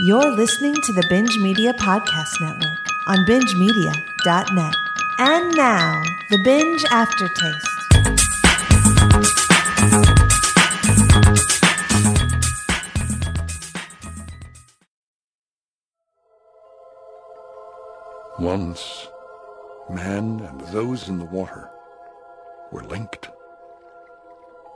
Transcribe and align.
You're 0.00 0.30
listening 0.30 0.74
to 0.74 0.92
the 0.92 1.04
Binge 1.08 1.36
Media 1.38 1.72
Podcast 1.72 2.40
Network 2.40 2.78
on 3.08 3.26
bingemedia.net. 3.26 4.74
And 5.18 5.56
now, 5.56 6.00
the 6.30 6.38
Binge 6.44 6.84
Aftertaste. 6.92 7.66
Once, 18.38 19.08
man 19.90 20.38
and 20.48 20.60
those 20.72 21.08
in 21.08 21.18
the 21.18 21.24
water 21.24 21.70
were 22.70 22.84
linked. 22.84 23.30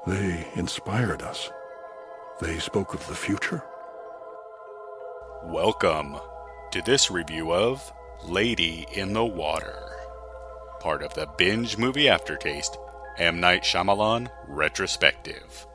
They 0.04 0.48
inspired 0.56 1.22
us. 1.22 1.48
They 2.40 2.58
spoke 2.58 2.92
of 2.92 3.06
the 3.06 3.14
future. 3.14 3.62
Welcome 5.44 6.18
to 6.70 6.82
this 6.82 7.10
review 7.10 7.52
of 7.52 7.92
Lady 8.24 8.86
in 8.92 9.12
the 9.12 9.24
Water, 9.24 9.90
part 10.78 11.02
of 11.02 11.14
the 11.14 11.26
Binge 11.36 11.76
Movie 11.76 12.08
Aftertaste 12.08 12.78
M. 13.18 13.40
Night 13.40 13.64
Shyamalan 13.64 14.30
Retrospective. 14.46 15.66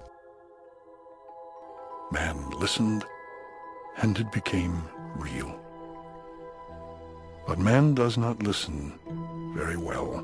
Man 2.11 2.49
listened, 2.52 3.03
and 3.98 4.17
it 4.17 4.31
became 4.31 4.84
real. 5.17 5.53
But 7.45 7.59
man 7.59 7.94
does 7.94 8.17
not 8.17 8.41
listen 8.41 8.97
very 9.53 9.77
well. 9.77 10.23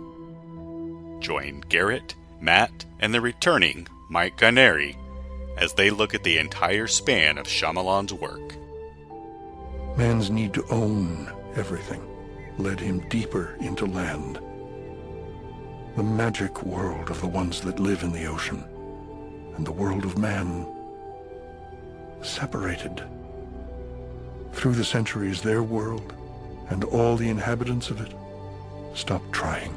Join 1.20 1.60
Garrett, 1.68 2.16
Matt, 2.40 2.86
and 3.02 3.14
the 3.14 3.20
returning 3.20 3.88
Mike 4.10 4.38
Guarnieri 4.38 4.96
as 5.58 5.74
they 5.74 5.90
look 5.90 6.14
at 6.14 6.24
the 6.24 6.38
entire 6.38 6.88
span 6.88 7.38
of 7.38 7.46
Shyamalan's 7.46 8.14
work. 8.14 8.56
Man's 9.96 10.32
need 10.32 10.54
to 10.56 10.66
own 10.70 11.32
everything 11.56 12.02
led 12.58 12.80
him 12.80 13.08
deeper 13.10 13.56
into 13.60 13.86
land. 13.86 14.40
The 15.96 16.04
magic 16.04 16.64
world 16.64 17.10
of 17.12 17.22
the 17.22 17.28
ones 17.28 17.62
that 17.62 17.80
live 17.80 18.02
in 18.04 18.12
the 18.12 18.26
ocean 18.26 18.64
and 19.56 19.66
the 19.66 19.72
world 19.72 20.04
of 20.04 20.18
man 20.18 20.66
separated. 22.22 23.04
Through 24.54 24.74
the 24.74 24.84
centuries, 24.84 25.42
their 25.42 25.62
world 25.62 26.14
and 26.70 26.84
all 26.86 27.16
the 27.16 27.30
inhabitants 27.30 27.90
of 27.90 28.02
it 28.02 28.14
stopped 28.96 29.32
trying. 29.32 29.74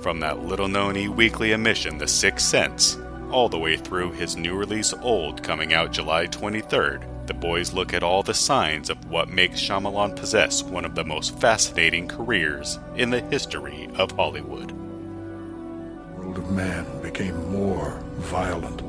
From 0.00 0.18
that 0.20 0.44
little 0.44 0.68
known 0.68 0.96
e 0.96 1.08
weekly 1.08 1.52
emission, 1.52 1.98
The 1.98 2.08
Sixth 2.08 2.46
Sense, 2.46 2.96
all 3.30 3.48
the 3.48 3.58
way 3.58 3.76
through 3.76 4.12
his 4.12 4.36
new 4.36 4.56
release 4.56 4.92
Old 5.02 5.42
coming 5.42 5.72
out 5.72 5.92
July 5.92 6.26
23rd, 6.26 7.04
the 7.26 7.34
boys 7.34 7.72
look 7.72 7.92
at 7.94 8.02
all 8.02 8.22
the 8.22 8.34
signs 8.34 8.90
of 8.90 9.10
what 9.10 9.28
makes 9.28 9.60
Shyamalan 9.60 10.16
possess 10.16 10.62
one 10.62 10.84
of 10.84 10.94
the 10.94 11.04
most 11.04 11.38
fascinating 11.38 12.08
careers 12.08 12.78
in 12.96 13.10
the 13.10 13.20
history 13.20 13.88
of 13.96 14.12
Hollywood. 14.12 14.70
The 14.70 16.20
world 16.20 16.38
of 16.38 16.50
man 16.50 16.86
became 17.02 17.50
more 17.50 18.00
violent. 18.16 18.82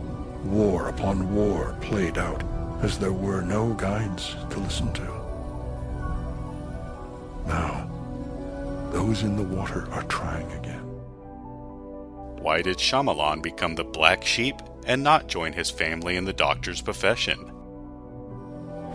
War 0.45 0.89
upon 0.89 1.33
war 1.33 1.75
played 1.81 2.17
out 2.17 2.43
as 2.81 2.99
there 2.99 3.13
were 3.13 3.41
no 3.41 3.73
guides 3.73 4.35
to 4.49 4.59
listen 4.59 4.93
to. 4.93 5.03
Now, 7.47 7.89
those 8.91 9.23
in 9.23 9.35
the 9.35 9.43
water 9.43 9.88
are 9.91 10.03
trying 10.03 10.52
again. 10.53 10.83
Why 12.41 12.61
did 12.61 12.77
Shyamalan 12.77 13.41
become 13.41 13.75
the 13.75 13.83
black 13.83 14.23
sheep 14.23 14.55
and 14.85 15.03
not 15.03 15.27
join 15.27 15.53
his 15.53 15.69
family 15.69 16.15
in 16.15 16.25
the 16.25 16.33
doctor's 16.33 16.81
profession? 16.81 17.52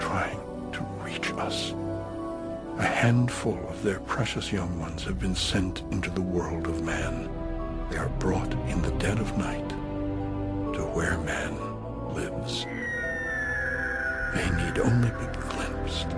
Trying 0.03 0.73
to 0.73 0.81
reach 1.05 1.31
us. 1.35 1.73
A 2.79 2.83
handful 2.83 3.57
of 3.69 3.81
their 3.85 4.01
precious 4.01 4.53
young 4.53 4.81
ones 4.81 5.05
have 5.05 5.21
been 5.21 5.37
sent 5.37 5.83
into 5.93 6.11
the 6.11 6.21
world 6.21 6.67
of 6.67 6.83
man. 6.83 7.31
They 7.89 7.99
are 7.99 8.09
brought 8.09 8.53
in 8.69 8.83
the 8.83 8.91
dead 8.93 9.21
of 9.21 9.39
night 9.39 9.69
to 10.75 10.83
where 10.93 11.19
man 11.19 11.57
lives. 12.15 12.67
They 14.35 14.51
need 14.57 14.81
only 14.81 15.11
be 15.11 15.27
glimpsed. 15.51 16.09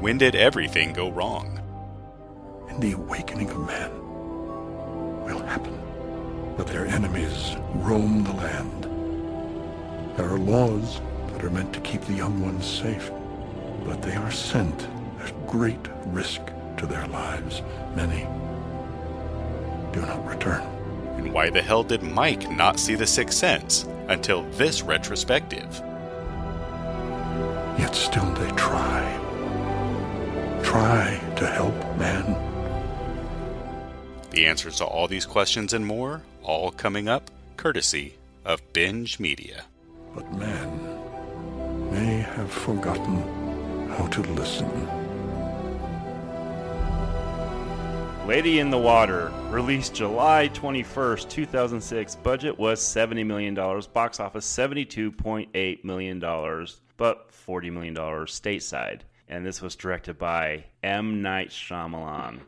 When 0.00 0.16
did 0.16 0.34
everything 0.34 0.94
go 0.94 1.10
wrong? 1.10 1.60
And 2.70 2.82
the 2.82 2.92
awakening 2.92 3.50
of 3.50 3.66
man 3.66 3.90
will 5.22 5.42
happen. 5.42 5.78
But 6.56 6.68
their 6.68 6.86
enemies 6.86 7.56
roam 7.74 8.24
the 8.24 8.32
land. 8.32 8.84
There 10.16 10.30
are 10.30 10.38
laws 10.38 11.02
that 11.38 11.46
are 11.46 11.50
meant 11.50 11.72
to 11.72 11.80
keep 11.80 12.00
the 12.02 12.14
young 12.14 12.40
ones 12.42 12.66
safe, 12.66 13.12
but 13.84 14.02
they 14.02 14.16
are 14.16 14.30
sent 14.30 14.88
at 15.20 15.46
great 15.46 15.88
risk 16.06 16.40
to 16.76 16.86
their 16.86 17.06
lives. 17.08 17.62
Many 17.94 18.26
do 19.92 20.00
not 20.00 20.26
return. 20.26 20.62
And 21.16 21.32
why 21.32 21.50
the 21.50 21.62
hell 21.62 21.84
did 21.84 22.02
Mike 22.02 22.50
not 22.50 22.80
see 22.80 22.96
The 22.96 23.06
Sixth 23.06 23.38
Sense 23.38 23.86
until 24.08 24.42
this 24.52 24.82
retrospective? 24.82 25.80
Yet 27.78 27.94
still 27.94 28.30
they 28.34 28.50
try. 28.56 29.04
Try 30.64 31.20
to 31.36 31.46
help 31.46 31.74
man. 31.98 32.34
The 34.30 34.46
answers 34.46 34.78
to 34.78 34.84
all 34.84 35.06
these 35.06 35.24
questions 35.24 35.72
and 35.72 35.86
more, 35.86 36.22
all 36.42 36.72
coming 36.72 37.08
up 37.08 37.30
courtesy 37.56 38.14
of 38.44 38.60
Binge 38.72 39.20
Media. 39.20 39.64
But 40.14 40.32
man 40.32 40.97
may 41.98 42.20
have 42.20 42.52
forgotten 42.52 43.88
how 43.88 44.06
to 44.06 44.22
listen. 44.34 44.68
Lady 48.24 48.60
in 48.60 48.70
the 48.70 48.78
Water, 48.78 49.32
released 49.48 49.94
July 49.94 50.48
21st, 50.54 51.28
2006. 51.28 52.14
Budget 52.16 52.56
was 52.56 52.80
$70 52.80 53.26
million. 53.26 53.54
Box 53.92 54.20
office 54.20 54.46
$72.8 54.46 55.84
million, 55.84 56.20
but 56.96 57.32
$40 57.32 57.72
million 57.72 57.96
stateside. 57.96 59.00
And 59.28 59.44
this 59.44 59.60
was 59.60 59.74
directed 59.74 60.18
by 60.18 60.66
M. 60.84 61.20
Night 61.20 61.48
Shyamalan. 61.48 62.38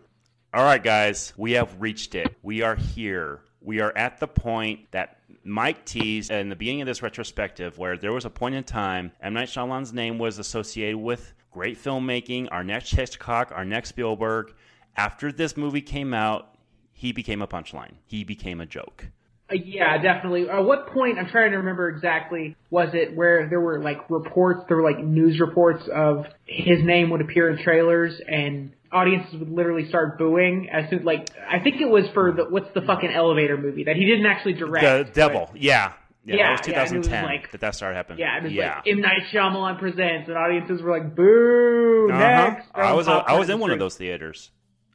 All 0.54 0.64
right, 0.64 0.82
guys, 0.82 1.32
we 1.36 1.52
have 1.52 1.80
reached 1.80 2.14
it. 2.14 2.36
We 2.42 2.62
are 2.62 2.76
here. 2.76 3.40
We 3.62 3.80
are 3.80 3.92
at 3.96 4.18
the 4.18 4.28
point 4.28 4.90
that 4.92 5.18
Mike 5.44 5.84
teased 5.84 6.30
in 6.30 6.48
the 6.48 6.56
beginning 6.56 6.82
of 6.82 6.86
this 6.86 7.02
retrospective, 7.02 7.78
where 7.78 7.96
there 7.96 8.12
was 8.12 8.24
a 8.24 8.30
point 8.30 8.54
in 8.54 8.64
time 8.64 9.12
M. 9.22 9.34
Night 9.34 9.48
Shyamalan's 9.48 9.92
name 9.92 10.18
was 10.18 10.38
associated 10.38 10.96
with 10.96 11.32
great 11.50 11.82
filmmaking, 11.82 12.48
our 12.50 12.64
next 12.64 12.90
Hitchcock, 12.92 13.52
our 13.54 13.64
next 13.64 13.90
Spielberg. 13.90 14.54
After 14.96 15.32
this 15.32 15.56
movie 15.56 15.82
came 15.82 16.14
out, 16.14 16.54
he 16.92 17.12
became 17.12 17.42
a 17.42 17.46
punchline. 17.46 17.94
He 18.06 18.24
became 18.24 18.60
a 18.60 18.66
joke. 18.66 19.08
Uh, 19.50 19.54
yeah, 19.64 19.98
definitely. 20.00 20.48
At 20.48 20.64
what 20.64 20.88
point, 20.88 21.18
I'm 21.18 21.26
trying 21.26 21.50
to 21.52 21.56
remember 21.58 21.88
exactly, 21.88 22.56
was 22.70 22.90
it 22.92 23.14
where 23.16 23.48
there 23.48 23.60
were 23.60 23.80
like 23.82 24.08
reports, 24.08 24.64
there 24.68 24.76
were 24.76 24.88
like 24.90 25.02
news 25.04 25.40
reports 25.40 25.82
of 25.92 26.26
his 26.46 26.82
name 26.84 27.10
would 27.10 27.20
appear 27.20 27.50
in 27.50 27.62
trailers 27.62 28.20
and 28.26 28.72
audiences 28.92 29.34
would 29.38 29.50
literally 29.50 29.88
start 29.88 30.18
booing 30.18 30.68
as 30.70 30.88
soon, 30.90 31.04
like, 31.04 31.28
I 31.48 31.60
think 31.60 31.80
it 31.80 31.88
was 31.88 32.04
for 32.12 32.32
the, 32.32 32.44
what's 32.44 32.72
the 32.74 32.80
fucking 32.82 33.10
elevator 33.12 33.56
movie 33.56 33.84
that 33.84 33.96
he 33.96 34.04
didn't 34.04 34.26
actually 34.26 34.54
direct. 34.54 35.08
The 35.08 35.12
Devil, 35.12 35.48
but- 35.52 35.60
yeah. 35.62 35.92
Yeah, 36.22 36.36
Yeah, 36.36 36.42
that 36.42 36.50
was 36.50 36.68
yeah, 36.68 36.78
it 36.78 36.82
was 36.82 36.90
2010 37.06 37.24
like- 37.24 37.50
that 37.52 37.60
that 37.62 37.74
started 37.74 37.96
happening. 37.96 38.18
Yeah, 38.18 38.36
and 38.36 38.46
it's 38.46 38.54
yeah. 38.54 38.74
like 38.76 38.88
M 38.88 39.00
Night 39.00 39.22
Shyamalan 39.32 39.78
presents, 39.78 40.28
and 40.28 40.36
audiences 40.36 40.82
were 40.82 40.90
like, 40.90 41.16
"Boo!" 41.16 42.08
Uh-huh. 42.10 42.18
Next, 42.18 42.68
I 42.74 42.92
was 42.92 43.08
I 43.08 43.38
was 43.38 43.48
in 43.48 43.58
one 43.58 43.70
of 43.70 43.78
those 43.78 43.96
theaters. 43.96 44.50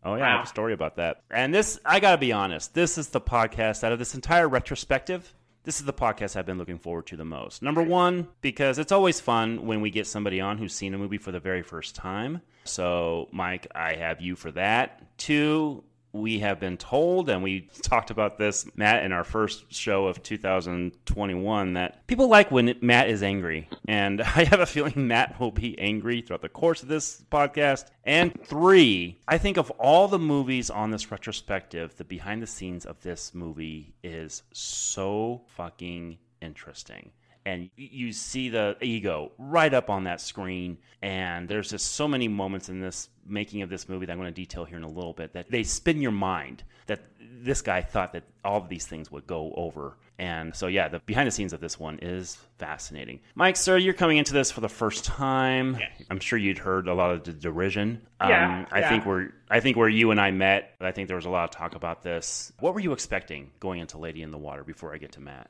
Oh 0.06 0.16
yeah, 0.16 0.28
I 0.28 0.32
have 0.38 0.46
a 0.46 0.48
story 0.48 0.74
about 0.74 0.98
that. 0.98 1.22
And 1.32 1.54
this, 1.54 1.80
I 1.84 2.00
gotta 2.00 2.20
be 2.20 2.32
honest, 2.32 2.76
this 2.76 2.98
is 2.98 3.10
the 3.10 3.20
podcast 3.20 3.84
out 3.84 3.92
of 3.92 4.00
this 4.00 4.14
entire 4.14 4.48
retrospective. 4.48 5.34
This 5.64 5.80
is 5.80 5.86
the 5.86 5.94
podcast 5.94 6.36
I've 6.36 6.46
been 6.46 6.60
looking 6.60 6.78
forward 6.78 7.08
to 7.08 7.18
the 7.18 7.26
most. 7.26 7.64
Number 7.64 7.82
one, 7.82 8.28
because 8.42 8.78
it's 8.78 8.92
always 8.92 9.20
fun 9.20 9.66
when 9.66 9.82
we 9.82 9.90
get 9.90 10.06
somebody 10.06 10.40
on 10.40 10.60
who's 10.60 10.76
seen 10.76 10.94
a 10.94 10.98
movie 11.00 11.18
for 11.18 11.32
the 11.32 11.40
very 11.40 11.64
first 11.64 11.96
time. 11.96 12.42
So, 12.66 13.30
Mike, 13.32 13.66
I 13.74 13.96
have 13.96 14.22
you 14.22 14.36
for 14.36 14.52
that. 14.52 15.18
Two, 15.18 15.84
we 16.16 16.40
have 16.40 16.60
been 16.60 16.78
told, 16.78 17.30
and 17.30 17.44
we 17.44 17.62
talked 17.82 18.10
about 18.10 18.38
this, 18.38 18.66
Matt, 18.76 19.04
in 19.04 19.12
our 19.12 19.24
first 19.24 19.72
show 19.74 20.08
of 20.08 20.24
2021, 20.24 21.74
that 21.74 22.08
people 22.08 22.28
like 22.28 22.52
when 22.52 22.76
Matt 22.82 23.10
is 23.10 23.22
angry. 23.22 23.70
And 23.88 24.22
I 24.36 24.46
have 24.46 24.60
a 24.60 24.66
feeling 24.66 25.08
Matt 25.08 25.40
will 25.40 25.52
be 25.52 25.78
angry 25.80 26.22
throughout 26.22 26.42
the 26.42 26.50
course 26.50 26.82
of 26.82 26.90
this 26.90 27.24
podcast. 27.32 27.86
And 28.04 28.34
three, 28.46 29.20
I 29.28 29.38
think 29.38 29.58
of 29.58 29.72
all 29.72 30.08
the 30.08 30.20
movies 30.20 30.70
on 30.70 30.92
this 30.92 31.12
retrospective, 31.12 31.96
the 31.98 32.04
behind 32.04 32.42
the 32.42 32.48
scenes 32.48 32.86
of 32.86 33.02
this 33.02 33.34
movie 33.34 33.94
is 34.04 34.44
so 34.54 35.42
fucking 35.48 36.18
interesting. 36.42 37.12
And 37.46 37.70
you 37.76 38.12
see 38.12 38.50
the 38.50 38.76
ego 38.82 39.32
right 39.38 39.74
up 39.74 39.90
on 39.90 40.06
that 40.06 40.20
screen. 40.22 40.78
And 41.02 41.48
there's 41.48 41.70
just 41.70 41.94
so 41.94 42.08
many 42.08 42.28
moments 42.28 42.70
in 42.70 42.82
this 42.82 43.10
making 43.28 43.62
of 43.62 43.70
this 43.70 43.88
movie 43.88 44.06
that 44.08 44.12
I'm 44.12 44.18
going 44.18 44.34
to 44.34 44.42
detail 44.42 44.66
here 44.66 44.78
in 44.78 44.84
a 44.84 44.90
little 44.90 45.14
bit 45.14 45.34
that 45.34 45.50
they 45.52 45.64
spin 45.64 46.02
your 46.02 46.12
mind 46.12 46.64
that 46.88 47.02
this 47.20 47.62
guy 47.62 47.82
thought 47.82 48.14
that 48.14 48.24
all 48.44 48.58
of 48.58 48.70
these 48.70 48.88
things 48.88 49.12
would 49.12 49.28
go 49.28 49.54
over. 49.56 49.98
And 50.18 50.56
so, 50.56 50.68
yeah, 50.68 50.88
the 50.88 51.00
behind 51.00 51.28
the 51.28 51.32
scenes 51.32 51.52
of 51.54 51.60
this 51.60 51.78
one 51.78 52.00
is 52.02 52.38
fascinating. 52.58 53.20
Mike, 53.36 53.58
sir, 53.58 53.78
you're 53.78 53.94
coming 53.94 54.18
into 54.18 54.34
this 54.34 54.50
for 54.50 54.62
the 54.62 54.70
first 54.70 55.04
time. 55.04 55.76
Yes. 55.80 56.08
I'm 56.10 56.20
sure 56.22 56.40
you'd 56.40 56.58
heard 56.58 56.88
a 56.88 56.94
lot 56.94 57.12
of 57.12 57.24
the 57.26 57.34
derision. 57.34 58.02
Yeah, 58.22 58.60
Um, 58.62 58.68
I 58.72 58.80
yeah. 58.80 58.90
think 58.90 59.06
where 59.06 59.34
I 59.50 59.60
think 59.60 59.76
where 59.78 59.90
you 59.90 60.12
and 60.12 60.20
I 60.22 60.32
met, 60.32 60.74
I 60.80 60.92
think 60.92 61.08
there 61.08 61.18
was 61.18 61.26
a 61.26 61.30
lot 61.30 61.44
of 61.44 61.52
talk 61.52 61.76
about 61.76 62.02
this. 62.02 62.54
What 62.62 62.74
were 62.74 62.80
you 62.80 62.94
expecting 62.94 63.52
going 63.60 63.82
into 63.82 63.98
Lady 63.98 64.22
in 64.24 64.32
the 64.32 64.38
Water 64.38 64.64
before 64.64 64.94
I 64.94 64.98
get 64.98 65.12
to 65.14 65.20
Matt? 65.22 65.50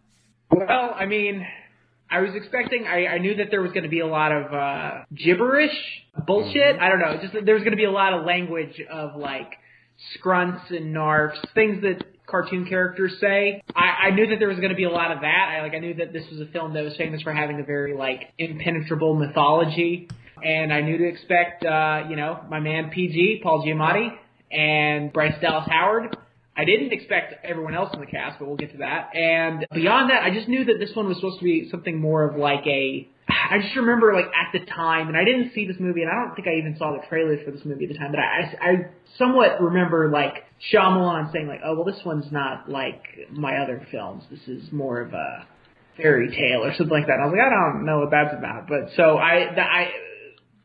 Well, 0.50 0.94
I 0.96 1.06
mean, 1.06 1.46
I 2.10 2.20
was 2.20 2.32
expecting. 2.36 2.86
I, 2.86 3.08
I 3.08 3.18
knew 3.18 3.36
that 3.36 3.48
there 3.50 3.62
was 3.62 3.72
going 3.72 3.84
to 3.84 3.90
be 3.90 4.00
a 4.00 4.08
lot 4.08 4.32
of 4.32 4.54
uh, 4.54 4.92
gibberish, 5.14 5.76
bullshit. 6.26 6.80
I 6.80 6.90
don't 6.90 7.00
know. 7.00 7.18
Just 7.22 7.46
there 7.46 7.56
was 7.56 7.64
going 7.64 7.72
to 7.72 7.78
be 7.78 7.86
a 7.86 7.92
lot 7.92 8.14
of 8.14 8.26
language 8.26 8.80
of 8.92 9.16
like 9.16 9.52
scrunts 10.14 10.70
and 10.70 10.96
narfs, 10.96 11.38
things 11.54 11.82
that 11.82 12.04
cartoon 12.28 12.66
characters 12.68 13.14
say. 13.20 13.64
I, 13.76 14.08
I 14.08 14.10
knew 14.12 14.28
that 14.28 14.40
there 14.40 14.48
was 14.48 14.58
going 14.58 14.70
to 14.70 14.76
be 14.76 14.84
a 14.84 14.90
lot 14.90 15.12
of 15.12 15.22
that. 15.22 15.56
I 15.58 15.62
like. 15.62 15.74
I 15.74 15.80
knew 15.80 15.96
that 15.96 16.14
this 16.14 16.24
was 16.32 16.42
a 16.42 16.52
film 16.52 16.74
that 16.74 16.84
was 16.84 16.96
famous 16.96 17.22
for 17.22 17.34
having 17.34 17.60
a 17.60 17.64
very 17.64 17.96
like 17.96 18.34
impenetrable 18.38 19.16
mythology, 19.16 20.08
and 20.44 20.72
I 20.72 20.82
knew 20.82 20.98
to 20.98 21.08
expect, 21.08 21.66
uh, 21.66 22.04
you 22.10 22.16
know, 22.16 22.40
my 22.50 22.60
man 22.60 22.92
PG, 22.92 23.42
Paul 23.44 23.66
Giamatti, 23.66 24.10
and 24.52 25.12
Bryce 25.12 25.36
Dallas 25.42 25.68
Howard. 25.70 26.16
I 26.58 26.64
didn't 26.64 26.94
expect 26.94 27.46
everyone 27.46 27.76
else 27.76 27.90
in 27.94 28.00
the 28.00 28.06
cast, 28.06 28.40
but 28.40 28.48
we'll 28.48 28.58
get 28.58 28.72
to 28.72 28.78
that. 28.78 29.14
And 29.14 29.66
beyond 29.74 30.10
that, 30.10 30.24
I 30.24 30.34
just 30.34 30.48
knew 30.48 30.64
that 30.66 30.80
this 30.80 30.96
one 30.96 31.08
was 31.08 31.18
supposed 31.18 31.40
to 31.40 31.44
be 31.44 31.70
something 31.70 32.00
more 32.00 32.30
of 32.30 32.38
like 32.38 32.66
a. 32.66 33.10
I 33.28 33.60
just 33.60 33.76
remember 33.76 34.14
like 34.14 34.28
at 34.28 34.54
the 34.54 34.66
time, 34.66 35.08
and 35.08 35.18
I 35.18 35.26
didn't 35.26 35.54
see 35.54 35.68
this 35.68 35.78
movie, 35.80 36.02
and 36.02 36.10
I 36.10 36.26
don't 36.26 36.36
think 36.36 36.48
I 36.48 36.58
even 36.60 36.78
saw 36.78 36.94
the 36.94 37.06
trailers 37.10 37.44
for 37.44 37.52
this 37.52 37.66
movie 37.66 37.86
at 37.86 37.92
the 37.92 37.98
time, 37.98 38.12
but 38.12 38.20
I, 38.20 38.56
I 38.62 38.74
somewhat 39.18 39.62
remember 39.62 40.10
like 40.10 40.46
Shyamalan 40.72 41.34
saying 41.34 41.48
like, 41.48 41.62
oh 41.66 41.76
well, 41.76 41.84
this 41.84 42.04
one's 42.06 42.32
not 42.32 42.70
like 42.70 43.02
my 43.32 43.58
other 43.58 43.86
films. 43.92 44.24
This 44.30 44.48
is 44.48 44.72
more 44.72 45.02
of 45.02 45.14
a 45.14 45.48
fairy 45.98 46.30
tale 46.30 46.64
or 46.64 46.74
something 46.76 46.90
like 46.90 47.08
that. 47.08 47.14
And 47.14 47.24
I 47.24 47.26
was 47.26 47.34
like, 47.34 47.46
I 47.46 47.50
don't 47.50 47.86
know 47.86 48.00
what 48.00 48.12
that's 48.12 48.36
about, 48.38 48.68
but 48.68 48.96
so 48.96 49.18
I, 49.18 49.54
that, 49.56 49.70
I 49.70 49.92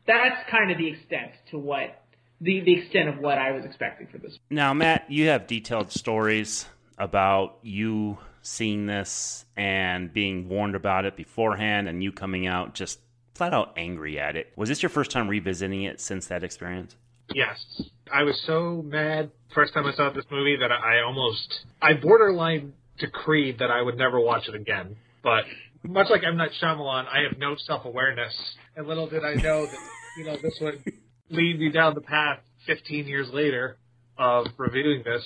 that's 0.07 0.49
kind 0.49 0.71
of 0.71 0.77
the 0.77 0.87
extent 0.87 1.31
to 1.51 1.57
what 1.57 2.00
the 2.41 2.61
the 2.61 2.73
extent 2.79 3.07
of 3.07 3.19
what 3.19 3.37
I 3.37 3.51
was 3.51 3.63
expecting 3.63 4.07
for 4.07 4.17
this. 4.17 4.37
Now, 4.49 4.73
Matt, 4.73 5.09
you 5.09 5.27
have 5.27 5.47
detailed 5.47 5.91
stories 5.91 6.65
about 6.97 7.59
you 7.61 8.17
seeing 8.41 8.87
this 8.87 9.45
and 9.55 10.11
being 10.11 10.49
warned 10.49 10.75
about 10.75 11.05
it 11.05 11.15
beforehand, 11.15 11.87
and 11.87 12.03
you 12.03 12.11
coming 12.11 12.47
out 12.47 12.73
just 12.73 12.99
flat 13.35 13.53
out 13.53 13.73
angry 13.77 14.19
at 14.19 14.35
it. 14.35 14.51
Was 14.55 14.69
this 14.69 14.81
your 14.81 14.89
first 14.89 15.11
time 15.11 15.27
revisiting 15.27 15.83
it 15.83 16.01
since 16.01 16.27
that 16.27 16.43
experience? 16.43 16.95
Yes. 17.33 17.83
I 18.11 18.23
was 18.23 18.41
so 18.45 18.83
mad 18.85 19.31
first 19.53 19.73
time 19.73 19.85
I 19.85 19.93
saw 19.93 20.09
this 20.09 20.25
movie 20.29 20.57
that 20.57 20.71
I 20.71 21.01
almost 21.01 21.65
I 21.81 21.93
borderline 21.93 22.73
decreed 22.99 23.59
that 23.59 23.71
I 23.71 23.81
would 23.81 23.97
never 23.97 24.19
watch 24.19 24.47
it 24.47 24.55
again. 24.55 24.95
But 25.23 25.45
much 25.83 26.07
like 26.09 26.23
M 26.23 26.37
Night 26.37 26.51
Shyamalan, 26.61 27.07
I 27.07 27.23
have 27.29 27.37
no 27.37 27.55
self 27.55 27.85
awareness, 27.85 28.33
and 28.75 28.87
little 28.87 29.07
did 29.07 29.23
I 29.23 29.35
know 29.35 29.65
that 29.65 29.79
you 30.17 30.25
know 30.25 30.35
this 30.35 30.57
would 30.61 30.83
lead 31.31 31.59
me 31.59 31.69
down 31.71 31.95
the 31.95 32.01
path 32.01 32.39
15 32.67 33.07
years 33.07 33.27
later 33.33 33.77
of 34.17 34.47
reviewing 34.57 35.03
this. 35.03 35.23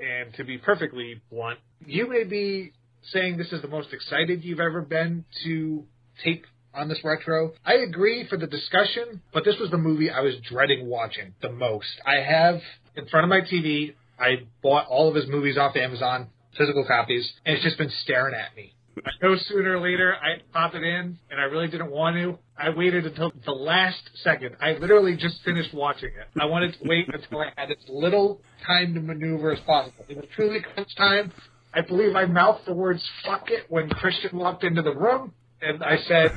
And 0.00 0.32
to 0.34 0.44
be 0.44 0.58
perfectly 0.58 1.20
blunt, 1.30 1.58
you 1.84 2.08
may 2.08 2.24
be 2.24 2.72
saying 3.12 3.36
this 3.36 3.52
is 3.52 3.62
the 3.62 3.68
most 3.68 3.92
excited 3.92 4.44
you've 4.44 4.60
ever 4.60 4.80
been 4.80 5.24
to 5.44 5.84
take 6.24 6.44
on 6.74 6.88
this 6.88 6.98
retro. 7.02 7.52
I 7.64 7.74
agree 7.74 8.26
for 8.28 8.36
the 8.36 8.46
discussion, 8.46 9.22
but 9.32 9.44
this 9.44 9.56
was 9.60 9.70
the 9.70 9.78
movie 9.78 10.10
I 10.10 10.20
was 10.20 10.34
dreading 10.48 10.86
watching 10.86 11.34
the 11.42 11.50
most. 11.50 11.88
I 12.06 12.16
have 12.16 12.60
in 12.96 13.08
front 13.08 13.24
of 13.24 13.30
my 13.30 13.40
TV, 13.40 13.94
I 14.18 14.46
bought 14.62 14.86
all 14.86 15.08
of 15.08 15.14
his 15.14 15.26
movies 15.28 15.56
off 15.56 15.76
Amazon, 15.76 16.28
physical 16.56 16.84
copies, 16.86 17.28
and 17.44 17.56
it's 17.56 17.64
just 17.64 17.78
been 17.78 17.92
staring 18.02 18.34
at 18.34 18.54
me. 18.56 18.74
I 19.04 19.10
know 19.22 19.36
sooner 19.36 19.76
or 19.76 19.80
later 19.80 20.14
I 20.16 20.40
pop 20.52 20.74
it 20.74 20.82
in, 20.82 21.18
and 21.30 21.40
I 21.40 21.44
really 21.44 21.68
didn't 21.68 21.90
want 21.90 22.16
to. 22.16 22.38
I 22.56 22.70
waited 22.70 23.06
until 23.06 23.32
the 23.44 23.52
last 23.52 24.00
second. 24.22 24.56
I 24.60 24.72
literally 24.72 25.16
just 25.16 25.42
finished 25.44 25.72
watching 25.72 26.08
it. 26.10 26.40
I 26.40 26.46
wanted 26.46 26.72
to 26.74 26.78
wait 26.88 27.08
until 27.12 27.40
I 27.40 27.52
had 27.56 27.70
as 27.70 27.76
little 27.88 28.40
time 28.66 28.94
to 28.94 29.00
maneuver 29.00 29.52
as 29.52 29.60
possible. 29.60 30.04
It 30.08 30.16
was 30.16 30.26
truly 30.34 30.60
crunch 30.60 30.94
time. 30.96 31.32
I 31.74 31.82
believe 31.82 32.16
I 32.16 32.24
mouthed 32.24 32.66
the 32.66 32.74
words 32.74 33.02
"fuck 33.24 33.50
it" 33.50 33.66
when 33.68 33.88
Christian 33.90 34.38
walked 34.38 34.64
into 34.64 34.82
the 34.82 34.94
room, 34.94 35.34
and 35.60 35.82
I 35.84 35.98
said, 35.98 36.32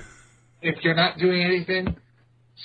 "If 0.61 0.83
you're 0.83 0.95
not 0.95 1.17
doing 1.17 1.43
anything, 1.43 1.95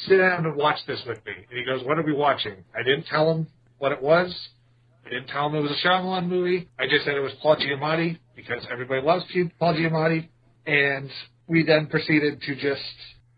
sit 0.07 0.19
down 0.19 0.45
and 0.47 0.57
watch 0.57 0.85
this 0.87 1.05
with 1.07 1.25
me." 1.25 1.33
And 1.49 1.59
he 1.59 1.65
goes, 1.65 1.85
"What 1.85 1.99
are 1.99 2.03
we 2.03 2.13
watching?" 2.13 2.65
I 2.75 2.83
didn't 2.83 3.07
tell 3.07 3.33
him 3.33 3.47
what 3.79 3.93
it 3.93 4.03
was. 4.03 4.49
I 5.07 5.11
didn't 5.11 5.29
tell 5.29 5.47
him 5.47 5.55
it 5.55 5.61
was 5.61 5.71
a 5.71 5.87
Shyamalan 5.87 6.27
movie. 6.27 6.69
I 6.79 6.87
just 6.89 7.05
said 7.05 7.15
it 7.15 7.21
was 7.21 7.33
Paul 7.41 7.57
Giamatti 7.57 8.19
because 8.35 8.67
everybody 8.71 9.03
loves 9.03 9.25
Paul 9.61 9.75
Giamatti. 9.75 10.29
And 10.67 11.11
we 11.47 11.63
then 11.63 11.87
proceeded 11.87 12.43
to 12.43 12.55
just 12.57 12.83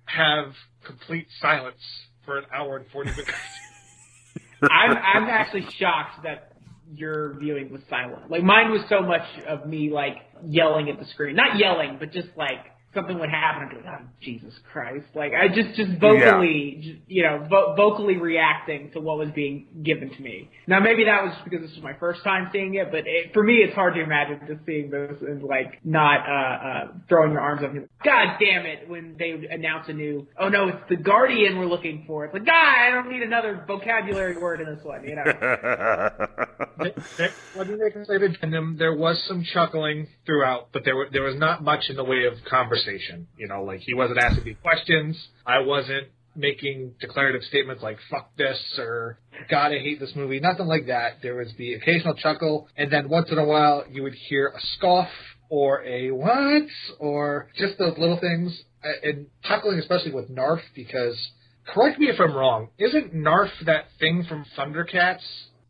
have 0.06 0.54
complete 0.86 1.26
silence 1.42 1.76
for 2.24 2.38
an 2.38 2.44
hour 2.54 2.78
and 2.78 2.86
40 2.90 3.10
minutes. 3.10 3.30
I'm 4.62 4.96
I'm 4.96 5.28
actually 5.28 5.66
shocked 5.78 6.22
that 6.24 6.52
your 6.94 7.34
viewing 7.38 7.70
was 7.70 7.82
silent. 7.90 8.30
Like 8.30 8.42
mine 8.42 8.70
was 8.70 8.80
so 8.88 9.02
much 9.02 9.26
of 9.46 9.68
me 9.68 9.90
like 9.90 10.16
yelling 10.44 10.88
at 10.88 10.98
the 10.98 11.04
screen, 11.06 11.36
not 11.36 11.58
yelling, 11.58 11.98
but 12.00 12.12
just 12.12 12.28
like 12.36 12.64
something 12.94 13.18
would 13.18 13.30
happen. 13.30 13.64
I'd 13.64 13.70
be 13.70 13.76
like, 13.76 14.00
oh 14.00 14.04
Jesus 14.22 14.54
Christ! 14.72 15.06
Like 15.14 15.32
I 15.34 15.48
just 15.48 15.74
just 15.76 15.90
vocally, 16.00 16.78
j- 16.82 17.02
you 17.06 17.22
know, 17.22 17.46
vo- 17.48 17.74
vocally 17.76 18.16
reacting 18.16 18.90
to 18.92 19.00
what 19.00 19.18
was 19.18 19.28
being 19.34 19.66
given 19.82 20.10
to 20.10 20.22
me. 20.22 20.50
Now 20.66 20.80
maybe 20.80 21.04
that 21.04 21.22
was 21.22 21.32
just 21.34 21.44
because 21.44 21.60
this 21.66 21.74
was 21.74 21.82
my 21.82 21.94
first 22.00 22.22
time 22.24 22.48
seeing 22.52 22.74
it, 22.74 22.88
but 22.90 23.06
it, 23.06 23.32
for 23.34 23.42
me 23.42 23.54
it's 23.56 23.74
hard 23.74 23.94
to 23.94 24.00
imagine 24.02 24.40
just 24.46 24.60
seeing 24.66 24.90
this 24.90 25.16
and 25.20 25.42
like 25.42 25.80
not 25.84 26.28
uh, 26.28 26.32
uh 26.32 26.86
throwing 27.08 27.32
your 27.32 27.40
arms 27.40 27.62
up. 27.62 27.70
and, 27.70 27.88
God 28.04 28.38
damn 28.40 28.66
it! 28.66 28.88
When 28.88 29.16
they 29.18 29.30
announce 29.50 29.88
a 29.88 29.92
new, 29.92 30.26
oh 30.40 30.48
no, 30.48 30.68
it's 30.68 30.78
the 30.88 30.96
Guardian 30.96 31.58
we're 31.58 31.66
looking 31.66 32.04
for. 32.06 32.24
It's 32.24 32.34
like, 32.34 32.46
God, 32.46 32.54
I 32.54 32.90
don't 32.90 33.10
need 33.10 33.22
another 33.22 33.64
vocabulary 33.66 34.38
word 34.38 34.60
in 34.60 34.74
this 34.74 34.84
one. 34.84 35.04
You 35.04 35.16
know. 35.16 35.24
There- 35.24 36.94
when 37.54 37.78
they 37.78 37.90
considered 37.90 38.34
addendum, 38.34 38.76
there 38.78 38.94
was 38.96 39.22
some 39.26 39.44
chuckling 39.52 40.06
throughout, 40.24 40.68
but 40.72 40.84
there 40.84 40.96
were, 40.96 41.08
there 41.12 41.22
was 41.22 41.36
not 41.36 41.62
much 41.62 41.84
in 41.88 41.96
the 41.96 42.04
way 42.04 42.24
of 42.26 42.34
conversation. 42.48 42.77
You 43.36 43.48
know, 43.48 43.62
like 43.62 43.80
he 43.80 43.94
wasn't 43.94 44.18
asking 44.18 44.44
me 44.44 44.56
questions. 44.62 45.16
I 45.46 45.60
wasn't 45.60 46.08
making 46.36 46.94
declarative 47.00 47.42
statements 47.42 47.82
like 47.82 47.98
"fuck 48.10 48.36
this" 48.36 48.58
or 48.78 49.18
"God, 49.50 49.72
I 49.72 49.78
hate 49.78 50.00
this 50.00 50.12
movie." 50.14 50.40
Nothing 50.40 50.66
like 50.66 50.86
that. 50.86 51.18
There 51.22 51.36
was 51.36 51.48
the 51.58 51.74
occasional 51.74 52.14
chuckle, 52.14 52.68
and 52.76 52.90
then 52.92 53.08
once 53.08 53.28
in 53.30 53.38
a 53.38 53.44
while 53.44 53.84
you 53.90 54.02
would 54.02 54.14
hear 54.14 54.52
a 54.56 54.60
scoff 54.76 55.08
or 55.48 55.82
a 55.84 56.10
what 56.10 56.68
or 56.98 57.48
just 57.58 57.78
those 57.78 57.96
little 57.98 58.18
things. 58.18 58.58
And 59.02 59.26
chuckling, 59.42 59.78
especially 59.80 60.12
with 60.12 60.30
Narf, 60.30 60.60
because 60.74 61.16
correct 61.74 61.98
me 61.98 62.08
if 62.08 62.20
I'm 62.20 62.34
wrong. 62.34 62.68
Isn't 62.78 63.12
Narf 63.12 63.50
that 63.66 63.86
thing 63.98 64.24
from 64.28 64.44
Thundercats? 64.56 65.24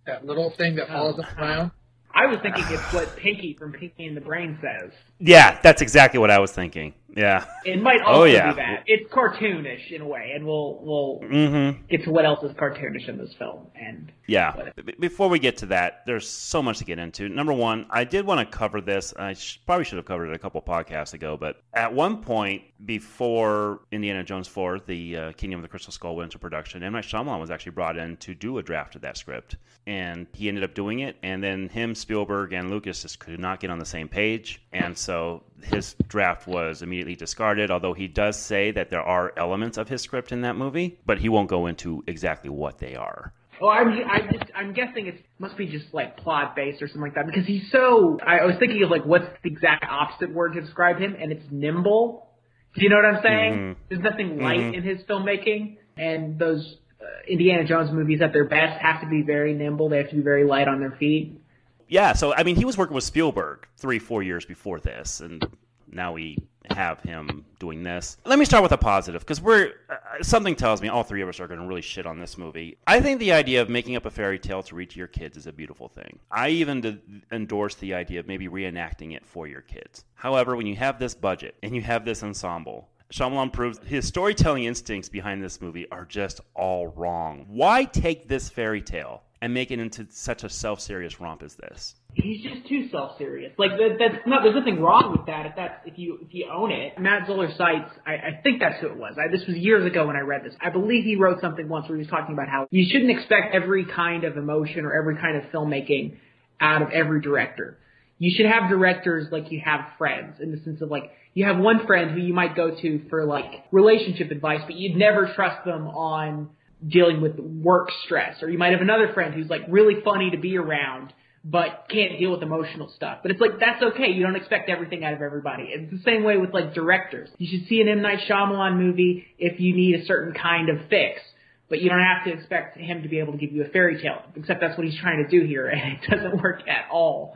That 0.07 0.25
little 0.25 0.53
thing 0.57 0.77
that 0.77 0.87
oh, 0.91 0.93
follows 0.93 1.17
them 1.17 1.27
around? 1.39 1.71
I 2.15 2.27
was 2.27 2.39
thinking 2.43 2.65
it's 2.69 2.93
what 2.93 3.17
Pinky 3.17 3.57
from 3.59 3.73
Pinky 3.73 4.07
and 4.07 4.17
the 4.17 4.21
Brain 4.21 4.59
says. 4.61 4.93
Yeah, 5.19 5.59
that's 5.63 5.83
exactly 5.83 6.19
what 6.21 6.31
I 6.31 6.39
was 6.39 6.53
thinking. 6.53 6.95
Yeah. 7.17 7.47
It 7.65 7.83
might 7.83 8.01
also 8.03 8.21
Oh, 8.21 8.25
yeah. 8.25 8.51
be 8.53 8.57
that. 8.57 8.85
It's 8.87 9.11
cartoonish 9.11 9.91
in 9.91 10.03
a 10.03 10.07
way, 10.07 10.33
and 10.35 10.47
we'll 10.47 10.79
we'll 10.83 11.21
Mm-hmm. 11.29 11.87
get 11.89 12.05
to 12.05 12.11
what 12.11 12.25
else 12.25 12.45
is 12.45 12.53
cartoonish 12.53 13.09
in 13.09 13.19
this 13.19 13.33
film. 13.35 13.67
And 13.75 14.13
Yeah. 14.29 14.55
Whatever. 14.55 14.83
Before 15.01 15.29
we 15.29 15.39
get 15.41 15.57
to 15.59 15.67
that, 15.67 16.03
there's 16.07 16.29
so 16.29 16.63
much 16.63 16.79
to 16.79 16.85
get 16.85 16.99
into. 17.01 17.29
Number 17.29 17.53
one, 17.53 17.87
I 17.91 18.05
did 18.05 18.25
want 18.25 18.39
to 18.49 18.57
cover 18.57 18.81
this. 18.81 19.13
I 19.19 19.33
sh- 19.33 19.59
probably 19.67 19.85
should 19.85 19.97
have 19.97 20.05
covered 20.05 20.29
it 20.29 20.35
a 20.35 20.39
couple 20.39 20.61
podcasts 20.63 21.15
ago, 21.15 21.37
but 21.37 21.61
at 21.75 21.93
one 21.93 22.23
point 22.23 22.63
before 22.85 23.81
Indiana 23.91 24.23
Jones 24.23 24.47
4, 24.47 24.81
the 24.81 25.17
uh, 25.17 25.33
Kingdom 25.33 25.59
of 25.59 25.63
the 25.63 25.69
Crystal 25.69 25.93
Skull 25.93 26.15
went 26.15 26.27
into 26.27 26.39
production, 26.39 26.83
M. 26.83 26.93
Night 26.93 27.05
Shyamalan 27.05 27.41
was 27.41 27.51
actually 27.51 27.73
brought 27.73 27.97
in 27.97 28.17
to 28.19 28.35
do 28.35 28.59
a 28.59 28.63
draft 28.63 28.95
of 28.95 29.01
that 29.03 29.17
script. 29.17 29.57
And 29.87 30.27
he 30.35 30.49
ended 30.49 30.63
up 30.63 30.75
doing 30.75 31.01
it. 31.01 31.17
And 31.23 31.43
then 31.43 31.69
him, 31.71 31.95
Spielberg, 31.95 32.53
and 32.53 32.71
Lucas 32.71 33.01
just 33.03 33.19
could 33.19 33.41
not 33.41 33.59
get 33.61 33.71
on 33.71 33.79
the 33.79 33.87
same 33.87 34.09
page. 34.09 34.61
And 34.73 34.97
so 35.09 35.43
his 35.63 35.95
draft 36.07 36.47
was 36.47 36.83
immediately 36.83 37.17
discarded, 37.17 37.71
although 37.71 37.95
he 37.95 38.09
does 38.09 38.39
say 38.39 38.73
that 38.73 38.91
there 38.91 39.01
are 39.01 39.33
elements 39.39 39.79
of 39.79 39.89
his 39.89 40.03
script 40.03 40.33
in 40.33 40.43
that 40.43 40.55
movie, 40.55 40.99
but 41.07 41.17
he 41.17 41.31
won't 41.31 41.49
go 41.49 41.67
into 41.67 42.05
exactly 42.07 42.51
what 42.51 42.79
they 42.79 42.95
are. 42.95 43.33
oh, 43.63 43.71
I'm 43.71 43.89
I 43.89 44.21
just 44.31 44.53
I'm 44.55 44.75
guessing 44.75 45.07
it 45.07 45.25
must 45.39 45.57
be 45.57 45.67
just 45.67 45.95
like 45.95 46.19
plot 46.19 46.55
based 46.55 46.83
or 46.83 46.89
something 46.89 47.01
like 47.01 47.15
that 47.15 47.25
because 47.25 47.47
he's 47.47 47.71
so. 47.73 48.19
I, 48.25 48.45
was 48.45 48.57
thinking 48.59 48.83
of 48.85 48.91
like 48.91 49.07
what's 49.07 49.25
the 49.43 49.49
exact 49.49 49.87
opposite 49.91 50.31
word 50.35 50.53
to 50.53 50.61
describe 50.61 50.99
him, 50.99 51.17
and 51.19 51.33
it's 51.33 51.47
nimble. 51.51 52.29
Do 52.75 52.83
you 52.83 52.91
know 52.91 52.97
what 52.97 53.07
I'm 53.07 53.23
saying? 53.23 53.53
Mhm. 53.55 53.77
There's 53.89 54.03
nothing 54.03 54.43
light 54.43 54.61
in 54.61 54.83
his 54.83 55.01
filmmaking, 55.09 55.79
and 55.97 56.39
those 56.39 56.77
uh, 57.01 57.05
Indiana 57.27 57.65
Jones 57.65 57.91
movies 57.91 58.21
at 58.21 58.35
their 58.35 58.45
best 58.45 58.79
have 58.83 59.01
to 59.01 59.09
be 59.09 59.23
very 59.23 59.55
nimble. 59.55 59.89
They 59.89 59.97
have 59.97 60.11
to 60.11 60.17
be 60.17 60.23
very 60.23 60.45
light 60.45 60.69
on 60.69 60.81
their 60.81 60.93
feet. 61.01 61.41
Yeah, 61.89 62.13
so 62.13 62.35
I 62.35 62.43
mean, 62.43 62.57
he 62.57 62.65
was 62.65 62.77
working 62.77 62.95
with 62.95 63.05
Spielberg 63.05 63.67
three, 63.77 63.99
four 63.99 64.23
years 64.23 64.45
before 64.45 64.81
this, 64.81 65.21
and 65.21 65.45
now 65.91 66.13
we 66.13 66.37
have 66.71 67.01
him 67.01 67.45
doing 67.59 67.83
this. 67.83 68.19
Let 68.25 68.39
me 68.39 68.45
start 68.45 68.63
with 68.63 68.73
a 68.73 68.79
positive 68.79 69.23
because 69.23 69.41
we're 69.41 69.73
uh, 69.89 70.23
something 70.23 70.55
tells 70.55 70.83
me 70.83 70.89
all 70.89 71.03
three 71.03 71.23
of 71.23 71.29
us 71.29 71.41
are 71.41 71.49
going 71.49 71.61
to 71.61 71.67
really 71.67 71.81
shit 71.81 72.07
on 72.07 72.19
this 72.19 72.37
movie. 72.37 72.77
I 72.87 73.01
think 73.01 73.21
the 73.21 73.33
idea 73.33 73.63
of 73.63 73.69
making 73.69 73.97
up 73.97 74.07
a 74.07 74.11
fairy 74.11 74.39
tale 74.39 74.63
to 74.65 74.75
read 74.75 74.91
to 74.91 74.99
your 74.99 75.09
kids 75.09 75.37
is 75.37 75.47
a 75.47 75.53
beautiful 75.53 75.89
thing. 75.89 76.19
I 76.31 76.51
even 76.51 77.01
endorse 77.33 77.75
the 77.77 77.95
idea 77.95 78.21
of 78.21 78.27
maybe 78.27 78.49
reenacting 78.49 79.17
it 79.17 79.25
for 79.25 79.47
your 79.47 79.63
kids. 79.63 80.05
However, 80.15 80.57
when 80.57 80.67
you 80.67 80.77
have 80.77 80.99
this 80.99 81.15
budget 81.15 81.55
and 81.63 81.75
you 81.75 81.83
have 81.83 82.05
this 82.05 82.23
ensemble, 82.23 82.89
Shyamalan 83.13 83.53
proves 83.53 83.79
his 83.79 84.07
storytelling 84.07 84.65
instincts 84.65 85.09
behind 85.09 85.43
this 85.43 85.63
movie 85.63 85.91
are 85.91 86.05
just 86.05 86.43
all 86.55 86.89
wrong. 86.89 87.47
Why 87.49 87.85
take 87.85 88.29
this 88.29 88.51
fairy 88.51 88.83
tale 88.83 89.23
and 89.41 89.55
make 89.55 89.71
it 89.71 89.79
into 89.79 90.07
such 90.11 90.43
a 90.43 90.49
self-serious 90.49 91.21
romp 91.21 91.43
as 91.43 91.55
this? 91.55 91.95
He's 92.15 92.43
just 92.43 92.67
too 92.69 92.89
self-serious. 92.91 93.53
Like 93.59 93.73
that, 93.73 93.97
that's 93.99 94.27
not. 94.27 94.43
There's 94.43 94.55
nothing 94.55 94.81
wrong 94.81 95.13
with 95.17 95.27
that 95.27 95.47
if 95.47 95.53
that's 95.55 95.75
if 95.87 95.99
you 95.99 96.19
if 96.23 96.35
you 96.35 96.49
own 96.53 96.73
it. 96.73 96.99
Matt 96.99 97.29
Zoller 97.29 97.49
Seitz, 97.57 97.91
I, 98.05 98.13
I 98.13 98.41
think 98.43 98.61
that's 98.61 98.81
who 98.81 98.89
it 98.89 98.97
was. 98.97 99.15
I, 99.17 99.31
this 99.31 99.47
was 99.47 99.57
years 99.57 99.87
ago 99.87 100.07
when 100.07 100.17
I 100.17 100.21
read 100.21 100.45
this. 100.45 100.55
I 100.61 100.71
believe 100.71 101.05
he 101.05 101.17
wrote 101.17 101.41
something 101.41 101.69
once 101.69 101.89
where 101.89 101.97
he 101.97 102.03
was 102.03 102.11
talking 102.11 102.35
about 102.35 102.49
how 102.49 102.67
you 102.71 102.87
shouldn't 102.91 103.11
expect 103.11 103.55
every 103.55 103.85
kind 103.85 104.25
of 104.25 104.37
emotion 104.37 104.85
or 104.85 104.93
every 104.99 105.17
kind 105.17 105.37
of 105.37 105.45
filmmaking 105.53 106.17
out 106.61 106.83
of 106.83 106.91
every 106.91 107.21
director. 107.21 107.79
You 108.19 108.33
should 108.37 108.47
have 108.47 108.69
directors 108.69 109.29
like 109.31 109.53
you 109.53 109.61
have 109.65 109.81
friends 109.97 110.41
in 110.41 110.51
the 110.51 110.61
sense 110.65 110.81
of 110.81 110.91
like 110.91 111.13
you 111.35 111.45
have 111.45 111.59
one 111.59 111.87
friend 111.87 112.11
who 112.11 112.21
you 112.21 112.35
might 112.35 112.57
go 112.57 112.75
to 112.75 113.03
for 113.11 113.25
like 113.25 113.65
relationship 113.71 114.33
advice, 114.33 114.63
but 114.67 114.75
you'd 114.75 114.97
never 114.97 115.33
trust 115.37 115.65
them 115.65 115.87
on 115.87 116.51
dealing 116.87 117.21
with 117.21 117.39
work 117.39 117.91
stress. 118.05 118.43
Or 118.43 118.49
you 118.49 118.59
might 118.59 118.73
have 118.73 118.81
another 118.81 119.13
friend 119.13 119.35
who's 119.35 119.49
like 119.49 119.63
really 119.69 120.01
funny 120.05 120.31
to 120.31 120.39
be 120.39 120.57
around, 120.57 121.13
but 121.45 121.87
can't 121.91 122.19
deal 122.19 122.31
with 122.31 122.43
emotional 122.43 122.91
stuff. 122.95 123.19
But 123.23 123.31
it's 123.31 123.41
like, 123.41 123.59
that's 123.59 123.83
okay. 123.83 124.11
You 124.13 124.23
don't 124.23 124.37
expect 124.37 124.69
everything 124.69 125.05
out 125.05 125.15
of 125.15 125.23
everybody. 125.23 125.71
It's 125.71 125.91
the 125.91 126.11
same 126.11 126.25
way 126.25 126.37
with 126.37 126.53
like 126.53 126.75
directors. 126.75 127.29
You 127.39 127.49
should 127.51 127.69
see 127.69 127.81
an 127.81 127.89
M. 127.89 128.03
Night 128.03 128.21
Shyamalan 128.29 128.77
movie 128.77 129.27
if 129.39 129.61
you 129.61 129.75
need 129.75 130.01
a 130.01 130.05
certain 130.07 130.35
kind 130.35 130.69
of 130.69 130.89
fix. 130.89 131.21
But 131.69 131.83
you 131.83 131.91
don't 131.91 132.01
have 132.01 132.25
to 132.25 132.33
expect 132.33 132.79
him 132.79 133.03
to 133.03 133.09
be 133.09 133.19
able 133.19 133.33
to 133.33 133.39
give 133.39 133.53
you 133.53 133.63
a 133.63 133.69
fairy 133.69 134.01
tale, 134.01 134.23
except 134.37 134.61
that's 134.61 134.79
what 134.79 134.87
he's 134.87 134.99
trying 135.01 135.23
to 135.23 135.29
do 135.29 135.47
here, 135.47 135.69
and 135.69 135.93
it 135.93 136.11
doesn't 136.11 136.43
work 136.43 136.67
at 136.67 136.91
all. 136.91 137.35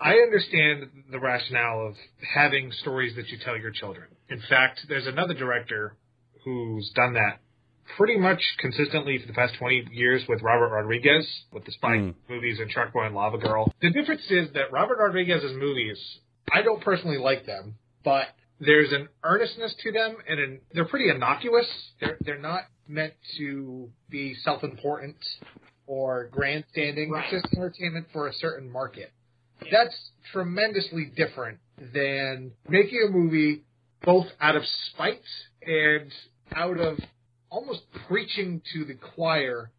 I 0.00 0.12
understand 0.12 0.90
the 1.10 1.18
rationale 1.18 1.88
of 1.88 1.94
having 2.34 2.70
stories 2.80 3.16
that 3.16 3.28
you 3.28 3.38
tell 3.44 3.56
your 3.56 3.70
children. 3.72 4.06
In 4.28 4.40
fact, 4.48 4.80
there's 4.88 5.06
another 5.06 5.34
director 5.34 5.96
who's 6.44 6.92
done 6.94 7.14
that 7.14 7.40
pretty 7.96 8.16
much 8.18 8.40
consistently 8.58 9.18
for 9.18 9.26
the 9.26 9.32
past 9.32 9.54
20 9.58 9.88
years 9.92 10.22
with 10.28 10.42
Robert 10.42 10.68
Rodriguez, 10.68 11.26
with 11.52 11.64
the 11.64 11.72
spy 11.72 11.96
Mm. 11.96 12.14
movies 12.28 12.58
and 12.60 12.70
Shark 12.70 12.92
Boy 12.92 13.04
and 13.06 13.14
Lava 13.14 13.38
Girl. 13.38 13.72
The 13.80 13.90
difference 13.90 14.30
is 14.30 14.50
that 14.52 14.72
Robert 14.72 14.98
Rodriguez's 14.98 15.52
movies, 15.54 15.98
I 16.52 16.62
don't 16.62 16.80
personally 16.82 17.18
like 17.18 17.46
them, 17.46 17.76
but 18.04 18.28
there's 18.60 18.92
an 18.92 19.08
earnestness 19.22 19.74
to 19.82 19.92
them, 19.92 20.16
and 20.28 20.40
an, 20.40 20.60
they're 20.72 20.86
pretty 20.86 21.10
innocuous. 21.10 21.66
They're 22.00 22.16
they're 22.20 22.38
not 22.38 22.62
meant 22.88 23.14
to 23.38 23.90
be 24.08 24.34
self-important 24.34 25.16
or 25.86 26.28
grandstanding. 26.28 27.10
Right. 27.10 27.24
It's 27.32 27.42
just 27.42 27.54
entertainment 27.54 28.06
for 28.12 28.28
a 28.28 28.32
certain 28.34 28.70
market. 28.70 29.12
That's 29.70 29.94
tremendously 30.32 31.06
different 31.16 31.58
than 31.92 32.52
making 32.68 33.06
a 33.08 33.10
movie 33.10 33.62
both 34.04 34.26
out 34.40 34.56
of 34.56 34.62
spite 34.92 35.22
and 35.66 36.12
out 36.54 36.78
of 36.78 36.98
almost 37.56 37.90
preaching 38.06 38.60
to 38.74 38.84
the 38.84 38.92
choir 38.92 39.70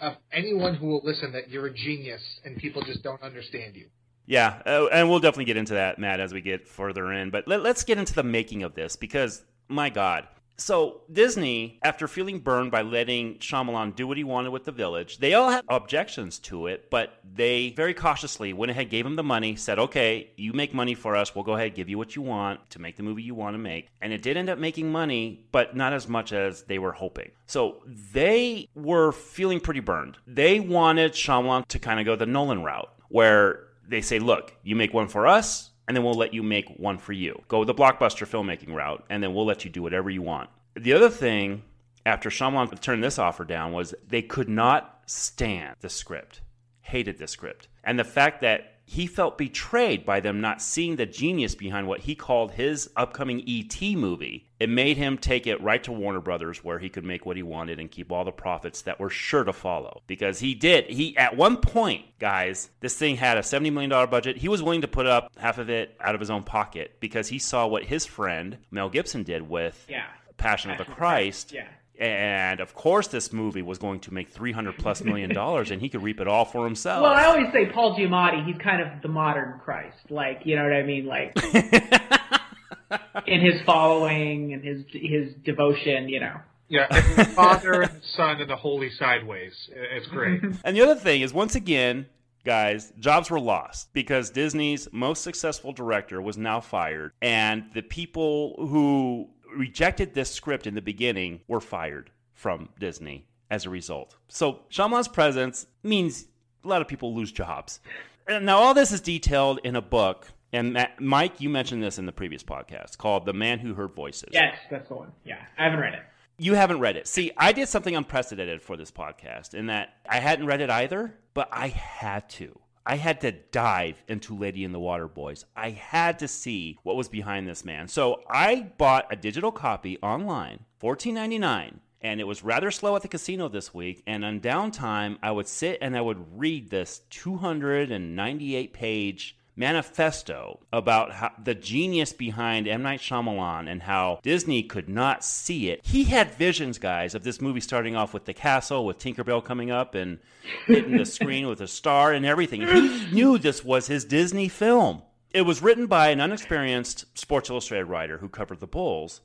of 0.00 0.14
anyone 0.32 0.74
who 0.74 0.86
will 0.86 1.02
listen 1.04 1.32
that 1.32 1.50
you're 1.50 1.66
a 1.66 1.74
genius 1.74 2.22
and 2.46 2.56
people 2.56 2.80
just 2.82 3.02
don't 3.02 3.22
understand 3.22 3.76
you. 3.76 3.86
Yeah, 4.24 4.62
uh, 4.64 4.86
and 4.86 5.10
we'll 5.10 5.20
definitely 5.20 5.44
get 5.44 5.58
into 5.58 5.74
that, 5.74 5.98
Matt, 5.98 6.18
as 6.18 6.32
we 6.32 6.40
get 6.40 6.66
further 6.66 7.12
in. 7.12 7.28
But 7.28 7.46
let, 7.46 7.62
let's 7.62 7.84
get 7.84 7.98
into 7.98 8.14
the 8.14 8.22
making 8.22 8.62
of 8.62 8.74
this 8.74 8.96
because, 8.96 9.44
my 9.68 9.90
God. 9.90 10.26
So, 10.60 11.00
Disney, 11.10 11.78
after 11.82 12.06
feeling 12.06 12.40
burned 12.40 12.70
by 12.70 12.82
letting 12.82 13.38
Shyamalan 13.38 13.96
do 13.96 14.06
what 14.06 14.18
he 14.18 14.24
wanted 14.24 14.50
with 14.50 14.64
the 14.64 14.72
village, 14.72 15.16
they 15.16 15.32
all 15.32 15.48
had 15.48 15.64
objections 15.68 16.38
to 16.40 16.66
it, 16.66 16.90
but 16.90 17.14
they 17.34 17.70
very 17.70 17.94
cautiously 17.94 18.52
went 18.52 18.70
ahead, 18.70 18.90
gave 18.90 19.06
him 19.06 19.16
the 19.16 19.22
money, 19.22 19.56
said, 19.56 19.78
okay, 19.78 20.30
you 20.36 20.52
make 20.52 20.74
money 20.74 20.94
for 20.94 21.16
us. 21.16 21.34
We'll 21.34 21.44
go 21.44 21.54
ahead 21.54 21.74
give 21.74 21.88
you 21.88 21.96
what 21.96 22.14
you 22.14 22.20
want 22.20 22.68
to 22.70 22.78
make 22.78 22.96
the 22.96 23.02
movie 23.02 23.22
you 23.22 23.34
want 23.34 23.54
to 23.54 23.58
make. 23.58 23.88
And 24.02 24.12
it 24.12 24.20
did 24.20 24.36
end 24.36 24.50
up 24.50 24.58
making 24.58 24.92
money, 24.92 25.46
but 25.50 25.74
not 25.74 25.94
as 25.94 26.06
much 26.06 26.30
as 26.32 26.62
they 26.64 26.78
were 26.78 26.92
hoping. 26.92 27.30
So, 27.46 27.82
they 28.12 28.68
were 28.74 29.12
feeling 29.12 29.60
pretty 29.60 29.80
burned. 29.80 30.18
They 30.26 30.60
wanted 30.60 31.12
Shyamalan 31.12 31.68
to 31.68 31.78
kind 31.78 32.00
of 32.00 32.06
go 32.06 32.16
the 32.16 32.26
Nolan 32.26 32.62
route, 32.62 32.92
where 33.08 33.64
they 33.88 34.02
say, 34.02 34.18
look, 34.18 34.54
you 34.62 34.76
make 34.76 34.92
one 34.92 35.08
for 35.08 35.26
us, 35.26 35.69
and 35.90 35.96
then 35.96 36.04
we'll 36.04 36.14
let 36.14 36.32
you 36.32 36.44
make 36.44 36.68
one 36.78 36.98
for 36.98 37.12
you. 37.12 37.42
Go 37.48 37.64
the 37.64 37.74
blockbuster 37.74 38.24
filmmaking 38.24 38.72
route, 38.72 39.04
and 39.10 39.20
then 39.20 39.34
we'll 39.34 39.44
let 39.44 39.64
you 39.64 39.70
do 39.72 39.82
whatever 39.82 40.08
you 40.08 40.22
want. 40.22 40.48
The 40.74 40.92
other 40.92 41.10
thing, 41.10 41.62
after 42.06 42.30
Shyamalan 42.30 42.80
turned 42.80 43.02
this 43.02 43.18
offer 43.18 43.44
down, 43.44 43.72
was 43.72 43.92
they 44.06 44.22
could 44.22 44.48
not 44.48 45.00
stand 45.06 45.74
the 45.80 45.88
script, 45.88 46.42
hated 46.82 47.18
the 47.18 47.26
script. 47.26 47.66
And 47.82 47.98
the 47.98 48.04
fact 48.04 48.40
that 48.42 48.74
he 48.92 49.06
felt 49.06 49.38
betrayed 49.38 50.04
by 50.04 50.18
them 50.18 50.40
not 50.40 50.60
seeing 50.60 50.96
the 50.96 51.06
genius 51.06 51.54
behind 51.54 51.86
what 51.86 52.00
he 52.00 52.16
called 52.16 52.50
his 52.50 52.90
upcoming 52.96 53.38
E.T. 53.46 53.94
movie. 53.94 54.48
It 54.58 54.68
made 54.68 54.96
him 54.96 55.16
take 55.16 55.46
it 55.46 55.60
right 55.62 55.80
to 55.84 55.92
Warner 55.92 56.18
Brothers 56.18 56.64
where 56.64 56.80
he 56.80 56.88
could 56.88 57.04
make 57.04 57.24
what 57.24 57.36
he 57.36 57.42
wanted 57.44 57.78
and 57.78 57.88
keep 57.88 58.10
all 58.10 58.24
the 58.24 58.32
profits 58.32 58.82
that 58.82 58.98
were 58.98 59.08
sure 59.08 59.44
to 59.44 59.52
follow. 59.52 60.02
Because 60.08 60.40
he 60.40 60.56
did. 60.56 60.86
He 60.86 61.16
at 61.16 61.36
one 61.36 61.58
point, 61.58 62.04
guys, 62.18 62.68
this 62.80 62.96
thing 62.96 63.14
had 63.16 63.38
a 63.38 63.42
$70 63.42 63.72
million 63.72 63.90
budget. 64.10 64.36
He 64.38 64.48
was 64.48 64.60
willing 64.60 64.80
to 64.80 64.88
put 64.88 65.06
up 65.06 65.30
half 65.36 65.58
of 65.58 65.70
it 65.70 65.96
out 66.00 66.16
of 66.16 66.20
his 66.20 66.28
own 66.30 66.42
pocket 66.42 66.96
because 66.98 67.28
he 67.28 67.38
saw 67.38 67.68
what 67.68 67.84
his 67.84 68.06
friend 68.06 68.58
Mel 68.72 68.88
Gibson 68.88 69.22
did 69.22 69.48
with 69.48 69.86
Yeah. 69.88 70.06
Passion 70.36 70.72
of 70.72 70.78
the 70.78 70.84
Christ. 70.84 71.52
Yeah. 71.52 71.68
And 72.00 72.60
of 72.60 72.74
course, 72.74 73.08
this 73.08 73.30
movie 73.30 73.60
was 73.60 73.76
going 73.76 74.00
to 74.00 74.14
make 74.14 74.30
300 74.30 74.78
plus 74.78 75.04
million 75.04 75.34
dollars, 75.34 75.70
and 75.70 75.82
he 75.82 75.90
could 75.90 76.02
reap 76.02 76.18
it 76.18 76.26
all 76.26 76.46
for 76.46 76.64
himself. 76.64 77.02
Well, 77.02 77.12
I 77.12 77.26
always 77.26 77.52
say 77.52 77.66
Paul 77.66 77.94
Giamatti. 77.94 78.46
He's 78.46 78.56
kind 78.56 78.80
of 78.80 78.88
the 79.02 79.08
modern 79.08 79.60
Christ. 79.60 79.98
Like, 80.08 80.40
you 80.44 80.56
know 80.56 80.62
what 80.62 80.72
I 80.72 80.82
mean? 80.82 81.04
Like, 81.04 81.36
in 83.26 83.40
his 83.42 83.60
following 83.66 84.54
and 84.54 84.64
his 84.64 84.84
his 84.90 85.34
devotion. 85.44 86.08
You 86.08 86.20
know. 86.20 86.36
Yeah, 86.68 86.86
and 86.90 87.28
Father 87.28 87.82
and 87.82 88.00
Son 88.16 88.40
and 88.40 88.48
the 88.48 88.56
Holy 88.56 88.90
Sideways. 88.90 89.52
It's 89.70 90.06
great. 90.06 90.40
And 90.64 90.74
the 90.76 90.80
other 90.80 90.94
thing 90.94 91.20
is, 91.20 91.34
once 91.34 91.56
again, 91.56 92.06
guys, 92.44 92.92
jobs 92.98 93.28
were 93.28 93.40
lost 93.40 93.92
because 93.92 94.30
Disney's 94.30 94.88
most 94.92 95.22
successful 95.22 95.72
director 95.72 96.22
was 96.22 96.38
now 96.38 96.60
fired, 96.60 97.12
and 97.20 97.64
the 97.74 97.82
people 97.82 98.54
who 98.56 99.28
rejected 99.56 100.14
this 100.14 100.30
script 100.30 100.66
in 100.66 100.74
the 100.74 100.82
beginning 100.82 101.40
were 101.48 101.60
fired 101.60 102.10
from 102.34 102.68
Disney 102.78 103.26
as 103.50 103.66
a 103.66 103.70
result. 103.70 104.16
So 104.28 104.60
Shyamalan's 104.70 105.08
presence 105.08 105.66
means 105.82 106.26
a 106.64 106.68
lot 106.68 106.82
of 106.82 106.88
people 106.88 107.14
lose 107.14 107.32
jobs. 107.32 107.80
And 108.26 108.46
now 108.46 108.58
all 108.58 108.74
this 108.74 108.92
is 108.92 109.00
detailed 109.00 109.60
in 109.64 109.76
a 109.76 109.82
book. 109.82 110.28
And 110.52 110.72
Matt, 110.72 111.00
Mike, 111.00 111.40
you 111.40 111.48
mentioned 111.48 111.82
this 111.82 111.98
in 111.98 112.06
the 112.06 112.12
previous 112.12 112.42
podcast 112.42 112.98
called 112.98 113.24
"The 113.24 113.32
Man 113.32 113.60
Who 113.60 113.74
Heard 113.74 113.94
Voices." 113.94 114.30
Yes, 114.32 114.56
that's 114.70 114.88
the 114.88 114.94
one. 114.94 115.12
Yeah, 115.24 115.38
I 115.56 115.64
haven't 115.64 115.80
read 115.80 115.94
it. 115.94 116.02
You 116.38 116.54
haven't 116.54 116.80
read 116.80 116.96
it. 116.96 117.06
See, 117.06 117.30
I 117.36 117.52
did 117.52 117.68
something 117.68 117.94
unprecedented 117.94 118.62
for 118.62 118.76
this 118.76 118.90
podcast 118.90 119.54
in 119.54 119.66
that 119.66 119.94
I 120.08 120.18
hadn't 120.18 120.46
read 120.46 120.60
it 120.60 120.70
either, 120.70 121.14
but 121.34 121.48
I 121.52 121.68
had 121.68 122.28
to. 122.30 122.58
I 122.90 122.96
had 122.96 123.20
to 123.20 123.30
dive 123.30 124.02
into 124.08 124.36
Lady 124.36 124.64
in 124.64 124.72
the 124.72 124.80
Water 124.80 125.06
Boys. 125.06 125.44
I 125.54 125.70
had 125.70 126.18
to 126.18 126.26
see 126.26 126.76
what 126.82 126.96
was 126.96 127.08
behind 127.08 127.46
this 127.46 127.64
man. 127.64 127.86
So 127.86 128.24
I 128.28 128.72
bought 128.78 129.06
a 129.12 129.14
digital 129.14 129.52
copy 129.52 129.96
online, 130.02 130.64
$14.99, 130.82 131.74
and 132.00 132.20
it 132.20 132.26
was 132.26 132.42
rather 132.42 132.72
slow 132.72 132.96
at 132.96 133.02
the 133.02 133.06
casino 133.06 133.46
this 133.46 133.72
week. 133.72 134.02
And 134.08 134.24
on 134.24 134.40
downtime, 134.40 135.18
I 135.22 135.30
would 135.30 135.46
sit 135.46 135.78
and 135.80 135.96
I 135.96 136.00
would 136.00 136.36
read 136.36 136.70
this 136.70 137.02
298 137.10 138.72
page 138.72 139.36
manifesto 139.60 140.58
about 140.72 141.12
how, 141.12 141.30
the 141.40 141.54
genius 141.54 142.12
behind 142.12 142.66
M. 142.66 142.82
Night 142.82 143.00
Shyamalan 143.00 143.70
and 143.70 143.82
how 143.82 144.18
Disney 144.22 144.62
could 144.64 144.88
not 144.88 145.22
see 145.22 145.70
it. 145.70 145.84
He 145.84 146.04
had 146.04 146.34
visions, 146.34 146.78
guys, 146.78 147.14
of 147.14 147.22
this 147.22 147.40
movie 147.40 147.60
starting 147.60 147.94
off 147.94 148.14
with 148.14 148.24
the 148.24 148.34
castle, 148.34 148.86
with 148.86 148.98
Tinkerbell 148.98 149.44
coming 149.44 149.70
up 149.70 149.94
and 149.94 150.18
hitting 150.66 150.96
the 150.96 151.04
screen 151.04 151.46
with 151.46 151.60
a 151.60 151.68
star 151.68 152.12
and 152.12 152.26
everything. 152.26 152.62
He 152.62 153.10
knew 153.12 153.38
this 153.38 153.62
was 153.62 153.86
his 153.86 154.04
Disney 154.04 154.48
film. 154.48 155.02
It 155.32 155.42
was 155.42 155.62
written 155.62 155.86
by 155.86 156.08
an 156.08 156.20
unexperienced 156.20 157.16
Sports 157.16 157.50
Illustrated 157.50 157.84
writer 157.84 158.18
who 158.18 158.28
covered 158.28 158.58
the 158.58 158.66
Bulls, 158.66 159.20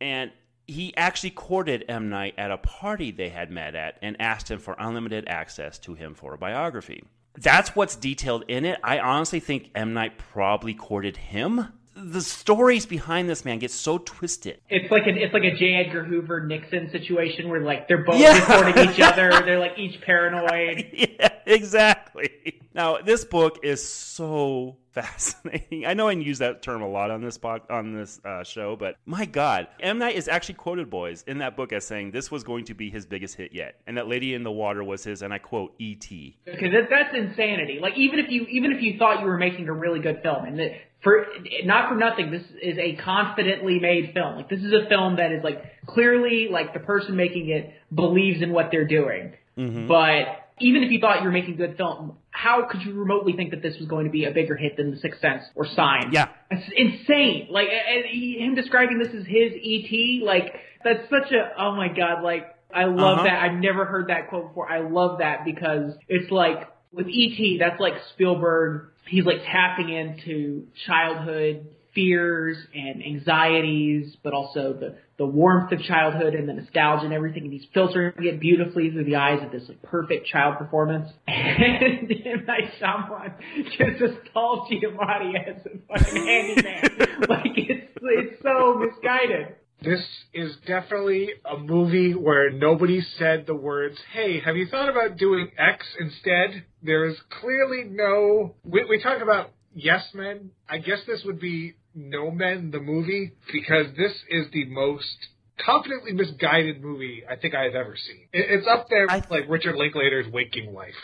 and 0.00 0.32
he 0.66 0.94
actually 0.96 1.30
courted 1.30 1.84
M. 1.88 2.10
Night 2.10 2.34
at 2.36 2.50
a 2.50 2.58
party 2.58 3.10
they 3.10 3.28
had 3.28 3.50
met 3.50 3.74
at 3.74 3.98
and 4.02 4.20
asked 4.20 4.50
him 4.50 4.58
for 4.58 4.74
unlimited 4.78 5.28
access 5.28 5.78
to 5.78 5.94
him 5.94 6.14
for 6.14 6.34
a 6.34 6.38
biography. 6.38 7.04
That's 7.36 7.74
what's 7.74 7.96
detailed 7.96 8.44
in 8.48 8.64
it. 8.64 8.78
I 8.84 8.98
honestly 9.00 9.40
think 9.40 9.70
M. 9.74 9.92
Night 9.92 10.18
probably 10.18 10.74
courted 10.74 11.16
him. 11.16 11.68
The 11.96 12.20
stories 12.20 12.86
behind 12.86 13.28
this 13.30 13.44
man 13.44 13.60
get 13.60 13.70
so 13.70 13.98
twisted. 13.98 14.60
It's 14.68 14.90
like 14.90 15.06
an 15.06 15.16
it's 15.16 15.32
like 15.32 15.44
a 15.44 15.54
J. 15.54 15.74
Edgar 15.76 16.04
Hoover 16.04 16.44
Nixon 16.44 16.90
situation 16.90 17.48
where 17.48 17.60
like 17.60 17.86
they're 17.88 18.04
both 18.04 18.20
Yeah. 18.20 18.90
each 18.90 19.00
other. 19.00 19.30
They're 19.44 19.60
like 19.60 19.78
each 19.78 20.00
paranoid. 20.00 20.88
yeah. 20.92 21.28
exactly. 21.46 22.60
Now, 22.74 22.98
this 22.98 23.24
book 23.24 23.60
is 23.62 23.86
so 23.86 24.76
fascinating. 24.94 25.84
I 25.86 25.94
know 25.94 26.08
I 26.08 26.12
use 26.12 26.38
that 26.38 26.62
term 26.62 26.82
a 26.82 26.88
lot 26.88 27.10
on 27.10 27.22
this 27.22 27.36
pod, 27.36 27.62
on 27.68 27.94
this 27.94 28.20
uh, 28.24 28.44
show, 28.44 28.76
but 28.76 28.96
my 29.04 29.26
God, 29.26 29.66
M 29.80 29.98
Night 29.98 30.16
is 30.16 30.28
actually 30.28 30.54
quoted, 30.54 30.88
boys, 30.88 31.24
in 31.26 31.38
that 31.38 31.56
book 31.56 31.72
as 31.72 31.86
saying 31.86 32.12
this 32.12 32.30
was 32.30 32.44
going 32.44 32.64
to 32.66 32.74
be 32.74 32.90
his 32.90 33.04
biggest 33.04 33.34
hit 33.34 33.52
yet, 33.52 33.80
and 33.86 33.96
that 33.96 34.08
Lady 34.08 34.34
in 34.34 34.44
the 34.44 34.52
Water 34.52 34.82
was 34.82 35.04
his, 35.04 35.22
and 35.22 35.34
I 35.34 35.38
quote, 35.38 35.74
E.T. 35.78 36.38
Because 36.44 36.70
that, 36.72 36.88
that's 36.88 37.14
insanity. 37.14 37.78
Like 37.80 37.98
even 37.98 38.18
if 38.18 38.30
you 38.30 38.42
even 38.46 38.72
if 38.72 38.82
you 38.82 38.98
thought 38.98 39.20
you 39.20 39.26
were 39.26 39.38
making 39.38 39.68
a 39.68 39.72
really 39.72 40.00
good 40.00 40.20
film, 40.22 40.44
and 40.44 40.58
that 40.58 40.70
for 41.02 41.26
not 41.64 41.90
for 41.90 41.96
nothing, 41.96 42.30
this 42.30 42.44
is 42.62 42.78
a 42.78 42.96
confidently 42.96 43.78
made 43.78 44.12
film. 44.14 44.36
Like 44.36 44.48
this 44.48 44.60
is 44.60 44.72
a 44.72 44.88
film 44.88 45.16
that 45.16 45.32
is 45.32 45.44
like 45.44 45.62
clearly 45.86 46.48
like 46.50 46.72
the 46.72 46.80
person 46.80 47.16
making 47.16 47.50
it 47.50 47.74
believes 47.94 48.42
in 48.42 48.52
what 48.52 48.70
they're 48.70 48.88
doing. 48.88 49.34
Mm-hmm. 49.58 49.86
But 49.86 50.43
even 50.60 50.82
if 50.82 50.90
you 50.92 51.00
thought 51.00 51.18
you 51.18 51.24
were 51.24 51.32
making 51.32 51.56
good 51.56 51.76
film, 51.76 52.16
how 52.30 52.66
could 52.70 52.82
you 52.82 52.94
remotely 52.94 53.32
think 53.32 53.50
that 53.50 53.62
this 53.62 53.76
was 53.78 53.88
going 53.88 54.04
to 54.04 54.10
be 54.10 54.24
a 54.24 54.30
bigger 54.30 54.56
hit 54.56 54.76
than 54.76 54.92
The 54.92 54.96
Sixth 54.98 55.20
Sense 55.20 55.42
or 55.54 55.66
Sign? 55.66 56.10
Yeah. 56.12 56.28
It's 56.50 56.70
insane. 56.76 57.48
Like, 57.50 57.68
he, 58.10 58.38
him 58.38 58.54
describing 58.54 58.98
this 58.98 59.08
as 59.08 59.26
his 59.26 59.52
ET, 59.54 60.24
like, 60.24 60.52
that's 60.84 61.08
such 61.10 61.32
a, 61.32 61.50
oh 61.60 61.74
my 61.74 61.88
god, 61.88 62.22
like, 62.22 62.46
I 62.72 62.84
love 62.84 63.18
Uh-huh. 63.18 63.24
that. 63.24 63.42
I've 63.42 63.58
never 63.60 63.84
heard 63.84 64.08
that 64.08 64.28
quote 64.28 64.48
before. 64.48 64.70
I 64.70 64.80
love 64.80 65.18
that 65.18 65.44
because 65.44 65.92
it's 66.08 66.30
like, 66.30 66.68
with 66.92 67.06
ET, 67.08 67.58
that's 67.58 67.80
like 67.80 67.94
Spielberg, 68.12 68.90
he's 69.08 69.24
like 69.24 69.42
tapping 69.44 69.88
into 69.90 70.66
childhood 70.86 71.66
fears 71.94 72.56
and 72.74 73.02
anxieties, 73.04 74.16
but 74.22 74.32
also 74.32 74.72
the, 74.72 74.96
the 75.16 75.26
warmth 75.26 75.70
of 75.72 75.80
childhood 75.82 76.34
and 76.34 76.48
the 76.48 76.52
nostalgia 76.52 77.04
and 77.04 77.14
everything, 77.14 77.44
and 77.44 77.52
he's 77.52 77.66
filtering 77.72 78.12
it 78.18 78.40
beautifully 78.40 78.90
through 78.90 79.04
the 79.04 79.16
eyes 79.16 79.40
of 79.44 79.52
this 79.52 79.62
like 79.68 79.80
perfect 79.82 80.26
child 80.26 80.58
performance. 80.58 81.10
And 81.28 82.10
M. 82.10 82.46
Night 82.46 82.70
Shyamalan 82.80 83.34
just 83.78 84.02
as 84.02 84.10
Paul 84.32 84.68
Giamatti 84.70 85.34
as 85.36 85.64
a 85.66 85.98
fucking 85.98 86.26
handyman. 86.26 86.82
like 87.28 87.52
it's 87.56 87.92
it's 88.02 88.42
so 88.42 88.78
misguided. 88.78 89.56
This 89.82 90.00
is 90.32 90.56
definitely 90.66 91.28
a 91.44 91.58
movie 91.58 92.14
where 92.14 92.50
nobody 92.50 93.02
said 93.18 93.44
the 93.46 93.54
words, 93.54 93.96
hey, 94.12 94.40
have 94.40 94.56
you 94.56 94.66
thought 94.66 94.88
about 94.88 95.18
doing 95.18 95.50
X 95.58 95.84
instead? 96.00 96.64
There 96.82 97.04
is 97.04 97.16
clearly 97.40 97.84
no. 97.90 98.54
We, 98.64 98.84
we 98.84 99.02
talk 99.02 99.20
about 99.20 99.50
Yes 99.74 100.02
Men. 100.14 100.50
I 100.68 100.78
guess 100.78 101.00
this 101.06 101.22
would 101.24 101.40
be 101.40 101.74
No 101.94 102.30
Men, 102.30 102.70
the 102.70 102.80
movie, 102.80 103.32
because 103.52 103.86
this 103.96 104.12
is 104.28 104.46
the 104.52 104.64
most 104.66 105.28
confidently 105.64 106.12
misguided 106.12 106.82
movie 106.82 107.22
I 107.28 107.36
think 107.36 107.54
I 107.54 107.64
have 107.64 107.74
ever 107.74 107.96
seen. 107.96 108.26
It's 108.32 108.66
up 108.66 108.88
there 108.88 109.06
with 109.06 109.30
like 109.30 109.44
Richard 109.48 109.76
Linklater's 109.76 110.26
Waking 110.32 110.72
Life. 110.74 110.94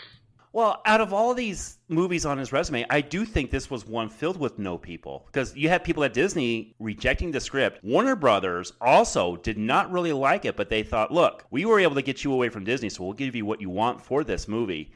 Well, 0.53 0.81
out 0.85 0.99
of 0.99 1.13
all 1.13 1.33
these 1.33 1.77
movies 1.87 2.25
on 2.25 2.37
his 2.37 2.51
resume, 2.51 2.85
I 2.89 2.99
do 2.99 3.23
think 3.23 3.51
this 3.51 3.69
was 3.69 3.85
one 3.85 4.09
filled 4.09 4.35
with 4.35 4.59
no 4.59 4.77
people. 4.77 5.23
Because 5.27 5.55
you 5.55 5.69
had 5.69 5.85
people 5.85 6.03
at 6.03 6.13
Disney 6.13 6.75
rejecting 6.77 7.31
the 7.31 7.39
script. 7.39 7.81
Warner 7.85 8.17
Brothers 8.17 8.73
also 8.81 9.37
did 9.37 9.57
not 9.57 9.89
really 9.93 10.11
like 10.11 10.43
it, 10.43 10.57
but 10.57 10.67
they 10.67 10.83
thought, 10.83 11.09
look, 11.09 11.45
we 11.51 11.63
were 11.63 11.79
able 11.79 11.95
to 11.95 12.01
get 12.01 12.25
you 12.25 12.33
away 12.33 12.49
from 12.49 12.65
Disney, 12.65 12.89
so 12.89 13.05
we'll 13.05 13.13
give 13.13 13.33
you 13.33 13.45
what 13.45 13.61
you 13.61 13.69
want 13.69 14.01
for 14.01 14.25
this 14.25 14.49
movie. 14.49 14.91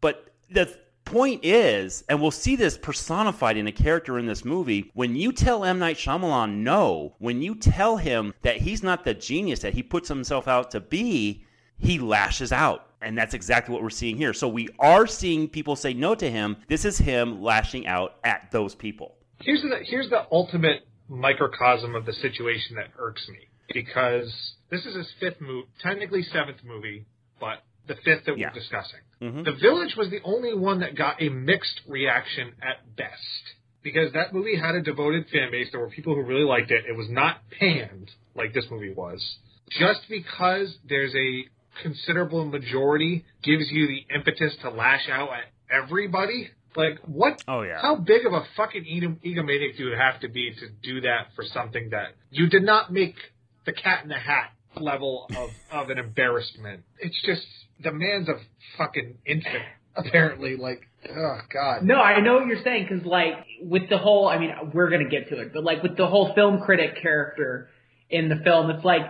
But 0.00 0.28
the 0.50 0.76
point 1.06 1.44
is, 1.44 2.04
and 2.08 2.20
we'll 2.20 2.30
see 2.30 2.56
this 2.56 2.76
personified 2.76 3.56
in 3.56 3.66
a 3.66 3.72
character 3.72 4.18
in 4.18 4.26
this 4.26 4.44
movie, 4.44 4.90
when 4.92 5.16
you 5.16 5.32
tell 5.32 5.64
M. 5.64 5.78
Night 5.78 5.96
Shyamalan 5.96 6.56
no, 6.56 7.14
when 7.18 7.40
you 7.40 7.54
tell 7.54 7.96
him 7.96 8.34
that 8.42 8.58
he's 8.58 8.82
not 8.82 9.04
the 9.04 9.14
genius 9.14 9.60
that 9.60 9.72
he 9.72 9.82
puts 9.82 10.08
himself 10.08 10.46
out 10.46 10.70
to 10.72 10.80
be, 10.80 11.44
he 11.78 11.98
lashes 11.98 12.52
out. 12.52 12.90
And 13.00 13.16
that's 13.16 13.34
exactly 13.34 13.72
what 13.72 13.82
we're 13.82 13.90
seeing 13.90 14.16
here. 14.16 14.34
So 14.34 14.48
we 14.48 14.68
are 14.78 15.06
seeing 15.06 15.48
people 15.48 15.76
say 15.76 15.94
no 15.94 16.14
to 16.14 16.30
him. 16.30 16.56
This 16.68 16.84
is 16.84 16.98
him 16.98 17.40
lashing 17.42 17.86
out 17.86 18.16
at 18.24 18.50
those 18.50 18.74
people. 18.74 19.14
Here's 19.40 19.62
the 19.62 19.78
here's 19.84 20.08
the 20.10 20.26
ultimate 20.32 20.86
microcosm 21.08 21.94
of 21.94 22.06
the 22.06 22.12
situation 22.14 22.76
that 22.76 22.88
irks 22.98 23.28
me 23.28 23.48
because 23.72 24.54
this 24.70 24.84
is 24.86 24.96
his 24.96 25.12
fifth 25.20 25.40
movie, 25.40 25.68
technically 25.82 26.22
seventh 26.22 26.64
movie, 26.64 27.04
but 27.38 27.62
the 27.86 27.94
fifth 27.96 28.24
that 28.26 28.36
Yeah. 28.38 28.48
we're 28.48 28.54
discussing. 28.60 29.00
Mhm. 29.20 29.44
The 29.44 29.52
Village 29.52 29.96
was 29.96 30.10
the 30.10 30.20
only 30.24 30.54
one 30.54 30.80
that 30.80 30.94
got 30.94 31.20
a 31.22 31.28
mixed 31.28 31.80
reaction 31.86 32.52
at 32.62 32.96
best 32.96 33.54
because 33.82 34.12
that 34.12 34.32
movie 34.34 34.56
had 34.56 34.74
a 34.74 34.82
devoted 34.82 35.28
fan 35.28 35.50
base. 35.50 35.70
There 35.70 35.80
were 35.80 35.90
people 35.90 36.14
who 36.14 36.22
really 36.22 36.44
liked 36.44 36.70
it. 36.70 36.84
It 36.86 36.96
was 36.96 37.08
not 37.08 37.48
panned 37.50 38.10
like 38.34 38.52
this 38.52 38.70
movie 38.70 38.92
was. 38.92 39.38
Just 39.70 40.08
because 40.08 40.78
there's 40.88 41.14
a 41.14 41.46
considerable 41.82 42.44
majority 42.44 43.24
gives 43.42 43.70
you 43.70 43.86
the 43.86 44.04
impetus 44.14 44.56
to 44.62 44.70
lash 44.70 45.08
out 45.08 45.30
at 45.32 45.44
everybody. 45.70 46.50
Like 46.74 46.98
what? 47.06 47.42
Oh, 47.48 47.62
yeah. 47.62 47.80
How 47.80 47.96
big 47.96 48.26
of 48.26 48.32
a 48.32 48.44
fucking 48.56 48.84
egomaniac 48.84 49.76
do 49.76 49.88
you 49.88 49.96
have 49.96 50.20
to 50.20 50.28
be 50.28 50.52
to 50.54 50.68
do 50.82 51.00
that 51.02 51.28
for 51.34 51.44
something 51.44 51.90
that 51.90 52.14
you 52.30 52.48
did 52.48 52.62
not 52.62 52.92
make 52.92 53.16
the 53.64 53.72
cat 53.72 54.02
in 54.02 54.08
the 54.08 54.14
hat 54.18 54.52
level 54.80 55.28
of, 55.36 55.50
of 55.70 55.90
an 55.90 55.98
embarrassment? 55.98 56.82
It's 56.98 57.20
just 57.24 57.42
the 57.82 57.92
man's 57.92 58.28
a 58.28 58.34
fucking 58.78 59.18
infant. 59.26 59.64
Apparently, 59.98 60.56
like, 60.56 60.82
oh 61.08 61.38
god. 61.50 61.82
No, 61.82 61.94
I 61.96 62.20
know 62.20 62.34
what 62.34 62.46
you're 62.46 62.62
saying 62.62 62.86
because, 62.88 63.06
like, 63.06 63.32
with 63.62 63.88
the 63.88 63.96
whole, 63.96 64.28
I 64.28 64.38
mean, 64.38 64.50
we're 64.74 64.90
gonna 64.90 65.08
get 65.08 65.30
to 65.30 65.40
it, 65.40 65.52
but 65.54 65.64
like 65.64 65.82
with 65.82 65.96
the 65.96 66.06
whole 66.06 66.34
film 66.34 66.60
critic 66.60 67.00
character 67.00 67.70
in 68.10 68.28
the 68.28 68.36
film, 68.44 68.68
it's 68.70 68.84
like, 68.84 69.00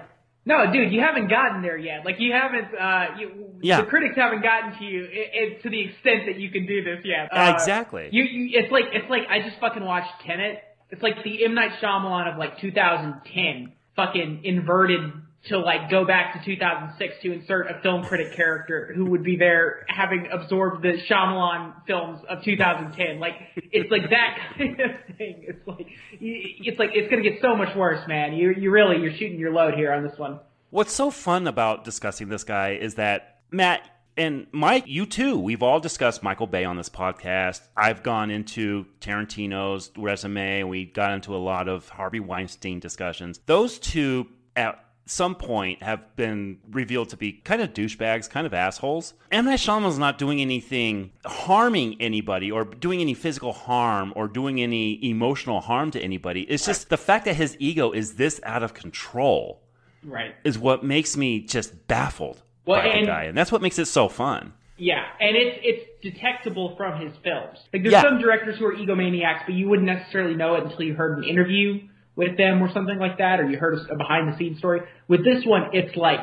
no, 0.45 0.71
dude, 0.73 0.93
you 0.93 1.01
haven't 1.01 1.27
gotten 1.29 1.61
there 1.63 1.77
yet. 1.77 2.05
Like, 2.05 2.21
you 2.21 2.33
haven't, 2.33 2.69
uh, 2.81 3.19
you, 3.19 3.31
Yeah. 3.63 3.81
the 3.81 3.89
critics 3.89 4.15
haven't 4.15 4.43
gotten 4.45 4.79
to 4.79 4.85
you 4.85 5.03
it, 5.11 5.31
it, 5.35 5.63
to 5.65 5.71
the 5.71 5.81
extent 5.87 6.27
that 6.27 6.39
you 6.39 6.53
can 6.53 6.67
do 6.69 6.85
this 6.85 7.01
yet. 7.05 7.31
Yeah, 7.33 7.49
Uh, 7.51 7.55
exactly. 7.55 8.09
You, 8.13 8.23
you, 8.23 8.61
it's 8.61 8.71
like, 8.71 8.85
it's 8.93 9.11
like 9.11 9.23
I 9.29 9.41
just 9.41 9.59
fucking 9.59 9.85
watched 9.85 10.13
Tenet. 10.25 10.63
It's 10.91 11.03
like 11.03 11.25
the 11.25 11.45
M 11.45 11.55
Night 11.55 11.73
Shyamalan 11.83 12.33
of 12.33 12.39
like 12.39 12.61
2010, 12.61 13.73
fucking 13.97 14.43
inverted 14.45 15.01
to 15.49 15.59
like 15.59 15.91
go 15.91 16.05
back 16.05 16.35
to 16.35 16.45
2006 16.45 17.15
to 17.23 17.33
insert 17.33 17.71
a 17.71 17.81
film 17.81 18.05
critic 18.05 18.35
character 18.35 18.93
who 18.95 19.07
would 19.07 19.23
be 19.23 19.37
there 19.37 19.85
having 19.89 20.29
absorbed 20.33 20.83
the 20.83 20.99
Shyamalan 21.09 21.75
films 21.87 22.21
of 22.29 22.43
2010. 22.43 23.19
Like 23.19 23.35
it's 23.57 23.91
like 23.91 24.11
that 24.11 24.39
kind 24.59 24.81
of 24.81 25.17
thing. 25.17 25.45
It's 25.49 25.67
like 25.67 25.87
it's 26.21 26.79
like 26.79 26.91
it's 26.95 27.11
gonna 27.11 27.23
get 27.23 27.41
so 27.41 27.57
much 27.57 27.75
worse, 27.77 28.07
man. 28.07 28.35
You 28.35 28.53
you 28.53 28.71
really 28.71 29.01
you're 29.01 29.13
shooting 29.13 29.39
your 29.39 29.53
load 29.53 29.75
here 29.75 29.93
on 29.93 30.03
this 30.03 30.19
one. 30.19 30.41
What's 30.71 30.93
so 30.93 31.11
fun 31.11 31.47
about 31.47 31.85
discussing 31.85 32.29
this 32.29 32.45
guy 32.45 32.73
is 32.73 32.97
that 32.97 33.41
Matt 33.51 33.89
and 34.17 34.47
Mike, 34.51 34.85
you 34.87 35.07
too. 35.07 35.39
We've 35.39 35.63
all 35.63 35.79
discussed 35.79 36.23
Michael 36.23 36.47
Bay 36.47 36.65
on 36.65 36.77
this 36.77 36.89
podcast. 36.89 37.61
I've 37.77 38.03
gone 38.03 38.31
into 38.31 38.87
Tarantino's 39.01 39.91
resume. 39.97 40.65
We 40.65 40.87
got 40.87 41.13
into 41.13 41.37
a 41.37 41.39
lot 41.39 41.69
of 41.69 41.89
Harvey 41.91 42.21
Weinstein 42.21 42.81
discussions. 42.81 43.41
Those 43.47 43.79
two 43.79 44.27
at 44.57 44.83
some 45.09 45.35
point 45.37 45.83
have 45.83 46.15
been 46.17 46.59
revealed 46.71 47.09
to 47.11 47.17
be 47.17 47.33
kind 47.33 47.63
of 47.63 47.73
douchebags, 47.73 48.29
kind 48.29 48.47
of 48.47 48.53
assholes. 48.53 49.15
M. 49.31 49.45
Night 49.45 49.61
Shyamalan's 49.61 49.99
not 49.99 50.19
doing 50.19 50.41
anything 50.41 51.13
harming 51.25 51.97
anybody 52.01 52.51
or 52.51 52.65
doing 52.65 53.01
any 53.01 53.15
physical 53.15 53.53
harm 53.53 54.13
or 54.17 54.27
doing 54.29 54.61
any 54.61 55.03
emotional 55.09 55.61
harm 55.61 55.91
to 55.93 56.01
anybody. 56.01 56.43
It's 56.43 56.67
just 56.67 56.89
the 56.89 56.97
fact 56.97 57.25
that 57.27 57.37
his 57.37 57.57
ego 57.61 57.93
is 57.93 58.15
this 58.15 58.41
out 58.43 58.63
of 58.63 58.75
control 58.75 59.63
Right. 60.05 60.35
is 60.45 60.59
what 60.59 60.85
makes 60.85 61.17
me 61.17 61.41
just 61.41 61.87
baffled 61.89 62.43
Well, 62.65 62.81
by 62.81 62.89
the 62.89 62.95
and- 62.95 63.07
guy, 63.07 63.25
and 63.25 63.39
that's 63.39 63.53
what 63.53 63.63
makes 63.63 63.79
it 63.79 63.87
so 63.87 64.09
fun. 64.09 64.53
Yeah, 64.79 65.05
and 65.21 65.35
it's 65.37 65.59
it's 65.63 65.87
detectable 66.03 66.77
from 66.77 67.01
his 67.01 67.11
films. 67.25 67.59
Like 67.73 67.83
there's 67.83 67.93
Yeah. 67.93 68.03
some 68.03 68.19
directors 68.19 68.59
who 68.59 68.67
are 68.67 68.75
egomaniacs, 68.75 69.47
but 69.47 69.55
you 69.55 69.69
wouldn't 69.69 69.87
necessarily 69.87 70.35
know 70.35 70.55
it 70.57 70.65
until 70.65 70.83
you 70.83 70.95
heard 70.95 71.17
an 71.19 71.25
interview 71.25 71.81
with 72.17 72.37
them 72.37 72.63
or 72.63 72.73
something 72.73 72.99
like 72.99 73.19
that, 73.19 73.39
or 73.41 73.49
you 73.49 73.59
heard 73.59 73.79
a 73.91 73.97
behind 73.97 74.33
the 74.33 74.37
scenes 74.37 74.59
story. 74.59 74.81
With 75.09 75.25
this 75.25 75.45
one, 75.45 75.71
it's 75.73 75.95
like 75.97 76.21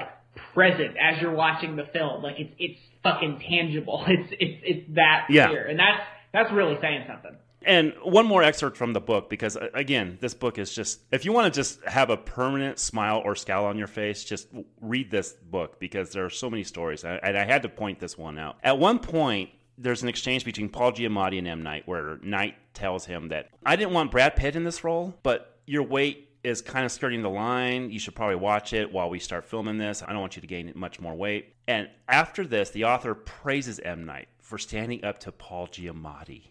present 0.54 0.96
as 0.98 1.22
you're 1.22 1.34
watching 1.36 1.76
the 1.76 1.86
film. 1.94 2.22
Like 2.24 2.36
it's 2.40 2.54
it's 2.60 2.80
fucking 3.04 3.40
tangible. 3.48 4.04
It's 4.10 4.34
it's 4.40 4.62
it's 4.66 4.96
that 4.96 5.28
Yeah. 5.30 5.48
clear, 5.48 5.66
and 5.68 5.80
that's 5.80 6.02
that's 6.34 6.52
really 6.52 6.78
saying 6.82 7.06
something. 7.08 7.38
And 7.66 7.94
one 8.04 8.26
more 8.26 8.44
excerpt 8.44 8.76
from 8.76 8.92
the 8.92 9.00
book 9.00 9.30
because 9.30 9.56
uh, 9.56 9.70
again, 9.74 10.18
this 10.20 10.34
book 10.34 10.58
is 10.58 10.74
just 10.74 11.00
if 11.12 11.24
you 11.24 11.32
want 11.32 11.54
to 11.54 11.58
just 11.58 11.82
have 11.86 12.10
a 12.10 12.18
permanent 12.18 12.78
smile 12.78 13.22
or 13.24 13.36
scowl 13.36 13.66
on 13.66 13.78
your 13.78 13.88
face, 13.88 14.24
just 14.26 14.48
read 14.82 15.10
this 15.12 15.32
book 15.32 15.80
because 15.80 16.10
there 16.12 16.26
are 16.26 16.30
so 16.30 16.50
many 16.50 16.64
stories, 16.64 17.04
and 17.06 17.20
and 17.24 17.38
I 17.38 17.46
had 17.46 17.62
to 17.64 17.70
point 17.70 18.00
this 18.00 18.18
one 18.18 18.38
out. 18.38 18.58
At 18.64 18.80
one 18.80 19.00
point, 19.00 19.52
there's 19.78 20.04
an 20.04 20.10
exchange 20.10 20.44
between 20.44 20.70
Paul 20.70 20.92
Giamatti 20.92 21.38
and 21.38 21.48
M 21.48 21.64
Night 21.64 21.84
where 21.88 22.18
Night 22.22 22.56
tells 22.74 23.06
him 23.06 23.30
that 23.30 23.50
I 23.66 23.76
didn't 23.78 23.94
want 23.94 24.12
Brad 24.12 24.36
Pitt 24.36 24.56
in 24.58 24.64
this 24.66 24.84
role, 24.84 25.14
but 25.24 25.53
your 25.66 25.84
weight 25.84 26.30
is 26.44 26.62
kind 26.62 26.86
of 26.86 26.92
skirting 26.92 27.22
the 27.22 27.30
line. 27.30 27.90
You 27.90 28.00
should 28.00 28.16
probably 28.16 28.36
watch 28.36 28.74
it 28.74 28.92
while 28.92 29.10
we 29.10 29.20
start 29.20 29.46
filming 29.46 29.78
this. 29.78 30.04
I 30.06 30.12
don't 30.12 30.20
want 30.22 30.36
you 30.36 30.42
to 30.42 30.48
gain 30.48 30.72
much 30.76 31.00
more 31.00 31.16
weight. 31.16 31.54
And 31.68 31.90
after 32.10 32.46
this, 32.46 32.72
the 32.72 32.84
author 32.86 33.14
praises 33.16 33.80
M 33.80 34.06
Night 34.06 34.28
for 34.42 34.58
standing 34.58 35.06
up 35.06 35.20
to 35.20 35.32
Paul 35.32 35.68
Giamatti. 35.68 36.50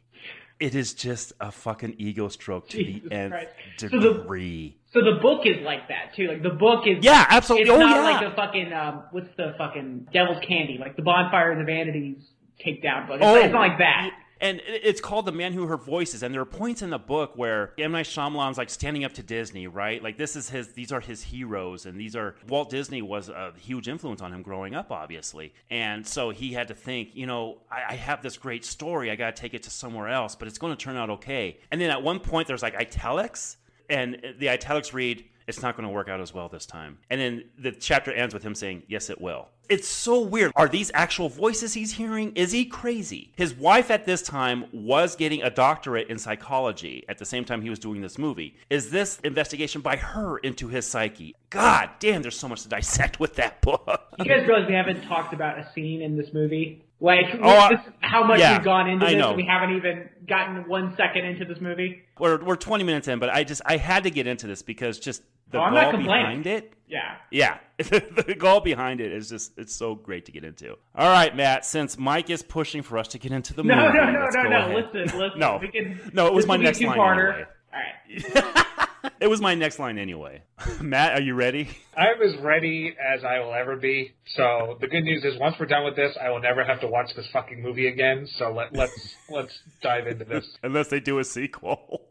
It 0.59 0.75
is 0.77 0.95
just 0.95 1.33
a 1.41 1.51
fucking 1.51 1.97
ego 1.99 2.29
stroke 2.29 2.69
to 2.69 2.77
Jesus 2.83 3.09
the 3.09 3.15
nth 3.15 3.33
Christ. 3.33 3.49
So 3.79 3.89
the- 3.89 4.13
degree. 4.15 4.77
So 4.93 5.01
the 5.03 5.19
book 5.21 5.47
is 5.47 5.57
like 5.65 5.89
that 5.89 6.15
too. 6.15 6.29
Like 6.29 6.43
the 6.43 6.51
book 6.51 6.87
is 6.87 7.03
Yeah, 7.03 7.27
absolutely. 7.29 7.69
It's 7.71 7.73
Oh, 7.75 7.81
not 7.81 7.97
yeah. 7.97 8.11
like 8.21 8.31
the 8.31 8.37
fucking 8.37 8.73
um, 8.73 9.03
what's 9.11 9.35
the 9.37 9.55
fucking 9.59 10.09
Devil's 10.13 10.39
Candy, 10.47 10.77
like 10.79 10.97
the 10.97 11.03
Bonfire 11.03 11.51
and 11.51 11.61
the 11.61 11.65
Vanities 11.65 12.23
takedown 12.65 13.07
book. 13.09 13.17
It's, 13.17 13.25
oh, 13.25 13.35
it's 13.37 13.53
not 13.53 13.69
like 13.69 13.79
that 13.79 14.11
and 14.43 14.61
it's 14.67 15.01
called 15.01 15.25
The 15.25 15.33
Man 15.33 15.53
Who 15.53 15.67
Heard 15.67 15.83
Voices. 15.83 16.25
And 16.25 16.35
there 16.35 16.43
are 16.43 16.45
points 16.45 16.83
in 16.83 16.91
the 16.91 16.99
book 16.99 17.33
where 17.37 17.73
M 17.79 17.93
Night 17.93 18.07
Shyamalan's 18.07 18.59
like 18.59 18.71
standing 18.71 19.05
up 19.05 19.13
to 19.15 19.23
Disney, 19.23 19.69
right? 19.69 20.03
Like 20.03 20.19
this 20.19 20.35
is 20.35 20.51
his; 20.51 20.73
these 20.73 20.91
are 20.91 20.99
his 21.01 21.23
heroes, 21.23 21.87
and 21.87 21.99
these 21.99 22.17
are 22.17 22.35
Walt 22.49 22.69
Disney 22.69 23.01
was 23.01 23.29
a 23.29 23.53
huge 23.57 23.87
influence 23.89 24.21
on 24.21 24.33
him 24.33 24.43
growing 24.43 24.75
up, 24.75 24.91
obviously. 24.91 25.55
And 25.71 26.05
so 26.05 26.31
he 26.31 26.53
had 26.53 26.69
to 26.69 26.75
think, 26.75 27.11
you 27.15 27.27
know, 27.27 27.59
I, 27.71 27.93
I 27.93 27.95
have 27.95 28.21
this 28.21 28.37
great 28.37 28.65
story, 28.65 29.13
I 29.13 29.17
got 29.17 29.37
to 29.37 29.41
take 29.41 29.55
it 29.55 29.63
to 29.63 29.71
somewhere 29.71 30.09
else, 30.09 30.35
but 30.35 30.49
it's 30.49 30.59
going 30.59 30.77
to 30.77 30.85
turn 30.85 30.97
out 30.97 31.09
okay. 31.09 31.61
And 31.71 31.81
then 31.81 31.91
at 31.91 32.03
one 32.03 32.19
point, 32.19 32.49
there's 32.49 32.63
like 32.63 32.75
italics, 32.75 33.59
and 33.89 34.21
the 34.41 34.49
italics 34.49 34.93
read, 34.93 35.25
"It's 35.47 35.63
not 35.63 35.77
going 35.77 35.87
to 35.87 35.93
work 35.93 36.09
out 36.09 36.21
as 36.21 36.33
well 36.33 36.49
this 36.49 36.67
time." 36.67 36.99
And 37.11 37.21
then 37.21 37.45
the 37.59 37.73
chapter 37.73 38.13
ends 38.13 38.35
with 38.35 38.43
him 38.43 38.55
saying, 38.55 38.85
"Yes, 38.89 39.11
it 39.11 39.21
will." 39.21 39.49
It's 39.69 39.89
so 39.89 40.21
weird. 40.21 40.53
Are 40.55 40.69
these 40.69 40.91
actual 40.93 41.29
voices 41.29 41.73
he's 41.73 41.93
hearing? 41.93 42.33
Is 42.35 42.53
he 42.53 42.65
crazy? 42.67 43.33
His 43.37 43.55
wife 43.55 43.91
at 43.91 44.05
this 44.05 44.21
time 44.21 44.67
was 44.73 45.17
getting 45.17 45.43
a 45.43 45.51
doctorate 45.51 46.09
in 46.09 46.19
psychology 46.19 47.05
at 47.09 47.17
the 47.17 47.25
same 47.25 47.45
time 47.45 47.63
he 47.63 47.71
was 47.71 47.79
doing 47.79 48.03
this 48.03 48.19
movie. 48.19 48.57
Is 48.69 48.91
this 48.91 49.19
investigation 49.21 49.81
by 49.81 49.97
her 49.97 50.39
into 50.39 50.69
his 50.69 50.87
psyche? 50.87 51.35
God 51.49 51.89
damn, 52.01 52.23
there's 52.23 52.39
so 52.39 52.49
much 52.49 52.63
to 52.63 52.69
dissect 52.69 53.19
with 53.21 53.37
that 53.37 53.63
book. 53.63 54.01
You 54.19 54.27
guys 54.27 54.47
realize 54.47 54.69
we 54.69 54.75
haven't 54.75 55.03
talked 55.07 55.33
about 55.33 55.59
a 55.59 55.67
scene 55.73 56.03
in 56.03 56.17
this 56.17 56.35
movie? 56.35 56.85
Like, 57.01 57.37
oh, 57.43 57.69
this, 57.71 57.81
how 58.01 58.23
much 58.23 58.39
yeah, 58.39 58.57
we've 58.57 58.65
gone 58.65 58.89
into 58.89 59.05
this, 59.05 59.15
and 59.15 59.37
we 59.37 59.45
haven't 59.45 59.75
even 59.75 60.09
gotten 60.29 60.69
one 60.69 60.95
second 60.97 61.25
into 61.25 61.45
this 61.45 61.61
movie. 61.61 62.03
We're 62.17 62.45
we're 62.45 62.55
20 62.55 62.85
minutes 62.85 63.09
in, 63.09 63.19
but 63.19 63.29
I 63.29 63.43
just 63.43 63.61
I 63.67 63.77
had 63.77 64.05
to 64.05 64.11
get 64.11 64.29
into 64.29 64.47
this 64.47 64.63
because 64.63 65.01
just 65.01 65.23
the 65.53 65.59
oh, 65.59 65.71
goal 65.71 65.93
behind 65.99 66.47
it. 66.47 66.73
Yeah. 66.87 67.17
Yeah. 67.31 67.59
the 67.79 68.37
goal 68.39 68.61
behind 68.61 69.01
it 69.01 69.13
is 69.13 69.29
just 69.29 69.53
it's 69.59 69.75
so 69.75 69.95
great 69.95 70.27
to 70.27 70.33
get 70.33 70.45
into. 70.45 70.77
All 70.95 71.11
right, 71.11 71.35
Matt, 71.35 71.65
since 71.65 71.99
Mike 71.99 72.31
is 72.31 72.43
pushing 72.43 72.83
for 72.83 72.99
us 72.99 73.09
to 73.09 73.19
get 73.19 73.33
into 73.33 73.55
the 73.55 73.63
no, 73.65 73.75
movie. 73.75 73.99
No, 73.99 74.05
no, 74.05 74.29
no, 74.29 74.43
no, 74.43 74.69
no. 74.69 74.75
Listen, 74.77 75.19
listen. 75.19 75.39
No. 75.39 75.61
Can, 75.73 76.11
no, 76.13 76.27
it 76.29 76.35
was 76.35 76.47
my 76.47 76.57
next 76.57 76.81
line 76.81 76.99
anyway. 76.99 77.45
All 77.73 77.81
right. 77.81 79.15
it 79.21 79.27
was 79.27 79.41
my 79.41 79.55
next 79.55 79.79
line 79.79 79.99
anyway. 79.99 80.43
Matt, 80.81 81.19
are 81.19 81.23
you 81.23 81.35
ready? 81.35 81.69
I'm 81.97 82.21
as 82.23 82.37
ready 82.43 82.95
as 83.01 83.25
I 83.25 83.41
will 83.41 83.55
ever 83.55 83.77
be. 83.77 84.13
So 84.37 84.77
the 84.81 84.87
good 84.87 85.03
news 85.03 85.25
is, 85.25 85.39
once 85.41 85.57
we're 85.59 85.67
done 85.67 85.85
with 85.85 85.97
this, 85.97 86.17
I 86.23 86.31
will 86.31 86.41
never 86.41 86.63
have 86.63 86.81
to 86.81 86.89
watch 86.89 87.11
this 87.17 87.27
fucking 87.33 87.63
movie 87.63 87.89
again. 87.89 88.29
So 88.39 88.53
let, 88.53 88.75
let's 88.75 89.15
let's 89.31 89.59
dive 89.83 90.07
into 90.07 90.25
this. 90.25 90.47
Unless 90.63 90.89
they 90.89 91.01
do 91.01 91.19
a 91.19 91.25
sequel. 91.25 92.03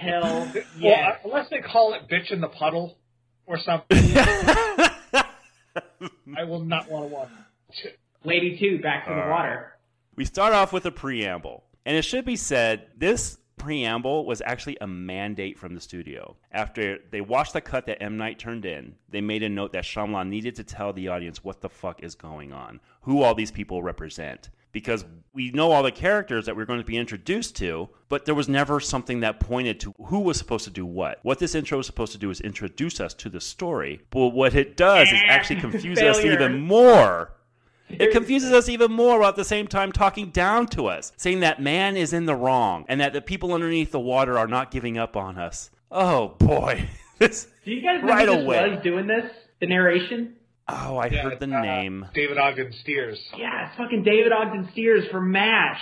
Hell 0.00 0.50
yeah. 0.78 1.16
Well, 1.22 1.34
unless 1.34 1.50
they 1.50 1.60
call 1.60 1.94
it 1.94 2.08
"Bitch 2.08 2.32
in 2.32 2.40
the 2.40 2.48
Puddle" 2.48 2.96
or 3.46 3.58
something. 3.58 3.98
I 6.36 6.44
will 6.44 6.60
not 6.60 6.90
want 6.90 7.08
to 7.08 7.14
watch 7.14 7.28
it. 7.84 7.98
Lady 8.24 8.56
2, 8.58 8.80
Back 8.80 9.06
to 9.06 9.10
the 9.10 9.30
Water. 9.30 9.72
We 10.16 10.24
start 10.24 10.54
off 10.54 10.72
with 10.72 10.86
a 10.86 10.90
preamble. 10.90 11.64
And 11.84 11.96
it 11.96 12.02
should 12.02 12.24
be 12.24 12.36
said, 12.36 12.86
this 12.96 13.38
preamble 13.56 14.24
was 14.24 14.40
actually 14.44 14.78
a 14.80 14.86
mandate 14.86 15.58
from 15.58 15.74
the 15.74 15.80
studio. 15.80 16.36
After 16.52 16.98
they 17.10 17.20
watched 17.20 17.52
the 17.52 17.60
cut 17.60 17.86
that 17.86 18.02
M. 18.02 18.16
Night 18.16 18.38
turned 18.38 18.64
in, 18.64 18.94
they 19.08 19.20
made 19.20 19.42
a 19.42 19.48
note 19.48 19.72
that 19.72 19.84
Shyamalan 19.84 20.28
needed 20.28 20.54
to 20.56 20.64
tell 20.64 20.92
the 20.92 21.08
audience 21.08 21.44
what 21.44 21.60
the 21.60 21.68
fuck 21.68 22.02
is 22.02 22.14
going 22.14 22.52
on, 22.52 22.80
who 23.02 23.22
all 23.22 23.34
these 23.34 23.50
people 23.50 23.82
represent 23.82 24.50
because 24.72 25.04
we 25.32 25.50
know 25.50 25.70
all 25.70 25.82
the 25.82 25.92
characters 25.92 26.46
that 26.46 26.56
we're 26.56 26.64
going 26.64 26.80
to 26.80 26.84
be 26.84 26.96
introduced 26.96 27.56
to, 27.56 27.88
but 28.08 28.24
there 28.24 28.34
was 28.34 28.48
never 28.48 28.80
something 28.80 29.20
that 29.20 29.40
pointed 29.40 29.78
to 29.80 29.94
who 30.06 30.20
was 30.20 30.36
supposed 30.38 30.64
to 30.64 30.70
do 30.70 30.84
what. 30.84 31.18
What 31.22 31.38
this 31.38 31.54
intro 31.54 31.78
was 31.78 31.86
supposed 31.86 32.12
to 32.12 32.18
do 32.18 32.30
is 32.30 32.40
introduce 32.40 33.00
us 33.00 33.14
to 33.14 33.28
the 33.28 33.40
story, 33.40 34.02
but 34.10 34.28
what 34.28 34.54
it 34.54 34.76
does 34.76 35.08
is 35.08 35.20
actually 35.26 35.60
confuse 35.60 35.98
us 36.00 36.24
even 36.24 36.60
more. 36.60 37.32
It 37.88 38.12
confuses 38.12 38.52
us 38.52 38.68
even 38.68 38.92
more 38.92 39.18
while 39.18 39.30
at 39.30 39.36
the 39.36 39.44
same 39.44 39.66
time 39.66 39.90
talking 39.90 40.30
down 40.30 40.68
to 40.68 40.86
us, 40.86 41.12
saying 41.16 41.40
that 41.40 41.60
man 41.60 41.96
is 41.96 42.12
in 42.12 42.26
the 42.26 42.36
wrong 42.36 42.84
and 42.88 43.00
that 43.00 43.12
the 43.12 43.20
people 43.20 43.52
underneath 43.52 43.90
the 43.90 44.00
water 44.00 44.38
are 44.38 44.46
not 44.46 44.70
giving 44.70 44.96
up 44.96 45.16
on 45.16 45.38
us. 45.38 45.70
Oh 45.90 46.28
boy. 46.38 46.88
this 47.18 47.48
Do 47.64 47.72
you 47.72 47.82
guys 47.82 48.02
right 48.02 48.28
away. 48.28 48.78
doing 48.82 49.06
this? 49.06 49.30
The 49.60 49.66
narration? 49.66 50.36
Oh, 50.72 50.96
I 50.96 51.06
yeah, 51.06 51.22
heard 51.22 51.40
the 51.40 51.46
uh, 51.46 51.60
name. 51.62 52.06
David 52.14 52.38
Ogden 52.38 52.72
Stiers. 52.82 53.18
Yeah, 53.36 53.68
it's 53.68 53.76
fucking 53.76 54.02
David 54.02 54.32
Ogden 54.32 54.68
Stiers 54.72 55.04
from 55.10 55.32
MASH. 55.32 55.80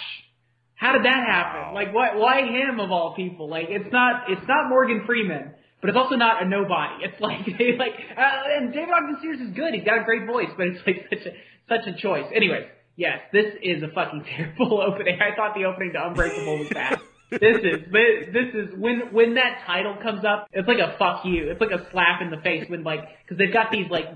How 0.74 0.92
did 0.92 1.04
that 1.04 1.26
happen? 1.26 1.60
Wow. 1.60 1.74
Like, 1.74 1.92
why, 1.92 2.14
why 2.16 2.42
him 2.42 2.78
of 2.78 2.90
all 2.90 3.14
people? 3.14 3.48
Like, 3.48 3.66
it's 3.68 3.92
not, 3.92 4.30
it's 4.30 4.46
not 4.46 4.68
Morgan 4.68 5.02
Freeman, 5.06 5.52
but 5.80 5.90
it's 5.90 5.98
also 5.98 6.14
not 6.14 6.42
a 6.42 6.48
nobody. 6.48 7.04
It's 7.04 7.20
like, 7.20 7.46
like, 7.78 7.94
uh, 8.16 8.56
and 8.56 8.72
David 8.72 8.90
Ogden 8.90 9.16
Stiers 9.18 9.40
is 9.40 9.54
good. 9.54 9.74
He's 9.74 9.84
got 9.84 10.00
a 10.00 10.04
great 10.04 10.26
voice, 10.26 10.50
but 10.56 10.68
it's 10.68 10.80
like 10.86 11.06
such 11.10 11.26
a, 11.26 11.32
such 11.68 11.94
a 11.94 12.00
choice. 12.00 12.26
Anyways, 12.34 12.66
yes, 12.96 13.18
this 13.32 13.54
is 13.62 13.82
a 13.82 13.88
fucking 13.94 14.24
terrible 14.36 14.80
opening. 14.80 15.18
I 15.20 15.34
thought 15.34 15.54
the 15.54 15.64
opening 15.64 15.92
to 15.94 16.06
Unbreakable 16.06 16.58
was 16.58 16.68
bad 16.70 16.98
this 17.30 17.40
is 17.62 17.92
this 17.92 18.54
is 18.54 18.78
when 18.78 19.12
when 19.12 19.34
that 19.34 19.62
title 19.66 19.96
comes 20.02 20.24
up, 20.24 20.48
it's 20.52 20.66
like 20.66 20.78
a 20.78 20.96
fuck 20.98 21.24
you. 21.24 21.50
It's 21.50 21.60
like 21.60 21.70
a 21.70 21.86
slap 21.90 22.22
in 22.22 22.30
the 22.30 22.38
face 22.38 22.64
when 22.68 22.84
like 22.84 23.00
because 23.22 23.36
they've 23.36 23.52
got 23.52 23.70
these 23.70 23.90
like 23.90 24.06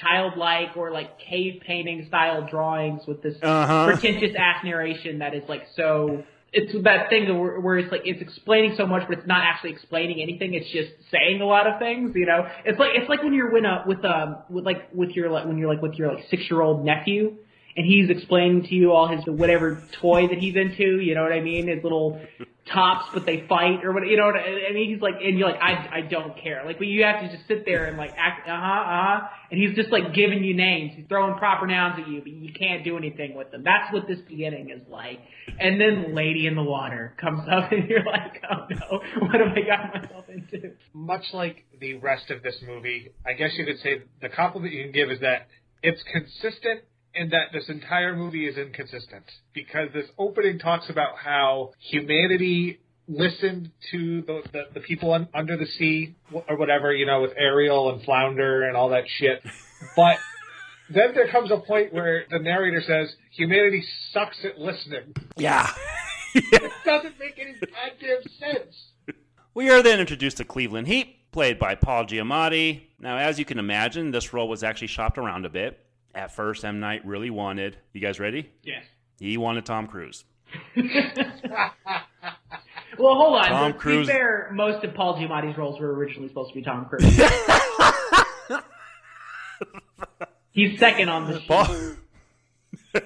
childlike 0.00 0.76
or 0.76 0.90
like 0.90 1.18
cave 1.18 1.62
painting 1.66 2.04
style 2.08 2.46
drawings 2.48 3.02
with 3.06 3.22
this 3.22 3.36
uh-huh. 3.42 3.86
pretentious 3.86 4.36
ass 4.38 4.64
narration 4.64 5.18
that 5.20 5.34
is 5.34 5.42
like 5.48 5.62
so. 5.76 6.24
It's 6.54 6.70
that 6.84 7.08
thing 7.08 7.26
where, 7.40 7.58
where 7.60 7.78
it's 7.78 7.90
like 7.90 8.02
it's 8.04 8.20
explaining 8.20 8.74
so 8.76 8.86
much, 8.86 9.08
but 9.08 9.16
it's 9.16 9.26
not 9.26 9.42
actually 9.42 9.70
explaining 9.70 10.20
anything. 10.20 10.52
It's 10.52 10.70
just 10.70 10.90
saying 11.10 11.40
a 11.40 11.46
lot 11.46 11.66
of 11.66 11.78
things. 11.78 12.12
You 12.14 12.26
know, 12.26 12.46
it's 12.66 12.78
like 12.78 12.90
it's 12.94 13.08
like 13.08 13.22
when 13.22 13.32
you're 13.32 13.50
when 13.50 13.64
uh, 13.64 13.84
with 13.86 14.04
um 14.04 14.42
with 14.50 14.66
like 14.66 14.92
with 14.92 15.10
your 15.10 15.30
like 15.30 15.46
when 15.46 15.56
you're 15.56 15.72
like 15.72 15.80
with 15.80 15.94
your 15.94 16.12
like 16.12 16.24
six 16.28 16.42
year 16.50 16.60
old 16.60 16.84
nephew 16.84 17.38
and 17.76 17.86
he's 17.86 18.10
explaining 18.10 18.64
to 18.64 18.74
you 18.74 18.92
all 18.92 19.08
his 19.08 19.24
whatever 19.26 19.82
toy 20.00 20.28
that 20.28 20.38
he's 20.38 20.56
into. 20.56 21.00
You 21.00 21.14
know 21.14 21.22
what 21.22 21.32
I 21.32 21.40
mean? 21.40 21.68
His 21.68 21.82
little 21.82 22.20
tops, 22.70 23.06
but 23.12 23.26
they 23.26 23.44
fight 23.48 23.84
or 23.84 23.92
what? 23.92 24.06
You 24.06 24.16
know 24.16 24.26
what 24.26 24.36
I 24.36 24.72
mean? 24.72 24.90
He's 24.92 25.00
like, 25.00 25.14
and 25.22 25.38
you're 25.38 25.50
like, 25.50 25.60
I 25.60 25.98
I 25.98 26.00
don't 26.02 26.36
care. 26.40 26.62
Like, 26.64 26.78
but 26.78 26.86
you 26.86 27.04
have 27.04 27.20
to 27.22 27.34
just 27.34 27.48
sit 27.48 27.64
there 27.64 27.86
and 27.86 27.96
like 27.96 28.12
act, 28.16 28.48
uh 28.48 28.52
huh, 28.52 28.56
uh 28.56 29.02
huh. 29.20 29.28
And 29.50 29.60
he's 29.60 29.74
just 29.74 29.90
like 29.90 30.14
giving 30.14 30.44
you 30.44 30.54
names. 30.54 30.92
He's 30.96 31.06
throwing 31.08 31.38
proper 31.38 31.66
nouns 31.66 31.98
at 32.00 32.08
you, 32.08 32.20
but 32.20 32.32
you 32.32 32.52
can't 32.52 32.84
do 32.84 32.96
anything 32.96 33.34
with 33.34 33.50
them. 33.50 33.62
That's 33.64 33.92
what 33.92 34.06
this 34.06 34.18
beginning 34.28 34.70
is 34.70 34.82
like. 34.88 35.20
And 35.58 35.80
then 35.80 36.14
Lady 36.14 36.46
in 36.46 36.54
the 36.54 36.62
Water 36.62 37.14
comes 37.20 37.42
up, 37.50 37.72
and 37.72 37.88
you're 37.88 38.04
like, 38.04 38.42
oh 38.50 38.66
no, 38.70 39.00
what 39.26 39.40
have 39.40 39.56
I 39.56 39.60
got 39.66 39.94
myself 39.94 40.24
into? 40.28 40.72
Much 40.94 41.24
like 41.32 41.64
the 41.80 41.94
rest 41.94 42.30
of 42.30 42.42
this 42.42 42.56
movie, 42.66 43.12
I 43.26 43.32
guess 43.32 43.50
you 43.56 43.64
could 43.64 43.80
say 43.80 44.02
the 44.20 44.28
compliment 44.28 44.72
you 44.72 44.84
can 44.84 44.92
give 44.92 45.10
is 45.10 45.20
that 45.20 45.48
it's 45.82 46.02
consistent 46.12 46.82
in 47.14 47.30
that 47.30 47.52
this 47.52 47.68
entire 47.68 48.16
movie 48.16 48.46
is 48.46 48.56
inconsistent 48.56 49.24
because 49.54 49.88
this 49.92 50.06
opening 50.18 50.58
talks 50.58 50.88
about 50.88 51.18
how 51.18 51.72
humanity 51.78 52.80
listened 53.08 53.70
to 53.90 54.22
the, 54.22 54.42
the, 54.52 54.62
the 54.74 54.80
people 54.80 55.12
un, 55.12 55.28
under 55.34 55.56
the 55.56 55.66
sea 55.78 56.14
or 56.48 56.56
whatever, 56.56 56.92
you 56.94 57.06
know, 57.06 57.20
with 57.20 57.32
Ariel 57.36 57.92
and 57.92 58.02
Flounder 58.02 58.62
and 58.62 58.76
all 58.76 58.90
that 58.90 59.04
shit. 59.18 59.42
But 59.96 60.16
then 60.88 61.14
there 61.14 61.30
comes 61.30 61.50
a 61.50 61.56
point 61.58 61.92
where 61.92 62.24
the 62.30 62.38
narrator 62.38 62.82
says 62.86 63.14
humanity 63.32 63.84
sucks 64.12 64.38
at 64.44 64.58
listening. 64.58 65.14
Yeah. 65.36 65.70
it 66.34 66.72
doesn't 66.84 67.18
make 67.18 67.38
any 67.38 67.54
goddamn 67.54 68.22
sense. 68.38 69.16
We 69.54 69.68
are 69.70 69.82
then 69.82 70.00
introduced 70.00 70.38
to 70.38 70.44
Cleveland 70.44 70.86
Heep, 70.86 71.30
played 71.32 71.58
by 71.58 71.74
Paul 71.74 72.06
Giamatti. 72.06 72.84
Now, 72.98 73.18
as 73.18 73.38
you 73.38 73.44
can 73.44 73.58
imagine, 73.58 74.12
this 74.12 74.32
role 74.32 74.48
was 74.48 74.62
actually 74.62 74.86
shopped 74.86 75.18
around 75.18 75.44
a 75.44 75.50
bit 75.50 75.78
at 76.14 76.34
first 76.34 76.64
M 76.64 76.80
Night 76.80 77.04
really 77.06 77.30
wanted. 77.30 77.76
You 77.92 78.00
guys 78.00 78.20
ready? 78.20 78.50
Yes. 78.62 78.84
He 79.18 79.36
wanted 79.36 79.64
Tom 79.64 79.86
Cruise. 79.86 80.24
well, 80.76 80.84
hold 82.98 83.36
on. 83.38 83.48
Tom 83.48 83.72
Cruise. 83.74 84.06
To 84.06 84.12
be 84.12 84.18
fair, 84.18 84.50
most 84.52 84.84
of 84.84 84.94
Paul 84.94 85.16
Giamatti's 85.16 85.56
roles 85.56 85.80
were 85.80 85.94
originally 85.94 86.28
supposed 86.28 86.52
to 86.52 86.54
be 86.58 86.62
Tom 86.62 86.86
Cruise. 86.86 87.04
He's 90.52 90.78
second 90.78 91.08
on 91.08 91.30
the 91.30 91.40
Paul... 91.46 91.66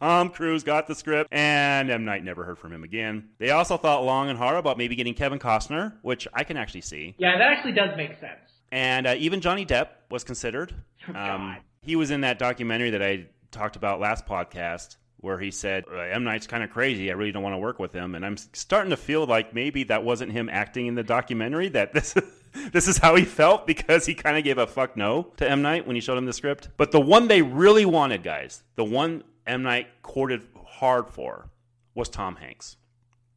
Tom 0.00 0.30
Cruise 0.30 0.64
got 0.64 0.88
the 0.88 0.96
script, 0.96 1.32
and 1.32 1.88
M. 1.90 2.04
Night 2.04 2.24
never 2.24 2.44
heard 2.44 2.58
from 2.58 2.72
him 2.72 2.82
again. 2.82 3.28
They 3.38 3.50
also 3.50 3.76
thought 3.76 4.04
long 4.04 4.28
and 4.28 4.36
hard 4.38 4.56
about 4.56 4.76
maybe 4.76 4.96
getting 4.96 5.14
Kevin 5.14 5.38
Costner, 5.38 5.94
which 6.02 6.26
I 6.34 6.42
can 6.42 6.56
actually 6.56 6.80
see. 6.80 7.14
Yeah, 7.18 7.38
that 7.38 7.52
actually 7.52 7.72
does 7.72 7.96
make 7.96 8.18
sense. 8.18 8.40
And 8.72 9.06
uh, 9.06 9.14
even 9.18 9.40
Johnny 9.40 9.64
Depp 9.64 9.88
was 10.10 10.24
considered. 10.24 10.74
Oh, 11.08 11.14
um, 11.14 11.56
he 11.82 11.96
was 11.96 12.10
in 12.10 12.22
that 12.22 12.38
documentary 12.38 12.90
that 12.90 13.02
I 13.02 13.26
talked 13.50 13.76
about 13.76 14.00
last 14.00 14.26
podcast 14.26 14.96
where 15.18 15.38
he 15.38 15.50
said 15.50 15.84
M 15.92 16.24
Night's 16.24 16.46
kind 16.46 16.64
of 16.64 16.70
crazy. 16.70 17.10
I 17.10 17.14
really 17.14 17.32
don't 17.32 17.42
want 17.42 17.54
to 17.54 17.58
work 17.58 17.78
with 17.78 17.92
him, 17.92 18.14
and 18.14 18.24
I'm 18.24 18.36
starting 18.36 18.90
to 18.90 18.96
feel 18.96 19.26
like 19.26 19.54
maybe 19.54 19.84
that 19.84 20.02
wasn't 20.02 20.32
him 20.32 20.48
acting 20.48 20.86
in 20.86 20.94
the 20.94 21.02
documentary. 21.02 21.68
That 21.68 21.92
this 21.92 22.14
this 22.72 22.88
is 22.88 22.98
how 22.98 23.14
he 23.16 23.24
felt 23.24 23.66
because 23.66 24.06
he 24.06 24.14
kind 24.14 24.36
of 24.36 24.44
gave 24.44 24.58
a 24.58 24.66
fuck 24.66 24.96
no 24.96 25.28
to 25.36 25.48
M 25.48 25.62
Night 25.62 25.86
when 25.86 25.96
he 25.96 26.00
showed 26.00 26.18
him 26.18 26.26
the 26.26 26.32
script. 26.32 26.68
But 26.76 26.90
the 26.90 27.00
one 27.00 27.28
they 27.28 27.42
really 27.42 27.84
wanted, 27.84 28.22
guys, 28.22 28.62
the 28.76 28.84
one 28.84 29.22
M 29.46 29.62
Night 29.62 29.88
courted 30.02 30.42
hard 30.64 31.08
for, 31.08 31.50
was 31.94 32.08
Tom 32.08 32.36
Hanks. 32.36 32.76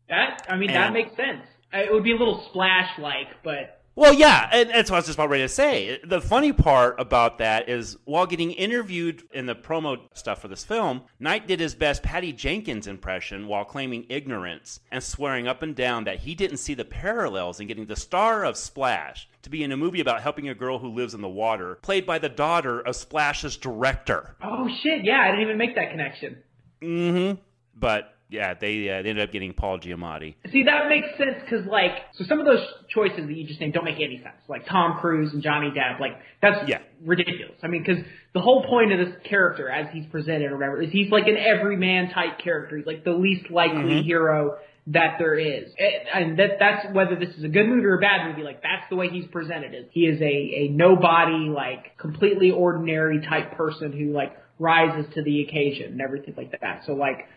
That 0.10 0.46
I 0.50 0.58
mean, 0.58 0.70
and, 0.70 0.78
that 0.78 0.94
makes 0.94 1.16
sense. 1.16 1.46
It 1.72 1.92
would 1.92 2.04
be 2.04 2.14
a 2.14 2.18
little 2.18 2.46
splash 2.50 2.98
like, 3.00 3.44
but 3.44 3.75
Well, 3.98 4.14
yeah, 4.14 4.50
and 4.52 4.70
that's 4.72 4.92
what 4.92 4.98
I 4.98 5.00
was 5.00 5.06
just 5.06 5.18
about 5.18 5.30
ready 5.30 5.44
to 5.44 5.50
say. 5.50 6.02
The 6.04 6.20
funny 6.20 6.52
part 6.52 7.00
about 7.00 7.38
that 7.38 7.70
is 7.70 7.96
while 8.04 8.26
getting 8.26 8.52
interviewed 8.52 9.24
in 9.32 9.46
the 9.46 9.56
promo 9.56 10.00
stuff 10.14 10.42
for 10.42 10.50
this 10.50 10.66
film, 10.66 11.04
Night 11.18 11.48
did 11.48 11.62
his 11.62 11.76
best 11.76 12.04
Patty 12.04 12.34
Jenkins 12.34 12.88
impression 12.88 13.48
while 13.48 13.64
claiming 13.64 14.06
ignorance 14.10 14.82
and 14.92 15.02
swearing 15.02 15.48
up 15.48 15.62
and 15.62 15.74
down 15.74 16.04
that 16.04 16.20
he 16.20 16.36
didn't 16.36 16.58
see 16.58 16.74
the 16.74 16.84
parallels 16.84 17.62
in 17.62 17.68
getting 17.68 17.86
the 17.86 17.96
star 17.96 18.44
of 18.44 18.58
Splash 18.58 19.30
to 19.44 19.50
be 19.50 19.64
in 19.64 19.72
a 19.72 19.78
movie 19.78 20.02
about 20.02 20.22
helping 20.22 20.50
a 20.50 20.56
girl 20.56 20.80
who 20.80 20.90
lives 20.90 21.14
in 21.14 21.22
the 21.22 21.30
water, 21.30 21.76
played 21.76 22.06
by 22.06 22.20
the 22.20 22.28
daughter 22.28 22.82
of 22.82 22.98
Splash's 22.98 23.56
director. 23.56 24.36
Oh 24.44 24.68
shit! 24.84 25.06
Yeah, 25.06 25.22
I 25.22 25.28
didn't 25.28 25.44
even 25.44 25.58
make 25.58 25.76
that 25.76 25.92
connection. 25.92 26.44
Mm-hmm. 26.82 27.40
But 27.78 28.15
yeah, 28.30 28.54
they, 28.54 28.90
uh, 28.90 29.04
they 29.04 29.10
ended 29.10 29.22
up 29.22 29.32
getting 29.32 29.54
Paul 29.54 29.80
Giamatti. 29.80 30.36
See, 30.52 30.64
that 30.64 30.90
makes 30.90 31.08
sense 31.18 31.36
because, 31.42 31.66
like, 31.68 31.92
so 32.16 32.24
some 32.26 32.40
of 32.40 32.46
those 32.46 32.66
choices 32.90 33.28
that 33.28 33.34
you 33.36 33.46
just 33.46 33.60
named 33.60 33.74
don't 33.74 33.86
make 33.86 33.96
any 34.02 34.18
sense. 34.24 34.36
Like 34.48 34.66
Tom 34.68 34.98
Cruise 35.00 35.32
and 35.34 35.44
Johnny 35.44 35.70
Depp, 35.70 36.00
like 36.00 36.14
that's 36.42 36.68
Yeah. 36.68 36.80
ridiculous. 37.04 37.58
I 37.64 37.68
mean, 37.68 37.84
because 37.86 38.04
the 38.34 38.42
whole 38.42 38.64
point 38.66 38.92
of 38.92 39.00
this 39.06 39.16
character, 39.30 39.70
as 39.70 39.88
he's 39.94 40.06
presented 40.08 40.52
or 40.52 40.58
whatever, 40.58 40.82
is 40.82 40.92
he's 40.92 41.12
like 41.12 41.28
an 41.28 41.38
everyman 41.38 42.10
type 42.10 42.40
character. 42.40 42.78
He's 42.78 42.88
like 42.88 43.04
the 43.04 43.12
least 43.14 43.52
likely 43.52 44.02
hero 44.02 44.58
that 44.88 45.18
there 45.20 45.36
is, 45.38 45.72
and 45.80 46.30
and 46.30 46.40
that 46.40 46.58
that's 46.60 46.94
whether 46.94 47.16
this 47.16 47.30
is 47.36 47.44
a 47.44 47.48
good 47.48 47.68
movie 47.68 47.86
or 47.86 47.96
a 47.98 48.02
bad 48.02 48.28
movie. 48.30 48.44
Like 48.44 48.62
that's 48.62 48.88
the 48.90 48.96
way 48.96 49.10
he's 49.10 49.26
presented. 49.28 49.74
Is 49.74 49.86
he 49.92 50.02
is 50.08 50.20
a 50.22 50.26
a 50.26 50.68
nobody, 50.70 51.50
like 51.50 51.98
completely 51.98 52.52
ordinary 52.52 53.22
type 53.22 53.56
person 53.56 53.92
who 53.92 54.14
like 54.14 54.36
rises 54.60 55.12
to 55.16 55.22
the 55.24 55.42
occasion 55.42 55.94
and 55.94 56.02
everything 56.02 56.34
like 56.36 56.52
that. 56.60 56.84
So 56.88 56.94
like. 56.94 57.28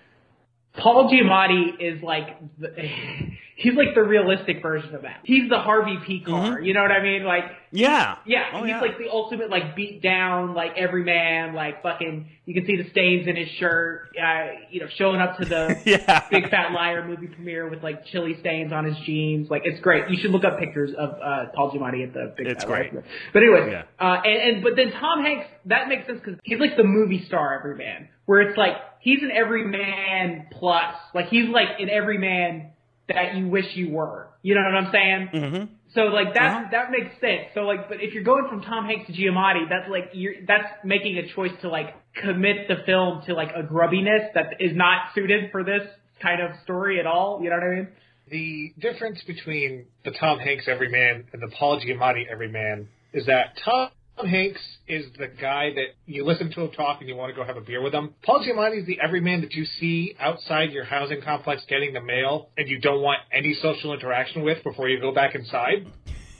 Paul 0.78 1.10
Giamatti 1.10 1.80
is 1.80 2.02
like 2.02 2.38
the, 2.58 2.68
he's 3.56 3.74
like 3.74 3.94
the 3.94 4.02
realistic 4.02 4.62
version 4.62 4.94
of 4.94 5.02
that. 5.02 5.20
He's 5.24 5.48
the 5.48 5.58
Harvey 5.58 5.96
Pekar. 5.96 6.64
You 6.64 6.74
know 6.74 6.82
what 6.82 6.92
I 6.92 7.02
mean? 7.02 7.24
Like 7.24 7.44
Yeah. 7.72 8.16
yeah, 8.24 8.50
Oh, 8.54 8.60
he's 8.60 8.68
yeah. 8.70 8.80
like 8.80 8.96
the 8.98 9.08
ultimate 9.10 9.50
like 9.50 9.74
beat 9.74 10.00
down 10.02 10.54
like 10.54 10.72
every 10.76 11.04
man 11.04 11.54
like 11.54 11.82
fucking. 11.82 12.28
You 12.46 12.54
can 12.54 12.64
see 12.66 12.80
the 12.82 12.88
stains 12.90 13.26
in 13.28 13.36
his 13.36 13.48
shirt. 13.58 14.08
Uh, 14.16 14.46
you 14.70 14.80
know, 14.80 14.86
showing 14.96 15.20
up 15.20 15.36
to 15.38 15.44
the 15.44 15.80
Yeah. 15.84 16.26
Big 16.30 16.48
Fat 16.48 16.72
Liar 16.72 17.06
movie 17.06 17.26
premiere 17.26 17.68
with 17.68 17.82
like 17.82 18.06
chili 18.06 18.36
stains 18.40 18.72
on 18.72 18.84
his 18.84 18.96
jeans. 19.04 19.50
Like 19.50 19.62
it's 19.64 19.80
great. 19.80 20.08
You 20.10 20.18
should 20.20 20.30
look 20.30 20.44
up 20.44 20.58
pictures 20.58 20.90
of 20.96 21.10
uh, 21.22 21.46
Paul 21.54 21.72
Giamatti 21.72 22.06
at 22.06 22.14
the 22.14 22.32
Big 22.36 22.46
It's 22.46 22.62
Fat 22.64 22.68
great. 22.70 22.90
premiere. 22.92 23.04
But 23.32 23.42
anyway, 23.42 23.70
Yeah. 23.72 23.82
uh, 24.00 24.20
and, 24.24 24.54
and 24.56 24.62
but 24.62 24.76
then 24.76 24.92
Tom 24.92 25.22
Hanks 25.24 25.46
that 25.66 25.88
makes 25.88 26.06
sense 26.06 26.20
because 26.24 26.38
he's 26.44 26.58
like 26.60 26.76
the 26.76 26.84
movie 26.84 27.24
star 27.26 27.58
everyman, 27.58 28.08
where 28.26 28.40
it's 28.40 28.56
like 28.56 28.76
he's 29.00 29.22
an 29.22 29.30
everyman 29.30 30.46
plus. 30.52 30.94
Like 31.14 31.28
he's 31.28 31.48
like 31.48 31.68
an 31.80 31.88
everyman 31.90 32.70
that 33.08 33.36
you 33.36 33.48
wish 33.48 33.64
you 33.74 33.90
were. 33.90 34.28
You 34.42 34.54
know 34.54 34.60
what 34.62 34.74
I'm 34.74 34.92
saying? 34.92 35.28
Mm-hmm. 35.34 35.72
So 35.94 36.02
like 36.02 36.34
that 36.34 36.42
Uh-huh. 36.42 36.68
that 36.72 36.90
makes 36.90 37.18
sense. 37.20 37.48
So 37.54 37.60
like, 37.60 37.88
but 37.88 37.98
if 38.02 38.12
you're 38.14 38.24
going 38.24 38.46
from 38.48 38.62
Tom 38.62 38.84
Hanks 38.86 39.06
to 39.06 39.12
Giamatti, 39.12 39.68
that's 39.68 39.90
like 39.90 40.10
you're 40.12 40.34
that's 40.46 40.68
making 40.84 41.16
a 41.18 41.26
choice 41.34 41.52
to 41.62 41.68
like 41.68 41.94
commit 42.22 42.68
the 42.68 42.76
film 42.84 43.22
to 43.26 43.34
like 43.34 43.50
a 43.56 43.62
grubbiness 43.62 44.32
that 44.34 44.60
is 44.60 44.76
not 44.76 45.14
suited 45.14 45.50
for 45.50 45.64
this 45.64 45.82
kind 46.22 46.42
of 46.42 46.50
story 46.64 47.00
at 47.00 47.06
all. 47.06 47.40
You 47.42 47.50
know 47.50 47.56
what 47.56 47.64
I 47.64 47.74
mean? 47.76 47.88
The 48.30 48.74
difference 48.78 49.22
between 49.26 49.86
the 50.04 50.10
Tom 50.10 50.38
Hanks 50.38 50.68
Everyman 50.68 51.24
and 51.32 51.40
the 51.40 51.48
Paul 51.58 51.80
Giamatti 51.80 52.26
Everyman 52.30 52.88
is 53.14 53.24
that 53.26 53.56
Tom 53.64 53.88
Hanks 54.26 54.60
is 54.86 55.06
the 55.18 55.28
guy 55.28 55.70
that 55.74 55.94
you 56.06 56.24
listen 56.24 56.50
to 56.52 56.62
him 56.62 56.70
talk 56.72 57.00
and 57.00 57.08
you 57.08 57.16
want 57.16 57.30
to 57.30 57.36
go 57.36 57.44
have 57.44 57.56
a 57.56 57.60
beer 57.60 57.82
with 57.82 57.94
him. 57.94 58.14
Paul 58.22 58.44
Giamatti 58.44 58.80
is 58.80 58.86
the 58.86 58.98
everyman 59.00 59.40
that 59.42 59.52
you 59.52 59.64
see 59.64 60.14
outside 60.18 60.72
your 60.72 60.84
housing 60.84 61.20
complex 61.22 61.62
getting 61.68 61.92
the 61.92 62.00
mail 62.00 62.50
and 62.56 62.68
you 62.68 62.80
don't 62.80 63.02
want 63.02 63.18
any 63.32 63.54
social 63.54 63.92
interaction 63.92 64.42
with 64.42 64.62
before 64.64 64.88
you 64.88 65.00
go 65.00 65.12
back 65.12 65.34
inside. 65.34 65.86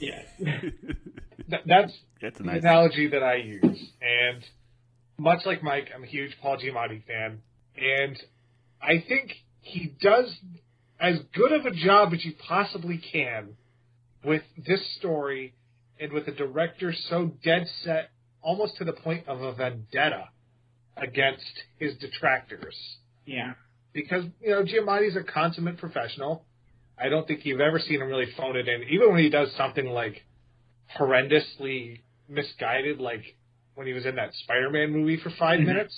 Yes. 0.01 0.25
Th- 0.39 1.63
that's 1.67 1.93
That's 2.21 2.41
a 2.41 2.43
the 2.43 2.51
analogy 2.51 3.09
that 3.09 3.23
I 3.23 3.37
use. 3.37 3.63
And 4.03 4.45
much 5.17 5.47
like 5.47 5.63
Mike, 5.63 5.89
I'm 5.95 6.05
a 6.05 6.07
huge 6.07 6.37
Paul 6.41 6.59
Giamatti 6.59 7.05
fan. 7.07 7.41
And 7.77 8.19
I 8.83 9.05
think 9.07 9.33
he 9.61 9.93
does 10.01 10.37
as 11.01 11.19
good 11.35 11.53
of 11.53 11.67
a 11.67 11.71
job 11.71 12.13
as 12.13 12.25
you 12.25 12.33
possibly 12.47 12.99
can 13.13 13.57
with 14.25 14.43
this 14.67 14.81
story 14.97 15.55
and 16.01 16.13
with 16.13 16.29
a 16.29 16.33
director 16.33 16.93
so 17.09 17.33
dead 17.45 17.67
set, 17.83 18.11
almost 18.43 18.77
to 18.77 18.85
the 18.85 18.93
point 18.93 19.27
of 19.29 19.41
a 19.43 19.53
vendetta 19.53 20.29
against 20.97 21.45
his 21.79 21.97
detractors. 21.97 22.77
yeah. 23.27 23.55
Because, 23.93 24.25
you 24.41 24.51
know, 24.51 24.63
Giamatti's 24.63 25.17
a 25.17 25.25
consummate 25.25 25.79
professional. 25.79 26.45
I 27.01 27.09
don't 27.09 27.27
think 27.27 27.45
you've 27.45 27.61
ever 27.61 27.79
seen 27.81 28.01
him 28.01 28.09
really 28.09 28.27
phone 28.37 28.55
it 28.55 28.69
in, 28.69 28.85
even 28.91 29.11
when 29.13 29.23
he 29.23 29.29
does 29.29 29.49
something 29.57 29.87
like 29.87 30.23
horrendously 30.97 32.01
misguided, 32.29 33.01
like 33.01 33.23
when 33.75 33.87
he 33.87 33.95
was 33.95 34.05
in 34.07 34.17
that 34.17 34.35
Spider-Man 34.45 34.93
movie 34.93 35.17
for 35.17 35.31
5 35.31 35.39
mm-hmm. 35.39 35.67
minutes. 35.67 35.95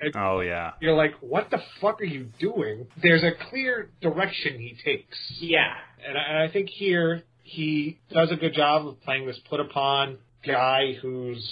And 0.00 0.14
Oh 0.16 0.40
yeah. 0.40 0.72
you're 0.80 0.94
like, 0.94 1.14
what 1.20 1.50
the 1.50 1.58
fuck 1.80 2.00
are 2.00 2.04
you 2.04 2.28
doing? 2.38 2.86
There's 3.02 3.24
a 3.24 3.32
clear 3.50 3.90
direction 4.00 4.58
he 4.58 4.76
takes. 4.84 5.18
Yeah. 5.40 5.74
And 6.06 6.16
I, 6.16 6.22
and 6.28 6.38
I 6.48 6.52
think 6.52 6.68
here 6.68 7.24
he 7.48 7.98
does 8.12 8.30
a 8.30 8.36
good 8.36 8.54
job 8.54 8.86
of 8.86 9.00
playing 9.02 9.26
this 9.26 9.38
put 9.48 9.60
upon 9.60 10.18
guy 10.46 10.92
who's 11.00 11.46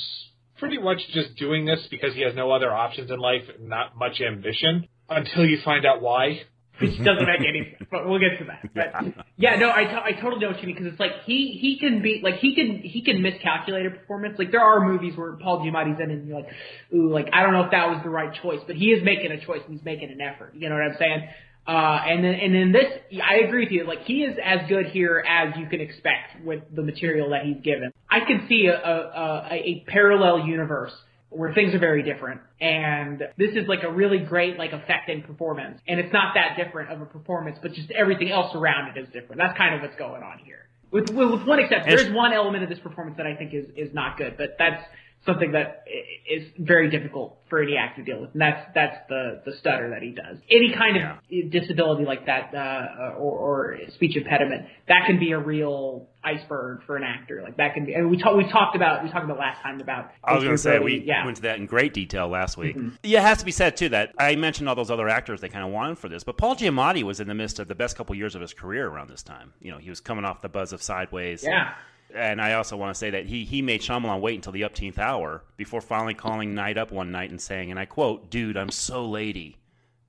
pretty 0.59 0.79
much 0.79 0.99
just 1.13 1.35
doing 1.37 1.65
this 1.65 1.81
because 1.91 2.15
he 2.15 2.23
has 2.23 2.35
no 2.35 2.51
other 2.51 2.73
options 2.73 3.11
in 3.11 3.19
life 3.19 3.43
and 3.59 3.69
not 3.69 3.97
much 3.97 4.21
ambition 4.21 4.89
until 5.09 5.45
you 5.45 5.59
find 5.65 5.87
out 5.87 6.03
why. 6.03 6.41
Which 6.81 6.91
doesn't 7.03 7.25
make 7.25 7.41
any 7.41 7.75
sense, 7.79 7.89
but 7.91 8.07
we'll 8.07 8.19
get 8.21 8.39
to 8.39 8.45
that. 8.45 8.75
But 8.75 9.25
yeah, 9.39 9.57
no, 9.57 9.71
I, 9.71 9.85
to- 9.85 10.05
I 10.05 10.13
totally 10.13 10.43
know 10.43 10.49
what 10.49 10.61
you 10.61 10.67
mean 10.67 10.77
because 10.77 10.93
it's 10.93 11.01
like 11.01 11.25
he 11.25 11.57
he 11.59 11.79
can 11.79 12.03
be 12.03 12.21
like 12.23 12.35
he 12.35 12.55
can 12.55 12.81
he 12.85 13.01
can 13.01 13.23
miscalculate 13.23 13.87
a 13.87 13.91
performance. 13.93 14.39
Like 14.39 14.51
there 14.51 14.61
are 14.61 14.87
movies 14.87 15.17
where 15.17 15.33
Paul 15.37 15.61
Giamatti's 15.61 15.99
in 15.99 16.11
and 16.11 16.29
you're 16.29 16.37
like, 16.39 16.51
ooh, 16.95 17.11
like 17.11 17.31
I 17.33 17.43
don't 17.43 17.55
know 17.55 17.63
if 17.65 17.71
that 17.71 17.89
was 17.89 18.01
the 18.05 18.11
right 18.11 18.31
choice, 18.43 18.61
but 18.67 18.77
he 18.77 18.89
is 18.91 19.03
making 19.03 19.31
a 19.33 19.43
choice 19.43 19.63
and 19.67 19.75
he's 19.75 19.85
making 19.87 20.11
an 20.11 20.21
effort. 20.21 20.53
You 20.55 20.69
know 20.69 20.75
what 20.75 20.85
I'm 20.85 20.97
saying? 20.99 21.27
Uh, 21.67 22.01
and 22.07 22.23
then 22.25 22.35
and 22.35 22.55
then 22.55 22.73
this, 22.73 23.21
I 23.23 23.47
agree 23.47 23.65
with 23.65 23.73
you. 23.73 23.87
Like 23.87 24.05
he 24.05 24.23
is 24.23 24.37
as 24.43 24.69
good 24.69 24.87
here 24.87 25.25
as 25.27 25.57
you 25.59 25.67
can 25.67 25.81
expect 25.81 26.45
with 26.45 26.63
the 26.75 26.83
material 26.83 27.31
that 27.31 27.45
he's 27.45 27.61
given. 27.63 27.93
I 28.09 28.21
could 28.21 28.49
see 28.49 28.67
a 28.67 28.77
a, 28.77 29.49
a, 29.51 29.55
a 29.55 29.85
parallel 29.89 30.47
universe 30.47 30.93
where 31.31 31.53
things 31.53 31.75
are 31.75 31.79
very 31.79 32.03
different. 32.03 32.41
And 32.61 33.21
this 33.37 33.51
is 33.55 33.69
like 33.69 33.83
a 33.83 33.91
really 33.91 34.19
great, 34.19 34.59
like 34.59 34.73
affecting 34.73 35.23
performance. 35.23 35.81
And 35.87 36.01
it's 36.01 36.13
not 36.13 36.35
that 36.35 36.57
different 36.57 36.91
of 36.91 37.01
a 37.01 37.05
performance, 37.07 37.59
but 37.61 37.73
just 37.73 37.91
everything 37.91 38.31
else 38.31 38.55
around 38.55 38.97
it 38.97 39.01
is 39.01 39.07
different. 39.13 39.39
That's 39.39 39.57
kind 39.59 39.75
of 39.75 39.83
what's 39.83 39.97
going 39.97 40.23
on 40.23 40.39
here. 40.39 40.69
With, 40.93 41.11
with, 41.11 41.31
with 41.31 41.47
one 41.47 41.59
exception, 41.59 41.95
there's 41.95 42.15
one 42.15 42.33
element 42.33 42.63
of 42.63 42.71
this 42.71 42.79
performance 42.79 43.17
that 43.17 43.27
I 43.27 43.35
think 43.35 43.53
is, 43.53 43.67
is 43.77 43.93
not 43.93 44.17
good, 44.17 44.37
but 44.39 44.51
that's 44.59 44.83
something 45.27 45.53
that 45.53 45.85
is 46.31 46.49
very 46.59 46.91
difficult 46.91 47.39
for 47.51 47.63
any 47.63 47.77
actor 47.77 48.03
to 48.03 48.11
deal 48.11 48.21
with. 48.21 48.31
And 48.33 48.41
that's, 48.41 48.71
that's 48.75 48.97
the, 49.09 49.43
the 49.45 49.53
stutter 49.59 49.91
that 49.91 50.03
he 50.03 50.11
does. 50.11 50.39
Any 50.51 50.73
kind 50.77 50.97
of 50.97 51.51
disability 51.51 52.05
like 52.05 52.27
that, 52.27 52.55
uh, 52.55 53.15
or, 53.19 53.77
or 53.77 53.79
speech 53.95 54.17
impediment, 54.17 54.67
that 54.89 55.05
can 55.07 55.19
be 55.19 55.33
a 55.33 55.39
real 55.39 56.09
iceberg 56.25 56.83
for 56.87 56.97
an 56.97 57.05
actor. 57.05 57.43
Like 57.43 57.57
that 57.59 57.75
can 57.75 57.85
be, 57.85 57.95
and 57.95 58.11
we 58.11 58.21
talked, 58.21 58.37
we 58.37 58.51
talked 58.51 58.75
about, 58.75 59.05
we 59.05 59.11
talked 59.11 59.25
about 59.25 59.39
last 59.39 59.63
time 59.63 59.81
about. 59.81 60.11
I 60.25 60.35
was 60.35 60.43
going 60.43 60.57
to 60.57 60.63
say 60.63 60.79
we 60.79 61.05
yeah. 61.05 61.25
went 61.25 61.37
to 61.37 61.43
that 61.43 61.59
in 61.59 61.67
great 61.67 61.95
detail 61.95 62.29
last 62.29 62.57
week. 62.57 62.77
Mm-hmm. 62.77 62.97
Yeah, 63.03 63.21
it 63.21 63.27
has 63.27 63.39
to 63.39 63.45
be 63.45 63.53
said 63.53 63.77
too 63.77 63.91
that 63.91 64.13
I 64.19 64.35
mentioned 64.37 64.69
all 64.69 64.75
those 64.75 64.91
other 64.91 65.09
actors 65.09 65.41
they 65.41 65.49
kind 65.49 65.65
of 65.65 65.71
wanted 65.71 65.99
for 65.99 66.09
this, 66.09 66.25
but 66.25 66.37
Paul 66.37 66.57
Giamatti 66.57 67.03
was 67.05 67.21
in 67.21 67.29
the 67.29 67.35
midst 67.35 67.59
of 67.59 67.69
the 67.69 67.75
best 67.75 67.97
couple 67.97 68.15
years 68.17 68.35
of 68.35 68.41
his 68.41 68.55
career 68.55 68.89
around 68.89 69.09
this 69.09 69.23
time. 69.23 69.53
You 69.61 69.71
know, 69.71 69.79
he 69.79 69.91
was 69.91 70.01
coming 70.01 70.25
off 70.25 70.43
the 70.43 70.49
buzz 70.49 70.73
of 70.73 70.83
Sideways. 70.83 71.45
Yeah. 71.45 71.51
And 71.51 71.75
I 72.15 72.55
also 72.55 72.77
want 72.77 72.95
to 72.95 72.99
say 72.99 73.11
that 73.11 73.27
he 73.27 73.45
he 73.45 73.63
made 73.63 73.81
Shyamalan 73.81 74.21
wait 74.21 74.37
until 74.37 74.53
the 74.53 74.63
upteenth 74.63 74.99
hour 74.99 75.43
before 75.57 75.81
finally 75.81 76.15
calling 76.15 76.55
Night 76.55 76.79
up 76.79 76.91
one 76.91 77.11
night 77.11 77.31
and 77.31 77.41
saying, 77.41 77.71
and 77.71 77.81
I 77.81 77.85
quote, 77.85 78.31
"Dude, 78.31 78.57
I'm 78.57 78.71
so 78.71 79.05
lady," 79.05 79.59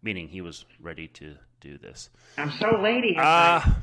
meaning 0.01 0.27
he 0.27 0.41
was 0.41 0.65
ready 0.79 1.07
to 1.10 1.36
do 1.60 1.77
this. 1.77 2.10
I'm 2.38 2.51
so 2.51 2.79
lady. 2.81 3.15
Ah, 3.17 3.81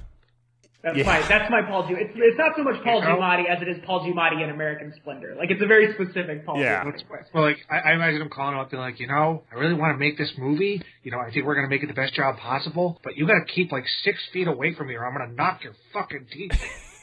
that's 0.85 0.99
yeah. 0.99 1.07
my 1.07 1.27
that's 1.27 1.51
my 1.51 1.63
Paul 1.63 1.85
Giamatti. 1.85 2.03
It's, 2.03 2.13
it's 2.15 2.39
not 2.39 2.53
so 2.57 2.63
much 2.63 2.83
Paul 2.85 3.01
You 3.01 3.09
know? 3.09 3.17
Giamatti 3.17 3.49
as 3.49 3.63
it 3.63 3.69
is 3.69 3.79
Paul 3.87 4.07
Giamatti 4.07 4.45
in 4.45 4.51
American 4.51 4.93
Splendor. 4.97 5.35
Like 5.35 5.51
it's 5.51 5.63
a 5.63 5.67
very 5.67 5.95
specific 5.95 6.45
Paul. 6.45 6.61
Yeah. 6.61 6.85
Giamatti 6.85 7.09
voice. 7.09 7.25
Well, 7.33 7.45
like 7.45 7.57
I, 7.71 7.91
I 7.91 7.93
imagine 7.95 8.21
him 8.21 8.29
calling 8.29 8.55
him 8.55 8.61
up, 8.61 8.71
being 8.71 8.83
like, 8.83 9.01
you 9.01 9.07
know, 9.07 9.43
I 9.51 9.55
really 9.55 9.73
want 9.73 9.95
to 9.95 9.99
make 9.99 10.19
this 10.19 10.33
movie. 10.37 10.83
You 11.03 11.11
know, 11.11 11.19
I 11.19 11.31
think 11.31 11.47
we're 11.47 11.55
gonna 11.55 11.69
make 11.69 11.83
it 11.83 11.87
the 11.87 11.95
best 11.95 12.13
job 12.13 12.37
possible, 12.37 13.01
but 13.03 13.17
you 13.17 13.27
got 13.27 13.47
to 13.47 13.53
keep 13.53 13.73
like 13.73 13.85
six 14.03 14.19
feet 14.31 14.47
away 14.47 14.75
from 14.75 14.89
me, 14.89 14.95
or 14.95 15.07
I'm 15.07 15.17
gonna 15.17 15.33
knock 15.33 15.65
your 15.65 15.73
fucking 15.95 16.27
teeth. 16.31 16.53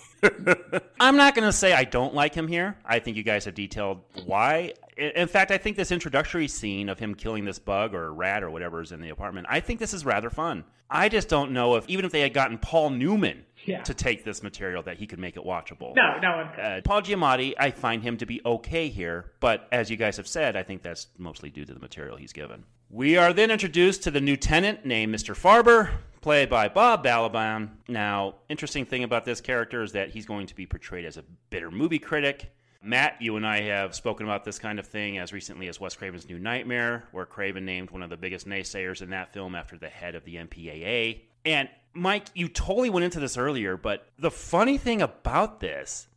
I'm 1.00 1.18
not 1.18 1.36
going 1.36 1.48
to 1.48 1.54
say 1.54 1.74
I 1.74 1.84
don't 1.84 2.14
like 2.14 2.34
him 2.34 2.48
here. 2.48 2.78
I 2.86 3.00
think 3.00 3.18
you 3.18 3.24
guys 3.24 3.46
have 3.46 3.56
detailed 3.56 4.02
why. 4.26 4.74
In 4.98 5.28
fact, 5.28 5.52
I 5.52 5.58
think 5.58 5.78
this 5.78 5.92
introductory 5.92 6.48
scene 6.48 6.90
of 6.90 7.00
him 7.00 7.16
killing 7.16 7.46
this 7.46 7.58
bug 7.60 7.96
or 7.96 8.14
rat 8.14 8.44
or 8.44 8.50
whatever 8.52 8.82
is 8.82 8.92
in 8.92 9.02
the 9.02 9.10
apartment, 9.10 9.48
I 9.50 9.60
think 9.60 9.80
this 9.80 9.94
is 9.94 10.06
rather 10.06 10.30
fun. 10.30 10.64
I 10.90 11.10
just 11.10 11.30
don't 11.30 11.52
know 11.52 11.76
if, 11.76 11.86
even 11.88 12.06
if 12.06 12.12
they 12.12 12.20
had 12.22 12.34
gotten 12.34 12.58
Paul 12.58 12.90
Newman 12.92 13.46
Yeah. 13.66 13.82
to 13.84 13.94
take 13.94 14.24
this 14.26 14.44
material, 14.44 14.84
that 14.84 14.98
he 14.98 15.08
could 15.08 15.20
make 15.20 15.38
it 15.38 15.44
watchable. 15.44 15.96
No, 15.96 16.20
no 16.22 16.36
one. 16.38 16.48
Uh, 16.60 16.82
Paul 16.84 17.02
Giamatti, 17.02 17.54
I 17.58 17.72
find 17.72 18.04
him 18.04 18.18
to 18.18 18.26
be 18.26 18.42
okay 18.46 18.90
here, 18.90 19.32
but 19.40 19.68
as 19.72 19.90
you 19.90 19.96
guys 19.98 20.18
have 20.18 20.28
said, 20.28 20.56
I 20.58 20.64
think 20.64 20.82
that's 20.84 21.08
mostly 21.18 21.50
due 21.50 21.64
to 21.66 21.74
the 21.74 21.80
material 21.80 22.18
he's 22.18 22.34
given. 22.34 22.66
We 22.90 23.16
are 23.18 23.32
then 23.32 23.52
introduced 23.52 24.04
to 24.04 24.12
the 24.12 24.20
new 24.20 24.36
tenant 24.36 24.86
named 24.86 25.16
Mr. 25.16 25.34
Farber, 25.34 25.92
played 26.22 26.50
by 26.50 26.70
Bob 26.70 27.04
Balaban. 27.04 27.70
Now, 27.88 28.36
interesting 28.48 28.86
thing 28.86 29.04
about 29.04 29.26
this 29.26 29.42
character 29.42 29.84
is 29.84 29.92
that 29.94 30.10
he's 30.12 30.26
going 30.26 30.48
to 30.48 30.56
be 30.56 30.66
portrayed 30.66 31.06
as 31.06 31.18
a 31.18 31.24
bitter 31.50 31.72
movie 31.72 32.00
critic. 32.00 32.54
Matt, 32.84 33.22
you 33.22 33.36
and 33.36 33.46
I 33.46 33.62
have 33.62 33.94
spoken 33.94 34.26
about 34.26 34.44
this 34.44 34.58
kind 34.58 34.80
of 34.80 34.88
thing 34.88 35.20
as 35.20 35.34
recently 35.34 35.68
as 35.68 35.80
Wes 35.80 35.96
Craven's 35.96 36.28
New 36.28 36.40
Nightmare, 36.40 37.04
where 37.12 37.26
Craven 37.26 37.66
named 37.66 37.92
one 37.92 38.02
of 38.02 38.10
the 38.10 38.18
biggest 38.18 38.48
naysayers 38.48 39.02
in 39.02 39.12
that 39.12 39.34
film 39.34 39.54
after 39.54 39.78
the 39.78 39.90
head 39.90 40.16
of 40.16 40.24
the 40.26 40.36
MPAA. 40.36 41.22
And 41.46 41.70
Mike, 41.94 42.28
you 42.34 42.48
totally 42.48 42.90
went 42.90 43.04
into 43.04 43.20
this 43.20 43.38
earlier, 43.38 43.78
but 43.78 44.08
the 44.18 44.32
funny 44.32 44.78
thing 44.78 45.02
about 45.02 45.60
this 45.60 46.08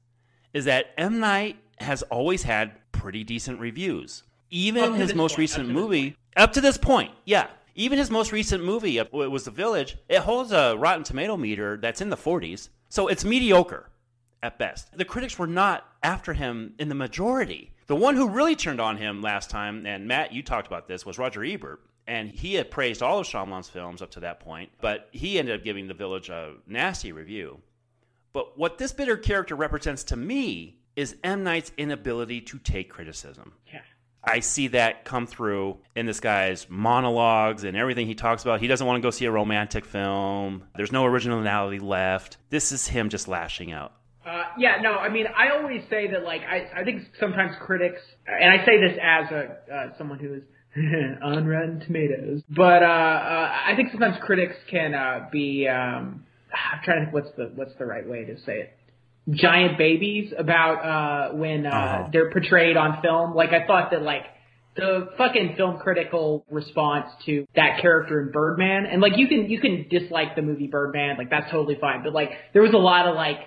is 0.55 0.65
that 0.65 0.87
M. 0.97 1.21
Night 1.21 1.59
has 1.79 2.03
always 2.05 2.45
had 2.45 2.73
pretty 2.93 3.25
decent 3.25 3.61
reviews. 3.61 4.23
Even 4.51 4.95
his 4.95 5.15
most 5.15 5.37
recent 5.37 5.63
up 5.63 5.67
to 5.67 5.73
this 5.73 5.83
movie, 5.83 6.17
up 6.37 6.53
to 6.53 6.61
this 6.61 6.79
point, 6.79 7.11
yeah. 7.25 7.49
Even 7.75 7.99
his 7.99 8.11
most 8.11 8.33
recent 8.33 8.65
movie, 8.65 9.01
uh, 9.01 9.05
it 9.05 9.31
was 9.31 9.45
The 9.45 9.51
Village, 9.51 9.97
it 10.09 10.21
holds 10.21 10.53
a 10.53 10.77
Rotten 10.77 11.05
Tomato 11.05 11.37
meter 11.37 11.77
that's 11.77 12.01
in 12.01 12.11
the 12.11 12.17
40s. 12.17 12.69
So 12.89 13.09
it's 13.09 13.25
mediocre 13.25 13.91
at 14.43 14.59
best. 14.59 14.97
The 14.97 15.05
critics 15.05 15.39
were 15.39 15.47
not 15.47 15.85
after 16.03 16.33
him 16.35 16.75
in 16.79 16.89
the 16.89 16.95
majority. 16.95 17.73
The 17.87 17.97
one 17.97 18.17
who 18.17 18.29
really 18.29 18.55
turned 18.57 18.81
on 18.81 18.97
him 18.97 19.21
last 19.23 19.51
time, 19.51 19.87
and 19.87 20.07
Matt, 20.07 20.33
you 20.33 20.43
talked 20.43 20.67
about 20.67 20.87
this, 20.87 21.05
was 21.05 21.19
Roger 21.19 21.45
Ebert. 21.45 21.81
And 22.07 22.31
he 22.31 22.55
had 22.55 22.71
praised 22.71 23.03
all 23.03 23.19
of 23.19 23.27
Shyamalan's 23.27 23.69
films 23.71 24.03
up 24.03 24.11
to 24.13 24.21
that 24.21 24.41
point, 24.41 24.71
but 24.81 25.09
he 25.11 25.39
ended 25.39 25.59
up 25.59 25.65
giving 25.65 25.89
The 25.89 25.95
Village 25.95 26.29
a 26.29 26.55
nasty 26.67 27.13
review. 27.13 27.61
But 28.35 28.59
what 28.59 28.77
this 28.79 28.93
bitter 28.93 29.17
character 29.17 29.57
represents 29.57 30.05
to 30.05 30.17
me 30.17 30.77
is 30.97 31.17
M. 31.25 31.43
Night's 31.43 31.73
inability 31.79 32.41
to 32.43 32.59
take 32.59 32.91
criticism. 32.91 33.55
Yeah. 33.73 33.81
I 34.27 34.41
see 34.41 34.69
that 34.69 35.05
come 35.05 35.27
through 35.27 35.79
in 35.95 36.07
this 36.07 36.21
guy's 36.21 36.67
monologues 36.69 37.65
and 37.65 37.77
everything 37.77 38.07
he 38.07 38.15
talks 38.15 38.43
about. 38.43 38.61
He 38.61 38.67
doesn't 38.67 38.87
want 38.87 38.97
to 38.97 39.07
go 39.07 39.11
see 39.11 39.27
a 39.27 39.31
romantic 39.31 39.85
film. 39.85 40.65
There's 40.77 40.93
no 40.93 41.05
originality 41.05 41.79
left. 41.79 42.39
This 42.51 42.73
is 42.73 42.87
him 42.87 43.09
just 43.09 43.29
lashing 43.29 43.73
out. 43.73 43.93
Uh, 44.27 44.45
yeah, 44.59 44.81
no, 44.81 44.93
I 44.93 45.11
mean, 45.11 45.27
I 45.27 45.51
always 45.51 45.83
say 45.91 46.11
that, 46.11 46.25
like, 46.25 46.41
I, 46.43 46.81
I 46.81 46.85
think 46.85 47.03
sometimes 47.21 47.53
critics, 47.61 48.01
and 48.27 48.51
I 48.51 48.65
say 48.65 48.81
this 48.81 48.99
as 49.03 49.31
a 49.31 49.75
uh, 49.75 49.99
someone 49.99 50.19
who 50.19 50.35
is 50.35 50.43
on 51.23 51.47
Rotten 51.47 51.81
Tomatoes, 51.81 52.43
but 52.49 52.83
uh, 52.83 52.87
uh, 52.87 53.53
I 53.67 53.75
think 53.77 53.91
sometimes 53.93 54.17
critics 54.23 54.57
can 54.71 54.95
uh, 54.95 55.29
be. 55.31 55.69
Um, 55.69 56.25
I'm 56.53 56.81
trying 56.85 57.01
to 57.01 57.05
think 57.05 57.15
what's 57.15 57.37
the 57.37 57.53
what's 57.55 57.75
the 57.79 57.85
right 57.85 58.09
way 58.09 58.25
to 58.25 58.37
say 58.41 58.61
it. 58.61 58.77
Giant 59.31 59.79
babies 59.79 60.33
about 60.37 60.85
uh, 60.85 61.35
when 61.37 61.65
uh, 61.67 61.71
Uh-huh. 61.71 62.09
they're 62.13 62.31
portrayed 62.31 62.77
on 62.77 63.01
film. 63.01 63.35
Like, 63.35 63.51
I 63.51 63.67
thought 63.67 63.91
that 63.93 64.03
like 64.03 64.25
the 64.77 65.09
fucking 65.17 65.55
film 65.57 65.79
critical 65.79 66.45
response 66.51 67.07
to 67.27 67.47
that 67.55 67.81
character 67.81 68.21
in 68.21 68.33
Birdman, 68.33 68.87
and 68.87 69.01
like 69.01 69.17
you 69.17 69.27
can 69.29 69.49
you 69.49 69.61
can 69.61 69.87
dislike 69.89 70.35
the 70.37 70.43
movie 70.43 70.67
Birdman, 70.67 71.17
like 71.17 71.31
that's 71.31 71.51
totally 71.51 71.77
fine, 71.81 72.03
but 72.03 72.13
like 72.13 72.31
there 72.53 72.61
was 72.63 72.73
a 72.75 72.79
lot 72.79 73.07
of 73.07 73.15
like 73.15 73.39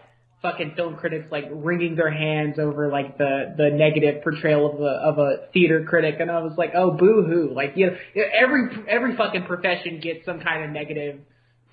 fucking 0.41 0.73
film 0.75 0.95
critics 0.95 1.25
like 1.31 1.45
wringing 1.51 1.95
their 1.95 2.11
hands 2.11 2.57
over 2.59 2.89
like 2.89 3.17
the 3.17 3.53
the 3.57 3.69
negative 3.71 4.23
portrayal 4.23 4.71
of 4.73 4.79
a 4.79 4.85
of 4.85 5.17
a 5.19 5.51
theater 5.53 5.83
critic, 5.87 6.15
and 6.19 6.31
I 6.31 6.39
was 6.39 6.53
like, 6.57 6.71
oh 6.75 6.91
boo 6.91 7.23
hoo, 7.27 7.53
like 7.53 7.73
you 7.75 7.87
know 7.87 7.97
every 8.33 8.69
every 8.87 9.15
fucking 9.15 9.43
profession 9.43 9.99
gets 9.99 10.25
some 10.25 10.39
kind 10.39 10.63
of 10.63 10.69
negative 10.71 11.19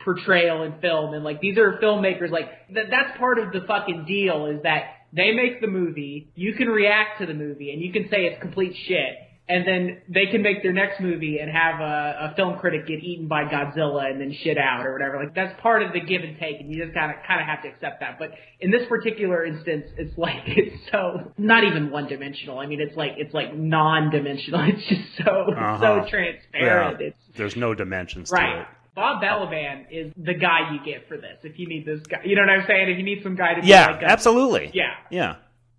portrayal 0.04 0.62
in 0.62 0.78
film, 0.80 1.14
and 1.14 1.24
like 1.24 1.40
these 1.40 1.58
are 1.58 1.78
filmmakers, 1.82 2.30
like 2.30 2.48
th- 2.68 2.86
that's 2.90 3.16
part 3.18 3.38
of 3.38 3.52
the 3.52 3.62
fucking 3.66 4.04
deal 4.06 4.46
is 4.46 4.62
that 4.62 4.84
they 5.12 5.32
make 5.32 5.60
the 5.60 5.66
movie, 5.68 6.30
you 6.34 6.54
can 6.54 6.68
react 6.68 7.20
to 7.20 7.26
the 7.26 7.34
movie, 7.34 7.70
and 7.72 7.80
you 7.82 7.92
can 7.92 8.08
say 8.10 8.24
it's 8.26 8.40
complete 8.42 8.74
shit. 8.86 9.14
And 9.46 9.68
then 9.68 10.00
they 10.08 10.24
can 10.32 10.40
make 10.40 10.62
their 10.62 10.72
next 10.72 11.02
movie 11.02 11.36
and 11.38 11.50
have 11.50 11.78
a, 11.78 12.30
a 12.32 12.34
film 12.34 12.58
critic 12.58 12.86
get 12.86 13.00
eaten 13.04 13.28
by 13.28 13.44
Godzilla 13.44 14.10
and 14.10 14.18
then 14.18 14.34
shit 14.42 14.56
out 14.56 14.86
or 14.86 14.94
whatever. 14.94 15.18
Like 15.22 15.34
that's 15.34 15.60
part 15.60 15.82
of 15.82 15.92
the 15.92 16.00
give 16.00 16.22
and 16.22 16.38
take, 16.38 16.60
and 16.60 16.74
you 16.74 16.82
just 16.82 16.94
kind 16.94 17.10
of 17.10 17.18
kind 17.28 17.42
of 17.42 17.46
have 17.46 17.60
to 17.62 17.68
accept 17.68 18.00
that. 18.00 18.18
But 18.18 18.30
in 18.60 18.70
this 18.70 18.88
particular 18.88 19.44
instance, 19.44 19.84
it's 19.98 20.16
like 20.16 20.40
it's 20.46 20.82
so 20.90 21.30
not 21.36 21.62
even 21.64 21.90
one 21.90 22.06
dimensional. 22.08 22.58
I 22.58 22.64
mean, 22.66 22.80
it's 22.80 22.96
like 22.96 23.12
it's 23.18 23.34
like 23.34 23.54
non 23.54 24.08
dimensional. 24.10 24.60
It's 24.66 24.88
just 24.88 25.26
so 25.26 25.30
Uh-huh. 25.52 26.02
so 26.04 26.08
transparent. 26.10 27.02
It's 27.02 27.16
There's 27.36 27.54
no 27.54 27.74
dimensions 27.74 28.30
to 28.30 28.36
it. 28.36 28.66
Bob 28.94 29.22
Balaban 29.22 29.86
is 29.90 30.12
the 30.16 30.34
guy 30.34 30.72
you 30.72 30.84
get 30.84 31.08
for 31.08 31.16
this. 31.16 31.38
If 31.42 31.58
you 31.58 31.66
need 31.66 31.84
this 31.84 32.00
guy, 32.08 32.18
you 32.24 32.36
know 32.36 32.42
what 32.42 32.60
I'm 32.60 32.66
saying? 32.66 32.90
If 32.90 32.98
you 32.98 33.04
need 33.04 33.22
some 33.22 33.34
guy 33.34 33.54
to 33.54 33.62
be 33.62 33.66
Yeah, 33.68 33.86
like 33.86 34.02
a, 34.02 34.06
absolutely. 34.06 34.70
Yeah. 34.72 34.94
Yeah. 35.10 35.36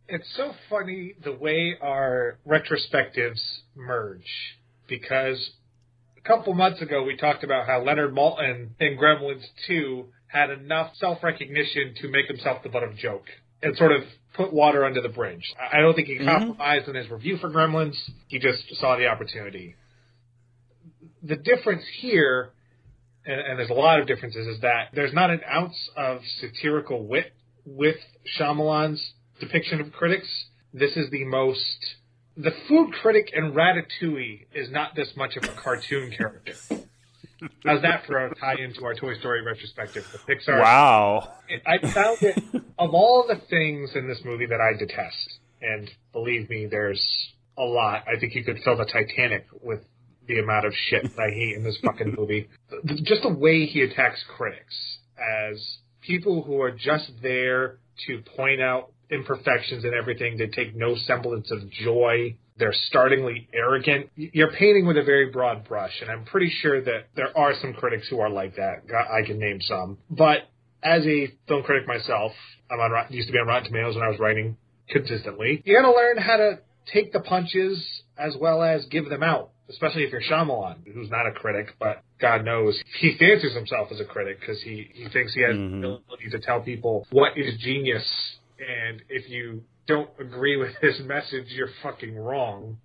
It's 0.08 0.28
so 0.36 0.54
funny 0.70 1.14
the 1.24 1.32
way 1.32 1.76
our 1.82 2.38
retrospectives 2.46 3.42
merge 3.76 4.58
because 4.88 5.52
a 6.18 6.22
couple 6.22 6.54
months 6.54 6.82
ago 6.82 7.04
we 7.04 7.16
talked 7.16 7.44
about 7.44 7.68
how 7.68 7.82
Leonard 7.82 8.14
Maltin 8.14 8.70
in 8.80 8.98
Gremlins 8.98 9.46
2 9.68 10.06
had 10.28 10.50
enough 10.50 10.92
self 10.96 11.24
recognition 11.24 11.96
to 12.02 12.10
make 12.10 12.28
himself 12.28 12.62
the 12.64 12.70
butt 12.70 12.84
of 12.84 12.92
a 12.92 12.96
joke 12.96 13.26
and 13.64 13.76
sort 13.78 13.94
of 13.94 14.04
put 14.36 14.54
water 14.54 14.84
under 14.84 15.02
the 15.02 15.10
bridge. 15.10 15.54
I 15.58 15.78
I 15.78 15.82
don't 15.82 15.96
think 15.96 16.08
he 16.08 16.16
mm-hmm. 16.16 16.28
compromised 16.28 16.88
in 16.90 16.96
his 16.96 17.10
review 17.10 17.38
for 17.38 17.50
Gremlins, 17.50 17.96
he 18.28 18.40
just 18.40 18.64
saw 18.76 18.98
the 18.98 19.08
opportunity. 19.08 19.76
The 21.24 21.38
difference 21.38 21.84
here, 22.00 22.52
and, 23.26 23.40
and 23.40 23.60
there's 23.60 23.70
a 23.70 23.74
lot 23.74 24.00
of 24.00 24.08
differences, 24.08 24.48
is 24.48 24.62
that 24.62 24.90
there's 24.94 25.14
not 25.14 25.30
an 25.30 25.42
ounce 25.52 25.90
of 25.96 26.22
satirical 26.40 27.06
wit 27.06 27.34
with 27.66 27.98
Shyamalan's 28.38 29.14
depiction 29.40 29.82
of 29.82 29.92
critics. 29.92 30.28
This 30.74 30.96
is 30.96 31.10
the 31.10 31.26
most. 31.26 31.96
The 32.38 32.52
food 32.68 32.92
critic 33.02 33.32
in 33.34 33.54
Ratatouille 33.54 34.48
is 34.54 34.70
not 34.70 34.96
this 34.96 35.16
much 35.16 35.38
of 35.38 35.46
a 35.46 35.54
cartoon 35.62 36.12
character. 36.12 36.54
How's 37.66 37.82
that 37.82 38.06
for 38.06 38.26
a 38.26 38.36
tie 38.36 38.56
into 38.60 38.84
our 38.86 38.94
Toy 38.94 39.18
Story 39.20 39.42
retrospective? 39.44 40.06
The 40.12 40.34
Pixar. 40.34 40.60
Wow. 40.60 41.34
I 41.66 41.78
found 41.88 42.18
it 42.22 42.42
of 42.78 42.94
all 42.94 43.26
the 43.28 43.40
things 43.50 43.92
in 43.96 44.08
this 44.08 44.20
movie 44.24 44.46
that 44.48 44.60
I 44.60 44.78
detest, 44.78 45.40
and 45.62 45.90
believe 46.12 46.50
me, 46.50 46.66
there's 46.66 47.04
a 47.58 47.64
lot. 47.64 48.04
I 48.08 48.20
think 48.20 48.36
you 48.36 48.44
could 48.44 48.60
fill 48.64 48.78
the 48.78 48.86
Titanic 48.86 49.46
with 49.62 49.80
the 50.28 50.40
amount 50.40 50.66
of 50.66 50.74
shit 50.90 51.04
that 51.04 51.22
I 51.22 51.30
hate 51.30 51.56
in 51.56 51.64
this 51.64 51.78
fucking 51.84 52.16
movie. 52.18 52.48
Just 52.86 53.24
the 53.24 53.34
way 53.34 53.66
he 53.66 53.82
attacks 53.82 54.24
critics 54.36 54.76
as 55.18 55.64
people 56.02 56.44
who 56.44 56.62
are 56.62 56.72
just 56.72 57.12
there 57.22 57.80
to 58.08 58.22
point 58.36 58.62
out 58.62 58.92
imperfections 59.10 59.84
and 59.84 59.94
everything. 59.94 60.38
They 60.38 60.48
take 60.48 60.76
no 60.76 60.96
semblance 60.96 61.52
of 61.52 61.70
joy. 61.70 62.38
They're 62.58 62.74
startlingly 62.88 63.50
arrogant. 63.54 64.10
You're 64.16 64.52
painting 64.52 64.86
with 64.86 64.98
a 64.98 65.04
very 65.04 65.30
broad 65.30 65.68
brush, 65.68 65.94
and 66.02 66.10
I'm 66.10 66.26
pretty 66.26 66.50
sure 66.62 66.82
that 66.82 67.08
there 67.16 67.38
are 67.38 67.54
some 67.62 67.74
critics 67.74 68.08
who 68.10 68.20
are 68.20 68.30
like 68.30 68.56
that. 68.56 68.84
I 68.94 69.26
can 69.26 69.40
name 69.40 69.60
some. 69.62 69.98
But 70.10 70.50
as 70.82 71.06
a 71.06 71.34
film 71.48 71.64
critic 71.64 71.88
myself, 71.88 72.32
I'm 72.72 72.80
on 72.80 73.08
used 73.10 73.28
to 73.28 73.34
be 73.34 73.40
on 73.40 73.48
Rotten 73.48 73.66
Tomatoes 73.66 73.96
when 73.96 74.04
I 74.04 74.10
was 74.10 74.20
writing 74.20 74.58
consistently. 74.90 75.62
You 75.66 75.76
got 75.76 75.88
to 75.90 75.96
learn 75.96 76.18
how 76.18 76.38
to 76.38 76.60
take 76.94 77.12
the 77.12 77.20
punches 77.20 77.84
as 78.18 78.36
well 78.40 78.64
as 78.64 78.86
give 78.86 79.10
them 79.10 79.24
out. 79.24 79.52
Especially 79.70 80.04
if 80.04 80.12
you're 80.12 80.22
Shyamalan, 80.22 80.78
who's 80.94 81.10
not 81.10 81.26
a 81.26 81.32
critic, 81.32 81.74
but 81.80 82.04
God 82.22 82.46
knows 82.46 82.80
he 83.00 83.18
fancies 83.18 83.54
himself 83.56 83.88
as 83.92 84.00
a 84.00 84.06
critic 84.06 84.40
because 84.40 84.62
he, 84.62 84.90
he 84.94 85.08
thinks 85.10 85.34
he 85.34 85.42
has 85.42 85.56
Mhm. 85.56 85.82
the 85.82 85.88
ability 85.88 86.30
to 86.32 86.40
tell 86.40 86.62
people 86.62 87.08
what 87.12 87.36
is 87.38 87.58
genius, 87.60 88.06
and 88.60 89.02
if 89.10 89.28
you 89.30 89.64
don't 89.88 90.10
agree 90.20 90.56
with 90.58 90.76
his 90.82 91.00
message, 91.06 91.46
you're 91.50 91.72
fucking 91.82 92.16
wrong. 92.16 92.78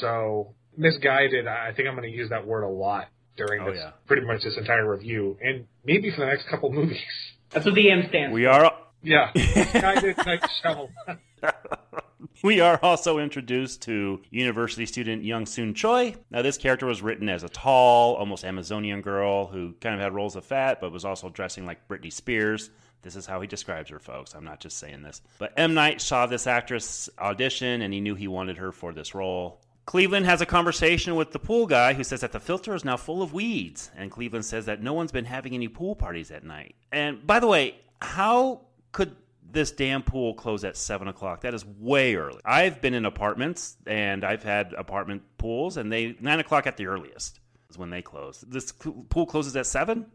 So 0.00 0.54
misguided. 0.76 1.46
I 1.46 1.68
I 1.68 1.72
think 1.74 1.88
I'm 1.88 1.94
going 1.96 2.10
to 2.10 2.14
use 2.16 2.28
that 2.30 2.46
word 2.46 2.64
a 2.64 2.68
lot 2.68 3.08
during 3.36 3.62
Oh, 3.62 3.70
this, 3.70 3.80
yeah. 3.80 3.90
pretty 4.06 4.26
much 4.26 4.42
this 4.42 4.56
entire 4.58 4.90
review, 4.90 5.38
and 5.42 5.66
maybe 5.84 6.10
for 6.10 6.20
the 6.20 6.26
next 6.26 6.48
couple 6.48 6.70
movies. 6.80 7.00
That's 7.50 7.64
what 7.64 7.74
the 7.74 7.90
M 7.90 8.04
stands. 8.08 8.34
We 8.34 8.44
are 8.46 8.70
Yeah, 9.02 9.30
misguided 9.34 10.16
Night 10.18 10.40
Shyamalan. 10.62 11.18
We 12.42 12.60
are 12.60 12.78
also 12.82 13.18
introduced 13.18 13.82
to 13.82 14.20
university 14.30 14.86
student 14.86 15.24
Young 15.24 15.46
Soon 15.46 15.74
Choi. 15.74 16.14
Now, 16.30 16.42
this 16.42 16.58
character 16.58 16.86
was 16.86 17.02
written 17.02 17.28
as 17.28 17.42
a 17.42 17.48
tall, 17.48 18.14
almost 18.14 18.44
Amazonian 18.44 19.00
girl 19.00 19.46
who 19.46 19.74
kind 19.80 19.94
of 19.94 20.00
had 20.00 20.14
rolls 20.14 20.36
of 20.36 20.44
fat, 20.44 20.80
but 20.80 20.92
was 20.92 21.04
also 21.04 21.28
dressing 21.28 21.66
like 21.66 21.88
Britney 21.88 22.12
Spears. 22.12 22.70
This 23.02 23.16
is 23.16 23.26
how 23.26 23.40
he 23.40 23.46
describes 23.46 23.90
her, 23.90 23.98
folks. 23.98 24.34
I'm 24.34 24.44
not 24.44 24.60
just 24.60 24.78
saying 24.78 25.02
this. 25.02 25.22
But 25.38 25.52
M. 25.56 25.74
Night 25.74 26.00
saw 26.00 26.26
this 26.26 26.46
actress 26.46 27.08
audition, 27.18 27.82
and 27.82 27.94
he 27.94 28.00
knew 28.00 28.14
he 28.14 28.28
wanted 28.28 28.58
her 28.58 28.72
for 28.72 28.92
this 28.92 29.14
role. 29.14 29.60
Cleveland 29.86 30.26
has 30.26 30.40
a 30.40 30.46
conversation 30.46 31.14
with 31.14 31.30
the 31.30 31.38
pool 31.38 31.66
guy 31.66 31.94
who 31.94 32.02
says 32.02 32.20
that 32.22 32.32
the 32.32 32.40
filter 32.40 32.74
is 32.74 32.84
now 32.84 32.96
full 32.96 33.22
of 33.22 33.32
weeds. 33.32 33.92
And 33.96 34.10
Cleveland 34.10 34.44
says 34.44 34.66
that 34.66 34.82
no 34.82 34.92
one's 34.92 35.12
been 35.12 35.26
having 35.26 35.54
any 35.54 35.68
pool 35.68 35.94
parties 35.94 36.32
at 36.32 36.42
night. 36.42 36.74
And 36.90 37.24
by 37.24 37.38
the 37.38 37.46
way, 37.46 37.76
how 38.02 38.62
could 38.90 39.14
this 39.50 39.70
damn 39.70 40.02
pool 40.02 40.34
close 40.34 40.64
at 40.64 40.76
7 40.76 41.08
o'clock? 41.08 41.42
That 41.42 41.54
is 41.54 41.64
way 41.64 42.14
early. 42.14 42.40
I've 42.44 42.80
been 42.80 42.94
in 42.94 43.04
apartments 43.04 43.76
and 43.86 44.24
I've 44.24 44.42
had 44.42 44.72
apartment 44.74 45.22
pools, 45.38 45.76
and 45.76 45.92
they 45.92 46.16
9 46.20 46.40
o'clock 46.40 46.66
at 46.66 46.76
the 46.76 46.86
earliest 46.86 47.40
is 47.70 47.78
when 47.78 47.90
they 47.90 48.02
close. 48.02 48.44
This 48.46 48.72
pool 48.72 49.26
closes 49.26 49.56
at 49.56 49.66
7? 49.66 50.06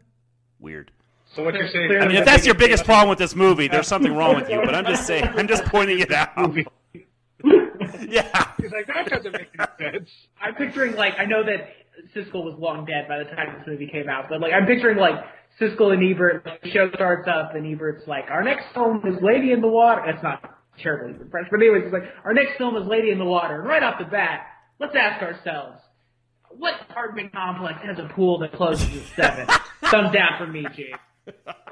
Weird. 0.58 0.92
So 1.34 1.42
what 1.42 1.54
you're 1.54 1.68
saying? 1.68 1.90
I 2.00 2.06
mean, 2.06 2.16
if 2.16 2.24
that's 2.24 2.44
your 2.44 2.54
biggest 2.54 2.84
problem 2.84 3.08
with 3.08 3.18
this 3.18 3.34
movie, 3.34 3.66
there's 3.66 3.86
something 3.88 4.14
wrong 4.14 4.36
with 4.36 4.50
you. 4.50 4.60
But 4.64 4.74
I'm 4.74 4.84
just 4.84 5.06
saying, 5.06 5.24
I'm 5.24 5.48
just 5.48 5.64
pointing 5.64 6.00
it 6.00 6.12
out. 6.12 6.36
Yeah. 8.08 8.52
He's 8.60 8.70
like, 8.72 8.86
that 8.86 9.08
doesn't 9.08 9.32
make 9.32 9.48
any 9.58 9.92
sense. 9.92 10.10
I'm 10.40 10.54
picturing 10.54 10.94
like 10.96 11.14
I 11.18 11.24
know 11.24 11.42
that 11.44 11.74
Siskel 12.14 12.44
was 12.44 12.54
long 12.58 12.84
dead 12.84 13.08
by 13.08 13.18
the 13.18 13.24
time 13.24 13.56
this 13.58 13.66
movie 13.66 13.86
came 13.86 14.08
out, 14.08 14.28
but 14.28 14.40
like 14.40 14.52
I'm 14.52 14.66
picturing 14.66 14.98
like 14.98 15.14
Siskel 15.60 15.92
and 15.92 16.02
Ebert. 16.02 16.44
The 16.62 16.70
show 16.70 16.90
starts 16.94 17.28
up, 17.28 17.54
and 17.54 17.66
Ebert's 17.66 18.06
like, 18.06 18.24
"Our 18.30 18.42
next 18.42 18.72
film 18.74 19.02
is 19.06 19.22
Lady 19.22 19.52
in 19.52 19.60
the 19.60 19.68
Water." 19.68 20.02
That's 20.06 20.22
not 20.22 20.42
terribly 20.78 21.14
French, 21.30 21.48
but 21.50 21.60
anyways, 21.60 21.84
it's 21.84 21.92
like, 21.92 22.10
"Our 22.24 22.34
next 22.34 22.56
film 22.58 22.76
is 22.76 22.86
Lady 22.86 23.10
in 23.10 23.18
the 23.18 23.24
Water." 23.24 23.60
And 23.60 23.68
right 23.68 23.82
off 23.82 23.98
the 23.98 24.04
bat, 24.04 24.46
let's 24.78 24.96
ask 24.96 25.22
ourselves, 25.22 25.78
what 26.58 26.74
apartment 26.88 27.32
complex 27.32 27.80
has 27.82 27.98
a 27.98 28.08
pool 28.14 28.38
that 28.38 28.52
closes 28.52 28.88
at 28.88 29.16
seven? 29.16 29.46
Thumbs 29.90 30.12
down 30.12 30.38
for 30.38 30.46
me, 30.46 30.66
Jake. 30.74 30.96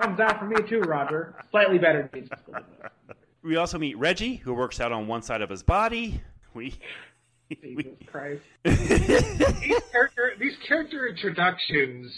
Thumbs 0.01 0.19
down 0.19 0.39
for 0.39 0.47
me 0.47 0.57
too, 0.69 0.81
Roger. 0.81 1.35
Slightly 1.51 1.79
better 1.79 2.09
than 2.13 2.23
Siskel 2.23 2.57
and 2.57 2.65
Ebert. 2.79 2.93
We 3.43 3.57
also 3.57 3.79
meet 3.79 3.99
Reggie, 3.99 4.37
who 4.37 4.55
works 4.55 4.81
out 4.81 4.93
on 4.93 5.07
one 5.07 5.23
side 5.23 5.43
of 5.43 5.51
his 5.51 5.63
body. 5.63 6.23
We 6.55 6.79
Jesus 7.51 7.93
Christ. 8.07 8.43
these 8.65 9.83
character 9.93 10.33
these 10.39 10.57
character 10.67 11.09
introductions, 11.09 12.13